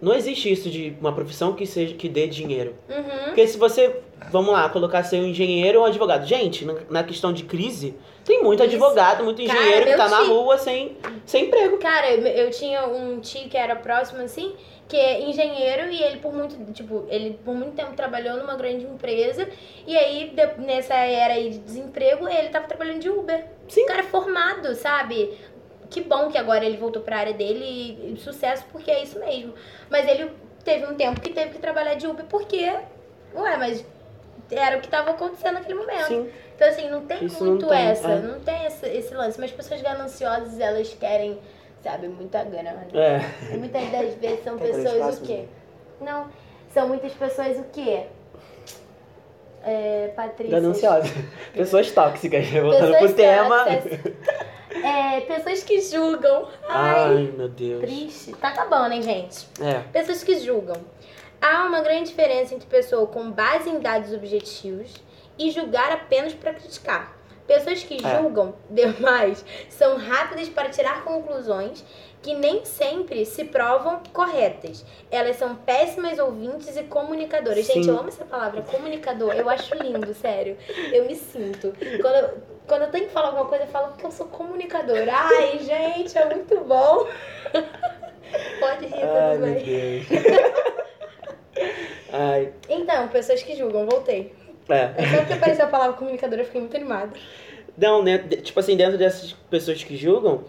não 0.00 0.14
existe 0.14 0.50
isso 0.50 0.68
de 0.68 0.96
uma 1.00 1.12
profissão 1.12 1.54
que 1.54 1.66
seja 1.66 1.94
que 1.94 2.08
dê 2.08 2.26
dinheiro. 2.26 2.74
Uhum. 2.88 3.24
Porque 3.26 3.46
se 3.46 3.56
você, 3.56 4.00
vamos 4.30 4.52
lá, 4.52 4.68
colocar 4.68 5.02
ser 5.02 5.18
um 5.18 5.26
engenheiro 5.26 5.78
ou 5.78 5.84
um 5.84 5.88
advogado. 5.88 6.26
Gente, 6.26 6.66
na, 6.90 7.02
questão 7.02 7.32
de 7.32 7.44
crise, 7.44 7.96
tem 8.24 8.42
muito 8.42 8.62
Isso. 8.62 8.74
advogado, 8.74 9.24
muito 9.24 9.44
Cara, 9.44 9.58
engenheiro 9.58 9.84
que 9.84 9.88
meu 9.90 9.98
tá 9.98 10.08
na 10.08 10.20
rua 10.24 10.58
sem, 10.58 10.96
sem 11.24 11.46
emprego. 11.46 11.78
Cara, 11.78 12.12
eu, 12.12 12.26
eu 12.26 12.50
tinha 12.50 12.86
um 12.86 13.20
tio 13.20 13.48
que 13.48 13.56
era 13.56 13.76
próximo, 13.76 14.22
assim, 14.22 14.54
que 14.88 14.96
é 14.96 15.22
engenheiro 15.22 15.90
e 15.90 16.02
ele 16.02 16.18
por 16.18 16.32
muito, 16.32 16.72
tipo, 16.72 17.06
ele 17.08 17.38
por 17.44 17.54
muito 17.54 17.74
tempo 17.74 17.94
trabalhou 17.94 18.36
numa 18.36 18.54
grande 18.54 18.84
empresa 18.84 19.48
e 19.86 19.96
aí 19.96 20.34
nessa 20.58 20.94
era 20.94 21.34
aí 21.34 21.50
de 21.50 21.58
desemprego 21.58 22.28
ele 22.28 22.48
tava 22.48 22.66
trabalhando 22.66 23.00
de 23.00 23.08
Uber. 23.08 23.44
Sim. 23.68 23.84
O 23.84 23.86
cara 23.86 24.02
formado, 24.02 24.74
sabe? 24.74 25.30
Que 25.94 26.00
bom 26.00 26.28
que 26.28 26.36
agora 26.36 26.64
ele 26.64 26.76
voltou 26.76 27.00
pra 27.00 27.18
área 27.18 27.32
dele 27.32 28.12
e, 28.12 28.16
sucesso 28.18 28.64
porque 28.72 28.90
é 28.90 29.04
isso 29.04 29.16
mesmo. 29.20 29.54
Mas 29.88 30.08
ele 30.08 30.28
teve 30.64 30.84
um 30.86 30.96
tempo 30.96 31.20
que 31.20 31.30
teve 31.30 31.52
que 31.52 31.58
trabalhar 31.60 31.94
de 31.94 32.04
Uber 32.04 32.24
porque, 32.24 32.68
ué, 33.32 33.56
mas 33.56 33.86
era 34.50 34.76
o 34.76 34.80
que 34.80 34.88
tava 34.88 35.12
acontecendo 35.12 35.54
naquele 35.54 35.78
momento. 35.78 36.08
Sim. 36.08 36.28
Então, 36.56 36.68
assim, 36.68 36.90
não 36.90 37.06
tem 37.06 37.24
Isso 37.24 37.44
não 37.44 37.52
muito 37.52 37.68
tem, 37.68 37.78
essa, 37.78 38.08
é. 38.08 38.18
não 38.18 38.40
tem 38.40 38.66
esse, 38.66 38.88
esse 38.88 39.14
lance. 39.14 39.38
Mas 39.38 39.52
pessoas 39.52 39.80
gananciosas, 39.82 40.58
elas 40.58 40.92
querem, 40.94 41.38
sabe, 41.80 42.08
muita 42.08 42.42
grana. 42.42 42.88
É. 42.92 43.54
E 43.54 43.56
muitas 43.56 43.88
das 43.92 44.14
vezes 44.14 44.42
são 44.42 44.58
pessoas 44.58 45.18
o 45.18 45.22
quê? 45.22 45.36
né? 45.36 45.48
Não, 46.00 46.28
são 46.72 46.88
muitas 46.88 47.12
pessoas 47.12 47.56
o 47.56 47.64
quê? 47.72 48.06
É, 49.62 50.10
Patrícia. 50.16 50.60
Gananciosa. 50.60 51.08
Pessoas 51.54 51.88
tóxicas, 51.92 52.48
voltando 52.50 52.90
Pessoas 52.90 53.12
pro 53.12 53.14
tema. 53.14 53.64
É, 54.82 55.20
pessoas 55.20 55.62
que 55.62 55.80
julgam. 55.80 56.48
Ai, 56.68 56.94
Ai, 57.16 57.32
meu 57.36 57.48
Deus. 57.48 57.80
triste. 57.80 58.32
Tá 58.36 58.48
acabando, 58.48 58.92
hein, 58.92 59.02
gente? 59.02 59.46
É. 59.60 59.80
Pessoas 59.92 60.22
que 60.24 60.38
julgam. 60.40 60.76
Há 61.40 61.64
uma 61.64 61.80
grande 61.80 62.08
diferença 62.10 62.54
entre 62.54 62.66
pessoa 62.66 63.06
com 63.06 63.30
base 63.30 63.68
em 63.68 63.78
dados 63.78 64.12
objetivos 64.12 64.92
e 65.38 65.50
julgar 65.50 65.92
apenas 65.92 66.32
para 66.34 66.54
criticar. 66.54 67.16
Pessoas 67.46 67.82
que 67.82 68.04
É. 68.04 68.18
julgam 68.20 68.54
demais 68.70 69.44
são 69.68 69.98
rápidas 69.98 70.48
para 70.48 70.70
tirar 70.70 71.04
conclusões 71.04 71.84
que 72.22 72.34
nem 72.34 72.64
sempre 72.64 73.26
se 73.26 73.44
provam 73.44 74.00
corretas. 74.10 74.82
Elas 75.10 75.36
são 75.36 75.54
péssimas 75.54 76.18
ouvintes 76.18 76.74
e 76.74 76.82
comunicadoras. 76.84 77.66
Gente, 77.66 77.84
Sim. 77.84 77.90
eu 77.90 77.98
amo 77.98 78.08
essa 78.08 78.24
palavra, 78.24 78.62
comunicador. 78.62 79.34
Eu 79.34 79.46
acho 79.50 79.74
lindo, 79.76 80.14
sério. 80.14 80.56
Eu 80.90 81.04
me 81.04 81.14
sinto. 81.14 81.74
Quando 82.00 82.14
eu, 82.14 82.38
quando 82.66 82.82
eu 82.82 82.90
tenho 82.90 83.06
que 83.06 83.12
falar 83.12 83.28
alguma 83.28 83.46
coisa, 83.46 83.64
eu 83.64 83.68
falo 83.68 83.92
que 83.96 84.04
eu 84.04 84.10
sou 84.10 84.26
comunicadora. 84.26 85.12
Ai, 85.12 85.58
gente, 85.62 86.16
é 86.16 86.24
muito 86.26 86.60
bom. 86.60 87.06
Pode 88.60 88.86
rir, 88.86 89.02
Ai, 89.02 89.36
tudo 89.36 89.44
bem. 89.54 90.06
Ai, 92.12 92.52
Então, 92.68 93.08
pessoas 93.08 93.42
que 93.42 93.56
julgam, 93.56 93.86
voltei. 93.86 94.34
é. 94.68 94.94
Só 95.10 95.16
porque 95.18 95.32
apareceu 95.34 95.64
a 95.66 95.68
palavra 95.68 95.96
comunicadora, 95.96 96.42
eu 96.42 96.46
fiquei 96.46 96.60
muito 96.60 96.76
animada. 96.76 97.10
Não, 97.76 98.02
né, 98.02 98.18
tipo 98.18 98.58
assim, 98.60 98.76
dentro 98.76 98.96
dessas 98.96 99.32
pessoas 99.50 99.82
que 99.82 99.96
julgam, 99.96 100.44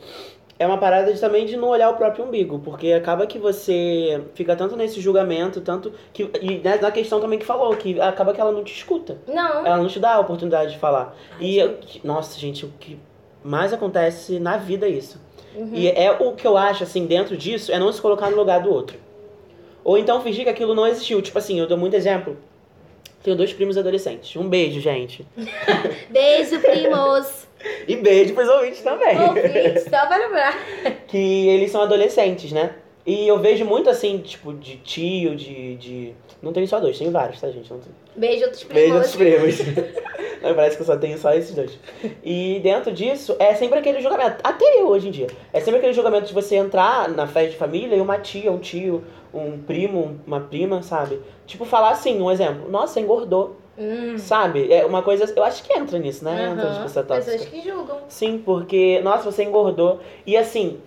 é 0.58 0.66
uma 0.66 0.78
parada 0.78 1.12
de, 1.14 1.20
também 1.20 1.46
de 1.46 1.58
não 1.58 1.68
olhar 1.68 1.90
o 1.90 1.96
próprio 1.96 2.24
umbigo, 2.26 2.60
porque 2.60 2.94
acaba 2.94 3.28
que 3.28 3.38
você 3.38 4.22
fica 4.36 4.56
tanto 4.56 4.76
nesse 4.78 5.02
julgamento, 5.02 5.60
tanto 5.62 5.92
que 6.14 6.30
e 6.42 6.60
né, 6.60 6.78
na 6.82 6.92
questão 6.92 7.20
também 7.20 7.38
que 7.38 7.46
falou, 7.46 7.76
que 7.76 8.00
acaba 8.00 8.34
que 8.34 8.40
ela 8.40 8.52
não 8.54 8.64
te 8.64 8.74
escuta. 8.74 9.18
Não, 9.28 9.66
Ela 9.66 9.78
não 9.78 9.88
te 9.88 10.00
dá 10.00 10.14
a 10.14 10.20
oportunidade 10.20 10.72
de 10.72 10.78
falar. 10.80 11.16
E 11.40 11.58
eu- 11.58 11.74
que- 11.78 12.06
nossa, 12.08 12.40
gente, 12.40 12.66
o 12.66 12.70
que 12.80 12.98
mais 13.44 13.74
acontece 13.74 14.40
na 14.40 14.56
vida 14.58 14.86
é 14.86 14.90
isso. 14.90 15.20
Uhum. 15.56 15.72
E 15.74 15.88
é 15.90 16.12
o 16.12 16.34
que 16.34 16.46
eu 16.48 16.58
acho 16.58 16.84
assim 16.84 17.06
dentro 17.06 17.36
disso 17.38 17.72
é 17.72 17.80
não 17.80 17.92
se 17.92 18.02
colocar 18.02 18.30
no 18.30 18.36
lugar 18.38 18.62
do 18.62 18.72
outro. 18.72 18.98
Ou 19.84 19.98
então 19.98 20.20
fingir 20.22 20.44
que 20.46 20.50
aquilo 20.50 20.74
não 20.74 20.88
existiu. 20.88 21.22
Tipo 21.22 21.38
assim, 21.38 21.60
eu 21.60 21.68
dou 21.68 21.78
muito 21.78 21.96
exemplo. 21.96 22.38
Tenho 23.24 23.36
dois 23.38 23.54
primos 23.54 23.78
adolescentes. 23.78 24.36
Um 24.36 24.48
beijo, 24.50 24.80
gente. 24.82 25.26
beijo, 26.10 26.60
primos. 26.60 27.45
E 27.88 27.96
beijo 27.96 28.34
pros 28.34 28.50
ouvintes 28.50 28.82
também. 28.82 29.20
Ouvinte, 29.20 29.80
só 29.90 30.06
pra 30.06 30.18
lembrar. 30.18 30.54
que 31.08 31.48
eles 31.48 31.72
são 31.72 31.82
adolescentes, 31.82 32.52
né? 32.52 32.76
E 33.06 33.28
eu 33.28 33.38
vejo 33.40 33.64
muito 33.66 33.90
assim, 33.90 34.18
tipo, 34.18 34.54
de 34.54 34.78
tio, 34.78 35.36
de. 35.36 35.76
de... 35.76 36.14
Não 36.42 36.52
tenho 36.52 36.68
só 36.68 36.80
dois, 36.80 36.98
tenho 36.98 37.12
vários, 37.12 37.40
tá, 37.40 37.50
gente? 37.52 37.70
Não 37.72 37.80
tenho... 37.80 37.96
Beijo, 38.16 38.46
outros 38.46 38.64
primos. 38.64 38.84
Beijo 38.84 39.00
dos 39.00 39.16
primos. 39.16 40.06
Não, 40.42 40.54
parece 40.54 40.76
que 40.76 40.84
eu 40.84 40.86
só 40.86 40.96
tenho 40.96 41.18
só 41.18 41.34
esses 41.34 41.56
dois. 41.56 41.78
E 42.24 42.60
dentro 42.62 42.92
disso, 42.92 43.36
é 43.40 43.56
sempre 43.56 43.80
aquele 43.80 44.00
julgamento. 44.00 44.38
Até 44.44 44.80
eu 44.80 44.88
hoje 44.90 45.08
em 45.08 45.12
dia. 45.12 45.28
É 45.52 45.60
sempre 45.60 45.78
aquele 45.78 45.94
julgamento 45.94 46.28
de 46.28 46.34
você 46.34 46.56
entrar 46.56 47.10
na 47.10 47.26
festa 47.26 47.52
de 47.52 47.58
família 47.58 47.96
e 47.96 48.02
uma 48.02 48.20
tia, 48.20 48.52
um 48.52 48.60
tio, 48.60 49.04
um 49.34 49.58
primo, 49.58 50.20
uma 50.26 50.40
prima, 50.40 50.84
sabe? 50.84 51.20
Tipo, 51.48 51.66
falar 51.66 51.90
assim, 51.90 52.22
um 52.22 52.30
exemplo. 52.30 52.70
Nossa, 52.70 53.00
engordou. 53.00 53.58
Hum. 53.78 54.18
Sabe? 54.18 54.72
É 54.72 54.86
uma 54.86 55.02
coisa. 55.02 55.32
Eu 55.36 55.44
acho 55.44 55.64
que 55.64 55.74
entra 55.74 56.00
nisso, 56.00 56.24
né? 56.24 56.52
Entra 56.52 56.70
de 56.72 56.80
pessoa 56.82 57.06
tóxica. 57.06 57.32
Pessoas 57.32 57.50
que 57.50 57.62
julgam. 57.62 57.98
Sim, 58.08 58.42
porque, 58.44 59.02
nossa, 59.02 59.30
você 59.30 59.44
engordou. 59.44 60.00
E 60.26 60.38
assim, 60.38 60.80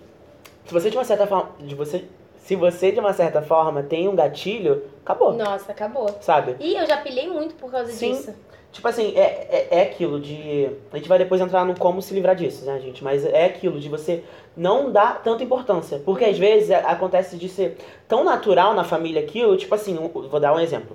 se 0.65 0.73
você 0.73 0.89
de 0.89 0.97
uma 0.97 1.03
certa 1.03 1.27
forma. 1.27 1.51
De 1.59 1.75
você, 1.75 2.05
se 2.37 2.55
você, 2.55 2.91
de 2.91 2.99
uma 2.99 3.13
certa 3.13 3.41
forma, 3.41 3.83
tem 3.83 4.07
um 4.07 4.15
gatilho, 4.15 4.83
acabou. 5.03 5.33
Nossa, 5.33 5.71
acabou. 5.71 6.09
Sabe? 6.21 6.55
Ih, 6.59 6.77
eu 6.77 6.87
já 6.87 6.97
pilhei 6.97 7.27
muito 7.27 7.53
por 7.55 7.69
causa 7.71 7.91
Sim. 7.91 8.13
disso. 8.13 8.33
Tipo 8.71 8.87
assim, 8.87 9.13
é, 9.15 9.21
é, 9.49 9.67
é 9.79 9.81
aquilo 9.81 10.19
de. 10.19 10.69
A 10.93 10.97
gente 10.97 11.09
vai 11.09 11.17
depois 11.17 11.41
entrar 11.41 11.65
no 11.65 11.77
como 11.77 12.01
se 12.01 12.13
livrar 12.13 12.35
disso, 12.35 12.65
né, 12.65 12.79
gente? 12.79 13.03
Mas 13.03 13.25
é 13.25 13.45
aquilo 13.45 13.79
de 13.79 13.89
você 13.89 14.23
não 14.55 14.91
dar 14.91 15.23
tanta 15.23 15.43
importância. 15.43 15.99
Porque 16.05 16.23
às 16.25 16.37
vezes 16.37 16.69
é- 16.69 16.83
acontece 16.85 17.35
de 17.35 17.49
ser 17.49 17.77
tão 18.07 18.23
natural 18.23 18.73
na 18.75 18.83
família 18.83 19.21
aquilo, 19.21 19.57
tipo 19.57 19.73
assim, 19.73 19.95
vou 19.95 20.39
dar 20.39 20.53
um 20.53 20.59
exemplo. 20.59 20.93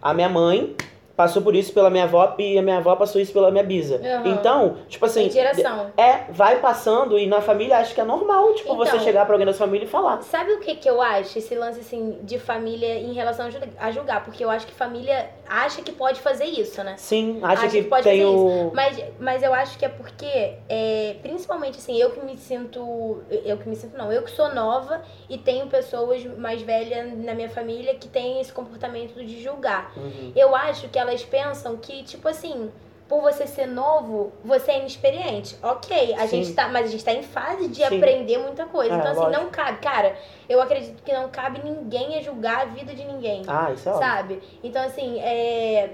A 0.00 0.12
minha 0.12 0.28
mãe 0.28 0.74
passou 1.16 1.42
por 1.42 1.54
isso 1.54 1.72
pela 1.72 1.90
minha 1.90 2.04
avó 2.04 2.34
e 2.38 2.58
a 2.58 2.62
minha 2.62 2.78
avó 2.78 2.96
passou 2.96 3.20
isso 3.20 3.32
pela 3.32 3.50
minha 3.50 3.64
bisa. 3.64 3.96
Aham. 3.96 4.28
Então, 4.28 4.76
tipo 4.88 5.04
assim. 5.06 5.22
Tem 5.22 5.30
geração. 5.30 5.92
É, 5.96 6.24
vai 6.30 6.60
passando 6.60 7.18
e 7.18 7.26
na 7.26 7.40
família 7.40 7.78
acho 7.78 7.94
que 7.94 8.00
é 8.00 8.04
normal, 8.04 8.54
tipo, 8.54 8.74
você 8.76 8.92
Então. 8.92 9.04
chegar 9.04 9.24
pra 9.24 9.34
alguém 9.34 9.46
da 9.46 9.52
sua 9.52 9.66
família 9.66 9.84
e 9.86 9.88
falar. 9.88 10.22
Sabe 10.22 10.52
o 10.52 10.60
que 10.60 10.74
que 10.76 10.88
eu 10.88 11.00
acho? 11.00 11.38
Esse 11.38 11.54
lance, 11.54 11.80
assim, 11.80 12.18
de 12.22 12.38
família 12.38 12.98
em 12.98 13.12
relação 13.12 13.48
a 13.78 13.90
julgar-. 13.90 14.24
Porque 14.24 14.44
eu 14.44 14.50
acho 14.50 14.66
que 14.66 14.72
família 14.74 15.30
acha 15.48 15.82
que 15.82 15.92
pode 15.92 16.20
fazer 16.20 16.44
isso, 16.44 16.82
né? 16.82 16.94
Sim, 16.96 17.38
acha 17.42 17.62
Acha 17.62 17.68
que, 17.68 17.82
que 17.82 17.88
pode 17.88 18.02
tem 18.04 18.22
fazer 18.22 18.36
o. 18.36 18.72
Mas, 18.74 19.04
mas 19.20 19.42
eu 19.42 19.52
acho 19.54 19.78
que 19.78 19.84
é 19.84 19.88
porque, 19.88 20.54
é, 20.68 21.16
principalmente 21.22 21.78
assim, 21.78 21.96
eu 21.96 22.10
que 22.10 22.24
me 22.24 22.36
sinto. 22.36 23.22
Eu 23.44 23.56
que 23.58 23.68
me 23.68 23.76
sinto, 23.76 23.96
não, 23.96 24.12
eu 24.12 24.22
que 24.22 24.30
sou 24.30 24.52
nova 24.54 25.02
e 25.28 25.38
tenho 25.38 25.66
pessoas 25.66 26.24
mais 26.38 26.62
velhas 26.62 27.16
na 27.18 27.34
minha 27.34 27.48
família 27.50 27.94
que 27.94 28.08
têm 28.08 28.40
esse 28.40 28.52
comportamento 28.52 29.22
de 29.24 29.42
julgar. 29.42 29.92
Uhum. 29.96 30.32
Eu 30.34 30.54
acho 30.56 30.88
que 30.88 30.98
elas 31.02 31.22
pensam 31.24 31.76
que, 31.76 32.02
tipo 32.02 32.28
assim, 32.28 32.70
por 33.08 33.20
você 33.20 33.46
ser 33.46 33.66
novo, 33.66 34.32
você 34.42 34.70
é 34.72 34.78
inexperiente. 34.78 35.54
Ok, 35.62 36.14
a 36.14 36.26
Sim. 36.26 36.42
gente 36.42 36.54
tá, 36.54 36.68
mas 36.68 36.86
a 36.86 36.88
gente 36.90 37.04
tá 37.04 37.12
em 37.12 37.22
fase 37.22 37.68
de 37.68 37.86
Sim. 37.86 37.96
aprender 37.96 38.38
muita 38.38 38.64
coisa. 38.64 38.94
É, 38.94 38.96
então, 38.96 39.10
assim, 39.10 39.20
lógico. 39.20 39.42
não 39.42 39.50
cabe. 39.50 39.78
Cara, 39.80 40.16
eu 40.48 40.62
acredito 40.62 41.02
que 41.02 41.12
não 41.12 41.28
cabe 41.28 41.60
ninguém 41.62 42.16
a 42.16 42.22
julgar 42.22 42.62
a 42.62 42.64
vida 42.64 42.94
de 42.94 43.04
ninguém 43.04 43.42
Ah, 43.46 43.70
isso 43.70 43.86
é 43.88 43.92
óbvio. 43.92 44.08
sabe? 44.08 44.42
Então, 44.64 44.82
assim, 44.82 45.20
é... 45.20 45.90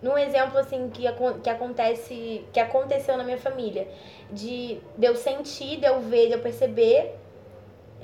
Num 0.00 0.16
exemplo, 0.16 0.58
assim, 0.58 0.90
que, 0.90 1.02
que 1.42 1.50
acontece... 1.50 2.44
Que 2.52 2.60
aconteceu 2.60 3.16
na 3.16 3.24
minha 3.24 3.38
família. 3.38 3.88
De, 4.30 4.80
de 4.96 5.06
eu 5.06 5.16
sentir, 5.16 5.78
de 5.78 5.86
eu 5.86 5.98
ver, 6.00 6.28
de 6.28 6.34
eu 6.34 6.40
perceber 6.40 7.16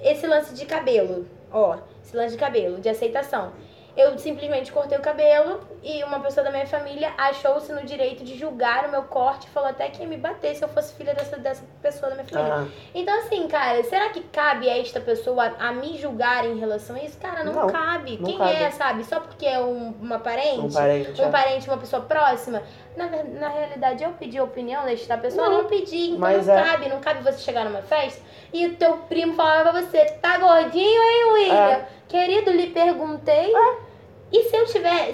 esse 0.03 0.27
lance 0.27 0.55
de 0.55 0.67
cabelo. 0.67 1.25
Ó, 1.53 1.77
esse 2.03 2.17
lance 2.17 2.33
de 2.33 2.39
cabelo, 2.41 2.81
de 2.81 2.89
aceitação. 2.89 3.53
Eu 3.97 4.19
simplesmente 4.19 4.73
cortei 4.73 4.97
o 4.99 5.03
cabelo 5.03 5.61
e 5.83 6.05
uma 6.05 6.21
pessoa 6.21 6.45
da 6.45 6.51
minha 6.51 6.67
família 6.67 7.13
achou-se 7.17 7.73
no 7.73 7.83
direito 7.85 8.23
de 8.23 8.37
julgar 8.39 8.85
o 8.87 8.91
meu 8.91 9.03
corte 9.05 9.47
e 9.47 9.51
falou 9.51 9.69
até 9.71 9.89
que 9.89 10.03
ia 10.03 10.09
me 10.09 10.17
bater 10.19 10.55
se 10.55 10.63
eu 10.63 10.69
fosse 10.69 10.93
filha 10.95 11.15
dessa, 11.15 11.39
dessa 11.39 11.65
pessoa 11.81 12.11
da 12.11 12.17
minha 12.17 12.29
família. 12.29 12.55
Ah, 12.55 12.67
Então, 12.95 13.19
assim, 13.21 13.49
cara, 13.49 13.83
será 13.85 14.11
que 14.11 14.21
cabe 14.25 14.69
a 14.69 14.79
esta 14.79 15.01
pessoa 15.01 15.55
a 15.59 15.73
me 15.73 15.97
julgar 15.97 16.45
em 16.45 16.59
relação 16.59 16.97
a 16.97 16.99
isso? 17.03 17.17
Cara, 17.19 17.43
não, 17.45 17.53
Não, 17.55 17.67
cabe. 17.69 18.19
não 18.19 18.25
Quem 18.29 18.37
cabe. 18.39 18.53
é, 18.63 18.71
sabe? 18.71 19.05
Só 19.05 19.21
porque 19.21 19.47
é 19.47 19.59
um, 19.59 19.95
uma 20.01 20.19
parente, 20.19 20.61
um 20.61 20.71
parente. 20.73 21.21
um 21.23 21.25
é. 21.27 21.31
parente, 21.31 21.69
uma 21.69 21.79
pessoa 21.79 22.03
próxima. 22.03 22.63
Na, 22.97 23.07
na 23.09 23.49
realidade, 23.49 24.05
eu 24.05 24.11
pedi 24.11 24.37
a 24.37 24.45
opinião 24.45 24.85
desta 24.85 25.17
pessoa, 25.17 25.49
Não, 25.49 25.63
não, 25.63 25.69
pedi. 25.69 26.09
Então 26.09 26.19
mas 26.19 26.47
não 26.47 26.55
é- 26.59 26.63
cabe. 26.63 26.89
Não 26.89 27.01
cabe 27.01 27.23
você 27.23 27.39
chegar 27.39 27.65
numa 27.65 27.83
festa 27.83 28.21
e 28.53 28.67
o 28.67 28.77
teu 28.77 28.99
primo 29.09 29.35
falar 29.35 29.63
pra 29.63 29.81
você, 29.81 30.05
tá 30.21 30.37
gordinho, 30.39 31.03
hein, 31.03 31.25
William? 31.33 31.55
É. 31.55 31.89
Querido, 32.09 32.51
lhe 32.51 32.67
perguntei. 32.67 33.53
E 33.53 33.90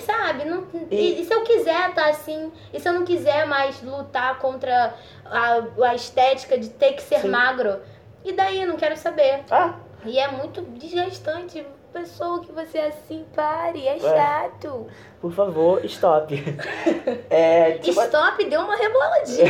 sabe? 0.00 0.44
Não, 0.44 0.66
e... 0.90 1.20
E- 1.20 1.24
se 1.24 1.32
eu 1.34 1.42
quiser 1.42 1.92
tá 1.94 2.08
assim? 2.08 2.52
E 2.72 2.80
se 2.80 2.88
eu 2.88 2.92
não 2.92 3.04
quiser 3.04 3.46
mais 3.46 3.82
lutar 3.82 4.38
contra 4.38 4.94
a, 5.24 5.62
a 5.84 5.94
estética 5.94 6.58
de 6.58 6.68
ter 6.70 6.92
que 6.94 7.02
ser 7.02 7.20
Sim. 7.20 7.28
magro? 7.28 7.78
E 8.24 8.32
daí? 8.32 8.60
Eu 8.62 8.68
não 8.68 8.76
quero 8.76 8.96
saber. 8.96 9.44
Ah, 9.50 9.74
E 10.04 10.18
é 10.18 10.28
muito 10.28 10.60
desgastante. 10.62 11.64
pessoa 11.92 12.40
que 12.40 12.52
você 12.52 12.78
assim, 12.78 13.24
pare, 13.34 13.86
é 13.86 13.98
chato. 13.98 14.86
Por 15.20 15.32
favor, 15.32 15.84
stop. 15.84 16.34
É, 17.30 17.72
tipo, 17.78 18.00
Stop, 18.02 18.44
deu 18.44 18.60
uma 18.60 18.76
reboladinha. 18.76 19.46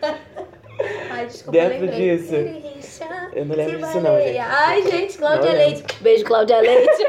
Ai, 1.10 1.26
desculpa, 1.26 1.58
Dentro 1.58 1.80
lembrei. 1.86 2.16
disso, 2.16 2.34
eu 2.34 3.44
não 3.44 3.54
lembro 3.54 3.78
disso 3.78 4.00
não, 4.00 4.18
gente. 4.18 4.38
Ai, 4.38 4.82
gente, 4.82 5.18
Cláudia 5.18 5.50
Não 5.52 5.58
Leite. 5.58 5.84
Beijo, 6.00 6.24
Cláudia 6.24 6.60
Leite. 6.60 7.06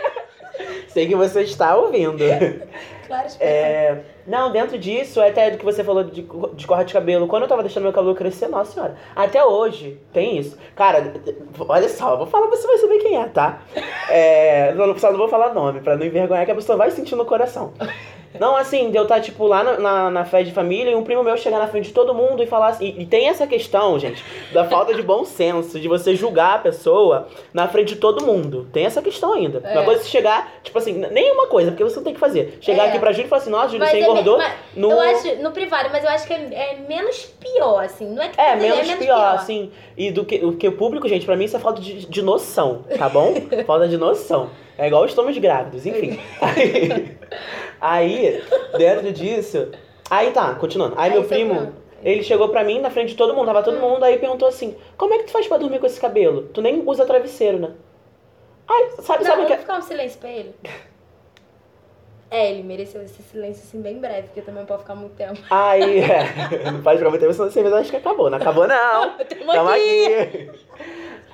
Sei 0.93 1.07
que 1.07 1.15
você 1.15 1.41
está 1.41 1.75
ouvindo. 1.75 2.17
claro. 3.07 3.27
É, 3.39 3.97
não, 4.27 4.51
dentro 4.51 4.77
disso, 4.77 5.21
até 5.21 5.51
do 5.51 5.57
que 5.57 5.65
você 5.65 5.83
falou 5.83 6.03
de, 6.03 6.21
de 6.21 6.67
corte 6.67 6.87
de 6.87 6.93
cabelo, 6.93 7.27
quando 7.27 7.43
eu 7.43 7.49
tava 7.49 7.63
deixando 7.63 7.83
meu 7.83 7.93
cabelo 7.93 8.15
crescer, 8.15 8.47
nossa 8.47 8.73
senhora, 8.73 8.95
até 9.15 9.43
hoje 9.43 9.99
tem 10.13 10.37
isso. 10.37 10.57
Cara, 10.75 11.13
olha 11.59 11.89
só, 11.89 12.15
vou 12.17 12.27
falar, 12.27 12.47
você 12.47 12.67
vai 12.67 12.77
saber 12.77 12.99
quem 12.99 13.17
é, 13.17 13.25
tá? 13.27 13.61
É, 14.09 14.73
não, 14.73 14.97
só 14.97 15.11
não 15.11 15.17
vou 15.17 15.27
falar 15.27 15.53
nome, 15.53 15.81
pra 15.81 15.97
não 15.97 16.05
envergonhar 16.05 16.45
que 16.45 16.51
a 16.51 16.55
pessoa 16.55 16.77
vai 16.77 16.91
sentir 16.91 17.15
no 17.15 17.25
coração. 17.25 17.73
Não, 18.39 18.55
assim, 18.55 18.89
de 18.91 18.97
eu 18.97 19.03
estar, 19.03 19.19
tipo, 19.19 19.45
lá 19.45 19.63
na, 19.63 19.77
na, 19.79 20.09
na 20.09 20.25
festa 20.25 20.45
de 20.45 20.51
família 20.51 20.91
e 20.91 20.95
um 20.95 21.03
primo 21.03 21.23
meu 21.23 21.35
chegar 21.37 21.59
na 21.59 21.67
frente 21.67 21.85
de 21.85 21.93
todo 21.93 22.13
mundo 22.13 22.41
e 22.41 22.47
falar 22.47 22.69
assim. 22.69 22.85
E, 22.97 23.03
e 23.03 23.05
tem 23.05 23.27
essa 23.27 23.45
questão, 23.45 23.97
gente, 23.99 24.23
da 24.53 24.65
falta 24.65 24.93
de 24.93 25.01
bom 25.01 25.23
senso, 25.25 25.79
de 25.79 25.87
você 25.87 26.15
julgar 26.15 26.55
a 26.55 26.59
pessoa 26.59 27.27
na 27.53 27.67
frente 27.67 27.89
de 27.89 27.95
todo 27.97 28.25
mundo. 28.25 28.67
Tem 28.71 28.85
essa 28.85 29.01
questão 29.01 29.33
ainda. 29.33 29.61
É. 29.63 29.73
Uma 29.73 29.83
coisa 29.83 30.01
é 30.01 30.03
você 30.03 30.09
chegar, 30.09 30.51
tipo 30.63 30.77
assim, 30.77 30.93
nenhuma 30.93 31.47
coisa, 31.47 31.71
porque 31.71 31.83
você 31.83 31.97
não 31.97 32.03
tem 32.03 32.13
que 32.13 32.19
fazer. 32.19 32.57
Chegar 32.61 32.85
É. 32.85 32.89
aqui 32.89 32.99
pra 32.99 33.11
Júlia 33.11 33.25
e 33.25 33.29
falar 33.29 33.41
assim, 33.41 33.51
nossa, 33.51 33.69
Júlia, 33.69 33.87
você 33.87 33.97
é 33.97 34.01
engordou 34.01 34.37
mas 34.37 34.53
no. 34.75 34.91
Eu 34.91 34.99
acho, 34.99 35.35
no 35.37 35.51
privado, 35.51 35.89
mas 35.91 36.03
eu 36.03 36.09
acho 36.09 36.27
que 36.27 36.33
é, 36.33 36.37
é 36.53 36.77
menos 36.87 37.25
pior, 37.39 37.83
assim. 37.83 38.09
Não 38.13 38.23
é 38.23 38.29
que 38.29 38.39
É, 38.39 38.45
quer 38.45 38.55
dizer, 38.57 38.69
menos 38.69 39.05
pior, 39.05 39.35
assim. 39.35 39.71
E 39.97 40.11
do 40.11 40.25
que 40.25 40.43
o 40.43 40.53
que 40.53 40.67
o 40.67 40.71
público, 40.71 41.07
gente, 41.07 41.25
pra 41.25 41.35
mim 41.35 41.45
isso 41.45 41.57
é 41.57 41.59
falta 41.59 41.81
de, 41.81 42.05
de 42.05 42.21
noção, 42.21 42.83
tá 42.97 43.09
bom? 43.09 43.33
falta 43.67 43.87
de 43.87 43.97
noção. 43.97 44.49
É 44.81 44.87
igual 44.87 45.05
estômagos 45.05 45.37
grávidos, 45.37 45.85
enfim. 45.85 46.19
Aí, 46.41 47.15
aí, 47.79 48.43
dentro 48.79 49.13
disso. 49.13 49.69
Aí 50.09 50.31
tá, 50.31 50.55
continuando. 50.55 50.95
Aí 50.97 51.11
Aí 51.11 51.19
meu 51.19 51.27
primo, 51.27 51.55
primo. 51.55 51.73
ele 52.03 52.23
chegou 52.23 52.49
pra 52.49 52.63
mim 52.63 52.79
na 52.81 52.89
frente 52.89 53.09
de 53.09 53.15
todo 53.15 53.35
mundo, 53.35 53.45
tava 53.45 53.61
todo 53.61 53.79
mundo, 53.79 54.03
aí 54.03 54.17
perguntou 54.17 54.47
assim: 54.47 54.75
Como 54.97 55.13
é 55.13 55.19
que 55.19 55.25
tu 55.25 55.31
faz 55.31 55.45
pra 55.45 55.57
dormir 55.57 55.77
com 55.77 55.85
esse 55.85 56.01
cabelo? 56.01 56.47
Tu 56.51 56.63
nem 56.63 56.81
usa 56.83 57.05
travesseiro, 57.05 57.59
né? 57.59 57.71
Aí, 58.67 58.89
sabe, 59.01 59.23
Não, 59.23 59.29
sabe 59.29 59.41
o 59.43 59.45
que 59.45 59.51
vamos 59.51 59.61
ficar 59.61 59.77
um 59.77 59.81
silêncio 59.83 60.19
pra 60.19 60.29
ele. 60.31 60.55
É, 62.33 62.49
ele 62.49 62.63
mereceu 62.63 63.03
esse 63.03 63.21
silêncio 63.23 63.61
assim 63.61 63.81
bem 63.81 63.99
breve, 63.99 64.27
porque 64.27 64.39
também 64.39 64.61
não 64.61 64.65
pode 64.65 64.83
ficar 64.83 64.95
muito 64.95 65.17
tempo. 65.17 65.37
Aí, 65.49 65.99
é, 65.99 66.71
não 66.71 66.81
pode 66.81 66.97
ficar 66.97 67.09
muito 67.09 67.19
tempo, 67.19 67.33
senão 67.33 67.51
você 67.51 67.59
acha 67.59 67.89
que 67.89 67.97
acabou. 67.97 68.29
Não 68.29 68.37
acabou, 68.37 68.65
não. 68.65 69.17
Tamo 69.17 69.69
aqui. 69.69 70.15
aqui. 70.15 70.49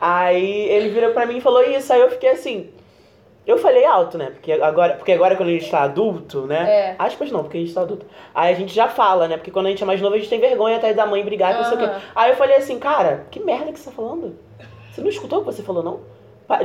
Aí 0.02 0.70
ele 0.70 0.89
virou 0.89 1.14
pra 1.14 1.28
mim 1.28 1.38
e 1.38 1.41
falou 1.41 1.62
isso, 1.62 1.93
aí 1.93 2.02
eu 2.02 2.10
fiquei 2.10 2.32
assim. 2.32 2.74
Eu 3.48 3.58
falei 3.58 3.86
alto, 3.86 4.18
né? 4.18 4.32
Porque 4.32 4.52
agora, 4.52 4.95
porque 4.95 5.14
agora 5.14 5.38
quando 5.38 5.48
a 5.48 5.54
gente 5.54 5.72
tá 5.72 5.84
adulto, 5.84 6.41
né? 6.41 6.70
É. 6.70 6.95
Aspas 7.00 7.32
não, 7.32 7.43
porque 7.43 7.58
a 7.58 7.62
gente 7.62 7.74
tá 7.74 7.80
adulto. 7.82 8.06
Aí 8.36 8.54
a 8.54 8.56
gente 8.58 8.76
já 8.76 8.89
fala, 8.89 9.26
né? 9.26 9.38
Porque 9.38 9.52
quando 9.52 9.68
a 9.68 9.70
gente 9.70 9.82
é 9.82 9.86
mais 9.86 10.02
novo, 10.02 10.16
a 10.16 10.18
gente 10.18 10.30
tem 10.30 10.39
vergonha 10.39 10.76
até 10.76 10.93
da 10.93 11.06
mãe 11.06 11.24
brigar, 11.24 11.54
que 11.56 11.62
não 11.62 11.70
sei 11.70 11.78
o 11.78 11.80
quê. 11.80 11.95
Aí 12.14 12.32
eu 12.32 12.36
falei 12.36 12.58
assim, 12.58 12.78
cara, 12.78 13.26
que 13.32 13.39
merda 13.39 13.72
que 13.72 13.80
você 13.80 13.89
tá 13.89 13.95
falando? 13.95 14.38
Você 14.91 15.00
não 15.00 15.08
escutou 15.08 15.39
o 15.39 15.45
que 15.45 15.54
você 15.54 15.64
falou, 15.64 15.82
não? 15.82 16.02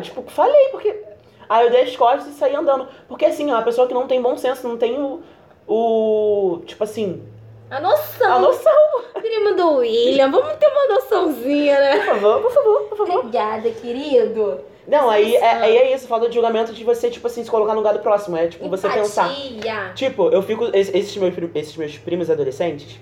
Tipo, 0.00 0.22
falei, 0.28 0.68
porque. 0.70 1.04
Aí 1.48 1.66
eu 1.66 1.70
dei 1.70 1.82
as 1.82 1.94
costas 1.96 2.26
e 2.26 2.32
saí 2.32 2.54
andando. 2.56 2.88
Porque 3.06 3.26
assim, 3.26 3.48
é 3.48 3.54
uma 3.54 3.62
pessoa 3.62 3.86
que 3.86 3.94
não 3.94 4.08
tem 4.08 4.20
bom 4.20 4.36
senso, 4.36 4.66
não 4.66 4.76
tem 4.76 4.98
o. 5.00 5.22
o 5.68 6.62
tipo 6.66 6.82
assim, 6.82 7.22
A 7.70 7.80
noção. 7.80 8.32
a 8.32 8.38
noção. 8.40 8.72
Primo 9.14 9.54
do 9.54 9.76
William, 9.76 10.30
vamos 10.32 10.54
ter 10.56 10.66
uma 10.66 10.96
noçãozinha, 10.96 11.78
né? 11.78 11.96
Por 11.98 12.06
favor, 12.06 12.40
por 12.42 12.50
favor, 12.50 12.80
por 12.88 12.98
favor. 12.98 13.18
Obrigada, 13.18 13.70
querido. 13.70 14.71
Não, 14.86 15.08
aí 15.08 15.36
é, 15.36 15.50
aí 15.50 15.76
é 15.76 15.94
isso, 15.94 16.06
falta 16.08 16.28
de 16.28 16.34
julgamento 16.34 16.72
de 16.72 16.82
você, 16.84 17.08
tipo 17.08 17.26
assim, 17.26 17.44
se 17.44 17.50
colocar 17.50 17.72
no 17.72 17.78
lugar 17.78 17.92
do 17.94 18.00
próximo. 18.00 18.36
É 18.36 18.48
tipo, 18.48 18.68
você 18.68 18.88
pensar. 18.88 19.30
Empatia. 19.30 19.92
Tipo, 19.94 20.28
eu 20.30 20.42
fico. 20.42 20.64
es- 20.74 20.92
Esses 20.94 21.16
meus, 21.16 21.34
esses 21.54 21.76
meus 21.76 21.98
primos 21.98 22.28
adolescentes, 22.28 22.98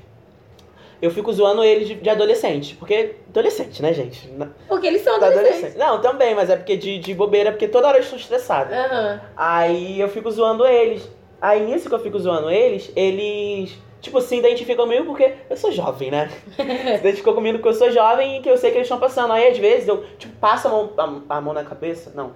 eu 1.01 1.11
fico 1.11 1.33
zoando 1.33 1.65
eles 1.65 1.89
de, 1.89 1.95
de 1.95 2.11
adolescente. 2.11 2.75
Porque. 2.77 3.17
Adolescente, 3.31 3.81
né, 3.81 3.93
gente? 3.95 4.29
Porque 4.69 4.87
eles 4.87 5.03
são 5.03 5.15
adolescentes. 5.17 5.75
Não, 5.77 6.01
também, 6.01 6.35
mas 6.35 6.51
é 6.51 6.57
porque 6.57 6.77
de, 6.77 6.99
de 6.99 7.15
bobeira, 7.15 7.51
porque 7.53 7.67
toda 7.69 7.89
hora 7.89 7.97
eu 7.97 8.03
estou 8.03 8.19
estressada. 8.19 8.75
Aham. 8.77 9.21
Aí 9.37 9.99
eu 10.01 10.09
fico 10.09 10.31
zoando 10.31 10.67
eles. 10.67 11.09
Aí 11.41 11.65
nisso 11.65 11.89
que 11.89 11.95
eu 11.95 12.01
fico 12.01 12.19
zoando 12.19 12.51
eles, 12.51 12.93
eles. 12.95 13.73
Tipo, 14.01 14.21
se 14.21 14.37
identificam 14.37 14.87
comigo 14.87 15.05
porque 15.05 15.35
eu 15.49 15.57
sou 15.57 15.71
jovem, 15.71 16.11
né? 16.11 16.31
se 16.57 17.01
identificam 17.01 17.35
comigo 17.35 17.59
porque 17.59 17.69
eu 17.69 17.75
sou 17.75 17.91
jovem 17.91 18.39
e 18.39 18.43
que 18.43 18.49
eu 18.49 18.57
sei 18.57 18.71
que 18.71 18.79
eles 18.79 18.87
estão 18.87 18.99
passando. 18.99 19.33
Aí 19.33 19.49
às 19.49 19.59
vezes 19.59 19.89
eu, 19.89 20.05
tipo, 20.19 20.35
passo 20.37 20.69
a 20.69 20.71
mão, 20.71 20.93
a, 21.29 21.37
a 21.37 21.41
mão 21.41 21.53
na 21.53 21.65
cabeça. 21.65 22.13
Não, 22.15 22.33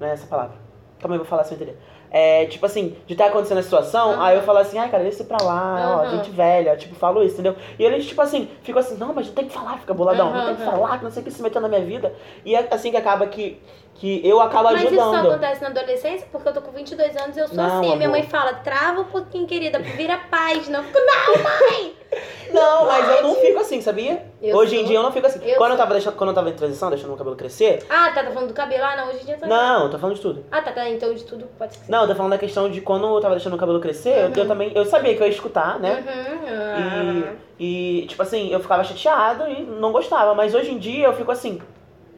não 0.00 0.08
é 0.08 0.12
essa 0.12 0.26
palavra. 0.26 0.56
Calma 0.98 1.14
aí, 1.14 1.18
eu 1.18 1.24
vou 1.24 1.30
falar 1.30 1.44
sem 1.44 1.56
entender. 1.56 1.76
É, 2.10 2.46
tipo 2.46 2.64
assim, 2.64 2.96
de 3.06 3.12
estar 3.12 3.26
acontecendo 3.26 3.58
a 3.58 3.62
situação, 3.62 4.12
Aham. 4.12 4.24
aí 4.24 4.36
eu 4.36 4.42
falo 4.42 4.58
assim, 4.58 4.78
ai, 4.78 4.88
cara, 4.88 5.02
deixa 5.02 5.24
pra 5.24 5.42
lá, 5.42 5.76
ó, 5.90 6.00
Aham. 6.04 6.10
gente 6.16 6.30
velha, 6.30 6.76
tipo, 6.76 6.94
falo 6.94 7.22
isso, 7.22 7.34
entendeu? 7.34 7.54
E 7.78 7.84
eles, 7.84 8.06
tipo 8.06 8.20
assim, 8.22 8.48
ficam 8.62 8.80
assim, 8.80 8.96
não, 8.96 9.12
mas 9.12 9.26
não 9.26 9.34
tem 9.34 9.44
que 9.46 9.52
falar, 9.52 9.78
fica 9.78 9.92
boladão, 9.92 10.32
não 10.32 10.44
tem 10.46 10.56
que 10.56 10.64
falar, 10.64 10.98
que 10.98 11.04
não 11.04 11.10
sei 11.10 11.20
o 11.22 11.24
que 11.24 11.30
se 11.30 11.42
metendo 11.42 11.68
na 11.68 11.68
minha 11.68 11.84
vida. 11.84 12.14
E 12.44 12.54
é 12.54 12.66
assim 12.70 12.90
que 12.90 12.96
acaba 12.96 13.26
que, 13.26 13.60
que 13.94 14.26
eu 14.26 14.40
acabo 14.40 14.70
Mas 14.70 14.84
isso 14.84 14.94
só 14.94 15.00
ajudando. 15.00 15.32
acontece 15.32 15.60
na 15.62 15.68
adolescência 15.68 16.26
porque 16.32 16.48
eu 16.48 16.52
tô 16.54 16.62
com 16.62 16.72
22 16.72 17.16
anos 17.16 17.36
e 17.36 17.40
eu 17.40 17.48
sou 17.48 17.56
Não, 17.56 17.64
assim. 17.66 17.92
A 17.92 17.96
minha 17.96 18.08
amor. 18.08 18.20
mãe 18.20 18.22
fala, 18.22 18.54
trava 18.54 19.00
um 19.02 19.04
pouquinho, 19.04 19.46
querida, 19.46 19.78
vira 19.78 20.16
página. 20.30 20.78
Eu 20.78 20.84
fico, 20.84 20.98
não, 20.98 21.42
mãe! 21.42 21.97
Não, 22.52 22.86
mas 22.86 23.06
eu 23.16 23.22
não 23.22 23.34
fico 23.34 23.58
assim, 23.60 23.82
sabia? 23.82 24.24
Eu 24.40 24.56
hoje 24.56 24.74
em 24.76 24.78
sou. 24.78 24.86
dia 24.88 24.96
eu 24.98 25.02
não 25.02 25.12
fico 25.12 25.26
assim. 25.26 25.38
Eu 25.44 25.56
quando, 25.58 25.72
eu 25.72 25.76
tava 25.76 25.92
deixando, 25.92 26.16
quando 26.16 26.30
eu 26.30 26.34
tava 26.34 26.48
em 26.48 26.54
transição, 26.54 26.88
deixando 26.88 27.08
meu 27.10 27.18
cabelo 27.18 27.36
crescer. 27.36 27.84
Ah, 27.90 28.10
tá, 28.10 28.24
tá 28.24 28.30
falando 28.30 28.48
do 28.48 28.54
cabelo? 28.54 28.82
Ah, 28.84 28.96
não, 28.96 29.08
hoje 29.10 29.20
em 29.22 29.26
dia 29.26 29.36
tá. 29.36 29.46
Não, 29.46 29.84
eu 29.84 29.90
tô 29.90 29.98
falando 29.98 30.16
de 30.16 30.22
tudo. 30.22 30.44
Ah, 30.50 30.62
tá, 30.62 30.72
tá, 30.72 30.88
então 30.88 31.12
de 31.12 31.24
tudo 31.24 31.44
pode 31.58 31.74
ser. 31.76 31.90
Não, 31.90 32.02
eu 32.02 32.08
tô 32.08 32.14
falando 32.14 32.32
da 32.32 32.38
questão 32.38 32.70
de 32.70 32.80
quando 32.80 33.06
eu 33.06 33.20
tava 33.20 33.34
deixando 33.34 33.52
meu 33.52 33.60
cabelo 33.60 33.80
crescer, 33.80 34.08
eu- 34.16 34.32
eu, 34.34 34.42
Uhum. 34.42 34.48
também. 34.48 34.72
Eu 34.74 34.86
sabia 34.86 35.14
que 35.14 35.22
eu 35.22 35.26
ia 35.26 35.32
escutar, 35.32 35.78
né? 35.78 36.02
Uhum. 36.06 36.48
ah. 36.48 37.32
E, 37.58 38.02
e, 38.02 38.06
tipo 38.06 38.22
assim, 38.22 38.50
eu 38.50 38.60
ficava 38.60 38.82
chateado 38.82 39.46
e 39.46 39.62
não 39.64 39.92
gostava. 39.92 40.34
Mas 40.34 40.54
hoje 40.54 40.72
em 40.72 40.78
dia 40.78 41.06
eu 41.08 41.12
fico 41.12 41.30
assim. 41.30 41.60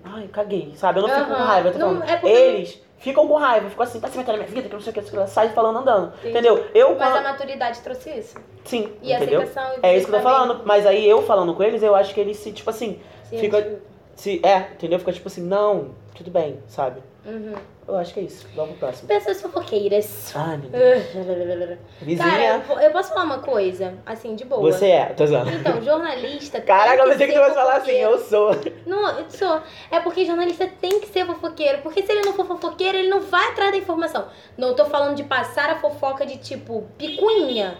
Ai, 0.04 0.28
caguei, 0.32 0.72
sabe? 0.76 1.00
Eu 1.00 1.08
não 1.08 1.14
fico 1.14 1.26
com 1.26 1.34
raiva. 1.34 1.68
Eu 1.68 1.72
tô 1.72 1.78
Não, 1.80 1.86
falando. 1.94 2.08
é 2.08 2.16
porque- 2.16 2.32
Eles 2.36 2.82
ficam 3.00 3.26
com 3.26 3.34
raiva, 3.34 3.68
ficam 3.68 3.82
assim, 3.82 3.98
se 3.98 4.16
metendo 4.16 4.38
na 4.38 4.44
minha 4.44 4.46
vida, 4.54 4.68
que 4.68 4.74
não 4.74 4.80
sei 4.80 4.92
o 4.92 4.94
que, 4.94 5.02
que, 5.02 5.26
sai 5.26 5.48
falando 5.48 5.78
andando. 5.80 6.12
Entendi. 6.18 6.28
Entendeu? 6.30 6.64
Eu 6.74 6.90
Mas 6.96 7.02
a 7.08 7.10
quando- 7.12 7.24
maturidade 7.24 7.80
trouxe 7.80 8.10
isso. 8.10 8.36
Sim, 8.64 8.92
E 9.02 9.12
a 9.12 9.16
entendeu? 9.16 9.40
aceitação. 9.40 9.78
É 9.82 9.96
isso 9.96 10.06
que 10.06 10.14
eu 10.14 10.18
tô 10.18 10.22
falando. 10.22 10.62
Mas 10.64 10.86
aí 10.86 11.08
eu 11.08 11.22
falando 11.22 11.52
com 11.54 11.62
eles, 11.64 11.82
eu 11.82 11.96
acho 11.96 12.14
que 12.14 12.20
eles 12.20 12.36
se, 12.36 12.52
tipo 12.52 12.70
assim, 12.70 13.00
Sim, 13.24 13.38
fica- 13.38 13.80
se. 14.14 14.40
É, 14.44 14.58
entendeu? 14.74 14.98
Fica 15.00 15.12
tipo 15.12 15.26
assim, 15.28 15.42
não, 15.42 15.90
tudo 16.14 16.30
bem, 16.30 16.62
sabe? 16.68 17.00
Uhum. 17.24 17.54
Eu 17.90 17.98
acho 17.98 18.14
que 18.14 18.20
é 18.20 18.22
isso. 18.22 18.46
Vamos 18.54 18.70
pro 18.76 18.86
próximo. 18.86 19.08
Pessoas 19.08 19.42
fofoqueiras. 19.42 20.32
Ai, 20.36 20.56
meu 20.58 20.70
Deus. 20.70 21.04
Cara, 21.12 21.78
Vizinha. 22.00 22.64
eu, 22.70 22.78
eu 22.80 22.90
posso 22.92 23.08
falar 23.08 23.24
uma 23.24 23.38
coisa, 23.38 23.94
assim, 24.06 24.34
de 24.36 24.44
boa. 24.44 24.60
Você 24.70 24.86
é, 24.86 25.06
tô 25.06 25.26
zoando. 25.26 25.50
Então, 25.50 25.82
jornalista. 25.82 26.60
Caraca, 26.62 27.02
eu 27.02 27.08
pensei 27.10 27.26
que 27.26 27.32
tu 27.32 27.40
fosse 27.40 27.54
falar 27.54 27.76
assim, 27.78 27.90
eu 27.92 28.18
sou. 28.18 28.50
Não, 28.86 29.18
eu 29.18 29.28
sou. 29.30 29.60
É 29.90 29.98
porque 30.00 30.24
jornalista 30.24 30.68
tem 30.80 31.00
que 31.00 31.08
ser 31.08 31.26
fofoqueiro. 31.26 31.78
Porque 31.82 32.02
se 32.02 32.12
ele 32.12 32.22
não 32.22 32.32
for 32.34 32.46
fofoqueiro, 32.46 32.96
ele 32.96 33.08
não 33.08 33.20
vai 33.20 33.48
atrás 33.48 33.72
da 33.72 33.76
informação. 33.78 34.28
Não 34.56 34.74
tô 34.74 34.84
falando 34.84 35.16
de 35.16 35.24
passar 35.24 35.68
a 35.70 35.76
fofoca 35.80 36.24
de 36.24 36.36
tipo 36.38 36.86
picuinha. 36.96 37.76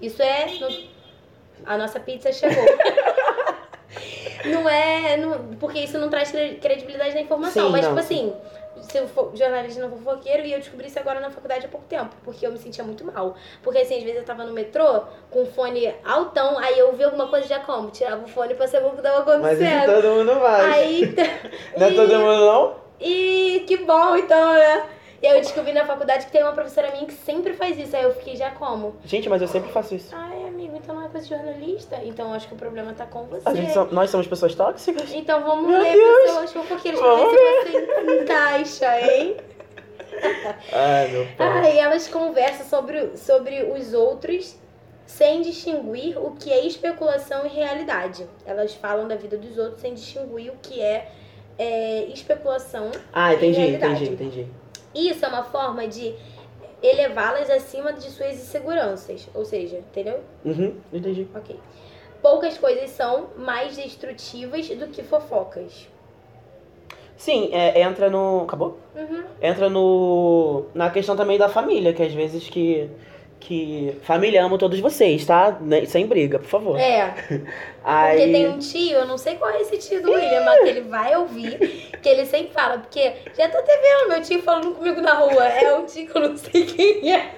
Isso 0.00 0.22
é. 0.22 0.46
no- 0.58 0.88
A 1.66 1.76
nossa 1.76 2.00
pizza 2.00 2.32
chegou. 2.32 2.64
não 4.46 4.68
é. 4.68 5.16
não- 5.16 5.54
Porque 5.60 5.78
isso 5.80 5.98
não 5.98 6.08
traz 6.08 6.30
cre- 6.30 6.54
credibilidade 6.60 7.14
na 7.14 7.20
informação. 7.20 7.66
Sim, 7.66 7.72
Mas, 7.72 7.82
não, 7.86 7.94
tipo 7.94 8.02
sim. 8.06 8.14
assim. 8.30 8.61
Se 8.92 8.98
eu 8.98 9.08
for 9.08 9.34
jornalista 9.34 9.80
não 9.80 9.88
fofoqueiro, 9.88 10.44
e 10.44 10.52
eu 10.52 10.58
descobri 10.58 10.86
isso 10.86 10.98
agora 10.98 11.18
na 11.18 11.30
faculdade 11.30 11.64
há 11.64 11.68
pouco 11.70 11.86
tempo, 11.86 12.14
porque 12.22 12.46
eu 12.46 12.52
me 12.52 12.58
sentia 12.58 12.84
muito 12.84 13.02
mal. 13.06 13.34
Porque 13.62 13.78
assim, 13.78 13.96
às 13.96 14.02
vezes 14.02 14.18
eu 14.18 14.24
tava 14.24 14.44
no 14.44 14.52
metrô 14.52 15.04
com 15.30 15.44
o 15.44 15.46
fone 15.46 15.94
altão, 16.04 16.58
aí 16.58 16.78
eu 16.78 16.92
vi 16.92 17.02
alguma 17.02 17.26
coisa 17.26 17.48
já 17.48 17.60
como, 17.60 17.90
tirava 17.90 18.22
o 18.22 18.28
fone 18.28 18.52
pra 18.52 18.68
saber 18.68 18.88
o 18.88 18.90
que 18.90 19.00
tava 19.00 19.38
Mas 19.38 19.58
isso 19.58 19.66
acontecendo. 19.66 20.02
todo 20.02 20.14
mundo 20.14 20.40
faz. 20.40 20.74
Aí. 20.74 21.14
Não 21.78 21.86
é 21.86 21.90
e, 21.90 21.96
todo 21.96 22.18
mundo, 22.18 22.46
não? 22.46 22.76
e 23.00 23.64
que 23.66 23.78
bom, 23.78 24.14
então, 24.14 24.52
né? 24.52 24.86
E 25.22 25.26
aí 25.26 25.38
eu 25.38 25.40
descobri 25.40 25.72
na 25.72 25.86
faculdade 25.86 26.26
que 26.26 26.32
tem 26.32 26.42
uma 26.42 26.52
professora 26.52 26.90
minha 26.90 27.06
que 27.06 27.14
sempre 27.14 27.54
faz 27.54 27.78
isso. 27.78 27.96
Aí 27.96 28.02
eu 28.02 28.12
fiquei 28.12 28.36
já 28.36 28.50
como? 28.50 28.96
Gente, 29.06 29.26
mas 29.28 29.40
eu 29.40 29.48
sempre 29.48 29.72
faço 29.72 29.94
isso. 29.94 30.14
Ai, 30.14 30.51
amigo, 30.62 30.76
então 30.76 30.94
não 30.94 31.04
é 31.04 31.08
coisa 31.08 31.26
de 31.26 31.34
jornalista. 31.34 31.96
Então 32.04 32.32
acho 32.32 32.48
que 32.48 32.54
o 32.54 32.56
problema 32.56 32.92
tá 32.92 33.06
com 33.06 33.24
você. 33.24 33.68
Só- 33.72 33.84
nós 33.86 34.10
somos 34.10 34.26
pessoas 34.26 34.54
tóxicas? 34.54 35.12
Então 35.12 35.42
vamos 35.42 35.68
Meu 35.70 35.80
ler 35.80 35.92
Deus. 35.92 36.22
pessoas 36.24 36.52
fofoqueiras 36.52 37.00
pra 37.00 37.14
ver 37.14 37.26
se 37.26 37.72
você 37.72 38.22
encaixa, 38.22 39.00
hein? 39.00 39.36
Ai, 40.72 41.08
meu 41.08 41.26
pai. 41.36 41.46
Ai, 41.48 41.78
elas 41.78 42.06
conversam 42.08 42.66
sobre, 42.66 43.16
sobre 43.16 43.62
os 43.64 43.92
outros 43.94 44.56
sem 45.06 45.42
distinguir 45.42 46.16
o 46.18 46.32
que 46.32 46.50
é 46.52 46.64
especulação 46.66 47.44
e 47.44 47.48
realidade. 47.48 48.26
Elas 48.46 48.74
falam 48.74 49.08
da 49.08 49.16
vida 49.16 49.36
dos 49.36 49.58
outros 49.58 49.80
sem 49.80 49.94
distinguir 49.94 50.50
o 50.52 50.56
que 50.62 50.80
é, 50.80 51.10
é, 51.58 52.04
especulação 52.04 52.90
Ah, 53.12 53.34
entendi, 53.34 53.58
realidade. 53.58 54.04
entendi, 54.04 54.40
entendi. 54.42 54.46
Isso 54.94 55.24
é 55.24 55.28
uma 55.28 55.42
forma 55.44 55.86
de 55.88 56.14
elevá-las 56.82 57.48
acima 57.48 57.92
de 57.92 58.10
suas 58.10 58.34
inseguranças. 58.34 59.28
Ou 59.34 59.44
seja, 59.44 59.78
entendeu? 59.78 60.20
Uhum, 60.44 60.76
entendi. 60.92 61.28
Ok. 61.34 61.58
Poucas 62.20 62.56
coisas 62.58 62.90
são 62.90 63.28
mais 63.36 63.76
destrutivas 63.76 64.68
do 64.68 64.88
que 64.88 65.02
fofocas. 65.02 65.88
Sim, 67.16 67.50
é, 67.52 67.80
entra 67.82 68.10
no. 68.10 68.42
Acabou? 68.42 68.78
Uhum. 68.96 69.24
Entra 69.40 69.70
no. 69.70 70.66
Na 70.74 70.90
questão 70.90 71.16
também 71.16 71.38
da 71.38 71.48
família, 71.48 71.92
que 71.92 72.02
às 72.02 72.12
vezes 72.12 72.48
que. 72.48 72.90
Que. 73.44 73.96
Família, 74.02 74.44
amo 74.44 74.56
todos 74.56 74.78
vocês, 74.78 75.26
tá? 75.26 75.58
Ne- 75.60 75.84
Sem 75.86 76.06
briga, 76.06 76.38
por 76.38 76.46
favor. 76.48 76.78
É, 76.78 77.08
porque 77.26 77.42
Aí. 77.84 78.32
tem 78.32 78.48
um 78.48 78.58
tio, 78.58 78.98
eu 78.98 79.04
não 79.06 79.18
sei 79.18 79.34
qual 79.34 79.50
é 79.50 79.60
esse 79.62 79.78
tio 79.78 80.00
do 80.00 80.12
William, 80.12 80.44
mas 80.44 80.60
que 80.62 80.68
ele 80.68 80.80
vai 80.82 81.16
ouvir, 81.16 81.58
que 82.00 82.08
ele 82.08 82.24
sempre 82.24 82.52
fala, 82.52 82.78
porque 82.78 83.12
já 83.36 83.48
tô 83.48 83.58
até 83.58 83.76
vendo 83.78 84.10
meu 84.10 84.22
tio 84.22 84.40
falando 84.42 84.72
comigo 84.76 85.00
na 85.00 85.14
rua, 85.14 85.44
é 85.44 85.74
um 85.74 85.84
tio 85.84 86.06
que 86.06 86.16
eu 86.16 86.28
não 86.28 86.36
sei 86.36 86.64
quem 86.66 87.12
é. 87.12 87.30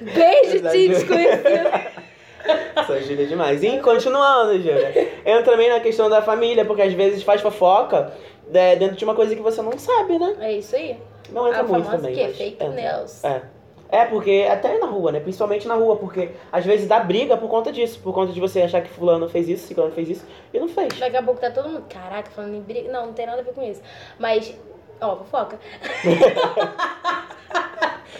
Beijo, 0.00 0.68
tio 0.70 0.88
desconhecido. 0.88 2.06
Sou 2.86 3.00
Júlia 3.00 3.26
demais. 3.26 3.62
E 3.62 3.78
continuando, 3.78 4.54
Júlia. 4.60 5.20
Entra 5.24 5.42
também 5.44 5.68
na 5.70 5.80
questão 5.80 6.08
da 6.10 6.22
família, 6.22 6.64
porque 6.64 6.82
às 6.82 6.92
vezes 6.92 7.22
faz 7.22 7.40
fofoca 7.40 8.12
né, 8.48 8.74
dentro 8.76 8.96
de 8.96 9.04
uma 9.04 9.14
coisa 9.14 9.34
que 9.34 9.42
você 9.42 9.62
não 9.62 9.78
sabe, 9.78 10.18
né? 10.18 10.36
É 10.40 10.52
isso 10.52 10.74
aí. 10.76 10.96
Não 11.30 11.48
entra 11.48 11.60
A 11.60 11.64
muito 11.64 11.90
também. 11.90 12.14
quê? 12.14 12.24
mas 12.28 12.36
Fake 12.36 12.68
news. 12.68 13.24
É. 13.24 13.42
É, 13.88 14.04
porque 14.04 14.46
até 14.50 14.78
na 14.78 14.86
rua, 14.86 15.12
né? 15.12 15.20
Principalmente 15.20 15.68
na 15.68 15.74
rua, 15.74 15.96
porque 15.96 16.30
às 16.50 16.64
vezes 16.64 16.88
dá 16.88 16.98
briga 16.98 17.36
por 17.36 17.48
conta 17.48 17.70
disso, 17.70 18.00
por 18.00 18.12
conta 18.12 18.32
de 18.32 18.40
você 18.40 18.62
achar 18.62 18.82
que 18.82 18.88
fulano 18.88 19.28
fez 19.28 19.48
isso, 19.48 19.66
ciclano 19.66 19.92
fez 19.92 20.08
isso, 20.08 20.26
e 20.52 20.58
não 20.58 20.68
fez. 20.68 20.98
Daqui 20.98 21.16
a 21.16 21.22
pouco 21.22 21.40
tá 21.40 21.50
todo 21.50 21.68
mundo. 21.68 21.84
Caraca, 21.88 22.30
falando 22.30 22.54
em 22.54 22.60
briga. 22.60 22.90
Não, 22.90 23.06
não 23.06 23.12
tem 23.12 23.26
nada 23.26 23.40
a 23.40 23.44
ver 23.44 23.52
com 23.52 23.62
isso. 23.62 23.80
Mas, 24.18 24.56
ó, 25.00 25.16
fofoca. 25.16 25.58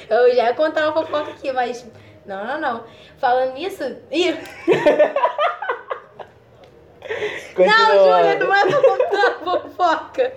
Eu 0.08 0.34
já 0.34 0.44
ia 0.44 0.54
contar 0.54 0.88
uma 0.88 0.92
fofoca 0.92 1.30
aqui, 1.32 1.50
mas. 1.52 1.84
Não, 2.24 2.44
não, 2.44 2.60
não. 2.60 2.84
Falando 3.18 3.54
nisso. 3.54 3.82
Ih, 4.10 4.32
não, 7.56 7.92
Júlia, 7.98 8.38
não 8.38 8.54
é 8.54 8.66
pra 8.66 8.82
contar 8.82 9.38
fofoca. 9.44 10.32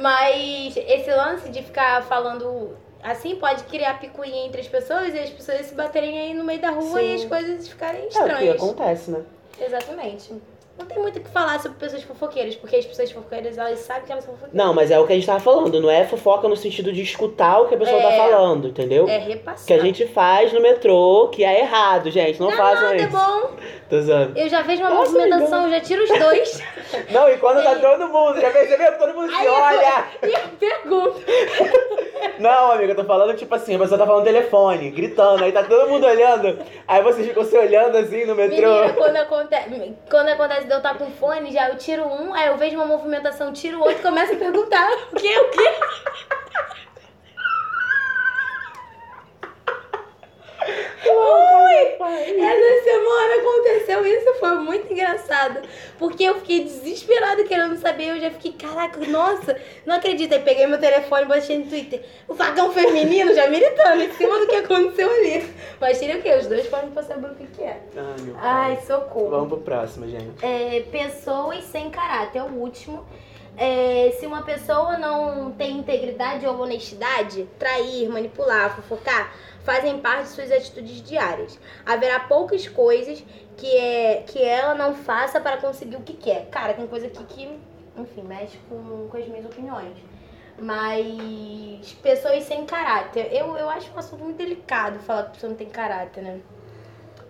Mas 0.00 0.76
esse 0.76 1.10
lance 1.10 1.48
de 1.50 1.62
ficar 1.62 2.02
falando 2.02 2.76
assim 3.02 3.36
pode 3.36 3.64
criar 3.64 3.98
picuinha 4.00 4.46
entre 4.46 4.60
as 4.60 4.68
pessoas 4.68 5.14
e 5.14 5.18
as 5.18 5.30
pessoas 5.30 5.66
se 5.66 5.74
baterem 5.74 6.18
aí 6.18 6.34
no 6.34 6.44
meio 6.44 6.60
da 6.60 6.70
rua 6.70 7.00
Sim. 7.00 7.06
e 7.06 7.14
as 7.14 7.24
coisas 7.24 7.68
ficarem 7.68 8.02
É 8.02 8.04
o 8.04 8.08
que 8.08 8.18
estranhas. 8.18 8.56
acontece, 8.56 9.10
né? 9.10 9.22
Exatamente. 9.60 10.32
Não 10.78 10.86
tem 10.86 10.98
muito 10.98 11.18
o 11.18 11.22
que 11.22 11.28
falar 11.30 11.60
sobre 11.60 11.78
pessoas 11.78 12.02
fofoqueiras, 12.02 12.56
porque 12.56 12.76
as 12.76 12.84
pessoas 12.86 13.10
fofoqueiras, 13.12 13.58
elas 13.58 13.78
sabem 13.80 14.04
que 14.04 14.12
elas 14.12 14.24
são 14.24 14.32
fofoqueiras. 14.34 14.56
Não, 14.66 14.72
mas 14.74 14.90
é 14.90 14.98
o 14.98 15.06
que 15.06 15.12
a 15.12 15.14
gente 15.16 15.26
tava 15.26 15.38
falando, 15.38 15.80
não 15.80 15.90
é 15.90 16.04
fofoca 16.04 16.48
no 16.48 16.56
sentido 16.56 16.92
de 16.92 17.02
escutar 17.02 17.60
o 17.60 17.68
que 17.68 17.74
a 17.74 17.78
pessoa 17.78 18.00
tá 18.00 18.10
É. 18.12 18.16
falando, 18.16 18.68
entendeu? 18.68 19.06
É 19.08 19.18
repassar. 19.18 19.66
Que 19.66 19.72
a 19.74 19.78
gente 19.78 20.06
faz 20.08 20.52
no 20.52 20.60
metrô, 20.60 21.28
que 21.30 21.44
é 21.44 21.60
errado, 21.60 22.10
gente. 22.10 22.40
Não, 22.40 22.50
façam 22.50 22.84
Nada 22.84 22.94
é 22.96 23.02
isso. 23.02 23.10
bom. 23.10 23.50
Tô 23.90 24.00
zoando. 24.00 24.38
Eu 24.38 24.48
já 24.48 24.62
vejo 24.62 24.80
uma 24.82 24.90
Nossa, 24.90 25.12
movimentação, 25.12 25.64
eu 25.64 25.70
já 25.70 25.80
tiro 25.80 26.02
os 26.02 26.08
dois. 26.18 26.62
Não, 27.12 27.28
e 27.28 27.36
quando 27.36 27.62
tá 27.62 27.70
Aí- 27.72 27.80
todo 27.80 28.08
mundo, 28.08 28.40
já 28.40 28.50
percebeu 28.50 28.98
todo 28.98 29.14
mundo 29.14 29.30
se 29.30 29.44
eu- 29.44 29.52
olha? 29.52 30.04
e 30.22 30.32
eu 30.32 30.40
pergunto. 30.58 31.20
Não, 32.38 32.72
amiga, 32.72 32.92
eu 32.92 32.96
tô 32.96 33.04
falando 33.04 33.36
tipo 33.36 33.54
assim, 33.54 33.76
a 33.76 33.78
pessoa 33.78 33.98
tá 33.98 34.06
falando 34.06 34.24
telefone, 34.24 34.90
gritando, 34.90 35.44
aí 35.44 35.52
tá 35.52 35.62
todo 35.62 35.88
mundo 35.90 36.06
olhando, 36.06 36.58
aí 36.88 37.02
vocês 37.02 37.26
ficam 37.28 37.44
se 37.44 37.56
olhando 37.56 37.96
assim 37.98 38.24
no 38.24 38.34
metrô. 38.34 38.70
Menina, 38.74 38.92
quando 38.94 39.16
acontece, 39.16 39.94
quando 40.10 40.28
acontece 40.28 40.61
de 40.64 40.72
eu 40.72 40.78
estar 40.78 40.96
com 40.96 41.10
fone, 41.12 41.52
já 41.52 41.68
eu 41.68 41.76
tiro 41.76 42.04
um, 42.04 42.34
aí 42.34 42.48
eu 42.48 42.56
vejo 42.56 42.76
uma 42.76 42.86
movimentação, 42.86 43.52
tiro 43.52 43.78
o 43.78 43.80
outro 43.82 43.98
e 43.98 44.02
começo 44.02 44.32
a 44.32 44.36
perguntar. 44.36 44.90
O 45.12 45.14
que? 45.16 45.38
O 45.38 45.50
quê? 45.50 45.70
Ui, 51.04 52.40
essa 52.40 52.84
semana 52.84 53.34
aconteceu 53.40 54.06
isso, 54.06 54.34
foi 54.34 54.54
muito 54.56 54.92
engraçado. 54.92 55.60
Porque 55.98 56.24
eu 56.24 56.36
fiquei 56.36 56.64
desesperada 56.92 57.44
querendo 57.44 57.76
saber, 57.76 58.10
eu 58.10 58.20
já 58.20 58.30
fiquei, 58.30 58.52
caraca, 58.52 59.00
nossa, 59.06 59.56
não 59.84 59.96
acredito. 59.96 60.32
Aí 60.32 60.40
peguei 60.40 60.66
meu 60.66 60.78
telefone 60.78 61.26
botei 61.26 61.58
no 61.58 61.66
Twitter. 61.66 62.04
O 62.28 62.34
vagão 62.34 62.72
feminino 62.72 63.34
já 63.34 63.48
militando 63.48 64.02
em 64.02 64.12
cima 64.12 64.38
do 64.38 64.46
que 64.46 64.56
aconteceu 64.56 65.10
ali. 65.10 65.54
Mas 65.80 65.98
tirei 65.98 66.18
o 66.18 66.22
quê? 66.22 66.34
Os 66.34 66.46
dois 66.46 66.66
podem 66.66 66.90
pra 66.90 67.02
saber 67.02 67.30
o 67.30 67.34
que, 67.34 67.46
que 67.46 67.62
é. 67.62 67.80
Ai, 67.96 68.22
meu 68.22 68.34
pai. 68.34 68.42
Ai, 68.42 68.78
socorro. 68.86 69.30
Vamos 69.30 69.48
pro 69.48 69.58
próximo, 69.58 70.06
gente. 70.06 70.44
É, 70.44 70.80
pessoas 70.90 71.64
sem 71.64 71.90
caráter, 71.90 72.38
é 72.38 72.42
o 72.42 72.52
último. 72.54 73.04
É, 73.56 74.14
se 74.18 74.26
uma 74.26 74.42
pessoa 74.42 74.96
não 74.96 75.52
tem 75.52 75.78
integridade 75.78 76.46
ou 76.46 76.58
honestidade, 76.58 77.46
trair, 77.58 78.08
manipular, 78.08 78.74
fofocar, 78.74 79.32
fazem 79.62 79.98
parte 79.98 80.24
de 80.24 80.28
suas 80.30 80.50
atitudes 80.50 81.02
diárias. 81.02 81.58
Haverá 81.84 82.20
poucas 82.20 82.66
coisas 82.66 83.22
que, 83.56 83.76
é, 83.76 84.22
que 84.26 84.42
ela 84.42 84.74
não 84.74 84.94
faça 84.94 85.40
para 85.40 85.58
conseguir 85.58 85.96
o 85.96 86.00
que 86.00 86.14
quer. 86.14 86.46
Cara, 86.50 86.74
tem 86.74 86.86
coisa 86.86 87.06
aqui 87.06 87.24
que, 87.24 87.58
enfim, 87.96 88.22
mexe 88.22 88.58
com, 88.68 89.08
com 89.08 89.16
as 89.16 89.28
minhas 89.28 89.44
opiniões. 89.44 89.96
Mas 90.58 91.92
pessoas 92.02 92.44
sem 92.44 92.64
caráter. 92.64 93.28
Eu, 93.32 93.56
eu 93.56 93.68
acho 93.68 93.90
um 93.94 93.98
assunto 93.98 94.24
muito 94.24 94.36
delicado 94.36 94.98
falar 95.00 95.24
que 95.24 95.28
a 95.28 95.32
pessoa 95.32 95.50
não 95.50 95.56
tem 95.56 95.68
caráter, 95.68 96.22
né? 96.22 96.40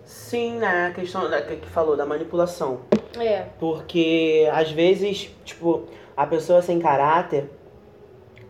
Sim, 0.05 0.57
né, 0.57 0.87
a 0.87 0.91
questão 0.91 1.29
da, 1.29 1.41
que 1.41 1.55
que 1.55 1.69
falou 1.69 1.95
da 1.95 2.05
manipulação. 2.05 2.81
É. 3.17 3.45
Porque 3.59 4.49
às 4.51 4.71
vezes, 4.71 5.29
tipo, 5.45 5.87
a 6.15 6.25
pessoa 6.25 6.61
sem 6.61 6.79
caráter, 6.79 7.49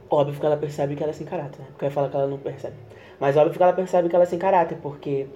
óbvio 0.10 0.40
que 0.40 0.46
ela 0.46 0.58
percebe 0.58 0.96
que 0.96 1.04
ela 1.04 1.12
é 1.12 1.14
sem 1.14 1.26
caráter, 1.26 1.60
né? 1.60 1.68
Porque 1.70 1.86
eu 1.86 1.90
ia 1.90 1.94
falar 1.94 2.10
que 2.10 2.16
ela 2.16 2.28
não 2.28 2.38
percebe. 2.38 2.76
Mas 3.20 3.38
óbvio 3.38 3.54
que 3.56 3.64
ela 3.64 3.74
percebe 3.74 4.10
que 4.10 4.16
ela 4.16 4.24
é 4.24 4.28
sem 4.28 4.40
caráter, 4.40 4.78
porque 4.82 5.28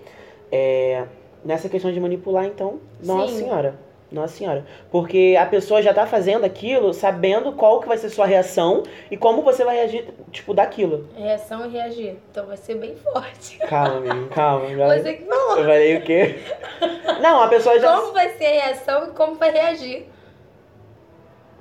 é, 0.51 1.05
nessa 1.43 1.69
questão 1.69 1.91
de 1.91 1.99
manipular, 1.99 2.45
então, 2.45 2.79
nossa 3.03 3.33
Sim. 3.33 3.43
senhora. 3.43 3.87
Nossa 4.09 4.37
senhora. 4.37 4.65
Porque 4.89 5.37
a 5.37 5.45
pessoa 5.45 5.81
já 5.81 5.93
tá 5.93 6.05
fazendo 6.05 6.45
aquilo 6.45 6.93
sabendo 6.93 7.51
qual 7.51 7.81
que 7.81 7.87
vai 7.89 7.97
ser 7.97 8.09
sua 8.09 8.25
reação 8.25 8.83
e 9.11 9.17
como 9.17 9.41
você 9.41 9.65
vai 9.65 9.75
reagir, 9.75 10.07
tipo, 10.31 10.53
daquilo. 10.53 11.09
Reação 11.15 11.65
e 11.65 11.69
reagir. 11.69 12.15
Então 12.31 12.45
vai 12.45 12.55
ser 12.55 12.75
bem 12.75 12.95
forte. 12.95 13.57
Calma, 13.59 13.97
amigo, 13.97 14.29
calma. 14.29 14.67
Já... 14.73 14.87
Você 14.87 15.13
que 15.13 15.25
falou. 15.25 15.57
Eu 15.57 15.63
falei 15.63 15.97
o 15.97 16.01
quê? 16.03 16.39
Não, 17.21 17.41
a 17.41 17.47
pessoa 17.49 17.77
já. 17.79 17.97
Como 17.97 18.13
vai 18.13 18.29
ser 18.29 18.45
a 18.45 18.65
reação 18.65 19.07
e 19.07 19.11
como 19.11 19.35
vai 19.35 19.51
reagir. 19.51 20.07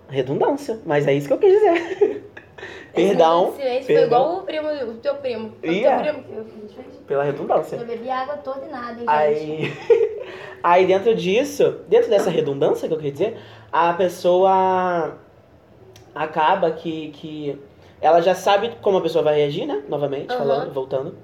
Redundância, 0.09 0.81
mas 0.87 1.07
é 1.07 1.15
isso 1.15 1.27
que 1.27 1.33
eu 1.35 1.39
quis 1.39 1.53
dizer. 1.53 2.27
Perdão. 2.95 3.53
Silêncio 3.55 3.95
foi 3.95 4.05
igual 4.05 4.39
o 4.39 4.43
primo, 4.43 4.69
o 4.69 4.95
teu 4.95 5.15
primo. 5.17 5.53
O 5.63 5.67
Ih, 5.67 5.83
teu 5.83 5.91
é. 5.91 6.03
primo 6.03 6.25
fiz. 6.67 6.97
Pela 7.07 7.25
redundância. 7.25 7.77
Eu 7.77 7.87
bebi 7.87 8.11
água 8.11 8.37
toda 8.39 8.65
e 8.67 8.71
nada, 8.71 8.93
hein, 8.93 8.99
gente. 8.99 9.09
Aí, 9.09 9.73
aí 10.63 10.87
dentro 10.87 11.15
disso, 11.15 11.81
dentro 11.89 12.09
dessa 12.09 12.31
redundância 12.31 12.89
que 12.89 12.95
eu 12.95 12.99
queria 12.99 13.13
dizer, 13.13 13.39
a 13.71 13.93
pessoa 13.93 15.19
acaba 16.15 16.71
que, 16.71 17.11
que 17.11 17.61
ela 18.01 18.21
já 18.23 18.35
sabe 18.35 18.73
como 18.81 18.99
a 18.99 19.03
pessoa 19.03 19.23
vai 19.23 19.37
reagir, 19.37 19.67
né? 19.67 19.83
Novamente, 19.89 20.31
Aham. 20.31 20.39
falando, 20.39 20.73
voltando. 20.73 21.19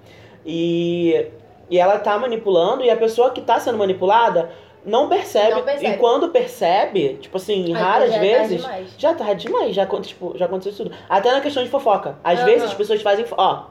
E, 0.45 1.27
e 1.71 1.79
ela 1.79 1.99
tá 1.99 2.19
manipulando, 2.19 2.85
e 2.85 2.91
a 2.91 2.97
pessoa 2.97 3.31
que 3.31 3.41
tá 3.41 3.59
sendo 3.59 3.79
manipulada 3.79 4.51
não 4.85 5.09
percebe. 5.09 5.55
Não 5.55 5.63
percebe. 5.63 5.95
E 5.95 5.99
quando 5.99 6.29
percebe, 6.31 7.19
tipo 7.21 7.37
assim, 7.37 7.67
Aí 7.67 7.73
raras 7.73 8.11
já 8.11 8.19
tarde 8.19 8.29
vezes, 8.29 8.63
demais. 8.63 8.95
já 8.99 9.15
tá 9.15 9.33
demais, 9.35 9.75
já, 9.75 9.87
tipo, 9.87 10.37
já 10.37 10.47
aconteceu 10.47 10.85
tudo. 10.85 10.97
Até 11.09 11.31
na 11.33 11.41
questão 11.41 11.63
de 11.63 11.71
fofoca. 11.71 12.17
Às 12.25 12.39
Aham. 12.39 12.47
vezes 12.47 12.65
as 12.65 12.75
pessoas 12.75 13.01
fazem. 13.03 13.25
Ó, 13.31 13.65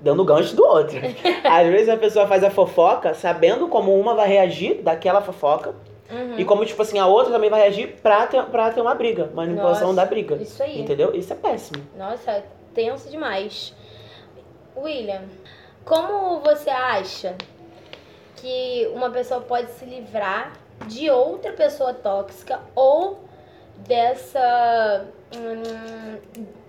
dando 0.00 0.24
gancho 0.24 0.54
do 0.54 0.64
outro. 0.64 0.98
Às 1.44 1.66
vezes 1.68 1.88
a 1.88 1.96
pessoa 1.96 2.26
faz 2.26 2.44
a 2.44 2.50
fofoca 2.50 3.14
sabendo 3.14 3.68
como 3.68 3.98
uma 3.98 4.14
vai 4.14 4.28
reagir 4.28 4.82
daquela 4.82 5.22
fofoca. 5.22 5.74
Uhum. 6.10 6.38
E 6.38 6.44
como, 6.44 6.64
tipo 6.66 6.80
assim, 6.82 6.98
a 6.98 7.06
outra 7.06 7.32
também 7.32 7.48
vai 7.48 7.62
reagir 7.62 7.96
pra 8.02 8.26
ter, 8.26 8.42
pra 8.44 8.70
ter 8.70 8.82
uma 8.82 8.94
briga. 8.94 9.30
Manipulação 9.34 9.88
Nossa, 9.88 10.00
da 10.02 10.04
briga. 10.04 10.36
Isso 10.36 10.62
aí. 10.62 10.80
Entendeu? 10.80 11.14
Isso 11.14 11.32
é 11.32 11.36
péssimo. 11.36 11.82
Nossa, 11.96 12.30
é 12.30 12.44
tenso 12.74 13.10
demais. 13.10 13.74
William, 14.76 15.22
como 15.84 16.40
você 16.40 16.68
acha 16.68 17.34
que 18.44 18.90
uma 18.94 19.08
pessoa 19.10 19.40
pode 19.40 19.70
se 19.72 19.84
livrar 19.86 20.52
de 20.86 21.08
outra 21.10 21.52
pessoa 21.52 21.94
tóxica 21.94 22.60
ou 22.74 23.20
dessa. 23.86 25.06
hum, 25.34 26.18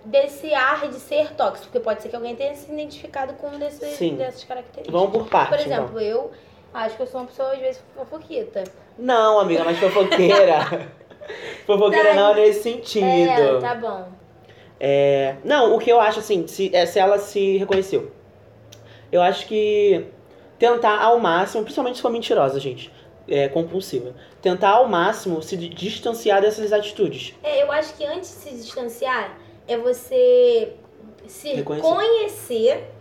desse 0.06 0.54
ar 0.54 0.88
de 0.88 0.96
ser 1.00 1.34
tóxico? 1.34 1.66
Porque 1.66 1.80
pode 1.80 2.02
ser 2.02 2.10
que 2.10 2.16
alguém 2.16 2.36
tenha 2.36 2.54
se 2.56 2.72
identificado 2.72 3.34
com 3.34 3.48
um 3.48 3.60
desses, 3.60 3.96
Sim. 3.98 4.16
dessas 4.16 4.44
características. 4.44 4.92
Vamos 5.02 5.12
por 5.18 5.28
partes, 5.30 5.58
Por 5.58 5.66
exemplo, 5.66 6.00
eu 6.00 6.32
acho 6.74 6.96
que 6.96 7.02
eu 7.04 7.08
sou 7.08 7.22
uma 7.22 7.28
pessoa, 7.28 7.52
às 7.54 7.60
vezes, 7.60 7.82
fofoquita. 7.96 8.62
então. 8.62 8.74
Não, 8.98 9.40
amiga, 9.40 9.64
mas 9.64 9.78
fofoqueira. 9.80 10.90
fofoqueira 11.66 12.10
Tá. 12.10 12.16
não 12.16 12.32
é 12.32 12.36
nesse 12.36 12.64
sentido. 12.64 13.06
É, 13.06 13.60
tá 13.60 13.76
bom. 13.76 14.08
É, 14.80 15.36
não, 15.44 15.76
o 15.76 15.80
que 15.80 15.92
eu 15.92 16.00
acho 16.00 16.20
assim, 16.20 16.46
se, 16.48 16.74
é 16.74 16.86
se 16.86 17.00
ela 17.00 17.18
se 17.18 17.58
reconheceu. 17.58 18.12
Eu 19.12 19.22
acho 19.22 19.48
que 19.48 20.06
tentar 20.60 21.00
ao 21.02 21.20
máximo, 21.20 21.64
principalmente 21.64 21.96
se 21.98 22.02
for 22.02 22.10
mentirosa, 22.12 22.60
gente, 22.60 22.92
é 23.28 23.48
compulsiva, 23.50 24.14
tentar 24.42 24.70
ao 24.72 24.88
máximo 24.88 25.42
se 25.42 25.58
di- 25.58 25.70
distanciar 25.70 26.42
dessas 26.42 26.72
atitudes. 26.72 27.34
É, 27.44 27.64
eu 27.64 27.72
acho 27.72 27.94
que 27.96 28.06
antes 28.06 28.30
de 28.30 28.36
se 28.36 28.56
distanciar, 28.56 29.38
é 29.68 29.78
você 29.78 30.74
se 31.28 31.54
Reconhecer. 31.54 31.88
conhecer 31.88 32.92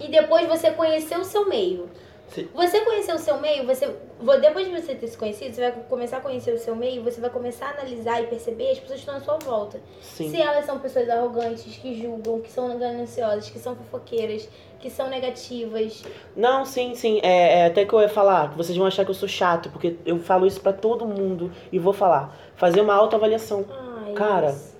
e 0.00 0.08
depois 0.08 0.46
você 0.48 0.70
conhecer 0.70 1.18
o 1.18 1.24
seu 1.24 1.46
meio. 1.48 1.88
Sim. 2.28 2.48
Você 2.54 2.80
conhecer 2.80 3.14
o 3.14 3.18
seu 3.18 3.38
meio, 3.38 3.64
você 3.66 3.86
vo- 4.18 4.38
depois 4.38 4.66
de 4.66 4.72
você 4.72 4.94
ter 4.94 5.06
se 5.06 5.16
conhecido, 5.16 5.54
você 5.54 5.60
vai 5.60 5.72
começar 5.88 6.16
a 6.16 6.20
conhecer 6.20 6.52
o 6.54 6.58
seu 6.58 6.74
meio, 6.74 7.04
você 7.04 7.20
vai 7.20 7.28
começar 7.30 7.66
a 7.66 7.70
analisar 7.72 8.22
e 8.22 8.26
perceber 8.26 8.70
as 8.72 8.78
pessoas 8.80 9.00
que 9.04 9.10
estão 9.10 9.16
à 9.16 9.20
sua 9.20 9.36
volta. 9.38 9.78
Sim. 10.00 10.30
Se 10.30 10.40
elas 10.40 10.64
são 10.64 10.78
pessoas 10.78 11.08
arrogantes, 11.08 11.76
que 11.76 12.00
julgam, 12.00 12.40
que 12.40 12.50
são 12.50 12.76
gananciosas, 12.78 13.50
que 13.50 13.58
são 13.58 13.76
fofoqueiras, 13.76 14.48
que 14.84 14.90
são 14.90 15.08
negativas. 15.08 16.04
Não, 16.36 16.66
sim, 16.66 16.94
sim. 16.94 17.18
É, 17.22 17.60
é 17.60 17.66
até 17.66 17.86
que 17.86 17.92
eu 17.94 18.02
ia 18.02 18.08
falar, 18.08 18.50
que 18.50 18.56
vocês 18.58 18.76
vão 18.76 18.86
achar 18.86 19.02
que 19.02 19.10
eu 19.10 19.14
sou 19.14 19.26
chato, 19.26 19.70
porque 19.70 19.96
eu 20.04 20.18
falo 20.18 20.46
isso 20.46 20.60
pra 20.60 20.74
todo 20.74 21.06
mundo 21.06 21.50
e 21.72 21.78
vou 21.78 21.94
falar. 21.94 22.36
Fazer 22.54 22.82
uma 22.82 22.94
autoavaliação. 22.94 23.64
Ai, 24.06 24.12
Cara, 24.12 24.48
nossa. 24.48 24.74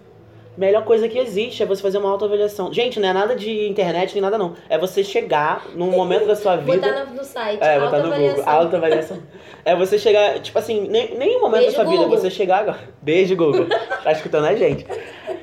Melhor 0.59 0.85
coisa 0.85 1.09
que 1.09 1.19
existe 1.19 1.63
é 1.63 1.67
você 1.67 1.81
fazer 1.81 1.97
uma 1.97 2.11
autoavaliação. 2.11 2.71
Gente, 2.73 3.01
não 3.01 3.09
é 3.09 3.13
nada 3.15 3.35
de 3.35 3.67
internet 3.67 4.13
nem 4.13 4.21
nada 4.21 4.37
não. 4.37 4.55
É 4.69 4.77
você 4.77 5.03
chegar 5.03 5.67
num 5.75 5.91
momento 5.97 6.27
da 6.27 6.37
sua 6.37 6.55
vida. 6.57 6.87
Botar 6.87 7.05
no, 7.07 7.15
no 7.15 7.25
site, 7.25 7.63
É, 7.65 7.81
botar 7.81 7.99
no 8.01 8.11
Google. 8.11 8.45
autoavaliação. 8.45 8.53
Autoavaliação. 8.55 9.19
É 9.67 9.75
você 9.75 9.99
chegar, 9.99 10.41
tipo 10.41 10.59
assim, 10.59 10.87
nem, 10.89 11.17
nenhum 11.17 11.41
momento 11.41 11.63
Beijo, 11.63 11.77
da 11.79 11.83
sua 11.83 11.91
vida, 11.91 12.03
Google. 12.05 12.19
você 12.19 12.29
chegar 12.31 12.59
agora. 12.59 12.81
Beijo, 13.01 13.35
Google. 13.35 13.65
tá 14.03 14.13
escutando 14.13 14.45
a 14.45 14.55
gente. 14.55 14.85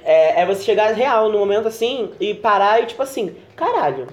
É, 0.05 0.41
é 0.41 0.45
você 0.45 0.61
chegar 0.61 0.93
real, 0.93 1.31
num 1.31 1.39
momento 1.39 1.67
assim, 1.67 2.11
e 2.19 2.35
parar 2.35 2.83
e 2.83 2.85
tipo 2.85 3.01
assim, 3.01 3.35
caralho, 3.55 4.05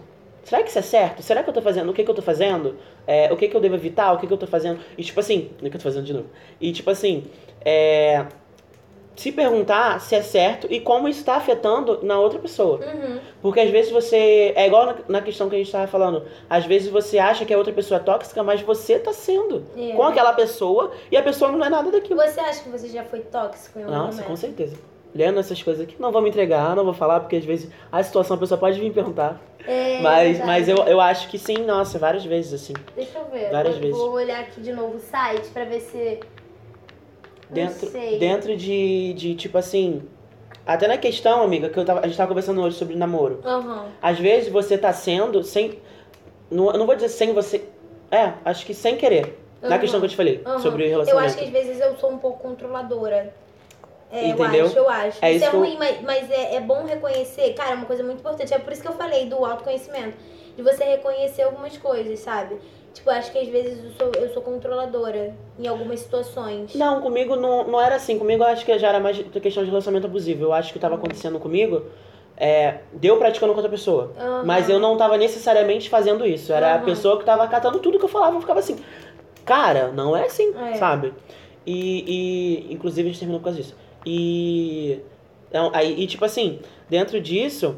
será 0.45 0.63
que 0.63 0.69
isso 0.71 0.79
é 0.79 0.83
certo? 0.83 1.23
Será 1.23 1.43
que 1.43 1.49
eu 1.51 1.55
tô 1.55 1.63
fazendo? 1.63 1.91
O 1.91 1.95
que 1.95 2.05
que 2.05 2.11
eu 2.11 2.15
tô 2.15 2.23
fazendo? 2.23 2.77
É, 3.07 3.33
o 3.33 3.37
que 3.37 3.49
que 3.49 3.57
eu 3.57 3.61
devo 3.61 3.75
evitar? 3.75 4.13
O 4.13 4.19
que 4.19 4.27
que 4.27 4.33
eu 4.33 4.39
tô 4.39 4.47
fazendo? 4.47 4.81
E 4.97 5.03
tipo 5.03 5.19
assim, 5.21 5.51
o 5.59 5.61
que 5.61 5.67
eu 5.69 5.73
tô 5.73 5.79
fazendo 5.81 6.05
de 6.05 6.13
novo? 6.13 6.27
E 6.61 6.73
tipo 6.73 6.91
assim, 6.91 7.25
é, 7.65 8.27
se 9.17 9.33
perguntar 9.33 10.01
se 10.01 10.15
é 10.15 10.23
certo 10.23 10.69
e 10.71 10.79
como 10.81 11.09
isso 11.09 11.25
tá 11.25 11.35
afetando 11.35 11.99
na 12.05 12.21
outra 12.21 12.39
pessoa. 12.39 12.79
Uhum. 12.79 13.19
Porque 13.43 13.59
às 13.59 13.69
vezes 13.69 13.91
você. 13.91 14.53
É 14.55 14.67
igual 14.67 14.87
na, 14.87 14.97
na 15.09 15.21
questão 15.23 15.49
que 15.49 15.57
a 15.57 15.59
gente 15.59 15.73
tava 15.73 15.89
falando. 15.89 16.25
Às 16.49 16.65
vezes 16.67 16.89
você 16.89 17.19
acha 17.19 17.45
que 17.45 17.53
a 17.53 17.59
outra 17.59 17.73
pessoa 17.73 17.99
é 17.99 18.03
tóxica, 18.03 18.43
mas 18.45 18.61
você 18.61 18.97
tá 18.99 19.13
sendo 19.13 19.65
É. 19.77 19.93
com 19.93 20.05
aquela 20.05 20.33
pessoa 20.35 20.93
e 21.11 21.17
a 21.17 21.23
pessoa 21.23 21.51
não 21.51 21.65
é 21.65 21.69
nada 21.69 21.91
daquilo. 21.91 22.21
Você 22.23 22.39
acha 22.39 22.63
que 22.63 22.69
você 22.69 22.89
já 22.89 23.03
foi 23.03 23.21
tóxico 23.21 23.81
em 23.81 23.83
algum 23.83 23.97
Nossa, 23.97 24.13
momento? 24.13 24.27
com 24.29 24.37
certeza. 24.37 24.77
Lendo 25.19 25.41
essas 25.41 25.61
coisas 25.61 25.83
aqui, 25.83 25.97
não 25.99 26.13
vou 26.13 26.23
me 26.23 26.29
entregar, 26.29 26.77
não 26.77 26.85
vou 26.85 26.95
falar, 26.95 27.19
porque 27.19 27.35
às 27.35 27.45
vezes 27.45 27.69
a 27.91 28.01
situação 28.05 28.37
a 28.37 28.39
pessoa 28.39 28.57
pode 28.57 28.79
vir 28.79 28.93
perguntar. 28.93 29.41
É, 29.67 29.99
mas 30.01 30.39
verdade. 30.39 30.47
mas 30.47 30.69
eu, 30.69 30.77
eu 30.87 31.01
acho 31.01 31.29
que 31.29 31.37
sim, 31.37 31.65
nossa, 31.65 31.99
várias 31.99 32.25
vezes 32.25 32.53
assim. 32.55 32.73
Deixa 32.95 33.19
eu 33.19 33.25
ver. 33.25 33.51
Várias 33.51 33.75
eu 33.75 33.81
vezes. 33.81 33.97
Vou 33.99 34.13
olhar 34.13 34.39
aqui 34.39 34.61
de 34.61 34.73
novo 34.73 34.97
o 34.97 35.01
site 35.01 35.49
pra 35.49 35.65
ver 35.65 35.81
se. 35.81 36.21
Dentro, 37.51 37.91
dentro 38.21 38.57
de, 38.57 39.13
de, 39.15 39.35
tipo 39.35 39.59
assim. 39.59 40.03
Até 40.65 40.87
na 40.87 40.97
questão, 40.97 41.43
amiga, 41.43 41.69
que 41.69 41.77
eu 41.81 41.85
tava, 41.85 41.99
a 42.01 42.07
gente 42.07 42.17
tava 42.17 42.29
conversando 42.29 42.61
hoje 42.63 42.77
sobre 42.77 42.95
namoro. 42.95 43.41
Aham. 43.45 43.87
Às 44.01 44.21
vezes 44.21 44.53
você 44.53 44.79
tá 44.79 44.93
sendo 44.93 45.43
sem. 45.43 45.81
Não, 46.49 46.71
eu 46.71 46.79
não 46.79 46.87
vou 46.87 46.95
dizer 46.95 47.09
sem 47.09 47.33
você. 47.33 47.65
É, 48.09 48.35
acho 48.45 48.65
que 48.65 48.73
sem 48.73 48.97
querer. 48.97 49.37
Na 49.61 49.71
Aham. 49.71 49.79
questão 49.81 49.99
que 49.99 50.07
eu 50.07 50.11
te 50.11 50.17
falei, 50.17 50.43
Aham. 50.47 50.61
sobre 50.61 50.85
o 50.85 50.87
Eu 50.87 50.91
relacionamento. 50.91 51.27
acho 51.35 51.39
que 51.43 51.45
às 51.45 51.51
vezes 51.67 51.81
eu 51.81 51.97
sou 51.97 52.13
um 52.13 52.19
pouco 52.19 52.39
controladora. 52.39 53.35
É, 54.11 54.29
Entendeu? 54.29 54.61
Eu 54.61 54.67
acho, 54.67 54.79
eu 54.79 54.89
acho. 54.89 55.19
É 55.25 55.31
isso, 55.33 55.37
isso 55.37 55.45
é 55.47 55.51
que 55.51 55.57
eu- 55.57 55.61
ruim, 55.61 55.77
mas, 55.79 56.01
mas 56.03 56.31
é, 56.31 56.55
é 56.57 56.61
bom 56.61 56.85
reconhecer. 56.85 57.53
Cara, 57.55 57.73
é 57.73 57.75
uma 57.75 57.85
coisa 57.87 58.03
muito 58.03 58.21
importante. 58.21 58.55
É 58.55 58.59
por 58.59 58.73
isso 58.73 58.81
que 58.83 58.89
eu 58.89 58.93
falei 58.93 59.27
do 59.27 59.45
autoconhecimento. 59.45 60.17
De 60.57 60.63
você 60.63 60.83
reconhecer 60.85 61.43
algumas 61.43 61.77
coisas, 61.77 62.19
sabe? 62.21 62.57
Tipo, 62.95 63.11
acho 63.11 63.31
que 63.31 63.39
às 63.39 63.49
vezes 63.49 63.85
eu 63.85 63.91
sou, 63.93 64.13
eu 64.23 64.29
sou 64.33 64.43
controladora 64.43 65.35
em 65.59 65.69
algumas 65.69 66.01
situações. 66.01 66.75
Não, 66.75 67.01
comigo 67.03 67.37
não, 67.37 67.65
não 67.69 67.81
era 67.81 67.97
assim. 67.97 68.19
Comigo 68.19 68.43
eu 68.43 68.49
acho 68.49 68.65
que 68.65 68.77
já 68.79 68.89
era 68.89 68.99
mais 68.99 69.17
questão 69.19 69.63
de 69.63 69.69
relacionamento 69.71 70.07
abusivo. 70.07 70.45
Eu 70.45 70.53
acho 70.53 70.73
que 70.73 70.79
tava 70.79 70.95
acontecendo 70.97 71.39
comigo. 71.39 71.85
É, 72.37 72.79
deu 72.93 73.19
praticando 73.19 73.53
com 73.53 73.59
outra 73.59 73.71
pessoa. 73.71 74.13
Aham. 74.19 74.43
Mas 74.45 74.69
eu 74.71 74.81
não 74.81 74.97
tava 74.97 75.17
necessariamente 75.19 75.89
fazendo 75.91 76.25
isso. 76.27 76.53
Era 76.53 76.73
a 76.73 76.77
Aham. 76.77 76.85
pessoa 76.87 77.19
que 77.19 77.25
tava 77.25 77.47
catando 77.47 77.79
tudo 77.79 77.99
que 77.99 78.05
eu 78.05 78.09
falava. 78.09 78.37
Eu 78.37 78.41
ficava 78.41 78.59
assim, 78.61 78.77
cara, 79.45 79.89
não 79.89 80.17
é 80.17 80.25
assim, 80.25 80.53
É. 80.57 80.75
sabe? 80.75 81.13
E, 81.67 82.67
e, 82.71 82.73
inclusive, 82.75 83.09
a 83.09 83.13
gente 83.13 83.19
terminou 83.21 83.41
por 83.41 83.45
causa 83.47 83.61
disso. 83.61 83.77
E, 84.07 85.01
então, 85.49 85.71
aí, 85.75 86.01
e 86.01 86.07
tipo 86.07 86.25
assim, 86.25 86.61
dentro 86.89 87.21
disso, 87.21 87.77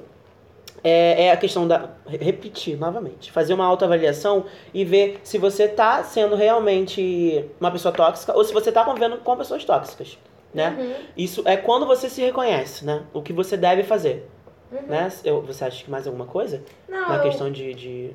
é, 0.83 1.27
é 1.27 1.33
a 1.33 1.37
questão 1.37 1.67
da. 1.69 1.91
re- 2.07 2.19
Repetir 2.19 2.79
novamente. 2.79 3.31
Fazer 3.33 3.55
uma 3.55 3.67
autoavaliação 3.67 4.45
e 4.73 4.85
ver 4.85 5.21
se 5.23 5.39
você 5.39 5.69
tá 5.69 6.03
sendo 6.05 6.37
realmente 6.37 7.45
uma 7.61 7.71
pessoa 7.71 7.93
tóxica 7.93 8.35
ou 8.37 8.45
se 8.45 8.53
você 8.53 8.71
tá 8.73 8.85
convivendo 8.85 9.19
com 9.19 9.37
pessoas 9.37 9.65
tóxicas. 9.65 10.19
Né? 10.53 10.77
Uhum, 10.81 10.95
Isso 11.17 11.43
é 11.47 11.57
quando 11.57 11.87
você 11.87 12.09
se 12.09 12.21
reconhece, 12.23 12.85
né? 12.85 13.05
O 13.13 13.23
que 13.23 13.33
você 13.33 13.57
deve 13.57 13.85
fazer. 13.85 14.29
uhum. 14.73 14.83
Né? 14.89 15.09
Eu, 15.25 15.43
você 15.43 15.65
acha 15.65 15.85
que 15.85 15.91
mais 15.91 16.07
alguma 16.09 16.27
coisa? 16.27 16.63
Não, 16.89 17.09
Na 17.09 17.17
eu- 17.17 17.23
questão 17.23 17.53
de, 17.53 17.73
de 17.75 18.11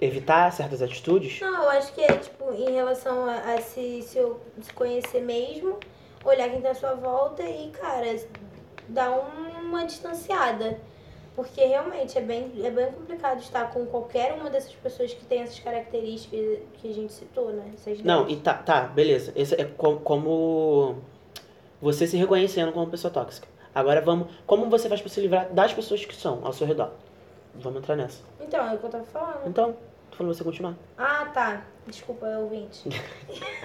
evitar 0.00 0.52
certas 0.52 0.82
atitudes? 0.82 1.40
Não, 1.40 1.64
eu 1.64 1.70
acho 1.70 1.92
que 1.92 2.00
é, 2.00 2.12
tipo, 2.12 2.52
em 2.52 2.70
relação 2.72 3.24
a, 3.24 3.54
a 3.54 3.60
se, 3.60 4.02
se, 4.02 4.18
eu, 4.18 4.38
se 4.60 4.72
conhecer 4.72 5.20
mesmo, 5.20 5.78
olhar 6.24 6.48
quem 6.50 6.60
tá 6.60 6.70
à 6.70 6.74
sua 6.74 6.94
volta 6.94 7.42
e, 7.42 7.70
cara, 7.70 8.06
dar 8.88 9.10
um- 9.10 9.68
uma 9.68 9.84
distanciada. 9.84 10.78
Porque 11.36 11.64
realmente 11.64 12.18
é 12.18 12.20
bem, 12.20 12.52
é 12.62 12.70
bem 12.70 12.92
complicado 12.92 13.38
estar 13.40 13.70
com 13.72 13.86
qualquer 13.86 14.34
uma 14.34 14.50
dessas 14.50 14.72
pessoas 14.74 15.14
que 15.14 15.24
tem 15.24 15.40
essas 15.42 15.58
características 15.60 16.58
que 16.74 16.90
a 16.90 16.92
gente 16.94 17.12
citou, 17.12 17.50
né? 17.50 17.70
Essas 17.74 18.00
Não, 18.02 18.28
e 18.28 18.36
tá, 18.36 18.54
tá, 18.54 18.82
beleza. 18.82 19.32
Esse 19.36 19.54
é 19.58 19.64
co- 19.64 19.98
como 20.00 20.96
você 21.80 22.06
se 22.06 22.16
reconhecendo 22.16 22.72
como 22.72 22.90
pessoa 22.90 23.12
tóxica. 23.12 23.46
Agora 23.74 24.00
vamos. 24.00 24.26
Como 24.46 24.68
você 24.68 24.88
faz 24.88 25.00
pra 25.00 25.08
se 25.08 25.20
livrar 25.20 25.48
das 25.52 25.72
pessoas 25.72 26.04
que 26.04 26.14
são 26.14 26.40
ao 26.44 26.52
seu 26.52 26.66
redor? 26.66 26.90
Vamos 27.54 27.78
entrar 27.78 27.96
nessa. 27.96 28.22
Então, 28.40 28.68
é 28.68 28.74
o 28.74 28.78
que 28.78 28.84
eu 28.84 28.90
tava 28.90 29.04
falando. 29.04 29.46
Então, 29.46 29.76
falando 30.20 30.34
você 30.34 30.44
continuar. 30.44 30.74
Ah, 30.98 31.24
tá. 31.32 31.64
Desculpa, 31.86 32.26
ouvinte. 32.26 32.88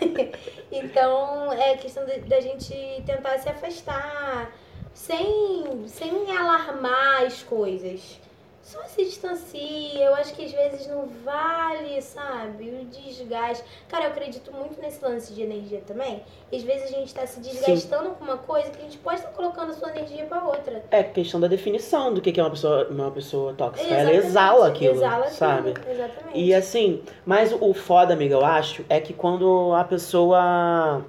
então, 0.72 1.52
é 1.52 1.76
questão 1.76 2.06
da 2.06 2.40
gente 2.40 2.74
tentar 3.06 3.38
se 3.40 3.50
afastar 3.50 4.52
sem, 4.94 5.86
sem 5.88 6.36
alarmar 6.36 7.24
as 7.24 7.44
coisas. 7.44 8.20
Só 8.66 8.82
se 8.86 9.06
distancia. 9.06 10.04
Eu 10.04 10.16
acho 10.16 10.34
que 10.34 10.44
às 10.44 10.52
vezes 10.52 10.88
não 10.88 11.08
vale, 11.24 12.02
sabe? 12.02 12.68
O 12.70 12.86
desgaste. 12.86 13.64
Cara, 13.88 14.06
eu 14.06 14.10
acredito 14.10 14.52
muito 14.52 14.82
nesse 14.82 15.06
lance 15.06 15.32
de 15.36 15.44
energia 15.44 15.84
também. 15.86 16.24
Às 16.52 16.64
vezes 16.64 16.92
a 16.92 16.98
gente 16.98 17.14
tá 17.14 17.28
se 17.28 17.40
desgastando 17.42 18.10
com 18.16 18.24
uma 18.24 18.38
coisa 18.38 18.72
que 18.72 18.80
a 18.80 18.82
gente 18.82 18.98
pode 18.98 19.18
estar 19.18 19.30
colocando 19.34 19.70
a 19.70 19.74
sua 19.76 19.92
energia 19.92 20.26
pra 20.26 20.44
outra. 20.44 20.84
É 20.90 21.04
questão 21.04 21.40
da 21.40 21.48
definição 21.48 22.12
do 22.12 22.20
que 22.20 22.40
é 22.40 22.42
uma 22.42 22.50
pessoa, 22.50 22.88
uma 22.90 23.12
pessoa 23.12 23.54
tóxica. 23.54 23.88
Ela 23.88 24.12
Exatamente. 24.12 24.26
exala 24.26 24.68
aquilo, 24.68 24.96
Exala 24.96 25.30
sabe? 25.30 25.70
aquilo, 25.70 25.92
Exatamente. 25.92 26.40
E 26.40 26.54
assim, 26.56 27.04
mas 27.24 27.54
o 27.54 27.72
foda, 27.72 28.14
amiga, 28.16 28.34
eu 28.34 28.44
acho, 28.44 28.84
é 28.90 29.00
que 29.00 29.14
quando 29.14 29.74
a 29.76 29.84
pessoa. 29.84 31.06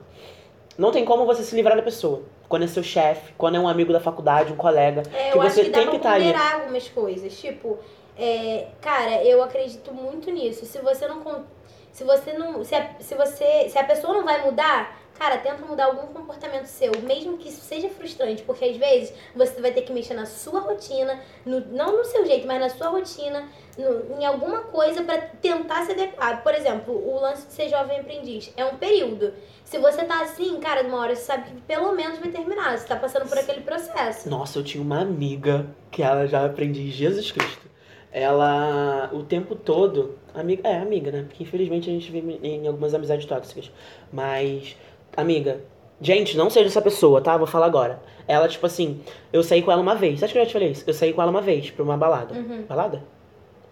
Não 0.76 0.92
tem 0.92 1.06
como 1.06 1.24
você 1.24 1.42
se 1.42 1.56
livrar 1.56 1.74
da 1.74 1.82
pessoa. 1.82 2.20
Quando 2.48 2.62
é 2.64 2.66
seu 2.66 2.82
chefe, 2.82 3.32
quando 3.36 3.56
é 3.56 3.60
um 3.60 3.68
amigo 3.68 3.92
da 3.92 4.00
faculdade, 4.00 4.52
um 4.52 4.56
colega. 4.56 5.02
É, 5.12 5.30
que 5.30 5.36
eu 5.38 5.42
acho 5.42 5.54
você 5.56 5.64
que 5.64 5.70
dá 5.70 5.78
tem 5.78 5.82
pra 5.86 5.90
que 5.90 5.96
estar 5.96 6.12
ali. 6.12 6.24
ponderar 6.26 6.54
algumas 6.54 6.88
coisas. 6.88 7.38
Tipo, 7.38 7.78
é, 8.18 8.68
cara, 8.80 9.22
eu 9.24 9.42
acredito 9.42 9.92
muito 9.92 10.30
nisso. 10.30 10.64
Se 10.64 10.78
você 10.78 11.06
não. 11.08 11.44
Se 11.92 12.04
você 12.04 12.32
não. 12.32 12.64
Se 12.64 12.74
a, 12.74 12.90
se 13.00 13.14
você. 13.14 13.68
Se 13.68 13.78
a 13.78 13.84
pessoa 13.84 14.14
não 14.14 14.24
vai 14.24 14.44
mudar, 14.44 14.96
cara, 15.18 15.38
tenta 15.38 15.64
mudar 15.66 15.86
algum 15.86 16.06
comportamento 16.12 16.66
seu. 16.66 16.92
Mesmo 17.02 17.36
que 17.38 17.48
isso 17.48 17.60
seja 17.60 17.88
frustrante. 17.88 18.42
Porque 18.42 18.64
às 18.64 18.76
vezes 18.76 19.12
você 19.34 19.60
vai 19.60 19.72
ter 19.72 19.82
que 19.82 19.92
mexer 19.92 20.14
na 20.14 20.26
sua 20.26 20.60
rotina. 20.60 21.18
no- 21.44 21.60
não 21.72 21.96
no 21.98 22.04
seu 22.04 22.24
jeito, 22.26 22.46
mas 22.46 22.60
na 22.60 22.68
sua 22.68 22.88
rotina. 22.88 23.48
no- 23.78 24.18
em 24.18 24.24
alguma 24.24 24.62
coisa 24.62 25.02
pra 25.02 25.18
tentar 25.18 25.84
se 25.84 25.92
adequar. 25.92 26.42
Por 26.42 26.54
exemplo, 26.54 26.94
o 26.94 27.20
lance 27.20 27.46
de 27.46 27.52
ser 27.52 27.68
jovem 27.68 28.00
aprendiz. 28.00 28.50
É 28.56 28.64
um 28.64 28.76
período. 28.76 29.34
Se 29.64 29.76
você 29.78 30.02
tá 30.04 30.22
assim, 30.22 30.58
cara, 30.60 30.80
de 30.82 30.88
uma 30.88 30.98
hora 30.98 31.14
você 31.14 31.20
sabe 31.22 31.50
que 31.50 31.60
pelo 31.60 31.92
menos 31.92 32.18
vai 32.18 32.30
terminar. 32.30 32.78
Você 32.78 32.86
tá 32.86 32.96
passando 32.96 33.28
por 33.28 33.36
aquele 33.36 33.60
processo. 33.60 34.30
Nossa, 34.30 34.58
eu 34.58 34.64
tinha 34.64 34.82
uma 34.82 35.00
amiga 35.02 35.66
que 35.90 36.02
ela 36.02 36.26
já 36.26 36.46
aprendi 36.46 36.90
Jesus 36.90 37.30
Cristo. 37.30 37.66
Ela, 38.10 39.10
o 39.12 39.22
tempo 39.22 39.54
todo, 39.54 40.18
amiga, 40.34 40.66
é 40.66 40.78
amiga, 40.78 41.10
né? 41.12 41.24
Porque 41.28 41.42
infelizmente 41.42 41.90
a 41.90 41.92
gente 41.92 42.10
vive 42.10 42.40
em 42.42 42.66
algumas 42.66 42.94
amizades 42.94 43.26
tóxicas. 43.26 43.70
Mas, 44.10 44.74
amiga, 45.16 45.60
gente, 46.00 46.36
não 46.36 46.50
seja 46.50 46.66
essa 46.66 46.82
pessoa, 46.82 47.20
tá? 47.20 47.36
Vou 47.36 47.46
falar 47.46 47.66
agora. 47.66 48.00
Ela, 48.28 48.48
tipo 48.48 48.66
assim, 48.66 49.00
eu 49.32 49.42
saí 49.42 49.62
com 49.62 49.70
ela 49.70 49.80
uma 49.80 49.94
vez. 49.94 50.22
Acho 50.22 50.32
que 50.32 50.38
eu 50.38 50.42
já 50.42 50.48
te 50.48 50.52
falei 50.52 50.70
isso. 50.70 50.84
Eu 50.86 50.94
saí 50.94 51.12
com 51.12 51.22
ela 51.22 51.30
uma 51.30 51.40
vez 51.40 51.70
pra 51.70 51.82
uma 51.82 51.96
balada. 51.96 52.34
Uhum. 52.34 52.64
Balada? 52.68 53.02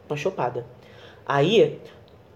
Uma 0.09 0.17
chopada. 0.17 0.65
Aí, 1.27 1.79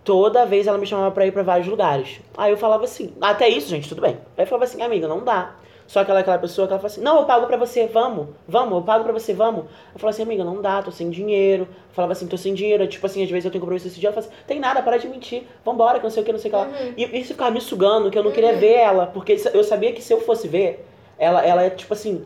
toda 0.04 0.46
vez 0.46 0.66
ela 0.66 0.78
me 0.78 0.86
chamava 0.86 1.10
pra 1.10 1.26
ir 1.26 1.32
pra 1.32 1.42
vários 1.42 1.68
lugares. 1.68 2.20
Aí 2.36 2.50
eu 2.50 2.56
falava 2.56 2.84
assim, 2.84 3.12
até 3.20 3.48
isso, 3.48 3.68
gente, 3.68 3.88
tudo 3.88 4.00
bem. 4.00 4.16
Aí 4.36 4.44
eu 4.44 4.46
falava 4.46 4.64
assim, 4.64 4.82
amiga, 4.82 5.06
não 5.06 5.24
dá. 5.24 5.54
Só 5.88 6.04
que 6.04 6.10
ela 6.10 6.20
é 6.20 6.22
aquela 6.22 6.38
pessoa 6.38 6.66
que 6.66 6.74
ela 6.74 6.78
fala 6.78 6.92
assim, 6.92 7.00
não, 7.00 7.16
eu 7.20 7.24
pago 7.24 7.46
pra 7.46 7.56
você, 7.56 7.86
vamos, 7.86 8.28
vamos, 8.46 8.74
eu 8.74 8.82
pago 8.82 9.04
pra 9.04 9.12
você, 9.12 9.32
vamos. 9.32 9.64
Eu 9.94 9.98
falava 9.98 10.10
assim, 10.10 10.22
amiga, 10.22 10.44
não 10.44 10.60
dá, 10.60 10.82
tô 10.82 10.92
sem 10.92 11.08
dinheiro. 11.08 11.62
Eu 11.62 11.94
falava 11.94 12.12
assim, 12.12 12.26
tô 12.26 12.36
sem 12.36 12.52
dinheiro. 12.52 12.86
Tipo 12.86 13.06
assim, 13.06 13.24
às 13.24 13.30
vezes 13.30 13.46
eu 13.46 13.50
tenho 13.50 13.62
compromisso 13.62 13.88
esse 13.88 13.98
dia, 13.98 14.10
ela 14.10 14.14
fala 14.14 14.26
assim, 14.26 14.36
tem 14.46 14.60
nada, 14.60 14.82
para 14.82 14.98
de 14.98 15.08
mentir, 15.08 15.44
vambora, 15.64 15.98
que 15.98 16.04
não 16.04 16.10
sei 16.10 16.22
o 16.22 16.26
que, 16.26 16.30
não 16.30 16.38
sei 16.38 16.50
o 16.50 16.52
que 16.52 16.56
lá. 16.60 16.66
Uhum. 16.66 16.92
E 16.94 17.18
isso 17.18 17.32
ficava 17.32 17.50
me 17.50 17.60
sugando, 17.62 18.10
que 18.10 18.18
eu 18.18 18.22
não 18.22 18.30
queria 18.30 18.54
ver 18.54 18.74
ela, 18.74 19.06
porque 19.06 19.40
eu 19.54 19.64
sabia 19.64 19.90
que 19.94 20.02
se 20.02 20.12
eu 20.12 20.20
fosse 20.20 20.46
ver, 20.46 20.86
ela, 21.18 21.42
ela 21.42 21.62
é 21.62 21.70
tipo 21.70 21.94
assim, 21.94 22.22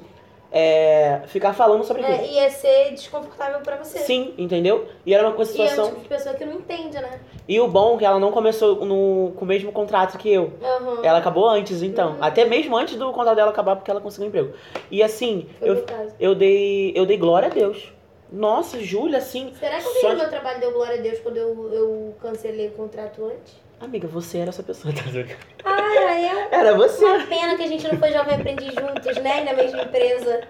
é, 0.53 1.21
ficar 1.29 1.55
falando 1.55 1.83
sobre. 1.83 2.03
É, 2.03 2.27
ia 2.27 2.51
ser 2.51 2.91
desconfortável 2.91 3.61
pra 3.61 3.77
você. 3.77 3.99
Sim, 4.01 4.35
entendeu? 4.37 4.87
E 5.07 5.15
era 5.15 5.27
uma 5.27 5.35
coisa, 5.35 5.51
E 5.57 5.61
é 5.61 5.65
um 5.65 5.69
situação. 5.69 5.91
tipo 5.93 6.03
de 6.03 6.09
pessoa 6.09 6.35
que 6.35 6.45
não 6.45 6.53
entende, 6.55 6.99
né? 7.01 7.21
E 7.49 7.59
o 7.59 7.67
bom 7.67 7.95
é 7.95 7.99
que 7.99 8.05
ela 8.05 8.19
não 8.21 8.31
começou 8.31 8.85
no, 8.85 9.33
com 9.37 9.45
o 9.45 9.49
mesmo 9.49 9.73
contrato 9.73 10.19
que 10.19 10.31
eu. 10.31 10.53
Aham. 10.63 11.01
Ela 11.03 11.19
acabou 11.19 11.49
antes, 11.49 11.83
então. 11.83 12.11
Uhum. 12.13 12.19
Até 12.21 12.45
mesmo 12.45 12.77
antes 12.77 12.97
do 12.97 13.11
contrato 13.13 13.37
dela 13.37 13.51
acabar, 13.51 13.77
porque 13.77 13.91
ela 13.91 14.01
conseguiu 14.01 14.27
um 14.27 14.29
emprego. 14.29 14.53
E 14.91 15.03
assim, 15.03 15.49
Foi 15.59 15.69
eu, 15.71 15.85
eu 16.21 16.35
dei. 16.35 16.93
Eu 16.95 17.07
dei 17.07 17.17
glória 17.17 17.49
a 17.49 17.51
Deus. 17.51 17.91
Nossa, 18.31 18.79
Júlia, 18.81 19.19
assim. 19.19 19.53
Será 19.59 19.77
que 19.77 19.83
só 19.83 20.09
no 20.09 20.15
de- 20.15 20.21
meu 20.23 20.31
trabalho 20.31 20.61
deu 20.61 20.73
glória 20.73 20.99
a 20.99 21.03
Deus 21.03 21.19
quando 21.19 21.37
eu, 21.37 21.71
eu 21.73 22.15
cancelei 22.21 22.69
o 22.69 22.73
contrato 22.73 23.25
antes? 23.27 23.55
Amiga, 23.83 24.07
você 24.07 24.39
era 24.39 24.51
essa 24.51 24.63
pessoa, 24.63 24.95
tá? 24.95 25.03
Ah, 25.65 25.95
era 25.97 26.21
eu? 26.21 26.49
Era 26.53 26.75
você. 26.77 27.05
Uma 27.05 27.27
pena 27.27 27.57
que 27.57 27.63
a 27.63 27.67
gente 27.67 27.87
não 27.89 27.99
foi 27.99 28.13
jovem 28.13 28.35
aprendiz 28.37 28.73
juntos, 28.75 29.17
né? 29.21 29.43
Na 29.43 29.55
mesma 29.55 29.83
empresa. 29.83 30.41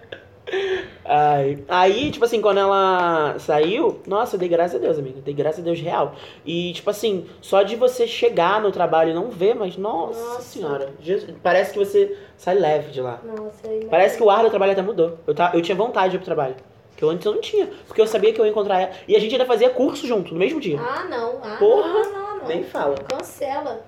Ai. 1.04 1.64
Aí, 1.66 2.10
tipo 2.10 2.26
assim, 2.26 2.42
quando 2.42 2.58
ela 2.58 3.38
saiu, 3.38 4.02
nossa, 4.06 4.36
eu 4.36 4.40
dei 4.40 4.48
graças 4.50 4.76
a 4.76 4.78
Deus, 4.78 4.98
amiga. 4.98 5.22
Dei 5.22 5.32
graças 5.32 5.60
a 5.60 5.62
Deus 5.62 5.80
real. 5.80 6.14
E, 6.44 6.74
tipo 6.74 6.90
assim, 6.90 7.26
só 7.40 7.62
de 7.62 7.74
você 7.74 8.06
chegar 8.06 8.60
no 8.60 8.70
trabalho 8.70 9.12
e 9.12 9.14
não 9.14 9.30
ver, 9.30 9.54
mas 9.54 9.78
nossa, 9.78 10.20
Nossa. 10.20 10.42
senhora. 10.42 10.90
Jesus, 11.00 11.34
parece 11.42 11.72
que 11.72 11.78
você 11.78 12.16
sai 12.36 12.56
leve 12.56 12.90
de 12.90 13.00
lá. 13.00 13.18
Nossa, 13.24 13.66
eu 13.66 13.88
Parece 13.88 14.18
que 14.18 14.22
o 14.22 14.28
ar 14.28 14.42
do 14.42 14.50
trabalho 14.50 14.72
até 14.72 14.82
mudou. 14.82 15.18
Eu, 15.26 15.34
tá, 15.34 15.52
eu 15.54 15.62
tinha 15.62 15.76
vontade 15.76 16.10
de 16.10 16.16
ir 16.16 16.18
pro 16.18 16.26
trabalho. 16.26 16.56
Que 17.02 17.06
eu 17.06 17.10
antes 17.10 17.26
eu 17.26 17.34
não 17.34 17.40
tinha. 17.40 17.66
Porque 17.88 18.00
eu 18.00 18.06
sabia 18.06 18.32
que 18.32 18.40
eu 18.40 18.44
ia 18.44 18.52
encontrar 18.52 18.80
ela. 18.80 18.92
E 19.08 19.16
a 19.16 19.18
gente 19.18 19.32
ainda 19.32 19.44
fazia 19.44 19.68
curso 19.70 20.06
junto, 20.06 20.32
no 20.32 20.38
mesmo 20.38 20.60
dia. 20.60 20.78
Ah, 20.80 21.02
não. 21.02 21.40
Ah, 21.42 21.56
Porra. 21.58 21.88
não, 21.88 22.12
não, 22.12 22.38
não. 22.38 22.46
Nem 22.46 22.62
fala. 22.62 22.94
Cancela. 22.94 23.84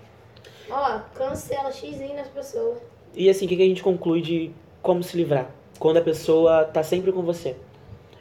Ó, 0.68 0.98
cancela 1.14 1.70
xizinho 1.70 2.16
nas 2.16 2.26
pessoas. 2.26 2.78
E 3.14 3.30
assim, 3.30 3.46
o 3.46 3.48
que 3.48 3.56
que 3.56 3.62
a 3.62 3.66
gente 3.66 3.84
conclui 3.84 4.20
de 4.20 4.50
como 4.82 5.00
se 5.04 5.16
livrar? 5.16 5.48
Quando 5.78 5.98
a 5.98 6.02
pessoa 6.02 6.64
tá 6.64 6.82
sempre 6.82 7.12
com 7.12 7.22
você. 7.22 7.54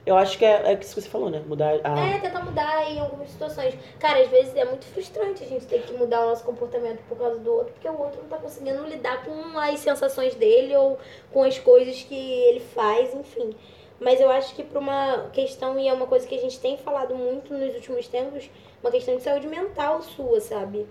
Eu 0.06 0.16
acho 0.16 0.38
que 0.38 0.46
é, 0.46 0.62
é 0.64 0.74
isso 0.80 0.94
que 0.94 1.02
você 1.02 1.10
falou, 1.10 1.32
né? 1.32 1.41
Mudar 1.48 1.74
a. 1.84 2.00
É, 2.00 2.20
tentar 2.20 2.46
mudar 2.46 2.91
em 2.91 3.00
algumas 3.00 3.32
situações. 3.32 3.74
Cara, 3.98 4.22
às 4.22 4.30
vezes 4.30 4.56
é 4.56 4.64
muito 4.64 4.86
frustrante 4.86 5.44
a 5.44 5.48
gente 5.48 5.66
ter 5.66 5.82
que 5.82 5.94
mudar 5.94 6.22
o 6.24 6.30
nosso 6.30 6.44
comportamento 6.44 7.00
por 7.10 7.18
causa 7.18 7.39
do 7.39 7.52
outro, 7.52 7.74
porque 7.74 7.89
o 7.89 8.00
outro 8.00 8.22
não 8.22 8.30
tá 8.30 8.38
conseguindo 8.38 8.84
lidar 8.84 9.26
com 9.26 9.58
as 9.58 9.80
sensações 9.80 10.36
dele 10.36 10.76
ou 10.76 11.00
com 11.32 11.41
as 11.41 11.58
coisas 11.58 12.04
que 12.04 12.14
ele 12.14 12.60
faz, 12.60 13.12
enfim. 13.16 13.56
Mas 14.00 14.20
eu 14.20 14.30
acho 14.30 14.54
que 14.56 14.64
pra 14.64 14.80
uma 14.80 15.30
questão, 15.32 15.80
e 15.80 15.88
é 15.88 15.94
uma 15.94 16.06
coisa 16.08 16.28
que 16.28 16.36
a 16.36 16.39
gente 16.41 16.60
tem 16.60 16.78
falado 16.78 17.16
muito 17.16 17.54
nos 17.54 17.74
últimos 17.76 18.08
tempos, 18.08 18.50
uma 18.82 18.91
questão 18.91 19.16
de 19.16 19.22
saúde 19.24 19.48
mental 19.48 20.02
sua, 20.02 20.41
sabe? 20.41 20.86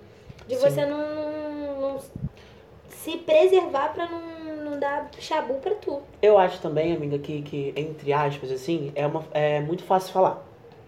De 0.47 0.57
Sim. 0.57 0.61
você 0.71 0.87
não, 0.87 0.99
não- 0.99 1.81
não 1.81 2.01
se 2.89 3.17
preservar 3.19 3.93
pra 3.93 4.07
não, 4.09 4.71
não 4.71 4.79
dar 4.79 5.11
chabu 5.19 5.55
pra 5.55 5.75
tu. 5.75 6.01
Eu 6.23 6.39
acho 6.39 6.61
também, 6.61 6.95
amiga, 6.95 7.19
que, 7.19 7.43
que 7.43 7.73
entre 7.77 8.13
aspas, 8.13 8.51
assim, 8.51 8.93
é, 8.95 9.07
uma, 9.07 9.25
é 9.33 9.61
muito 9.61 9.83
fácil 9.83 10.13
falar. 10.13 10.43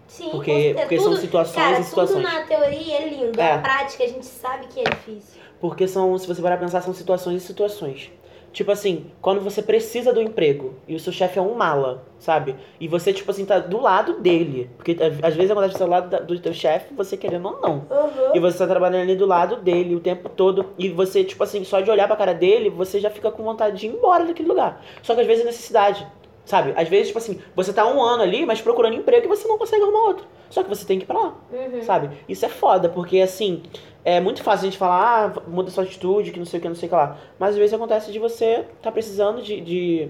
Sim, 0.07 0.29
Porque- 0.29 0.73
porque 0.77 0.97
são 0.99 1.09
Tudo- 1.11 1.21
situações 1.21 1.55
cara, 1.55 1.79
e 1.79 1.83
situações. 1.83 2.23
Tudo 2.25 2.33
na 2.35 2.45
teoria 2.45 2.97
é 3.01 3.09
lindo, 3.09 3.39
É. 3.41 3.51
a 3.53 3.59
prática 3.59 4.03
a 4.03 4.07
gente 4.07 4.25
sabe 4.25 4.67
que 4.67 4.79
é 4.79 4.83
difícil. 4.83 5.41
Porque 5.59 5.87
são, 5.87 6.15
se 6.17 6.27
você 6.27 6.41
parar 6.41 6.57
pensar, 6.57 6.81
são 6.81 6.93
situações 6.93 7.43
e 7.43 7.45
situações. 7.45 8.11
Tipo 8.55 8.71
assim, 8.71 9.07
quando 9.21 9.41
você 9.41 9.61
precisa 9.61 10.13
do 10.13 10.21
emprego 10.21 10.75
e 10.87 10.95
o 10.95 10.99
seu 10.99 11.11
chefe 11.11 11.37
é 11.37 11.41
um 11.41 11.55
mala, 11.55 12.05
sabe? 12.17 12.55
E 12.79 12.87
você, 12.87 13.11
tipo 13.11 13.29
assim, 13.29 13.43
tá 13.43 13.59
do 13.59 13.81
lado 13.81 14.21
dele. 14.21 14.69
Porque 14.77 14.93
às- 14.93 15.21
às 15.21 15.35
vezes 15.35 15.51
acontece 15.51 15.73
do 15.73 15.77
seu 15.77 15.87
lado 15.87 16.09
da- 16.09 16.19
do 16.21 16.39
teu 16.39 16.53
chefe, 16.53 16.93
você 16.93 17.17
querendo 17.17 17.49
ou 17.49 17.59
não. 17.59 17.85
E 18.33 18.39
você 18.39 18.57
tá 18.59 18.65
trabalhando 18.65 19.01
ali 19.01 19.15
do 19.17 19.25
lado 19.25 19.57
dele 19.57 19.93
o 19.93 19.99
tempo 19.99 20.29
todo. 20.29 20.67
E 20.77 20.87
você, 20.87 21.21
tipo 21.25 21.43
assim, 21.43 21.65
só 21.65 21.81
de 21.81 21.91
olhar 21.91 22.07
pra 22.07 22.15
cara 22.15 22.33
dele, 22.33 22.69
você 22.69 22.97
já 22.97 23.09
fica 23.09 23.29
com 23.29 23.43
vontade 23.43 23.77
de 23.77 23.87
ir 23.87 23.89
embora 23.89 24.23
daquele 24.23 24.47
lugar. 24.47 24.81
Só 25.03 25.13
que 25.13 25.19
às 25.19 25.27
vezes 25.27 25.43
é 25.43 25.47
necessidade. 25.47 26.07
Sabe? 26.45 26.73
Às 26.77 26.87
vezes, 26.87 27.07
tipo 27.07 27.17
assim, 27.17 27.41
você 27.55 27.73
tá 27.73 27.87
um 27.87 27.99
ano 28.01 28.21
ali, 28.21 28.45
mas 28.45 28.61
procurando 28.61 28.95
emprego 28.95 29.25
e 29.25 29.27
você 29.27 29.47
não 29.47 29.57
consegue 29.57 29.81
arrumar 29.81 30.03
outro. 30.09 30.27
Só 30.49 30.61
que 30.61 30.69
você 30.69 30.85
tem 30.85 30.99
que 30.99 31.03
ir 31.03 31.07
pra 31.07 31.19
lá, 31.19 31.33
Uhum. 31.51 31.81
sabe? 31.81 32.11
Isso 32.29 32.45
é 32.45 32.49
foda, 32.49 32.87
porque 32.87 33.19
assim, 33.19 33.63
é 34.03 34.19
muito 34.19 34.43
fácil 34.43 34.67
a 34.67 34.69
gente 34.69 34.77
falar, 34.77 35.33
ah, 35.35 35.41
muda 35.49 35.71
sua 35.71 35.83
atitude, 35.83 36.31
que 36.31 36.37
não 36.37 36.45
sei 36.45 36.59
o 36.59 36.61
que, 36.61 36.67
não 36.69 36.75
sei 36.75 36.85
o 36.85 36.89
que 36.89 36.95
lá. 36.95 37.17
Mas 37.39 37.51
às 37.51 37.57
vezes 37.57 37.73
acontece 37.73 38.11
de 38.11 38.19
você 38.19 38.63
tá 38.79 38.91
precisando 38.91 39.41
de, 39.41 39.59
de, 39.59 40.09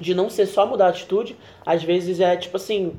de 0.00 0.14
não 0.14 0.30
ser 0.30 0.46
só 0.46 0.64
mudar 0.66 0.86
a 0.86 0.88
atitude. 0.88 1.36
Às 1.66 1.82
vezes 1.84 2.18
é 2.18 2.34
tipo 2.34 2.56
assim, 2.56 2.96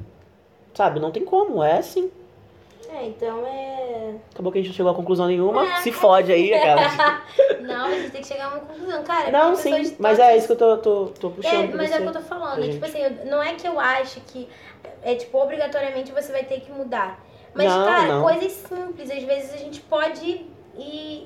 sabe? 0.75 0.99
Não 0.99 1.09
tem 1.09 1.25
como, 1.25 1.63
é 1.63 1.79
assim. 1.79 2.11
É, 2.93 3.05
então 3.07 3.45
é. 3.45 4.13
Acabou 4.31 4.51
que 4.51 4.59
a 4.59 4.61
gente 4.61 4.69
não 4.69 4.75
chegou 4.75 4.91
a 4.91 4.95
conclusão 4.95 5.27
nenhuma. 5.27 5.65
É. 5.65 5.75
Se 5.77 5.91
fode 5.91 6.31
aí, 6.31 6.53
aquela. 6.53 7.21
Não, 7.61 7.85
a 7.87 7.91
gente 7.91 8.11
tem 8.11 8.21
que 8.21 8.27
chegar 8.27 8.45
a 8.45 8.49
uma 8.49 8.59
conclusão. 8.59 9.03
Cara, 9.03 9.31
Não, 9.31 9.55
sim, 9.55 9.95
mas 9.99 10.19
é 10.19 10.37
isso 10.37 10.47
que 10.47 10.53
eu 10.53 10.57
tô, 10.57 10.77
tô, 10.77 11.05
tô 11.19 11.29
puxando. 11.31 11.53
É, 11.73 11.75
mas 11.75 11.91
é 11.91 11.97
o 11.97 12.01
que 12.01 12.07
eu 12.07 12.13
tô 12.13 12.21
falando. 12.21 12.69
Tipo 12.69 12.85
assim, 12.85 12.99
eu- 12.99 13.25
não 13.25 13.41
é 13.41 13.55
que 13.55 13.67
eu 13.67 13.79
acho 13.79 14.19
que 14.21 14.47
é 15.01 15.15
tipo, 15.15 15.37
obrigatoriamente 15.39 16.11
você 16.11 16.31
vai 16.31 16.43
ter 16.43 16.59
que 16.61 16.71
mudar. 16.71 17.19
Mas, 17.53 17.67
Não, 17.71 17.85
cara, 17.85 18.07
não. 18.13 18.23
coisas 18.23 18.51
simples, 18.51 19.11
às 19.11 19.23
vezes 19.23 19.53
a 19.53 19.57
gente 19.57 19.79
pode 19.81 20.25
ir, 20.25 20.47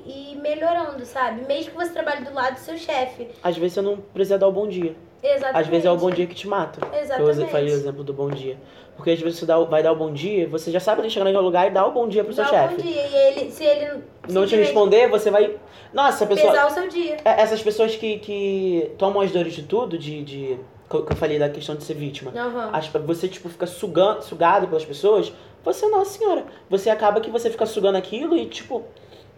ir 0.05 0.37
melhorando, 0.41 1.05
sabe? 1.05 1.45
Mesmo 1.45 1.71
que 1.71 1.77
você 1.77 1.91
trabalhe 1.93 2.25
do 2.25 2.33
lado 2.33 2.55
do 2.55 2.59
seu 2.59 2.77
chefe. 2.77 3.29
Às 3.41 3.57
vezes 3.57 3.73
você 3.73 3.81
não 3.81 3.97
precisa 3.97 4.37
dar 4.37 4.47
o 4.47 4.51
bom 4.51 4.67
dia. 4.67 4.95
Exatamente. 5.23 5.57
Às 5.61 5.67
vezes 5.67 5.85
é 5.85 5.91
o 5.91 5.97
bom 5.97 6.09
dia 6.11 6.27
que 6.27 6.35
te 6.35 6.47
mata. 6.47 6.79
Eu 6.93 6.99
Exatamente. 6.99 7.49
falei 7.51 7.73
o 7.73 7.75
exemplo 7.75 8.03
do 8.03 8.13
bom 8.13 8.29
dia. 8.29 8.57
Porque 8.97 9.11
às 9.11 9.21
vezes 9.21 9.39
você 9.39 9.45
dá, 9.45 9.57
vai 9.59 9.81
dar 9.81 9.91
o 9.93 9.95
bom 9.95 10.11
dia, 10.11 10.47
você 10.49 10.71
já 10.71 10.79
sabe 10.79 11.01
que 11.03 11.09
chegar 11.09 11.23
naquele 11.25 11.43
lugar 11.43 11.67
e 11.67 11.69
dá 11.69 11.85
o 11.85 11.91
bom 11.91 12.07
dia 12.09 12.23
pro 12.23 12.33
seu 12.33 12.43
Dá 12.43 12.49
um 12.49 12.53
chefe. 12.53 12.75
bom 12.75 12.81
dia. 12.81 13.07
E 13.07 13.15
ele, 13.15 13.51
se 13.51 13.63
ele 13.63 14.03
Não 14.27 14.45
te 14.45 14.55
responder, 14.55 15.07
você 15.07 15.29
vai. 15.31 15.55
Nossa, 15.93 16.23
a 16.23 16.27
pessoa. 16.27 16.51
pesar 16.51 16.67
o 16.67 16.71
seu 16.71 16.89
dia. 16.89 17.17
É, 17.23 17.41
Essas 17.41 17.61
pessoas 17.61 17.95
que, 17.95 18.17
que 18.19 18.91
tomam 18.97 19.21
as 19.21 19.31
dores 19.31 19.53
de 19.53 19.63
tudo, 19.63 19.97
de. 19.97 20.23
de 20.23 20.59
que 20.89 20.95
eu 20.95 21.15
falei 21.17 21.37
da 21.37 21.49
questão 21.49 21.75
de 21.75 21.83
ser 21.83 21.93
vítima. 21.95 22.31
Aham. 22.35 22.69
As- 22.73 22.87
você, 22.87 23.27
tipo, 23.27 23.49
fica 23.49 23.67
sugando, 23.67 24.21
sugado 24.23 24.67
pelas 24.67 24.85
pessoas, 24.85 25.31
você, 25.63 25.85
nossa 25.89 26.17
senhora, 26.17 26.45
você 26.69 26.89
acaba 26.89 27.19
que 27.19 27.29
você 27.29 27.49
fica 27.49 27.65
sugando 27.65 27.97
aquilo 27.97 28.37
e, 28.37 28.45
tipo, 28.45 28.83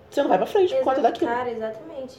você 0.10 0.22
não 0.22 0.30
vai 0.30 0.38
pra 0.38 0.45
frente 0.47 0.74
por 0.76 0.84
conta 0.84 0.99
Exato, 0.99 1.14
daquilo. 1.14 1.32
Cara, 1.32 1.51
exatamente. 1.51 2.18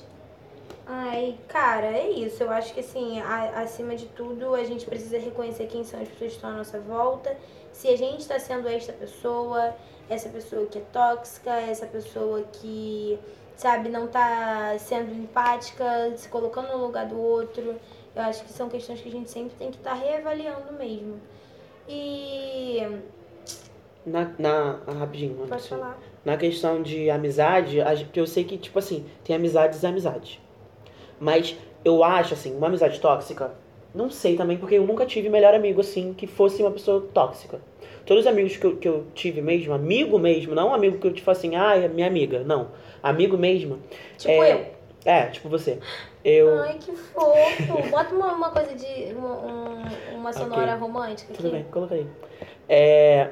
Ai, 0.92 1.38
cara, 1.46 1.86
é 1.86 2.10
isso. 2.10 2.42
Eu 2.42 2.50
acho 2.50 2.74
que 2.74 2.80
assim, 2.80 3.20
a- 3.20 3.60
acima 3.60 3.94
de 3.94 4.06
tudo, 4.06 4.56
a 4.56 4.64
gente 4.64 4.84
precisa 4.86 5.18
reconhecer 5.20 5.66
quem 5.68 5.84
são 5.84 6.00
as 6.02 6.08
pessoas 6.08 6.30
que 6.30 6.36
estão 6.36 6.50
à 6.50 6.54
nossa 6.54 6.80
volta. 6.80 7.36
Se 7.72 7.86
a 7.86 7.96
gente 7.96 8.20
está 8.22 8.40
sendo 8.40 8.66
esta 8.68 8.92
pessoa, 8.92 9.72
essa 10.08 10.28
pessoa 10.28 10.66
que 10.66 10.78
é 10.78 10.82
tóxica, 10.92 11.52
essa 11.52 11.86
pessoa 11.86 12.42
que, 12.54 13.16
sabe, 13.54 13.88
não 13.88 14.08
tá 14.08 14.74
sendo 14.80 15.14
empática, 15.14 16.12
se 16.16 16.28
colocando 16.28 16.72
no 16.72 16.78
lugar 16.86 17.06
do 17.06 17.16
outro. 17.20 17.76
Eu 18.16 18.22
acho 18.22 18.42
que 18.42 18.52
são 18.52 18.68
questões 18.68 19.00
que 19.00 19.08
a 19.08 19.12
gente 19.12 19.30
sempre 19.30 19.54
tem 19.56 19.70
que 19.70 19.76
estar 19.78 19.94
reavaliando 19.94 20.72
mesmo. 20.72 21.20
E. 21.88 22.80
Na, 24.04 24.32
na, 24.36 24.80
ah, 24.88 24.92
rapidinho, 24.92 25.46
Pode 25.46 25.68
falar. 25.68 25.96
Na 26.24 26.36
questão 26.36 26.82
de 26.82 27.08
amizade, 27.10 27.78
eu 28.12 28.26
sei 28.26 28.42
que, 28.42 28.58
tipo 28.58 28.80
assim, 28.80 29.06
tem 29.22 29.36
amizades 29.36 29.84
e 29.84 29.86
amizades. 29.86 30.49
Mas 31.20 31.54
eu 31.84 32.02
acho, 32.02 32.34
assim, 32.34 32.56
uma 32.56 32.66
amizade 32.68 32.98
tóxica, 32.98 33.52
não 33.94 34.08
sei 34.10 34.36
também, 34.36 34.56
porque 34.56 34.74
eu 34.76 34.86
nunca 34.86 35.04
tive 35.04 35.28
melhor 35.28 35.52
amigo, 35.54 35.80
assim, 35.80 36.14
que 36.14 36.26
fosse 36.26 36.62
uma 36.62 36.70
pessoa 36.70 37.06
tóxica. 37.12 37.60
Todos 38.06 38.24
os 38.24 38.26
amigos 38.26 38.56
que 38.56 38.66
eu, 38.66 38.76
que 38.76 38.88
eu 38.88 39.04
tive 39.14 39.40
mesmo, 39.42 39.72
amigo 39.72 40.18
mesmo, 40.18 40.54
não 40.54 40.68
um 40.70 40.74
amigo 40.74 40.98
que 40.98 41.06
eu, 41.06 41.12
tipo 41.12 41.30
assim, 41.30 41.54
ah, 41.56 41.76
é 41.76 41.86
minha 41.86 42.06
amiga, 42.06 42.40
não. 42.40 42.68
Amigo 43.02 43.36
mesmo. 43.36 43.78
Tipo 44.16 44.32
É, 44.32 44.52
eu. 44.52 44.66
É, 45.04 45.26
tipo 45.26 45.48
você. 45.48 45.78
Eu. 46.24 46.48
Ai, 46.60 46.78
que 46.78 46.92
fofo. 46.92 47.88
Bota 47.90 48.14
uma, 48.14 48.32
uma 48.34 48.50
coisa 48.50 48.74
de. 48.74 49.12
Uma, 49.14 49.28
um- 49.38 50.16
uma 50.18 50.32
sonora 50.32 50.74
romântica 50.74 51.32
aqui. 51.32 51.42
Tudo 51.42 51.52
bem, 51.52 51.64
coloca 51.70 51.94
aí. 51.94 52.06
É, 52.68 53.30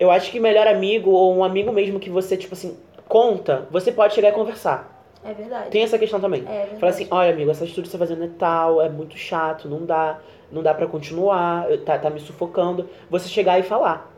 eu 0.00 0.10
acho 0.10 0.30
que 0.30 0.40
melhor 0.40 0.66
amigo 0.66 1.10
ou 1.10 1.34
um 1.34 1.44
amigo 1.44 1.72
mesmo 1.72 2.00
que 2.00 2.08
você, 2.10 2.36
tipo 2.36 2.54
assim, 2.54 2.76
conta, 3.08 3.66
você 3.70 3.92
pode 3.92 4.14
chegar 4.14 4.30
e 4.30 4.32
conversar. 4.32 5.01
É 5.24 5.32
verdade. 5.32 5.70
Tem 5.70 5.82
essa 5.82 5.98
questão 5.98 6.20
também. 6.20 6.40
É 6.42 6.44
verdade. 6.60 6.80
Fala 6.80 6.90
assim, 6.90 7.06
olha 7.10 7.30
amigo, 7.32 7.50
essa 7.50 7.64
atitude 7.64 7.82
que 7.82 7.88
você 7.92 7.98
tá 7.98 8.04
fazendo 8.06 8.24
é 8.24 8.30
tal, 8.38 8.80
é 8.82 8.88
muito 8.88 9.16
chato, 9.16 9.68
não 9.68 9.84
dá, 9.86 10.18
não 10.50 10.62
dá 10.62 10.74
para 10.74 10.86
continuar, 10.86 11.66
tá, 11.84 11.98
tá 11.98 12.10
me 12.10 12.20
sufocando. 12.20 12.88
Você 13.10 13.28
chegar 13.28 13.58
e 13.58 13.62
falar. 13.62 14.10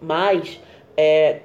Mas, 0.00 0.60
é, 0.96 1.40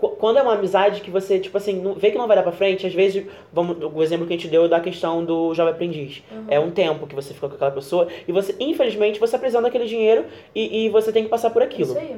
qu- 0.00 0.10
quando 0.16 0.38
é 0.38 0.42
uma 0.42 0.54
amizade 0.54 1.00
que 1.00 1.10
você, 1.10 1.38
tipo 1.38 1.56
assim, 1.56 1.74
não- 1.80 1.94
vê 1.94 2.10
que 2.10 2.18
não 2.18 2.26
vai 2.26 2.36
dar 2.36 2.42
pra 2.42 2.52
frente, 2.52 2.86
às 2.86 2.94
vezes, 2.94 3.26
vamos, 3.52 3.76
o 3.94 4.02
exemplo 4.02 4.26
que 4.26 4.32
a 4.32 4.36
gente 4.36 4.48
deu 4.48 4.68
da 4.68 4.80
questão 4.80 5.24
do 5.24 5.52
jovem 5.54 5.72
aprendiz. 5.74 6.22
Uhum. 6.30 6.44
É 6.48 6.58
um 6.58 6.70
tempo 6.70 7.06
que 7.06 7.14
você 7.14 7.34
fica 7.34 7.48
com 7.48 7.54
aquela 7.56 7.70
pessoa 7.70 8.08
e 8.26 8.32
você, 8.32 8.54
infelizmente, 8.60 9.18
você 9.20 9.36
apresenta 9.36 9.66
aquele 9.68 9.86
dinheiro 9.86 10.24
e, 10.54 10.86
e 10.86 10.88
você 10.88 11.12
tem 11.12 11.24
que 11.24 11.28
passar 11.30 11.50
por 11.50 11.62
aquilo. 11.62 11.90
Isso 11.90 11.98
aí. 11.98 12.16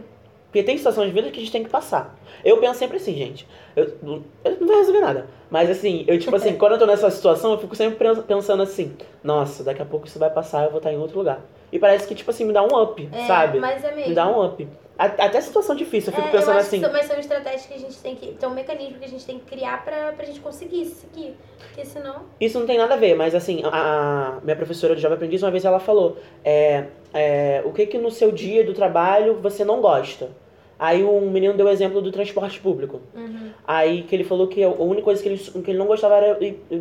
Porque 0.57 0.65
tem 0.65 0.79
situações 0.79 1.09
de 1.09 1.13
vida 1.13 1.31
que 1.31 1.37
a 1.37 1.41
gente 1.41 1.53
tem 1.53 1.63
que 1.63 1.69
passar. 1.69 2.19
Eu 2.43 2.57
penso 2.57 2.79
sempre 2.79 2.97
assim, 2.97 3.15
gente. 3.15 3.47
Eu, 3.77 3.93
não- 4.03 4.25
eu 4.43 4.57
não 4.59 4.67
vai 4.67 4.77
resolver 4.79 5.01
nada. 5.01 5.27
Mas 5.51 5.69
assim, 5.69 6.03
eu 6.09 6.19
tipo 6.19 6.35
assim, 6.35 6.55
quando 6.57 6.73
eu 6.73 6.79
tô 6.79 6.87
nessa 6.87 7.11
situação, 7.11 7.53
eu 7.53 7.59
fico 7.59 7.77
sempre 7.77 7.97
pens- 7.99 8.21
pensando 8.21 8.63
assim, 8.63 8.97
nossa, 9.23 9.63
daqui 9.63 9.83
a 9.83 9.85
pouco 9.85 10.07
isso 10.07 10.19
vai 10.19 10.31
passar, 10.31 10.65
eu 10.65 10.71
vou 10.71 10.79
estar 10.79 10.91
em 10.91 10.97
outro 10.97 11.19
lugar. 11.19 11.41
E 11.71 11.79
parece 11.79 12.09
que, 12.09 12.15
tipo 12.15 12.31
assim, 12.31 12.47
me 12.47 12.55
dá 12.55 12.63
um 12.63 12.81
up, 12.83 13.07
É, 13.13 13.27
sabe? 13.27 13.59
Mas 13.61 13.85
é 13.85 13.91
mesmo. 13.93 14.09
Me 14.09 14.15
dá 14.15 14.27
um 14.29 14.43
up. 14.47 14.67
Até 14.99 15.43
situação 15.43 15.77
difícil, 15.77 16.11
eu 16.11 16.17
fico 16.17 16.29
É, 16.29 16.31
pensando 16.31 16.55
eu 16.55 16.61
assim. 16.61 16.81
são, 16.81 16.91
mas 16.91 17.05
são 17.05 17.19
estratégias 17.19 17.67
que 17.67 17.75
a 17.75 17.79
gente 17.79 17.99
tem 17.99 18.15
que. 18.17 18.33
Tem 18.33 18.49
um 18.49 18.55
mecanismo 18.55 18.99
que 18.99 19.05
a 19.05 19.09
gente 19.09 19.27
tem 19.27 19.39
que 19.39 19.45
criar 19.45 19.85
pra, 19.85 20.13
pra 20.13 20.25
gente 20.25 20.41
conseguir 20.41 20.87
seguir. 20.87 21.37
Porque 21.59 21.85
senão. 21.85 22.23
Isso 22.41 22.59
não 22.59 22.67
tem 22.67 22.79
nada 22.79 22.95
a 22.95 22.97
ver, 22.97 23.15
mas 23.15 23.35
assim, 23.35 23.61
a, 23.67 24.39
a 24.39 24.41
minha 24.43 24.57
professora 24.57 24.97
de 24.97 25.03
Jovem 25.03 25.17
Aprendiz, 25.17 25.43
uma 25.43 25.51
vez 25.51 25.67
ela 25.67 25.79
falou: 25.79 26.17
é, 26.43 26.85
é, 27.13 27.63
o 27.67 27.73
que 27.75 27.85
que 27.85 27.99
no 27.99 28.11
seu 28.11 28.33
dia 28.33 28.65
do 28.65 28.73
trabalho 28.73 29.35
você 29.35 29.67
não 29.67 29.83
gosta? 29.83 30.31
Aí 30.79 31.03
um 31.03 31.31
menino 31.31 31.55
deu 31.55 31.67
o 31.67 31.71
exemplo 31.71 32.03
do 32.03 32.13
transporte 32.13 32.61
público. 32.61 33.01
Uhum. 33.15 33.51
Aí 33.67 34.03
que 34.03 34.15
ele 34.15 34.25
falou 34.25 34.47
que 34.47 34.63
a 34.63 34.69
única 34.69 35.03
coisa 35.03 35.23
que 35.23 35.29
ele, 35.29 35.39
que 35.39 35.71
ele 35.71 35.79
não 35.79 35.87
gostava 35.87 36.17
era, 36.17 36.39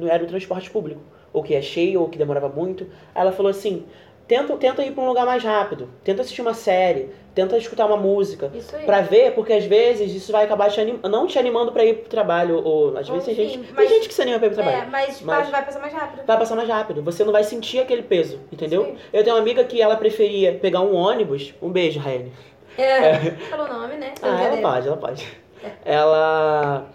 era 0.10 0.24
o 0.24 0.28
transporte 0.28 0.70
público. 0.70 1.02
Ou 1.32 1.41
que 1.43 1.54
é 1.54 1.62
cheio, 1.62 2.02
ou 2.02 2.10
que 2.10 2.18
demorava 2.18 2.50
muito. 2.50 2.84
Aí 3.14 3.22
ela 3.22 3.32
falou 3.32 3.50
assim: 3.50 3.86
tenta, 4.28 4.56
tenta 4.58 4.84
ir 4.84 4.91
pra 4.91 5.04
um 5.04 5.08
lugar 5.08 5.26
mais 5.26 5.43
rápido, 5.43 5.89
tenta 6.04 6.22
assistir 6.22 6.41
uma 6.41 6.54
série, 6.54 7.10
tenta 7.34 7.58
escutar 7.58 7.86
uma 7.86 7.98
música. 7.98 8.52
Isso 8.54 8.76
aí. 8.76 8.86
Pra 8.86 9.02
ver, 9.02 9.34
porque 9.34 9.54
às 9.54 9.66
vezes 9.66 10.14
isso 10.14 10.32
vai 10.32 10.46
acabar 10.46 10.70
te 10.70 10.80
anim... 10.82 11.00
não 11.04 11.28
te 11.28 11.38
animando 11.38 11.72
pra 11.72 11.84
ir 11.86 11.96
pro 12.00 12.10
trabalho. 12.10 12.62
Ou 12.64 12.98
às 12.98 13.08
vezes 13.08 13.26
tem 13.26 13.36
gente, 13.36 13.60
tem 13.60 13.68
mas- 13.76 13.89
gente 13.89 14.08
que 14.08 14.14
se 14.14 14.22
anima 14.22 14.39
pra 14.39 14.48
ir 14.48 14.52
pro 14.52 14.62
trabalho. 14.64 14.84
É, 14.84 14.89
mas, 14.89 15.22
Mas- 15.22 15.50
vai 15.50 15.66
passar 15.66 15.80
mais 15.80 15.93
rápido. 15.93 16.26
Vai 16.26 16.38
passar 16.38 16.56
mais 16.56 16.70
rápido. 16.70 17.04
Você 17.04 17.24
não 17.24 17.32
vai 17.32 17.43
sentir 17.43 17.80
aquele 17.80 18.04
peso, 18.04 18.39
entendeu? 18.52 18.86
Sim. 18.86 18.96
Eu 19.14 19.24
tenho 19.24 19.36
uma 19.36 19.41
amiga 19.41 19.64
que 19.64 19.82
ela 19.82 19.96
preferia 19.96 20.54
pegar 20.54 20.82
um 20.82 20.93
ônibus. 20.96 21.54
Um 21.62 21.70
beijo, 21.70 22.00
Raine. 22.00 22.32
É. 22.78 23.32
Falou 23.49 23.65
o 23.67 23.73
nome, 23.73 23.95
né? 23.95 24.13
Ah, 24.21 24.41
ela 24.43 24.61
pode, 24.61 24.88
ela 24.88 24.97
pode. 24.97 25.38
Ela. 25.84 26.86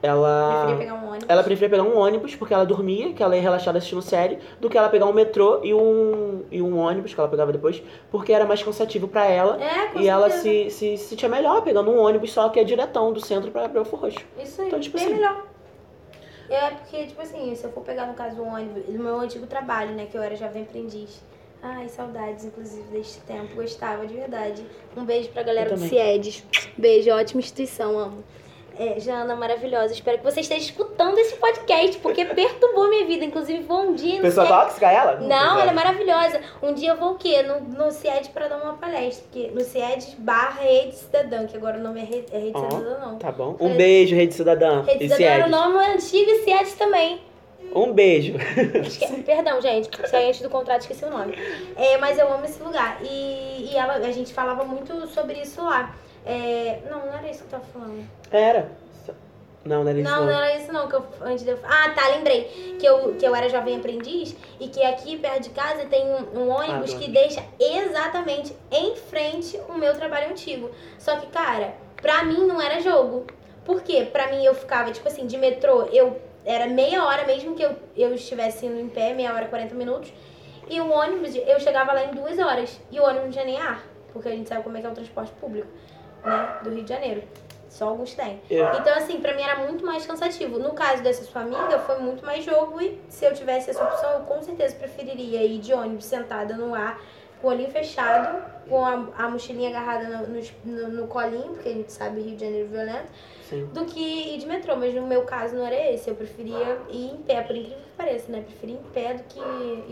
Ela. 0.00 0.52
Preferia 0.64 0.78
pegar 0.78 0.94
um 0.94 1.08
ônibus. 1.08 1.26
Ela 1.28 1.42
preferia 1.42 1.70
pegar 1.70 1.82
um 1.82 1.96
ônibus 1.98 2.36
porque 2.36 2.54
ela 2.54 2.64
dormia, 2.64 3.12
que 3.12 3.22
ela 3.22 3.34
ia 3.34 3.42
relaxada 3.42 3.78
assistindo 3.78 4.00
série, 4.00 4.38
do 4.60 4.70
que 4.70 4.78
ela 4.78 4.88
pegar 4.88 5.06
um 5.06 5.12
metrô 5.12 5.60
e 5.64 5.74
um, 5.74 6.44
e 6.52 6.62
um 6.62 6.78
ônibus 6.78 7.12
que 7.12 7.18
ela 7.18 7.28
pegava 7.28 7.50
depois, 7.52 7.82
porque 8.10 8.32
era 8.32 8.44
mais 8.44 8.62
cansativo 8.62 9.08
pra 9.08 9.26
ela. 9.26 9.58
É, 9.60 9.86
com 9.88 9.98
E 9.98 10.06
ela 10.08 10.30
certeza. 10.30 10.70
se, 10.70 10.96
se, 10.96 10.96
se 10.98 11.04
sentia 11.08 11.28
melhor 11.28 11.62
pegando 11.62 11.90
um 11.90 11.98
ônibus 11.98 12.32
só 12.32 12.48
que 12.48 12.60
é 12.60 12.64
diretão 12.64 13.12
do 13.12 13.20
centro 13.20 13.50
pra 13.50 13.66
Belfort 13.66 14.02
Roxo. 14.02 14.18
Isso 14.38 14.60
aí, 14.60 14.68
Então, 14.68 14.78
tipo 14.78 14.96
bem 14.96 15.06
assim- 15.06 15.14
melhor. 15.16 15.46
É 16.48 16.70
porque, 16.70 17.06
tipo 17.06 17.20
assim, 17.20 17.54
se 17.54 17.64
eu 17.64 17.72
for 17.72 17.82
pegar 17.82 18.06
no 18.06 18.14
caso 18.14 18.40
um 18.40 18.54
ônibus, 18.54 18.84
do 18.84 18.98
meu 19.02 19.18
antigo 19.20 19.46
trabalho, 19.46 19.90
né, 19.94 20.06
que 20.10 20.16
eu 20.16 20.22
era 20.22 20.34
jovem 20.36 20.62
aprendiz. 20.62 21.20
Ai, 21.62 21.88
saudades, 21.88 22.44
inclusive, 22.44 22.84
deste 22.92 23.20
tempo. 23.20 23.54
Gostava 23.56 24.06
de 24.06 24.14
verdade. 24.14 24.64
Um 24.96 25.04
beijo 25.04 25.28
pra 25.30 25.42
galera 25.42 25.70
do. 25.74 25.78
CIEDES. 25.88 26.44
Beijo, 26.76 27.10
ótima 27.10 27.40
instituição, 27.40 27.98
amo. 27.98 28.22
É, 28.80 29.00
Jana, 29.00 29.34
maravilhosa. 29.34 29.92
Espero 29.92 30.18
que 30.18 30.24
você 30.24 30.38
esteja 30.38 30.60
escutando 30.60 31.18
esse 31.18 31.34
podcast, 31.34 31.98
porque 31.98 32.22
perturbou 32.32 32.88
minha 32.88 33.04
vida. 33.06 33.24
Inclusive, 33.24 33.64
vou 33.64 33.88
um 33.88 33.94
dia 33.94 34.16
no 34.18 34.22
Pessoa 34.22 34.46
CIEDES. 34.46 34.64
tóxica 34.66 34.88
ela? 34.88 35.16
Não, 35.18 35.58
ela 35.58 35.72
é 35.72 35.74
maravilhosa. 35.74 36.40
Um 36.62 36.72
dia 36.72 36.90
eu 36.90 36.96
vou 36.96 37.14
o 37.14 37.14
quê? 37.16 37.42
No, 37.42 37.58
no 37.60 37.90
CIED 37.90 38.28
pra 38.30 38.46
dar 38.46 38.62
uma 38.62 38.74
palestra. 38.74 39.24
Porque 39.24 39.50
no 39.52 39.62
CIED 39.62 40.14
barra 40.18 40.60
Rede 40.60 40.94
Cidadã, 40.94 41.44
que 41.44 41.56
agora 41.56 41.76
o 41.76 41.82
nome 41.82 42.00
é 42.00 42.04
Rede, 42.04 42.26
é 42.32 42.38
Rede 42.38 42.52
Ó. 42.54 42.70
Cidadã, 42.70 42.98
não. 43.00 43.18
Tá 43.18 43.32
bom. 43.32 43.56
Um 43.58 43.76
beijo, 43.76 44.14
Rede 44.14 44.34
Cidadã. 44.34 44.82
Rede 44.82 45.04
e 45.06 45.08
Cidadã 45.08 45.24
era 45.24 45.46
o 45.46 45.48
Ciedes. 45.48 45.60
nome 45.60 45.84
antigo 45.86 46.30
e 46.30 46.44
CIED 46.44 46.76
também. 46.76 47.20
Um 47.74 47.92
beijo. 47.92 48.34
Esque- 48.86 49.22
Perdão, 49.22 49.60
gente, 49.60 49.88
saí 50.08 50.28
antes 50.28 50.40
do 50.40 50.50
contrato, 50.50 50.82
esqueci 50.82 51.04
o 51.04 51.10
nome. 51.10 51.34
É, 51.76 51.96
mas 51.98 52.18
eu 52.18 52.32
amo 52.32 52.44
esse 52.44 52.62
lugar. 52.62 52.98
E, 53.02 53.70
e 53.70 53.76
ela, 53.76 53.94
a 53.94 54.10
gente 54.12 54.32
falava 54.32 54.64
muito 54.64 55.06
sobre 55.08 55.40
isso 55.40 55.62
lá. 55.64 55.94
É, 56.26 56.80
não, 56.90 57.06
não 57.06 57.12
era 57.14 57.28
isso 57.30 57.40
que 57.44 57.54
eu 57.54 57.60
tava 57.60 57.64
falando. 57.72 58.04
Era. 58.30 58.70
Não, 59.64 59.82
não 59.84 59.90
era 59.90 59.98
isso. 60.00 60.10
Não, 60.10 60.24
não 60.24 60.32
era 60.32 60.56
isso 60.56 60.72
não, 60.72 60.88
que 60.88 60.94
eu, 60.94 61.04
antes 61.20 61.44
de 61.44 61.50
eu... 61.50 61.58
Ah, 61.64 61.90
tá, 61.90 62.08
lembrei. 62.08 62.76
Que 62.78 62.86
eu, 62.86 63.14
que 63.16 63.26
eu 63.26 63.34
era 63.34 63.48
jovem 63.50 63.76
aprendiz 63.76 64.34
e 64.58 64.68
que 64.68 64.82
aqui 64.82 65.18
perto 65.18 65.42
de 65.42 65.50
casa 65.50 65.84
tem 65.84 66.06
um, 66.06 66.38
um 66.40 66.48
ônibus 66.48 66.94
Ah, 66.94 66.98
que 66.98 67.10
deixa 67.10 67.44
exatamente 67.58 68.54
em 68.70 68.96
frente 68.96 69.60
o 69.68 69.74
meu 69.74 69.94
trabalho 69.94 70.30
antigo. 70.30 70.70
Só 70.98 71.16
que, 71.16 71.26
cara, 71.26 71.74
pra 72.00 72.24
mim 72.24 72.46
não 72.46 72.60
era 72.62 72.80
jogo. 72.80 73.26
Por 73.64 73.82
quê? 73.82 74.08
Pra 74.10 74.28
mim 74.28 74.42
eu 74.42 74.54
ficava, 74.54 74.90
tipo 74.90 75.06
assim, 75.06 75.26
de 75.26 75.36
metrô, 75.36 75.82
eu 75.92 76.18
era 76.50 76.66
meia 76.66 77.04
hora 77.04 77.24
mesmo 77.26 77.54
que 77.54 77.62
eu, 77.62 77.76
eu 77.96 78.14
estivesse 78.14 78.66
indo 78.66 78.80
em 78.80 78.88
pé, 78.88 79.12
meia 79.12 79.32
hora, 79.34 79.46
40 79.46 79.74
minutos. 79.74 80.12
E 80.68 80.80
o 80.80 80.90
ônibus, 80.90 81.34
eu 81.34 81.60
chegava 81.60 81.92
lá 81.92 82.04
em 82.04 82.10
duas 82.10 82.38
horas. 82.38 82.80
E 82.90 82.98
o 82.98 83.02
ônibus 83.04 83.24
não 83.24 83.30
tinha 83.32 83.44
nem 83.44 83.58
ar. 83.60 83.82
Porque 84.12 84.28
a 84.28 84.32
gente 84.32 84.48
sabe 84.48 84.62
como 84.62 84.76
é 84.76 84.80
que 84.80 84.86
é 84.86 84.90
o 84.90 84.94
transporte 84.94 85.32
público, 85.40 85.68
né? 86.24 86.58
Do 86.62 86.70
Rio 86.70 86.82
de 86.82 86.88
Janeiro. 86.88 87.22
Só 87.68 87.88
alguns 87.88 88.14
têm. 88.14 88.40
É. 88.50 88.76
Então, 88.78 88.94
assim, 88.96 89.20
pra 89.20 89.34
mim 89.34 89.42
era 89.42 89.56
muito 89.56 89.84
mais 89.84 90.06
cansativo. 90.06 90.58
No 90.58 90.72
caso 90.72 91.02
dessa 91.02 91.22
sua 91.24 91.42
amiga, 91.42 91.78
foi 91.80 91.98
muito 91.98 92.24
mais 92.24 92.44
jogo. 92.44 92.80
E 92.80 92.98
se 93.08 93.24
eu 93.26 93.34
tivesse 93.34 93.70
essa 93.70 93.84
opção, 93.84 94.10
eu 94.14 94.20
com 94.20 94.40
certeza 94.42 94.74
preferiria 94.76 95.42
ir 95.44 95.58
de 95.58 95.72
ônibus 95.74 96.06
sentada 96.06 96.54
no 96.56 96.74
ar, 96.74 96.98
com 97.42 97.48
o 97.48 97.50
olhinho 97.50 97.70
fechado, 97.70 98.42
com 98.68 98.84
a, 98.84 99.08
a 99.18 99.28
mochilinha 99.28 99.68
agarrada 99.68 100.04
no, 100.08 100.26
no, 100.26 100.40
no- 100.64 100.88
no 101.02 101.06
colinho, 101.06 101.52
porque 101.54 101.68
a 101.68 101.72
gente 101.72 101.92
sabe 101.92 102.20
Rio 102.22 102.36
de 102.36 102.44
Janeiro 102.44 102.68
violento, 102.68 103.08
Sim. 103.48 103.66
do 103.72 103.84
que 103.84 104.00
ir 104.34 104.38
de 104.38 104.46
metrô. 104.46 104.76
Mas 104.76 104.94
no 104.94 105.06
meu 105.06 105.22
caso 105.22 105.54
não 105.56 105.66
era 105.66 105.92
esse. 105.92 106.08
Eu 106.08 106.14
preferia 106.14 106.78
ir 106.90 107.10
em 107.12 107.16
pé, 107.18 107.40
por 107.42 107.54
incrível 107.56 107.78
que 107.78 107.96
pareça, 107.96 108.30
né? 108.32 108.42
Preferia 108.46 108.76
ir 108.76 108.78
em 108.78 108.92
pé 108.92 109.14
do 109.14 109.22
que 109.24 109.40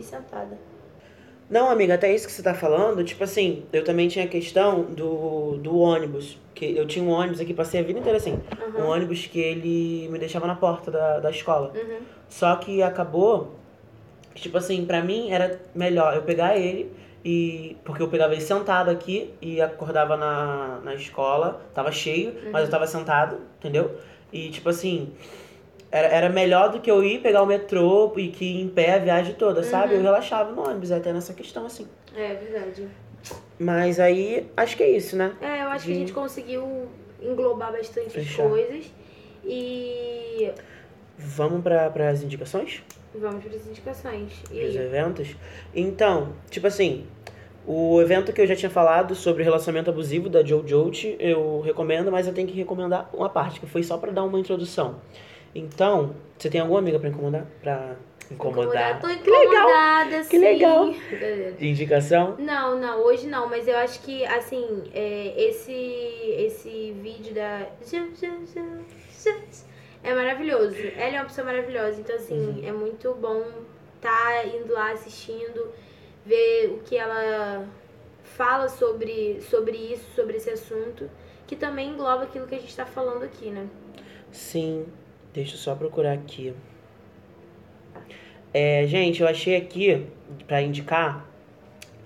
ir 0.01 0.03
sentada. 0.03 0.59
Não, 1.49 1.71
amiga, 1.71 1.95
até 1.95 2.13
isso 2.13 2.27
que 2.27 2.33
você 2.33 2.43
tá 2.43 2.55
falando, 2.55 3.05
tipo 3.05 3.23
assim, 3.23 3.65
eu 3.73 3.85
também 3.85 4.09
tinha 4.09 4.25
a 4.25 4.29
questão 4.29 4.83
do, 4.83 5.57
do 5.59 5.79
ônibus. 5.79 6.37
Que 6.55 6.77
eu 6.77 6.87
tinha 6.87 7.05
um 7.05 7.11
ônibus 7.11 7.41
aqui, 7.41 7.55
passei 7.55 7.79
a 7.81 7.83
vida 7.85 7.99
inteira 8.01 8.17
assim. 8.19 8.41
Um 8.77 8.81
Uhum. 8.81 8.89
ônibus 8.91 9.27
que 9.27 9.39
ele 9.39 10.09
me 10.09 10.19
deixava 10.19 10.47
na 10.47 10.57
porta 10.57 10.91
da, 10.91 11.21
da 11.21 11.31
escola. 11.31 11.73
Uhum. 11.75 11.99
Só 12.29 12.57
que 12.57 12.83
acabou, 12.83 13.55
que, 14.35 14.43
tipo 14.43 14.59
assim, 14.59 14.85
pra 14.85 15.03
mim 15.03 15.31
era 15.31 15.61
melhor 15.75 16.17
eu 16.17 16.23
pegar 16.23 16.57
ele 16.57 16.91
e. 17.29 17.77
Porque 17.85 18.01
eu 18.03 18.09
pegava 18.09 18.33
ele 18.33 18.41
sentado 18.43 18.91
aqui 18.91 19.35
e 19.43 19.61
acordava 19.61 20.17
na, 20.17 20.81
na 20.85 20.95
escola, 20.95 21.61
tava 21.75 21.91
cheio, 21.91 22.35
mas 22.53 22.65
eu 22.65 22.71
tava 22.71 22.87
sentado, 22.87 23.41
entendeu? 23.59 23.99
E 24.33 24.49
tipo 24.51 24.69
assim. 24.69 25.13
Era, 25.91 26.09
era 26.09 26.29
melhor 26.29 26.71
do 26.71 26.81
que 26.81 26.91
eu 26.91 27.03
ir 27.03 27.21
pegar 27.23 27.43
o 27.43 27.47
metrô 27.47 28.13
e 28.17 28.29
que 28.29 28.45
ir 28.45 28.61
em 28.63 28.69
pé 28.69 28.95
a 28.95 28.99
viagem 28.99 29.35
toda, 29.35 29.63
sabe? 29.63 29.95
Eu 29.95 30.03
relaxava 30.03 30.51
no 30.53 30.63
ônibus, 30.69 30.91
até 30.91 31.13
nessa 31.13 31.33
questão, 31.33 31.65
assim. 31.65 31.87
É 32.15 32.35
verdade. 32.35 32.89
Mas 33.59 33.99
aí, 34.01 34.51
acho 34.57 34.77
que 34.77 34.83
é 34.83 34.91
isso, 34.91 35.17
né? 35.17 35.33
É, 35.41 35.63
eu 35.63 35.69
acho 35.69 35.85
que 35.87 35.91
a 35.93 35.95
De- 35.95 36.01
gente 36.01 36.13
conseguiu 36.13 36.89
englobar 37.23 37.71
bastante 37.73 38.11
Fechar. 38.11 38.49
coisas. 38.49 38.85
E 39.45 40.51
Vamos 41.17 41.63
para 41.63 42.11
as 42.11 42.23
indicações? 42.23 42.83
Vamos 43.21 43.45
para 43.45 43.55
as 43.57 43.67
indicações. 43.67 44.33
E 44.51 44.65
Os 44.65 44.75
eventos? 44.77 45.35
Então, 45.75 46.33
tipo 46.51 46.67
assim, 46.67 47.07
o 47.67 48.01
evento 48.01 48.33
que 48.33 48.41
eu 48.41 48.47
já 48.47 48.55
tinha 48.57 48.71
falado 48.71 49.15
sobre 49.15 49.43
relacionamento 49.43 49.91
abusivo 49.91 50.29
da 50.29 50.45
Joe 50.45 50.63
Jolt, 50.67 51.05
eu 51.19 51.61
recomendo, 51.61 52.11
mas 52.13 52.27
eu 52.27 52.33
tenho 52.33 52.47
que 52.49 52.55
recomendar 52.55 53.09
uma 53.13 53.29
parte, 53.29 53.59
que 53.61 53.67
foi 53.67 53.83
só 53.83 53.99
pra 53.99 54.13
dar 54.13 54.25
uma 54.25 54.39
introdução. 54.39 54.97
Então, 55.55 56.15
você 56.39 56.49
tem 56.51 56.61
alguma 56.61 56.79
amiga 56.79 56.99
pra 56.99 57.09
incomodar? 57.09 57.47
Pra 57.63 57.97
incomodar? 58.31 59.01
Tô 59.01 59.07
Que 59.09 59.31
legal! 59.31 59.45
incomodada, 59.45 60.25
Que 60.25 60.39
legal! 60.39 60.93
sim. 60.93 61.01
De 61.59 61.69
indicação? 61.69 62.37
Não, 62.39 62.79
não, 62.79 63.01
hoje 63.05 63.27
não, 63.27 63.49
mas 63.49 63.67
eu 63.67 63.77
acho 63.79 64.01
que, 64.03 64.25
assim, 64.27 64.83
é, 64.93 65.33
esse, 65.49 65.73
esse 65.73 66.95
vídeo 67.03 67.35
da. 67.35 67.67
É 70.07 70.15
maravilhoso. 70.15 70.77
Ela 70.97 71.17
é 71.17 71.21
uma 71.21 71.25
pessoa 71.27 71.45
maravilhosa, 71.45 72.01
então, 72.01 72.15
assim, 72.15 72.39
Uhum. 72.39 72.63
é 72.69 72.73
muito 72.73 73.13
bom 73.15 73.45
tá 74.01 74.45
indo 74.47 74.73
lá 74.73 74.93
assistindo, 74.93 75.73
ver 76.25 76.69
o 76.71 76.79
que 76.85 76.97
ela 76.97 77.67
fala 78.23 78.69
sobre, 78.69 79.41
sobre 79.41 79.77
isso, 79.77 80.05
sobre 80.15 80.37
esse 80.37 80.51
assunto, 80.51 81.11
que 81.47 81.57
também 81.57 81.89
engloba 81.91 82.25
aquilo 82.25 82.47
que 82.47 82.55
a 82.55 82.59
gente 82.59 82.77
tá 82.77 82.87
falando 82.87 83.25
aqui, 83.25 83.47
né? 83.51 83.67
Sim, 84.31 84.87
deixa 85.33 85.55
eu 85.55 85.59
só 85.59 85.75
procurar 85.75 86.13
aqui. 86.13 86.55
É, 88.53 88.87
gente, 88.87 89.23
eu 89.23 89.29
achei 89.29 89.57
aqui 89.57 90.07
pra 90.47 90.63
indicar, 90.63 91.27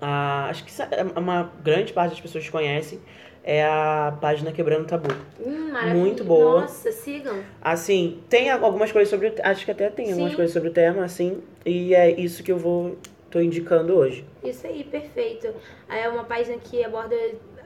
a, 0.00 0.46
acho 0.48 0.64
que 0.64 0.70
é 0.82 1.02
uma 1.18 1.52
grande 1.62 1.92
parte 1.92 2.10
das 2.12 2.20
pessoas 2.20 2.48
conhecem, 2.48 3.00
é 3.42 3.64
a 3.64 4.16
página 4.20 4.52
Quebrando 4.52 4.86
Tabu. 4.86 5.14
Hum. 5.44 5.72
Muito 5.94 6.24
boa. 6.24 6.62
Nossa, 6.62 6.92
sigam. 6.92 7.42
Assim, 7.60 8.20
tem 8.28 8.50
algumas 8.50 8.92
coisas 8.92 9.08
sobre 9.08 9.28
o 9.28 9.34
acho 9.42 9.64
que 9.64 9.70
até 9.70 9.88
tem 9.88 10.10
algumas 10.10 10.30
Sim. 10.30 10.36
coisas 10.36 10.52
sobre 10.52 10.68
o 10.68 10.72
tema, 10.72 11.04
assim, 11.04 11.42
e 11.64 11.94
é 11.94 12.10
isso 12.10 12.42
que 12.42 12.52
eu 12.52 12.58
vou 12.58 12.96
tô 13.30 13.40
indicando 13.40 13.96
hoje. 13.96 14.24
Isso 14.42 14.66
aí, 14.66 14.82
perfeito. 14.84 15.54
É 15.88 16.08
uma 16.08 16.24
página 16.24 16.58
que 16.58 16.84
aborda 16.84 17.14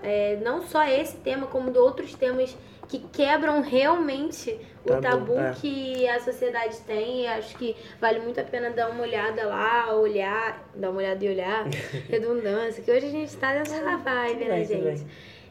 é, 0.03 0.39
não 0.45 0.63
só 0.63 0.87
esse 0.87 1.17
tema, 1.17 1.47
como 1.47 1.71
de 1.71 1.79
outros 1.79 2.15
temas 2.15 2.55
que 2.87 2.99
quebram 2.99 3.63
realmente 3.63 4.59
o 4.85 5.01
Tabu, 5.01 5.39
é. 5.39 5.55
que 5.55 6.07
a 6.07 6.21
sociedade 6.21 6.77
tem. 6.87 7.27
Acho 7.29 7.57
que 7.57 7.75
vale 7.99 8.21
muito 8.21 8.39
a 8.39 8.45
pena 8.45 8.71
dar 8.71 8.91
uma 8.91 9.03
olhada 9.03 9.47
lá, 9.47 9.95
olhar, 9.97 10.69
dar 10.75 10.91
uma 10.91 10.99
olhada 10.99 11.25
e 11.25 11.29
olhar, 11.29 11.67
redundância, 12.11 12.83
que 12.83 12.91
hoje 12.91 13.07
a 13.07 13.11
gente 13.11 13.35
tá 13.37 13.55
nessa 13.55 13.97
vibe, 13.97 14.39
tudo 14.39 14.49
né, 14.49 14.65
bem, 14.65 14.67
gente? 14.67 15.07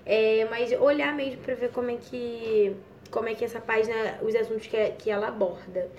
É, 0.05 0.45
mas 0.49 0.71
olhar 0.79 1.13
mesmo 1.13 1.41
pra 1.41 1.55
ver 1.55 1.69
como 1.71 1.89
é 1.91 1.95
que 1.97 2.75
como 3.09 3.29
é 3.29 3.35
que 3.35 3.45
essa 3.45 3.61
página, 3.61 4.17
os 4.23 4.33
assuntos 4.35 4.65
que, 4.67 4.77
que 4.97 5.09
ela 5.11 5.27
aborda. 5.27 5.89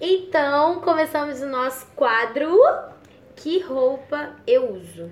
Então, 0.00 0.80
começamos 0.80 1.40
o 1.40 1.46
nosso 1.46 1.86
quadro 1.94 2.60
Que 3.36 3.60
roupa 3.60 4.34
eu 4.46 4.72
uso? 4.74 5.10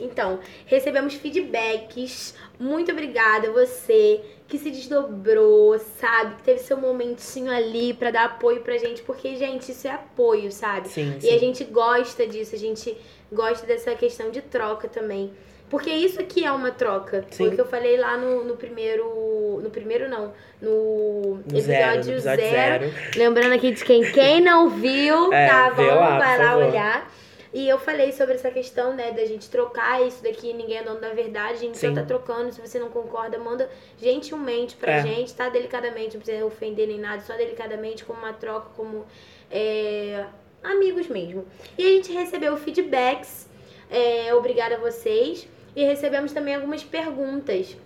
Então, 0.00 0.40
recebemos 0.64 1.14
feedbacks. 1.14 2.34
Muito 2.58 2.90
obrigada 2.90 3.48
a 3.48 3.52
você 3.52 4.22
que 4.48 4.58
se 4.58 4.70
desdobrou, 4.70 5.78
sabe? 5.78 6.36
Que 6.36 6.42
teve 6.42 6.58
seu 6.60 6.76
momentinho 6.78 7.52
ali 7.52 7.92
pra 7.92 8.10
dar 8.10 8.24
apoio 8.24 8.62
pra 8.62 8.78
gente, 8.78 9.02
porque, 9.02 9.36
gente, 9.36 9.70
isso 9.70 9.86
é 9.86 9.90
apoio, 9.92 10.50
sabe? 10.50 10.88
Sim, 10.88 11.16
E 11.18 11.20
sim. 11.20 11.34
a 11.34 11.38
gente 11.38 11.64
gosta 11.64 12.26
disso, 12.26 12.54
a 12.54 12.58
gente 12.58 12.96
gosta 13.30 13.66
dessa 13.66 13.94
questão 13.94 14.30
de 14.30 14.40
troca 14.40 14.88
também. 14.88 15.32
Porque 15.70 15.88
isso 15.90 16.20
aqui 16.20 16.44
é 16.44 16.50
uma 16.52 16.72
troca. 16.72 17.24
Sim. 17.30 17.44
Foi 17.44 17.48
o 17.48 17.54
que 17.54 17.60
eu 17.60 17.66
falei 17.66 17.96
lá 17.96 18.16
no, 18.18 18.44
no 18.44 18.56
primeiro. 18.56 19.60
No 19.62 19.70
primeiro 19.70 20.08
não. 20.08 20.32
No, 20.60 21.36
No 21.50 21.60
zero, 21.60 21.86
no 21.86 22.00
episódio 22.00 22.12
episódio 22.14 22.44
zero. 22.44 22.88
zero. 22.90 23.10
Lembrando 23.16 23.54
aqui 23.54 23.70
de 23.72 23.84
quem, 23.84 24.02
quem 24.12 24.40
não 24.40 24.68
viu, 24.68 25.32
É, 25.32 25.46
tá? 25.48 25.70
Vamos 25.70 25.94
lá, 25.94 26.18
vai 26.18 26.38
lá 26.38 26.44
favor. 26.50 26.64
olhar. 26.66 27.10
E 27.52 27.68
eu 27.68 27.78
falei 27.80 28.12
sobre 28.12 28.34
essa 28.34 28.48
questão, 28.50 28.94
né, 28.94 29.10
da 29.10 29.24
gente 29.24 29.50
trocar 29.50 30.06
isso 30.06 30.22
daqui, 30.22 30.52
ninguém 30.52 30.78
é 30.78 30.82
dono 30.84 31.00
da 31.00 31.08
verdade, 31.10 31.54
a 31.54 31.56
gente 31.56 31.76
Sim. 31.78 31.88
só 31.88 32.00
tá 32.00 32.06
trocando. 32.06 32.52
Se 32.52 32.60
você 32.60 32.78
não 32.78 32.90
concorda, 32.90 33.38
manda 33.38 33.68
gentilmente 34.00 34.76
pra 34.76 34.92
É. 34.98 35.02
gente, 35.02 35.34
tá? 35.34 35.48
Delicadamente, 35.48 36.14
não 36.16 36.22
precisa 36.22 36.44
ofender 36.46 36.86
nem 36.86 36.98
nada, 37.00 37.20
só 37.22 37.36
delicadamente, 37.36 38.04
como 38.04 38.20
uma 38.20 38.32
troca, 38.32 38.68
como 38.76 39.04
é, 39.50 40.24
amigos 40.62 41.08
mesmo. 41.08 41.44
E 41.76 41.84
a 41.84 41.88
gente 41.88 42.12
recebeu 42.12 42.56
feedbacks, 42.56 43.48
é, 43.90 44.32
obrigada 44.34 44.76
a 44.76 44.78
vocês. 44.78 45.48
E 45.76 45.84
recebemos 45.84 46.32
também 46.32 46.54
algumas 46.54 46.82
perguntas 46.82 47.76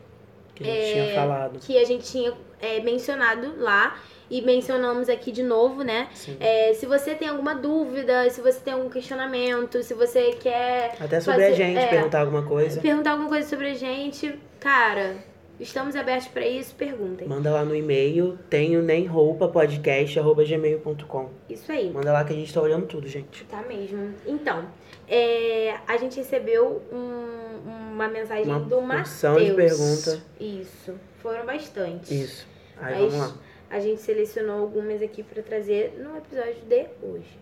Que 0.55 0.63
a 0.63 0.67
gente 0.67 0.79
É, 0.79 0.93
tinha 1.05 1.15
falado. 1.15 1.59
que 1.61 1.79
a 1.79 1.85
gente 1.85 2.05
tinha 2.05 2.33
é, 2.61 2.81
mencionado 2.81 3.55
lá 3.59 3.99
e 4.31 4.41
mencionamos 4.41 5.09
aqui 5.09 5.31
de 5.33 5.43
novo, 5.43 5.83
né? 5.83 6.09
É, 6.41 6.73
se 6.75 6.87
você 6.87 7.15
tem 7.15 7.29
alguma 7.29 7.55
dúvida, 7.55 8.29
se 8.31 8.41
você 8.41 8.59
tem 8.61 8.73
algum 8.75 8.89
questionamento, 8.89 9.83
se 9.83 9.93
você 9.95 10.31
quer 10.41 10.95
Até 11.01 11.21
sobre 11.21 11.41
fazer- 11.43 11.53
a 11.53 11.57
gente, 11.57 11.79
é. 11.79 11.87
perguntar 11.89 12.21
alguma 12.21 12.43
coisa. 12.43 12.81
perguntar 12.81 13.11
alguma 13.13 13.29
coisa 13.29 13.47
sobre 13.49 13.69
a 13.71 13.75
gente, 13.75 14.35
cara, 14.61 15.17
estamos 15.61 15.95
abertos 15.95 16.29
pra 16.29 16.47
isso, 16.47 16.75
perguntem. 16.75 17.29
Manda 17.29 17.51
lá 17.51 17.65
no 17.65 17.75
e-mail, 17.77 18.39
tenho 18.49 18.81
nem 18.81 19.05
roupa 19.07 19.47
podcast@gmail.com. 19.49 21.29
Isso 21.49 21.71
aí. 21.71 21.91
Manda 21.91 22.13
lá 22.13 22.25
que 22.25 22.33
a 22.33 22.37
gente 22.37 22.53
tá 22.53 22.61
olhando 22.61 22.87
tudo, 22.87 23.09
gente. 23.09 23.45
Tá 23.45 23.63
mesmo. 23.63 24.15
Então, 24.27 24.65
é, 25.09 25.77
a 25.87 25.97
gente 25.97 26.17
recebeu 26.17 26.83
um- 26.93 27.93
uma 27.93 28.09
mensagem 28.09 28.47
Uma 28.47 28.61
do 28.61 28.81
Matheus. 28.81 29.45
de 29.45 29.55
pergunta. 29.55 30.23
Isso. 30.41 30.95
Foram 31.23 31.47
bastante. 31.47 32.13
Isso. 32.23 32.47
Aí 32.81 33.03
Mas 33.03 33.13
vamos 33.15 33.29
lá. 33.29 33.37
A 33.71 33.81
gente 33.81 34.01
selecionou 34.01 34.61
algumas 34.61 35.01
aqui 35.03 35.23
pra 35.23 35.43
trazer 35.43 35.95
no 35.99 36.17
episódio 36.19 36.57
de 36.69 36.87
hoje. 37.03 37.39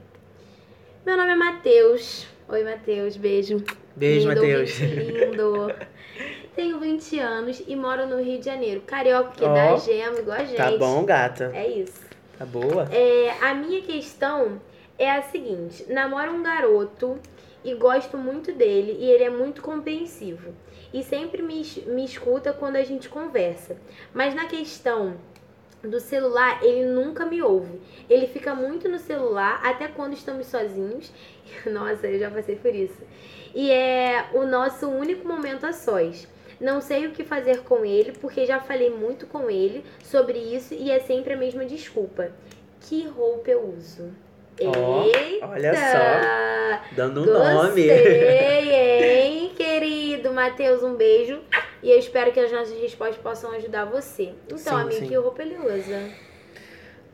Meu 1.05 1.17
nome 1.17 1.31
é 1.31 1.35
Matheus. 1.37 2.27
Oi, 2.49 2.63
Matheus. 2.65 3.17
Beijo. 3.17 3.63
Beijo, 3.97 4.29
Matheus. 4.29 4.79
lindo. 4.79 5.73
Tenho 6.55 6.79
20 6.79 7.19
anos 7.19 7.63
e 7.67 7.75
moro 7.75 8.07
no 8.07 8.23
Rio 8.23 8.39
de 8.39 8.45
Janeiro. 8.45 8.83
Carioca 8.83 9.31
que 9.31 9.45
Ó, 9.45 9.53
dá 9.55 9.77
gema 9.79 10.19
igual 10.19 10.37
a 10.37 10.45
gente. 10.45 10.57
Tá 10.57 10.71
bom, 10.77 11.03
gata? 11.05 11.51
É 11.55 11.67
isso. 11.67 12.01
Tá 12.39 12.45
boa? 12.45 12.87
É, 12.93 13.31
a 13.41 13.55
minha 13.55 13.81
questão 13.83 14.61
é 14.99 15.11
a 15.11 15.23
seguinte: 15.23 15.87
namoro 15.91 16.31
um 16.33 16.43
garoto 16.43 17.19
e 17.65 17.75
gosto 17.75 18.17
muito 18.17 18.53
dele 18.53 18.97
e 18.99 19.11
ele 19.11 19.25
é 19.25 19.31
muito 19.31 19.63
compreensivo. 19.63 20.55
E 20.93 21.03
sempre 21.03 21.43
me, 21.43 21.63
me 21.87 22.05
escuta 22.05 22.53
quando 22.53 22.77
a 22.77 22.85
gente 22.85 23.09
conversa. 23.09 23.77
Mas 24.13 24.35
na 24.35 24.47
questão 24.47 25.17
do 25.83 25.99
celular, 25.99 26.63
ele 26.63 26.85
nunca 26.85 27.27
me 27.27 27.43
ouve. 27.43 27.81
Ele 28.09 28.27
fica 28.27 28.55
muito 28.55 28.89
no 28.89 28.99
celular 28.99 29.61
até 29.65 29.89
quando 29.89 30.15
estamos 30.15 30.47
sozinhos. 30.47 31.11
Nossa, 31.67 32.07
eu 32.07 32.19
já 32.19 32.31
passei 32.31 32.57
por 32.57 32.75
isso. 32.75 33.03
E 33.55 33.71
é 33.71 34.29
o 34.33 34.45
nosso 34.45 34.89
único 34.89 35.27
momento 35.27 35.67
a 35.67 35.73
sós. 35.73 36.29
Não 36.61 36.81
sei 36.81 37.07
o 37.07 37.11
que 37.11 37.25
fazer 37.25 37.63
com 37.65 37.85
ele, 37.85 38.13
porque 38.13 38.47
já 38.47 38.61
falei 38.61 38.89
muito 38.89 39.27
com 39.27 39.51
ele 39.51 39.85
sobre 40.05 40.39
isso 40.39 40.75
e 40.75 40.91
é 40.91 41.01
sempre 41.01 41.33
a 41.33 41.37
mesma 41.37 41.65
desculpa. 41.65 42.31
Que 42.83 43.07
roupa 43.09 43.51
eu 43.51 43.75
uso? 43.77 44.13
Eita! 44.59 45.47
olha 45.47 45.75
só. 45.75 46.95
Dando 46.95 47.23
um 47.23 47.27
nome. 47.27 47.83
Hein, 47.93 49.53
querido 49.57 50.33
Matheus? 50.33 50.83
Um 50.83 50.95
beijo. 50.95 51.41
E 51.83 51.91
eu 51.91 51.99
espero 51.99 52.33
que 52.33 52.41
as 52.41 52.51
nossas 52.53 52.79
respostas 52.81 53.19
possam 53.19 53.51
ajudar 53.53 53.85
você. 53.85 54.33
Então, 54.47 54.59
Sim, 54.59 54.71
amigo, 54.71 55.01
sim. 55.01 55.09
que 55.09 55.17
roupa 55.17 55.43
ele 55.43 55.57
usa? 55.59 56.11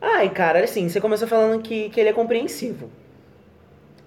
Ai, 0.00 0.28
cara, 0.30 0.62
assim, 0.62 0.88
você 0.88 1.00
começou 1.00 1.26
falando 1.26 1.62
que, 1.62 1.88
que 1.90 1.98
ele 1.98 2.10
é 2.10 2.12
compreensivo. 2.12 2.90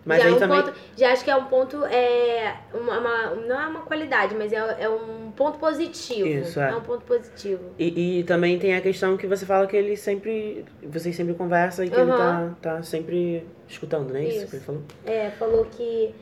Mas 0.04 0.24
já, 0.24 0.30
é 0.30 0.32
um 0.32 0.40
também. 0.40 0.62
ponto, 0.64 0.74
já 0.98 1.12
acho 1.12 1.24
que 1.24 1.30
é 1.30 1.36
um 1.36 1.46
ponto, 1.46 1.86
é, 1.86 2.56
uma, 2.74 3.00
uma- 3.00 3.36
não 3.36 3.62
é 3.62 3.68
uma 3.68 3.82
qualidade, 3.82 4.34
mas 4.36 4.52
é, 4.52 4.58
é 4.80 4.90
um 4.90 5.32
ponto 5.32 5.60
positivo. 5.60 6.28
Isso, 6.28 6.60
é. 6.60 6.76
um 6.76 6.82
ponto 6.82 7.06
positivo. 7.06 7.64
E, 7.78 8.20
e 8.20 8.24
também 8.24 8.58
tem 8.58 8.76
a 8.76 8.82
questão 8.82 9.16
que 9.16 9.28
você 9.28 9.46
fala 9.46 9.68
que 9.68 9.78
ele 9.78 9.96
sempre. 9.96 10.66
Vocês 10.84 11.16
sempre 11.16 11.34
conversam 11.36 11.86
e 11.86 11.90
que 11.90 12.00
ele 12.00 12.12
tá, 12.12 12.52
tá 12.62 12.84
sempre 12.84 13.46
escutando, 13.68 14.12
né? 14.12 14.24
Isso, 14.24 14.38
Isso. 14.38 14.48
que 14.48 14.56
ele 14.56 14.64
falou? 14.66 14.82
É, 15.06 15.30
falou 15.32 15.66
que. 15.66 16.16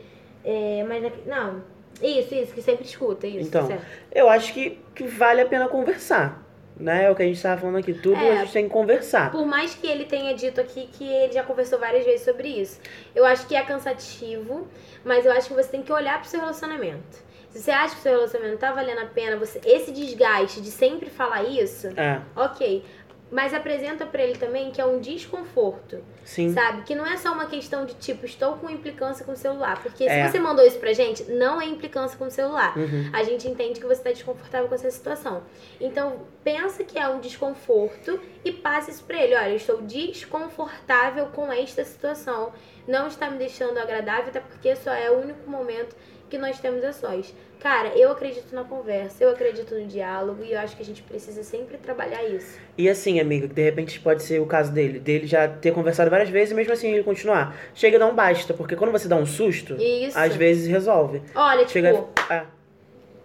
É, 0.43 0.85
mas 0.87 1.05
aqui- 1.05 1.21
não. 1.27 1.63
Isso, 2.01 2.33
isso, 2.33 2.53
que 2.53 2.61
sempre 2.61 2.85
escuta, 2.85 3.27
isso. 3.27 3.47
Então, 3.47 3.67
certo. 3.67 3.85
Eu 4.13 4.29
acho 4.29 4.53
que, 4.53 4.79
que 4.95 5.05
vale 5.05 5.41
a 5.41 5.45
pena 5.45 5.67
conversar. 5.67 6.43
Né? 6.79 7.05
É 7.05 7.11
o 7.11 7.15
que 7.15 7.23
a 7.23 7.25
gente 7.25 7.41
tava 7.41 7.59
falando 7.59 7.77
aqui. 7.77 7.93
Tudo 7.93 8.15
É. 8.15 8.31
a 8.31 8.35
gente 8.43 8.53
tem 8.53 8.63
que 8.65 8.69
conversar. 8.69 9.31
Por 9.31 9.45
mais 9.45 9.75
que 9.75 9.85
ele 9.85 10.05
tenha 10.05 10.33
dito 10.33 10.61
aqui 10.61 10.87
que 10.93 11.05
ele 11.05 11.33
já 11.33 11.43
conversou 11.43 11.77
várias 11.77 12.05
vezes 12.05 12.23
sobre 12.23 12.47
isso. 12.47 12.79
Eu 13.13 13.25
acho 13.25 13.45
que 13.47 13.55
é 13.55 13.61
cansativo, 13.63 14.67
mas 15.03 15.25
eu 15.25 15.31
acho 15.33 15.49
que 15.49 15.53
você 15.53 15.69
tem 15.69 15.81
que 15.81 15.91
olhar 15.91 16.19
pro 16.19 16.29
seu 16.29 16.39
relacionamento. 16.39 17.29
Se 17.49 17.59
você 17.63 17.71
acha 17.71 17.95
que 17.95 17.99
o 17.99 18.03
seu 18.03 18.11
relacionamento 18.13 18.59
tá 18.59 18.71
valendo 18.71 18.99
a 18.99 19.05
pena, 19.07 19.35
você, 19.35 19.59
esse 19.65 19.91
desgaste 19.91 20.61
de 20.61 20.69
sempre 20.69 21.09
falar 21.09 21.43
isso, 21.43 21.87
É, 21.97 22.21
ok. 22.35 22.85
Mas 23.31 23.53
apresenta 23.53 24.07
pra 24.07 24.23
ele 24.23 24.37
também 24.39 24.71
que 24.71 24.81
é 24.81 24.85
um 24.85 24.99
desconforto, 24.99 26.03
sim. 26.25 26.51
sabe? 26.51 26.81
Que 26.81 26.95
não 26.95 27.05
é 27.05 27.15
só 27.15 27.31
uma 27.31 27.45
questão 27.45 27.85
de 27.85 27.93
tipo, 27.93 28.25
estou 28.25 28.53
com 28.53 28.67
implicância 28.69 29.23
com 29.23 29.33
o 29.33 29.35
celular. 29.35 29.81
Porque 29.83 30.03
É. 30.05 30.25
se 30.25 30.31
você 30.31 30.39
mandou 30.39 30.65
isso 30.65 30.79
pra 30.79 30.93
gente, 30.93 31.23
não 31.25 31.61
é 31.61 31.65
implicância 31.65 32.17
com 32.17 32.25
o 32.25 32.31
celular. 32.31 32.75
Uhum. 32.75 33.09
A 33.13 33.21
gente 33.23 33.47
entende 33.47 33.79
que 33.79 33.85
você 33.85 33.99
está 34.01 34.09
desconfortável 34.11 34.67
com 34.67 34.73
essa 34.73 34.89
situação. 34.89 35.43
Então, 35.79 36.21
pensa 36.43 36.83
que 36.83 36.97
é 36.97 37.07
um 37.07 37.19
desconforto 37.19 38.19
e 38.43 38.51
passe 38.51 38.89
isso 38.91 39.03
pra 39.03 39.21
ele. 39.23 39.35
Olha, 39.35 39.49
eu 39.49 39.55
estou 39.57 39.79
desconfortável 39.81 41.27
com 41.27 41.51
esta 41.51 41.83
situação. 41.83 42.51
Não 42.87 43.07
está 43.07 43.29
me 43.29 43.37
deixando 43.37 43.77
agradável, 43.77 44.29
até 44.29 44.39
porque 44.39 44.75
só 44.75 44.91
é 44.91 45.11
o 45.11 45.19
único 45.21 45.49
momento 45.49 45.95
que 46.29 46.37
nós 46.37 46.59
temos 46.59 46.83
a 46.83 46.93
sós. 46.93 47.33
Cara, 47.59 47.89
eu 47.89 48.11
acredito 48.11 48.53
na 48.55 48.63
conversa, 48.63 49.23
eu 49.23 49.31
acredito 49.31 49.75
no 49.75 49.85
diálogo 49.85 50.43
e 50.43 50.53
eu 50.53 50.59
acho 50.59 50.77
que 50.77 50.81
a 50.81 50.85
gente 50.85 51.01
precisa 51.01 51.43
sempre 51.43 51.77
trabalhar 51.77 52.23
isso. 52.23 52.57
E 52.77 52.87
assim, 52.87 53.19
amiga, 53.19 53.47
de 53.47 53.61
repente 53.61 53.99
pode 53.99 54.23
ser 54.23 54.39
o 54.39 54.45
caso 54.45 54.71
dele, 54.71 54.99
dele 54.99 55.27
já 55.27 55.47
ter 55.47 55.73
conversado 55.73 56.09
várias 56.09 56.29
vezes 56.29 56.51
e 56.51 56.55
mesmo 56.55 56.71
assim 56.71 56.93
ele 56.93 57.03
continuar. 57.03 57.53
Chega 57.75 57.97
a 57.97 57.99
dar 57.99 58.05
um 58.05 58.15
basta, 58.15 58.53
porque 58.53 58.77
quando 58.77 58.91
você 58.91 59.09
dá 59.09 59.17
um 59.17 59.25
susto, 59.25 59.75
Isso. 59.75 60.17
às 60.17 60.35
vezes 60.35 60.67
resolve. 60.67 61.21
Olha, 61.35 61.65
tipo, 61.65 61.71
Chega. 61.71 62.05
É, 62.29 62.43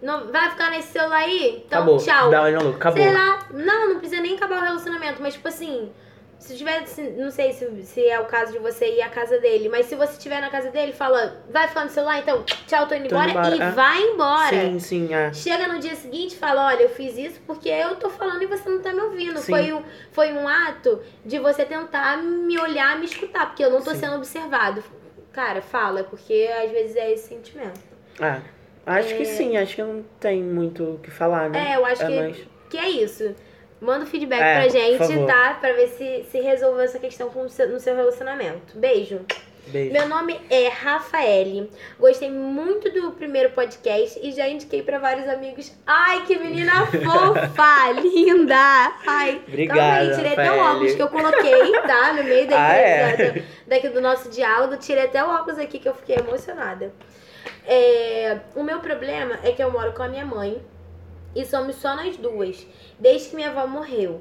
não, 0.05 0.30
vai 0.30 0.50
ficar 0.50 0.70
nesse 0.70 0.88
celular 0.88 1.20
aí? 1.20 1.62
Então, 1.66 1.82
acabou. 1.82 1.98
tchau. 1.98 2.30
Dá 2.30 2.46
louco, 2.48 2.76
acabou. 2.76 3.02
Sei 3.02 3.12
lá, 3.12 3.38
não, 3.52 3.88
não 3.94 3.98
precisa 4.00 4.20
nem 4.20 4.36
acabar 4.36 4.59
o 4.59 4.64
relacionamento, 4.64 5.22
mas 5.22 5.32
tipo 5.32 5.48
assim, 5.48 5.90
se 6.45 6.57
tiver, 6.59 6.86
se- 6.86 7.11
não 7.16 7.30
sei 7.30 7.53
se, 7.55 7.82
se 7.84 8.07
é 8.07 8.20
o 8.20 8.26
caso 8.26 8.53
de 8.53 8.59
você 8.59 8.97
ir 8.97 9.01
à 9.01 9.09
casa 9.09 9.38
dele, 9.38 9.68
mas 9.70 9.86
se 9.86 9.95
você 9.95 10.12
estiver 10.12 10.40
na 10.42 10.51
casa 10.51 10.70
dele, 10.70 10.92
fala, 10.92 11.42
vai 11.51 11.66
ficar 11.66 11.84
no 11.84 11.90
celular, 11.90 12.18
então, 12.18 12.42
tchau, 12.66 12.86
tô 12.86 12.95
indo 12.95 13.09
Tô 13.09 13.14
embora, 13.16 13.30
indo 13.30 13.38
embora, 13.40 13.57
e 13.57 13.61
é. 13.61 13.70
vai 13.70 14.03
embora. 14.03 14.51
Sim, 14.51 14.78
sim, 14.78 15.14
é. 15.14 15.32
Chega 15.32 15.66
no 15.66 15.78
dia 15.78 15.95
seguinte 15.95 16.32
e 16.34 16.36
fala, 16.38 16.66
olha, 16.66 16.82
eu 16.82 16.90
fiz 16.90 17.16
isso 17.16 17.40
porque 17.47 17.68
eu 17.70 17.97
tô 17.97 18.11
falando 18.11 18.42
e 18.42 18.47
você 18.47 18.68
não 18.68 18.82
tá 18.82 18.92
me 18.92 19.01
ouvindo. 19.01 19.38
Sim. 19.38 19.53
Foi 19.53 19.72
um, 19.72 19.82
foi 20.12 20.32
um 20.34 20.47
ato 20.47 21.01
de 21.24 21.38
você 21.38 21.64
tentar 21.64 22.18
me 22.18 22.59
olhar, 22.59 22.99
me 22.99 23.07
escutar, 23.07 23.47
porque 23.47 23.64
eu 23.64 23.70
não 23.70 23.80
tô 23.80 23.93
Sim. 23.93 24.01
sendo 24.01 24.16
observado. 24.16 24.85
Cara, 25.32 25.62
fala, 25.62 26.05
porque 26.05 26.48
às 26.62 26.70
vezes 26.70 26.94
é 26.94 27.10
esse 27.10 27.27
sentimento. 27.28 27.81
É. 28.20 28.40
Acho 28.86 29.16
que 29.16 29.24
sim, 29.24 29.56
acho 29.56 29.77
que 29.77 29.82
não 29.82 30.05
tem 30.20 30.43
muito 30.43 30.85
o 30.85 30.98
que 30.98 31.10
falar, 31.10 31.48
né? 31.48 31.70
É, 31.73 31.77
eu 31.77 31.86
acho 31.86 32.06
que, 32.06 32.14
mais- 32.20 32.36
que 32.69 32.77
é 32.77 32.89
isso. 32.90 33.35
Manda 33.85 34.05
o 34.05 34.06
feedback 34.06 34.40
É, 34.40 34.55
pra 34.61 34.69
gente, 34.69 35.27
tá? 35.27 35.55
Pra 35.61 35.73
ver 35.73 35.89
se, 35.89 36.24
se 36.31 36.40
resolveu 36.40 36.81
essa 36.82 36.98
questão 36.98 37.28
com 37.31 37.48
seu- 37.48 37.69
no 37.69 37.78
seu 37.78 37.94
relacionamento. 37.94 38.77
Beijo. 38.78 39.20
Beijo. 39.66 39.93
Meu 39.94 40.06
nome 40.09 40.39
é 40.51 40.69
Rafaele. 40.69 41.70
Gostei 41.98 42.31
muito 42.31 42.90
do 42.90 43.12
primeiro 43.12 43.51
podcast 43.52 44.20
e 44.23 44.31
já 44.32 44.47
indiquei 44.47 44.82
pra 44.82 44.98
vários 44.98 45.27
amigos. 45.27 45.73
Ai, 45.86 46.23
que 46.27 46.39
menina 46.39 46.85
fofa, 46.93 47.93
linda. 47.93 48.93
Ai, 49.06 49.40
Obrigado, 49.48 49.78
calma 49.78 49.94
aí, 49.97 50.15
tirei 50.15 50.32
até 50.32 50.52
o 50.52 50.59
óculos 50.59 50.94
que 50.94 51.02
eu 51.02 51.09
coloquei, 51.09 51.73
tá? 51.86 52.12
No 52.12 52.24
meio 52.24 52.47
daqui, 52.47 52.55
Ah, 52.62 52.74
é? 52.74 53.16
da- 53.32 53.43
daqui 53.69 53.89
do 53.89 54.02
nosso 54.02 54.28
diálogo. 54.28 54.77
Tirei 54.77 55.05
até 55.05 55.24
o 55.24 55.28
óculos 55.31 55.59
aqui 55.59 55.78
que 55.78 55.89
eu 55.89 55.94
fiquei 55.94 56.16
emocionada. 56.16 56.93
É, 57.66 58.39
o 58.55 58.62
meu 58.62 58.81
problema 58.81 59.39
é 59.43 59.52
que 59.52 59.62
eu 59.62 59.70
moro 59.70 59.93
com 59.93 60.02
a 60.02 60.09
minha 60.09 60.27
mãe 60.27 60.61
e 61.35 61.44
somos 61.44 61.77
só 61.77 61.97
nós 61.97 62.16
duas, 62.16 62.66
desde 62.98 63.31
que 63.31 63.36
minha 63.36 63.51
avó 63.51 63.66
morreu. 63.66 64.20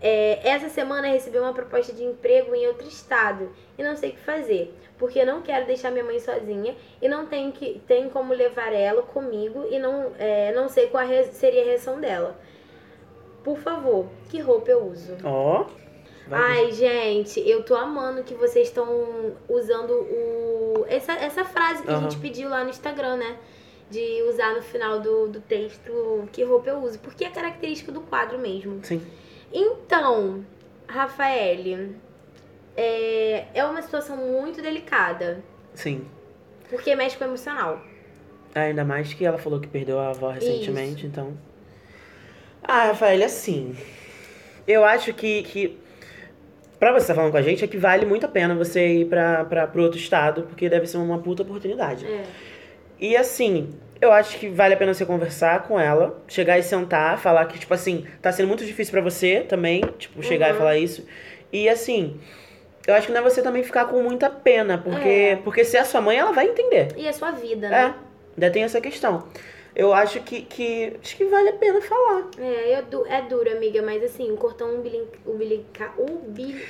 É, 0.00 0.46
essa 0.46 0.68
semana 0.68 1.08
recebi 1.08 1.38
uma 1.38 1.54
proposta 1.54 1.92
de 1.92 2.04
emprego 2.04 2.54
em 2.54 2.66
outro 2.66 2.86
estado 2.86 3.50
e 3.78 3.82
não 3.82 3.96
sei 3.96 4.10
o 4.10 4.12
que 4.12 4.20
fazer, 4.20 4.74
porque 4.98 5.24
não 5.24 5.40
quero 5.40 5.66
deixar 5.66 5.90
minha 5.90 6.04
mãe 6.04 6.20
sozinha 6.20 6.76
e 7.00 7.08
não 7.08 7.26
tenho, 7.26 7.52
que, 7.52 7.80
tenho 7.86 8.10
como 8.10 8.34
levar 8.34 8.72
ela 8.72 9.02
comigo 9.02 9.66
e 9.70 9.78
não, 9.78 10.12
é, 10.18 10.52
não 10.52 10.68
sei 10.68 10.88
qual 10.88 11.04
a 11.04 11.22
seria 11.24 11.62
a 11.62 11.64
reação 11.64 12.00
dela. 12.00 12.38
Por 13.42 13.58
favor, 13.58 14.06
que 14.28 14.40
roupa 14.40 14.70
eu 14.70 14.84
uso? 14.86 15.16
Ó. 15.24 15.66
vai 16.26 16.40
Ai, 16.40 16.72
gente, 16.72 17.40
eu 17.48 17.62
tô 17.62 17.74
amando 17.74 18.24
que 18.24 18.34
vocês 18.34 18.68
estão 18.68 19.34
usando 19.48 19.90
o 19.90 20.84
essa, 20.88 21.12
essa 21.12 21.44
frase 21.44 21.82
que 21.82 21.90
a 21.90 21.94
Aham. 21.94 22.10
gente 22.10 22.20
pediu 22.20 22.48
lá 22.48 22.64
no 22.64 22.70
Instagram, 22.70 23.16
né? 23.16 23.36
De 23.90 24.22
usar 24.28 24.54
no 24.54 24.62
final 24.62 25.00
do, 25.00 25.28
do 25.28 25.40
texto 25.40 26.28
que 26.32 26.42
roupa 26.42 26.70
eu 26.70 26.78
uso. 26.78 26.98
Porque 26.98 27.24
é 27.24 27.30
característica 27.30 27.92
do 27.92 28.00
quadro 28.00 28.38
mesmo. 28.38 28.80
Sim. 28.82 29.00
Então, 29.52 30.44
Rafael, 30.88 31.90
é, 32.76 33.44
é 33.54 33.64
uma 33.64 33.80
situação 33.82 34.16
muito 34.16 34.60
delicada. 34.60 35.42
Sim. 35.74 36.04
Porque 36.68 36.94
mexe 36.96 37.16
com 37.16 37.24
o 37.24 37.28
emocional. 37.28 37.80
Ainda 38.54 38.84
mais 38.84 39.12
que 39.12 39.24
ela 39.24 39.38
falou 39.38 39.60
que 39.60 39.68
perdeu 39.68 39.98
a 39.98 40.10
avó 40.10 40.30
recentemente, 40.30 41.06
então. 41.06 41.36
Ah, 42.62 42.86
Rafael, 42.86 43.24
assim. 43.24 43.76
Eu 44.66 44.84
acho 44.84 45.12
que, 45.12 45.42
que. 45.42 45.78
Pra 46.78 46.92
você 46.92 47.02
estar 47.02 47.14
falando 47.14 47.32
com 47.32 47.36
a 47.36 47.42
gente, 47.42 47.64
é 47.64 47.68
que 47.68 47.76
vale 47.76 48.06
muito 48.06 48.26
a 48.26 48.28
pena 48.28 48.54
você 48.54 49.00
ir 49.00 49.06
pra, 49.06 49.44
pra, 49.44 49.66
pro 49.66 49.82
outro 49.82 49.98
estado, 49.98 50.42
porque 50.42 50.68
deve 50.68 50.86
ser 50.86 50.96
uma 50.96 51.18
puta 51.18 51.42
oportunidade. 51.42 52.06
É. 52.06 52.24
E 53.06 53.16
assim, 53.18 53.68
eu 54.00 54.10
acho 54.12 54.38
que 54.38 54.48
vale 54.48 54.72
a 54.72 54.76
pena 54.78 54.94
você 54.94 55.04
conversar 55.04 55.64
com 55.64 55.78
ela, 55.78 56.22
chegar 56.26 56.58
e 56.58 56.62
sentar, 56.62 57.18
falar 57.18 57.44
que, 57.44 57.58
tipo 57.58 57.74
assim, 57.74 58.06
tá 58.22 58.32
sendo 58.32 58.48
muito 58.48 58.64
difícil 58.64 58.92
pra 58.92 59.02
você 59.02 59.40
também, 59.46 59.82
tipo, 59.98 60.22
chegar 60.22 60.48
e 60.48 60.52
Uhum. 60.52 60.58
falar 60.58 60.78
isso. 60.78 61.06
E 61.52 61.68
assim, 61.68 62.18
eu 62.86 62.94
acho 62.94 63.06
que 63.08 63.12
não 63.12 63.20
é 63.20 63.22
você 63.22 63.42
também 63.42 63.62
ficar 63.62 63.84
com 63.84 64.02
muita 64.02 64.30
pena, 64.30 64.78
porque, 64.78 65.08
É. 65.08 65.36
porque 65.36 65.64
se 65.66 65.76
é 65.76 65.80
a 65.80 65.84
sua 65.84 66.00
mãe, 66.00 66.16
ela 66.16 66.32
vai 66.32 66.46
entender. 66.48 66.88
E 66.96 67.06
a 67.06 67.12
sua 67.12 67.30
vida, 67.32 67.68
né? 67.68 67.94
É, 67.94 68.40
ainda 68.40 68.50
tem 68.50 68.62
essa 68.64 68.80
questão. 68.80 69.28
Eu 69.76 69.92
acho 69.92 70.20
que, 70.20 70.42
que 70.42 70.96
acho 71.02 71.16
que 71.16 71.24
vale 71.26 71.48
a 71.50 71.52
pena 71.54 71.82
falar. 71.82 72.22
É, 72.38 72.80
eu 72.92 73.04
é 73.06 73.20
duro, 73.22 73.50
amiga, 73.50 73.82
mas 73.82 74.02
assim, 74.02 74.30
o 74.30 74.36
cordão 74.38 74.76
umbilical. 74.76 75.08
umbilical 75.26 75.94
umbi, 75.98 76.64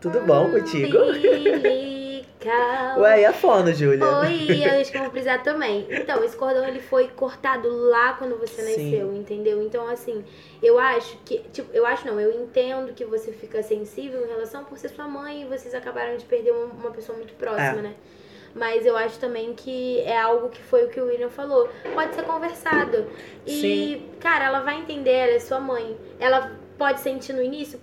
Tudo 0.00 0.20
bom 0.20 0.50
contigo? 0.50 0.96
umbilical. 0.98 2.28
Ué, 3.00 3.20
e 3.22 3.24
a 3.26 3.32
fono, 3.32 3.72
Júlia? 3.74 4.04
Oi, 4.20 4.62
eu 4.64 4.80
acho 4.80 4.90
que 4.92 4.96
eu 4.96 5.02
vou 5.02 5.10
precisar 5.10 5.38
também. 5.42 5.86
Então, 5.90 6.22
esse 6.24 6.36
cordão 6.36 6.66
ele 6.66 6.80
foi 6.80 7.08
cortado 7.08 7.68
lá 7.68 8.12
quando 8.14 8.38
você 8.38 8.62
Sim. 8.62 8.90
nasceu, 8.90 9.12
entendeu? 9.14 9.60
Então, 9.62 9.88
assim, 9.88 10.24
eu 10.62 10.78
acho 10.78 11.16
que. 11.24 11.38
Tipo, 11.52 11.68
eu 11.74 11.84
acho 11.84 12.06
não, 12.06 12.18
eu 12.20 12.32
entendo 12.40 12.92
que 12.94 13.04
você 13.04 13.32
fica 13.32 13.62
sensível 13.62 14.24
em 14.24 14.28
relação 14.28 14.64
por 14.64 14.78
ser 14.78 14.88
sua 14.88 15.06
mãe 15.08 15.42
e 15.42 15.44
vocês 15.46 15.74
acabaram 15.74 16.16
de 16.16 16.24
perder 16.24 16.52
uma, 16.52 16.66
uma 16.66 16.90
pessoa 16.90 17.16
muito 17.18 17.34
próxima, 17.34 17.80
É. 17.80 17.82
né? 17.82 17.94
Mas 18.54 18.86
eu 18.86 18.96
acho 18.96 19.18
também 19.18 19.52
que 19.52 20.00
é 20.00 20.16
algo 20.18 20.48
que 20.48 20.62
foi 20.62 20.84
o 20.84 20.88
que 20.88 21.00
o 21.00 21.06
William 21.06 21.28
falou. 21.28 21.68
Pode 21.92 22.14
ser 22.14 22.22
conversado. 22.22 23.06
E, 23.46 23.60
Sim. 23.60 24.02
cara, 24.20 24.46
ela 24.46 24.60
vai 24.60 24.78
entender, 24.78 25.10
ela 25.12 25.32
é 25.32 25.38
sua 25.38 25.60
mãe. 25.60 25.96
Ela 26.18 26.52
pode 26.78 27.00
sentir 27.00 27.32
no 27.34 27.42
início, 27.42 27.78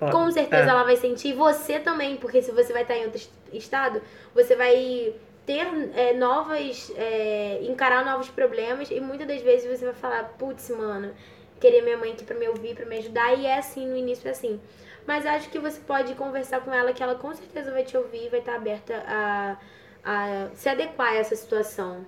Ó, 0.00 0.06
com 0.10 0.30
certeza 0.30 0.70
é. 0.70 0.70
ela 0.70 0.84
vai 0.84 0.96
sentir, 0.96 1.34
você 1.34 1.78
também, 1.80 2.16
porque 2.16 2.40
se 2.42 2.50
você 2.52 2.72
vai 2.72 2.82
estar 2.82 2.96
em 2.96 3.04
outro 3.04 3.18
est- 3.18 3.30
estado, 3.52 4.00
você 4.34 4.56
vai 4.56 5.14
ter 5.46 5.66
é, 5.94 6.14
novas. 6.14 6.92
é, 6.96 7.58
encarar 7.62 8.04
novos 8.04 8.28
problemas 8.28 8.90
e 8.90 9.00
muitas 9.00 9.26
das 9.26 9.42
vezes 9.42 9.78
você 9.78 9.84
vai 9.86 9.94
falar, 9.94 10.24
putz, 10.38 10.70
mano, 10.70 11.14
queria 11.60 11.82
minha 11.82 11.96
mãe 11.96 12.12
aqui 12.12 12.24
pra 12.24 12.36
me 12.36 12.48
ouvir, 12.48 12.74
pra 12.74 12.86
me 12.86 12.98
ajudar, 12.98 13.34
e 13.38 13.46
é 13.46 13.58
assim, 13.58 13.86
no 13.86 13.96
início 13.96 14.28
é 14.28 14.30
assim. 14.30 14.60
Mas 15.06 15.24
acho 15.26 15.48
que 15.50 15.58
você 15.58 15.80
pode 15.80 16.14
conversar 16.14 16.60
com 16.60 16.72
ela, 16.72 16.92
que 16.92 17.02
ela 17.02 17.14
com 17.14 17.34
certeza 17.34 17.70
vai 17.72 17.82
te 17.84 17.96
ouvir 17.96 18.26
e 18.26 18.28
vai 18.28 18.40
estar 18.40 18.54
aberta 18.56 19.02
a, 19.06 19.56
a 20.04 20.48
se 20.54 20.68
adequar 20.68 21.12
a 21.12 21.16
essa 21.16 21.34
situação. 21.36 22.04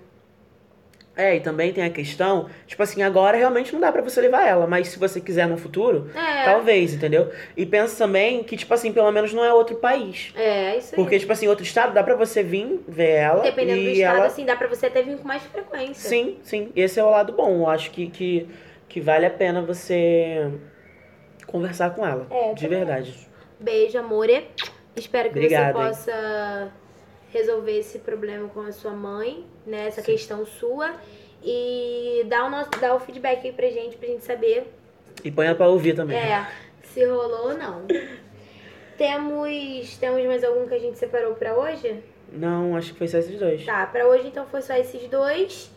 É, 1.21 1.35
e 1.35 1.39
também 1.39 1.71
tem 1.71 1.83
a 1.83 1.89
questão, 1.89 2.49
tipo 2.65 2.81
assim, 2.81 3.03
agora 3.03 3.37
realmente 3.37 3.71
não 3.71 3.79
dá 3.79 3.91
pra 3.91 4.01
você 4.01 4.19
levar 4.19 4.47
ela, 4.47 4.65
mas 4.65 4.87
se 4.87 4.97
você 4.97 5.21
quiser 5.21 5.47
no 5.47 5.57
futuro, 5.57 6.09
É, 6.15 6.45
talvez, 6.45 6.93
entendeu? 6.93 7.31
E 7.55 7.63
pensa 7.65 7.97
também 7.97 8.43
que, 8.43 8.57
tipo 8.57 8.73
assim, 8.73 8.91
pelo 8.91 9.11
menos 9.11 9.31
não 9.31 9.45
é 9.45 9.53
outro 9.53 9.75
país. 9.75 10.33
é 10.35 10.77
isso 10.77 10.95
aí. 10.95 10.95
Porque, 10.95 11.19
tipo 11.19 11.31
assim, 11.31 11.47
outro 11.47 11.63
estado 11.63 11.93
dá 11.93 12.01
pra 12.01 12.15
você 12.15 12.41
vir 12.41 12.83
ver 12.87 13.11
ela. 13.11 13.43
Dependendo 13.43 13.81
e 13.81 13.85
do 13.85 13.89
estado, 13.91 14.17
ela... 14.17 14.25
assim, 14.25 14.45
dá 14.45 14.55
pra 14.55 14.67
você 14.67 14.87
até 14.87 15.03
vir 15.03 15.17
com 15.17 15.27
mais 15.27 15.43
frequência. 15.43 16.09
Sim, 16.09 16.39
sim. 16.41 16.71
Esse 16.75 16.99
é 16.99 17.03
o 17.03 17.09
lado 17.09 17.33
bom. 17.33 17.61
Eu 17.61 17.69
acho 17.69 17.91
que, 17.91 18.07
que, 18.07 18.49
que 18.89 18.99
vale 18.99 19.25
a 19.25 19.31
pena 19.31 19.61
você 19.61 20.51
conversar 21.45 21.91
com 21.91 22.05
ela. 22.05 22.25
É, 22.31 22.53
de 22.53 22.67
verdade. 22.67 23.29
Beijo, 23.59 23.97
amore. 23.99 24.47
Espero 24.95 25.29
que 25.29 25.37
Obrigado, 25.37 25.77
você 25.77 26.11
hein? 26.11 26.71
Resolver 27.31 27.77
esse 27.79 27.99
problema 27.99 28.47
com 28.49 28.61
a 28.61 28.71
sua 28.71 28.91
mãe, 28.91 29.45
né? 29.65 29.87
Essa 29.87 30.01
Sim. 30.01 30.11
questão 30.11 30.45
sua. 30.45 30.93
E 31.43 32.23
dar 32.27 32.45
o, 32.45 32.49
nosso, 32.49 32.69
dar 32.79 32.93
o 32.95 32.99
feedback 32.99 33.45
aí 33.47 33.51
pra 33.53 33.67
gente, 33.69 33.97
pra 33.97 34.07
gente 34.07 34.23
saber 34.23 34.71
E 35.23 35.31
põe 35.31 35.47
ela 35.47 35.55
pra 35.55 35.67
ouvir 35.67 35.95
também. 35.95 36.15
é, 36.17 36.47
se 36.83 37.03
rolou 37.05 37.49
ou 37.49 37.57
não. 37.57 37.85
Temos, 38.97 39.97
temos 39.97 40.23
mais 40.25 40.43
algum 40.43 40.67
que 40.67 40.75
a 40.75 40.79
gente 40.79 40.99
separou 40.99 41.33
pra 41.33 41.57
hoje? 41.57 42.03
Não, 42.31 42.75
acho 42.77 42.91
que 42.93 42.99
foi 42.99 43.07
só 43.07 43.17
esses 43.17 43.39
dois. 43.39 43.65
Tá, 43.65 43.85
pra 43.87 44.07
hoje 44.07 44.27
então 44.27 44.45
foi 44.45 44.61
só 44.61 44.75
esses 44.75 45.07
dois. 45.07 45.71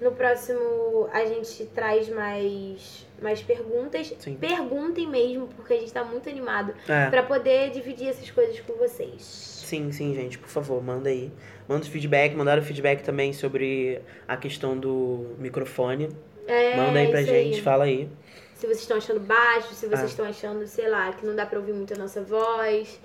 No 0.00 0.12
próximo 0.12 1.08
a 1.12 1.24
gente 1.24 1.64
traz 1.66 2.08
mais, 2.08 3.06
mais 3.20 3.42
perguntas. 3.42 4.14
Sim. 4.18 4.36
Perguntem 4.36 5.08
mesmo, 5.08 5.48
porque 5.56 5.74
a 5.74 5.78
gente 5.78 5.92
tá 5.92 6.04
muito 6.04 6.28
animado 6.28 6.72
É. 6.88 7.10
pra 7.10 7.22
poder 7.22 7.70
dividir 7.70 8.08
essas 8.08 8.30
coisas 8.30 8.60
com 8.60 8.74
vocês. 8.74 9.22
Sim, 9.22 9.90
sim, 9.92 10.14
gente, 10.14 10.38
por 10.38 10.48
favor, 10.48 10.82
manda 10.82 11.08
aí. 11.08 11.30
Manda 11.68 11.84
o 11.84 11.88
feedback, 11.90 12.34
mandaram 12.34 12.62
feedback 12.62 13.02
também 13.02 13.32
sobre 13.32 14.00
a 14.26 14.36
questão 14.36 14.78
do 14.78 15.34
microfone. 15.38 16.08
É, 16.46 16.76
manda 16.76 16.98
aí 17.00 17.10
pra 17.10 17.22
gente, 17.22 17.60
fala 17.60 17.84
aí. 17.84 18.08
Se 18.54 18.66
vocês 18.66 18.80
estão 18.80 18.96
achando 18.96 19.20
baixo, 19.20 19.74
se 19.74 19.86
vocês 19.86 20.00
Ah. 20.00 20.06
estão 20.06 20.24
achando, 20.26 20.66
sei 20.66 20.88
lá, 20.88 21.12
que 21.12 21.24
não 21.26 21.36
dá 21.36 21.44
pra 21.44 21.58
ouvir 21.58 21.72
muito 21.74 21.92
a 21.92 21.96
nossa 21.96 22.22
voz. 22.22 22.98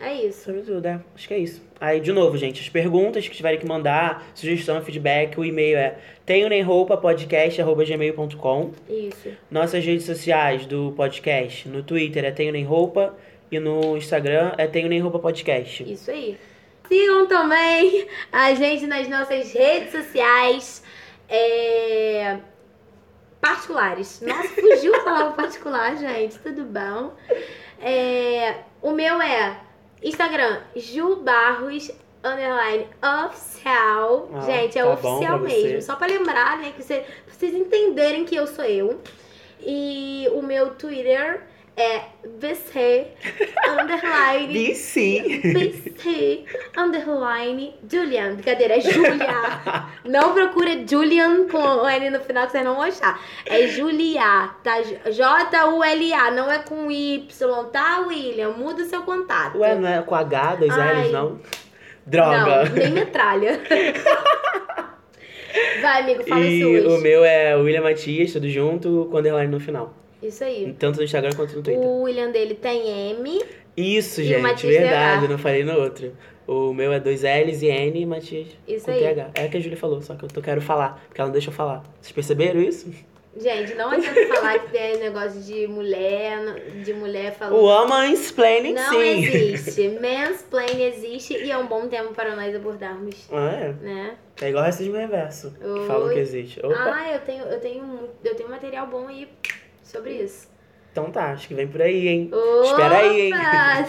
É 0.00 0.14
isso. 0.14 0.44
Sobre 0.44 0.62
tudo, 0.62 0.86
é. 0.86 1.00
Acho 1.14 1.28
que 1.28 1.34
é 1.34 1.38
isso. 1.38 1.62
Aí, 1.80 2.00
de 2.00 2.12
novo, 2.12 2.36
gente, 2.36 2.60
as 2.60 2.68
perguntas 2.68 3.28
que 3.28 3.36
tiverem 3.36 3.58
que 3.58 3.66
mandar, 3.66 4.26
sugestão, 4.34 4.82
feedback, 4.82 5.38
o 5.38 5.44
e-mail 5.44 5.76
é 5.76 5.98
tenho 6.26 6.48
nem 6.48 6.62
roupa 6.62 6.96
podcast@gmail.com. 6.96 8.72
Isso. 8.88 9.30
Nossas 9.50 9.84
redes 9.84 10.04
sociais 10.04 10.66
do 10.66 10.92
podcast, 10.96 11.68
no 11.68 11.82
Twitter 11.82 12.24
é 12.24 12.30
tenho 12.30 12.52
nem 12.52 12.64
roupa 12.64 13.16
e 13.50 13.58
no 13.58 13.96
Instagram 13.96 14.52
é 14.58 14.66
tenho 14.66 14.88
nem 14.88 15.00
roupa 15.00 15.18
podcast. 15.18 15.90
Isso 15.90 16.10
aí. 16.10 16.36
Sigam 16.88 17.26
também 17.26 18.06
a 18.32 18.54
gente 18.54 18.86
nas 18.86 19.08
nossas 19.08 19.52
redes 19.52 19.92
sociais 19.92 20.82
é, 21.28 22.38
particulares. 23.40 24.20
Nossa, 24.22 24.48
fugiu 24.48 24.94
a 24.94 25.00
palavra 25.00 25.32
particular, 25.32 25.96
gente. 25.98 26.38
Tudo 26.38 26.64
bom? 26.64 27.14
É, 27.80 28.54
o 28.82 28.90
meu 28.90 29.20
é 29.20 29.67
Instagram, 30.02 30.60
Ju 30.76 31.16
Barros, 31.16 31.90
underline, 32.22 32.86
oficial. 33.28 34.28
Ah, 34.34 34.40
gente, 34.40 34.78
é 34.78 34.82
tá 34.82 34.92
oficial 34.92 35.38
mesmo. 35.40 35.82
Só 35.82 35.96
pra 35.96 36.06
lembrar, 36.06 36.58
né, 36.58 36.72
que 36.76 36.82
você, 36.82 37.04
pra 37.24 37.34
vocês 37.34 37.54
entenderem 37.54 38.24
que 38.24 38.36
eu 38.36 38.46
sou 38.46 38.64
eu. 38.64 39.00
E 39.60 40.28
o 40.32 40.42
meu 40.42 40.70
Twitter 40.74 41.42
é 41.78 42.02
VC, 42.40 43.06
underline, 43.68 44.52
BC. 44.52 45.40
BC, 45.54 46.44
underline, 46.76 47.74
Julian. 47.88 48.34
Brincadeira, 48.34 48.76
é 48.76 48.80
Julia. 48.80 49.28
Não 50.04 50.34
procura 50.34 50.70
Julian 50.86 51.46
com 51.48 51.88
N 51.88 52.10
no 52.10 52.20
final 52.20 52.46
que 52.46 52.52
vocês 52.52 52.64
não 52.64 52.74
vão 52.74 52.82
achar. 52.82 53.20
É 53.46 53.68
Julia, 53.68 54.50
tá? 54.64 54.80
J-U-L-A, 54.82 56.30
não 56.30 56.50
é 56.50 56.58
com 56.58 56.90
Y, 56.90 57.64
tá, 57.70 58.00
William? 58.00 58.50
Muda 58.50 58.82
o 58.82 58.86
seu 58.86 59.02
contato. 59.02 59.58
Ué, 59.58 59.74
não 59.74 59.88
é 59.88 60.02
com 60.02 60.14
H, 60.14 60.56
dois 60.56 60.76
Ai. 60.76 61.02
L's, 61.02 61.12
não? 61.12 61.40
Droga. 62.06 62.64
Não, 62.64 62.74
nem 62.74 62.90
metralha. 62.90 63.60
Vai, 65.80 66.02
amigo, 66.02 66.24
fala 66.24 66.44
e 66.44 66.60
suas. 66.60 66.98
o 66.98 67.00
meu 67.02 67.24
é 67.24 67.56
William 67.56 67.82
Matias, 67.82 68.32
tudo 68.32 68.48
junto, 68.48 69.08
com 69.10 69.18
underline 69.18 69.50
no 69.50 69.60
final. 69.60 69.94
Isso 70.22 70.42
aí. 70.44 70.74
Tanto 70.78 70.96
no 70.98 71.04
Instagram 71.04 71.30
quanto 71.36 71.56
no 71.56 71.62
Twitter. 71.62 71.82
O 71.84 72.02
William 72.02 72.30
dele 72.30 72.54
tem 72.54 73.10
M. 73.10 73.42
Isso, 73.76 74.22
gente, 74.22 74.66
verdade, 74.66 75.24
eu 75.26 75.28
não 75.30 75.38
falei 75.38 75.62
no 75.64 75.78
outro. 75.78 76.12
O 76.46 76.72
meu 76.72 76.92
é 76.92 76.98
dois 76.98 77.22
L's 77.22 77.62
e 77.62 77.66
N 77.68 78.00
e 78.00 78.06
Matias 78.06 78.48
Isso 78.66 78.86
com 78.86 78.90
aí. 78.90 79.00
TH. 79.02 79.30
É 79.34 79.44
o 79.46 79.50
que 79.50 79.56
a 79.58 79.60
Júlia 79.60 79.76
falou, 79.76 80.00
só 80.00 80.14
que 80.16 80.24
eu 80.24 80.28
tô, 80.28 80.40
quero 80.40 80.60
falar, 80.62 81.00
porque 81.06 81.20
ela 81.20 81.28
não 81.28 81.32
deixa 81.32 81.50
eu 81.50 81.54
falar. 81.54 81.84
Vocês 82.00 82.10
perceberam 82.12 82.60
isso? 82.60 82.90
Gente, 83.36 83.74
não 83.74 83.90
adianta 83.90 84.26
falar 84.34 84.58
que 84.58 84.72
tem 84.72 84.96
negócio 84.96 85.40
de 85.42 85.68
mulher, 85.68 86.54
de 86.82 86.92
mulher 86.94 87.34
falando. 87.34 87.62
O 87.62 87.86
mansplaining, 87.86 88.72
Não 88.72 88.90
sim. 88.94 89.24
existe. 89.24 89.88
Mansplain 90.00 90.82
existe 90.82 91.34
e 91.34 91.50
é 91.50 91.56
um 91.56 91.66
bom 91.68 91.86
tema 91.86 92.10
para 92.10 92.34
nós 92.34 92.52
abordarmos, 92.56 93.28
Ah, 93.30 93.50
é. 93.52 93.72
né? 93.84 94.16
É 94.40 94.48
igual 94.48 94.64
racismo 94.64 94.96
reverso, 94.96 95.52
que 95.52 95.86
falam 95.86 96.08
que 96.08 96.18
existe. 96.18 96.58
Opa. 96.64 96.74
Ah, 96.76 97.12
eu 97.12 97.20
tenho, 97.20 97.44
eu 97.44 97.60
tenho, 97.60 98.08
eu 98.24 98.34
tenho 98.34 98.48
material 98.48 98.86
bom 98.88 99.06
aí 99.06 99.28
sobre 99.88 100.12
isso. 100.12 100.48
Então 100.90 101.10
tá, 101.12 101.32
acho 101.32 101.46
que 101.46 101.54
vem 101.54 101.68
por 101.68 101.80
aí, 101.82 102.08
hein? 102.08 102.30
Opa, 102.32 102.66
Espera 102.70 102.96
aí, 102.98 103.20
hein? 103.30 103.32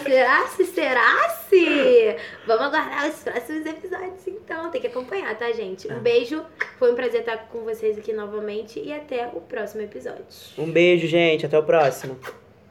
Será 0.04 0.46
se? 0.46 0.64
Será 0.66 1.28
se? 1.48 2.16
Vamos 2.46 2.66
aguardar 2.66 3.08
os 3.08 3.16
próximos 3.22 3.66
episódios, 3.66 4.26
então. 4.28 4.70
Tem 4.70 4.80
que 4.80 4.86
acompanhar, 4.86 5.36
tá, 5.36 5.50
gente? 5.50 5.88
Um 5.88 5.96
Ah. 5.96 6.00
beijo. 6.00 6.44
Foi 6.78 6.92
um 6.92 6.94
prazer 6.94 7.20
estar 7.20 7.36
com 7.48 7.64
vocês 7.64 7.98
aqui 7.98 8.12
novamente. 8.12 8.78
E 8.78 8.92
até 8.92 9.26
o 9.28 9.40
próximo 9.40 9.82
episódio. 9.82 10.24
Um 10.58 10.70
beijo, 10.70 11.06
gente. 11.08 11.44
Até 11.46 11.58
o 11.58 11.64
próximo. 11.64 12.16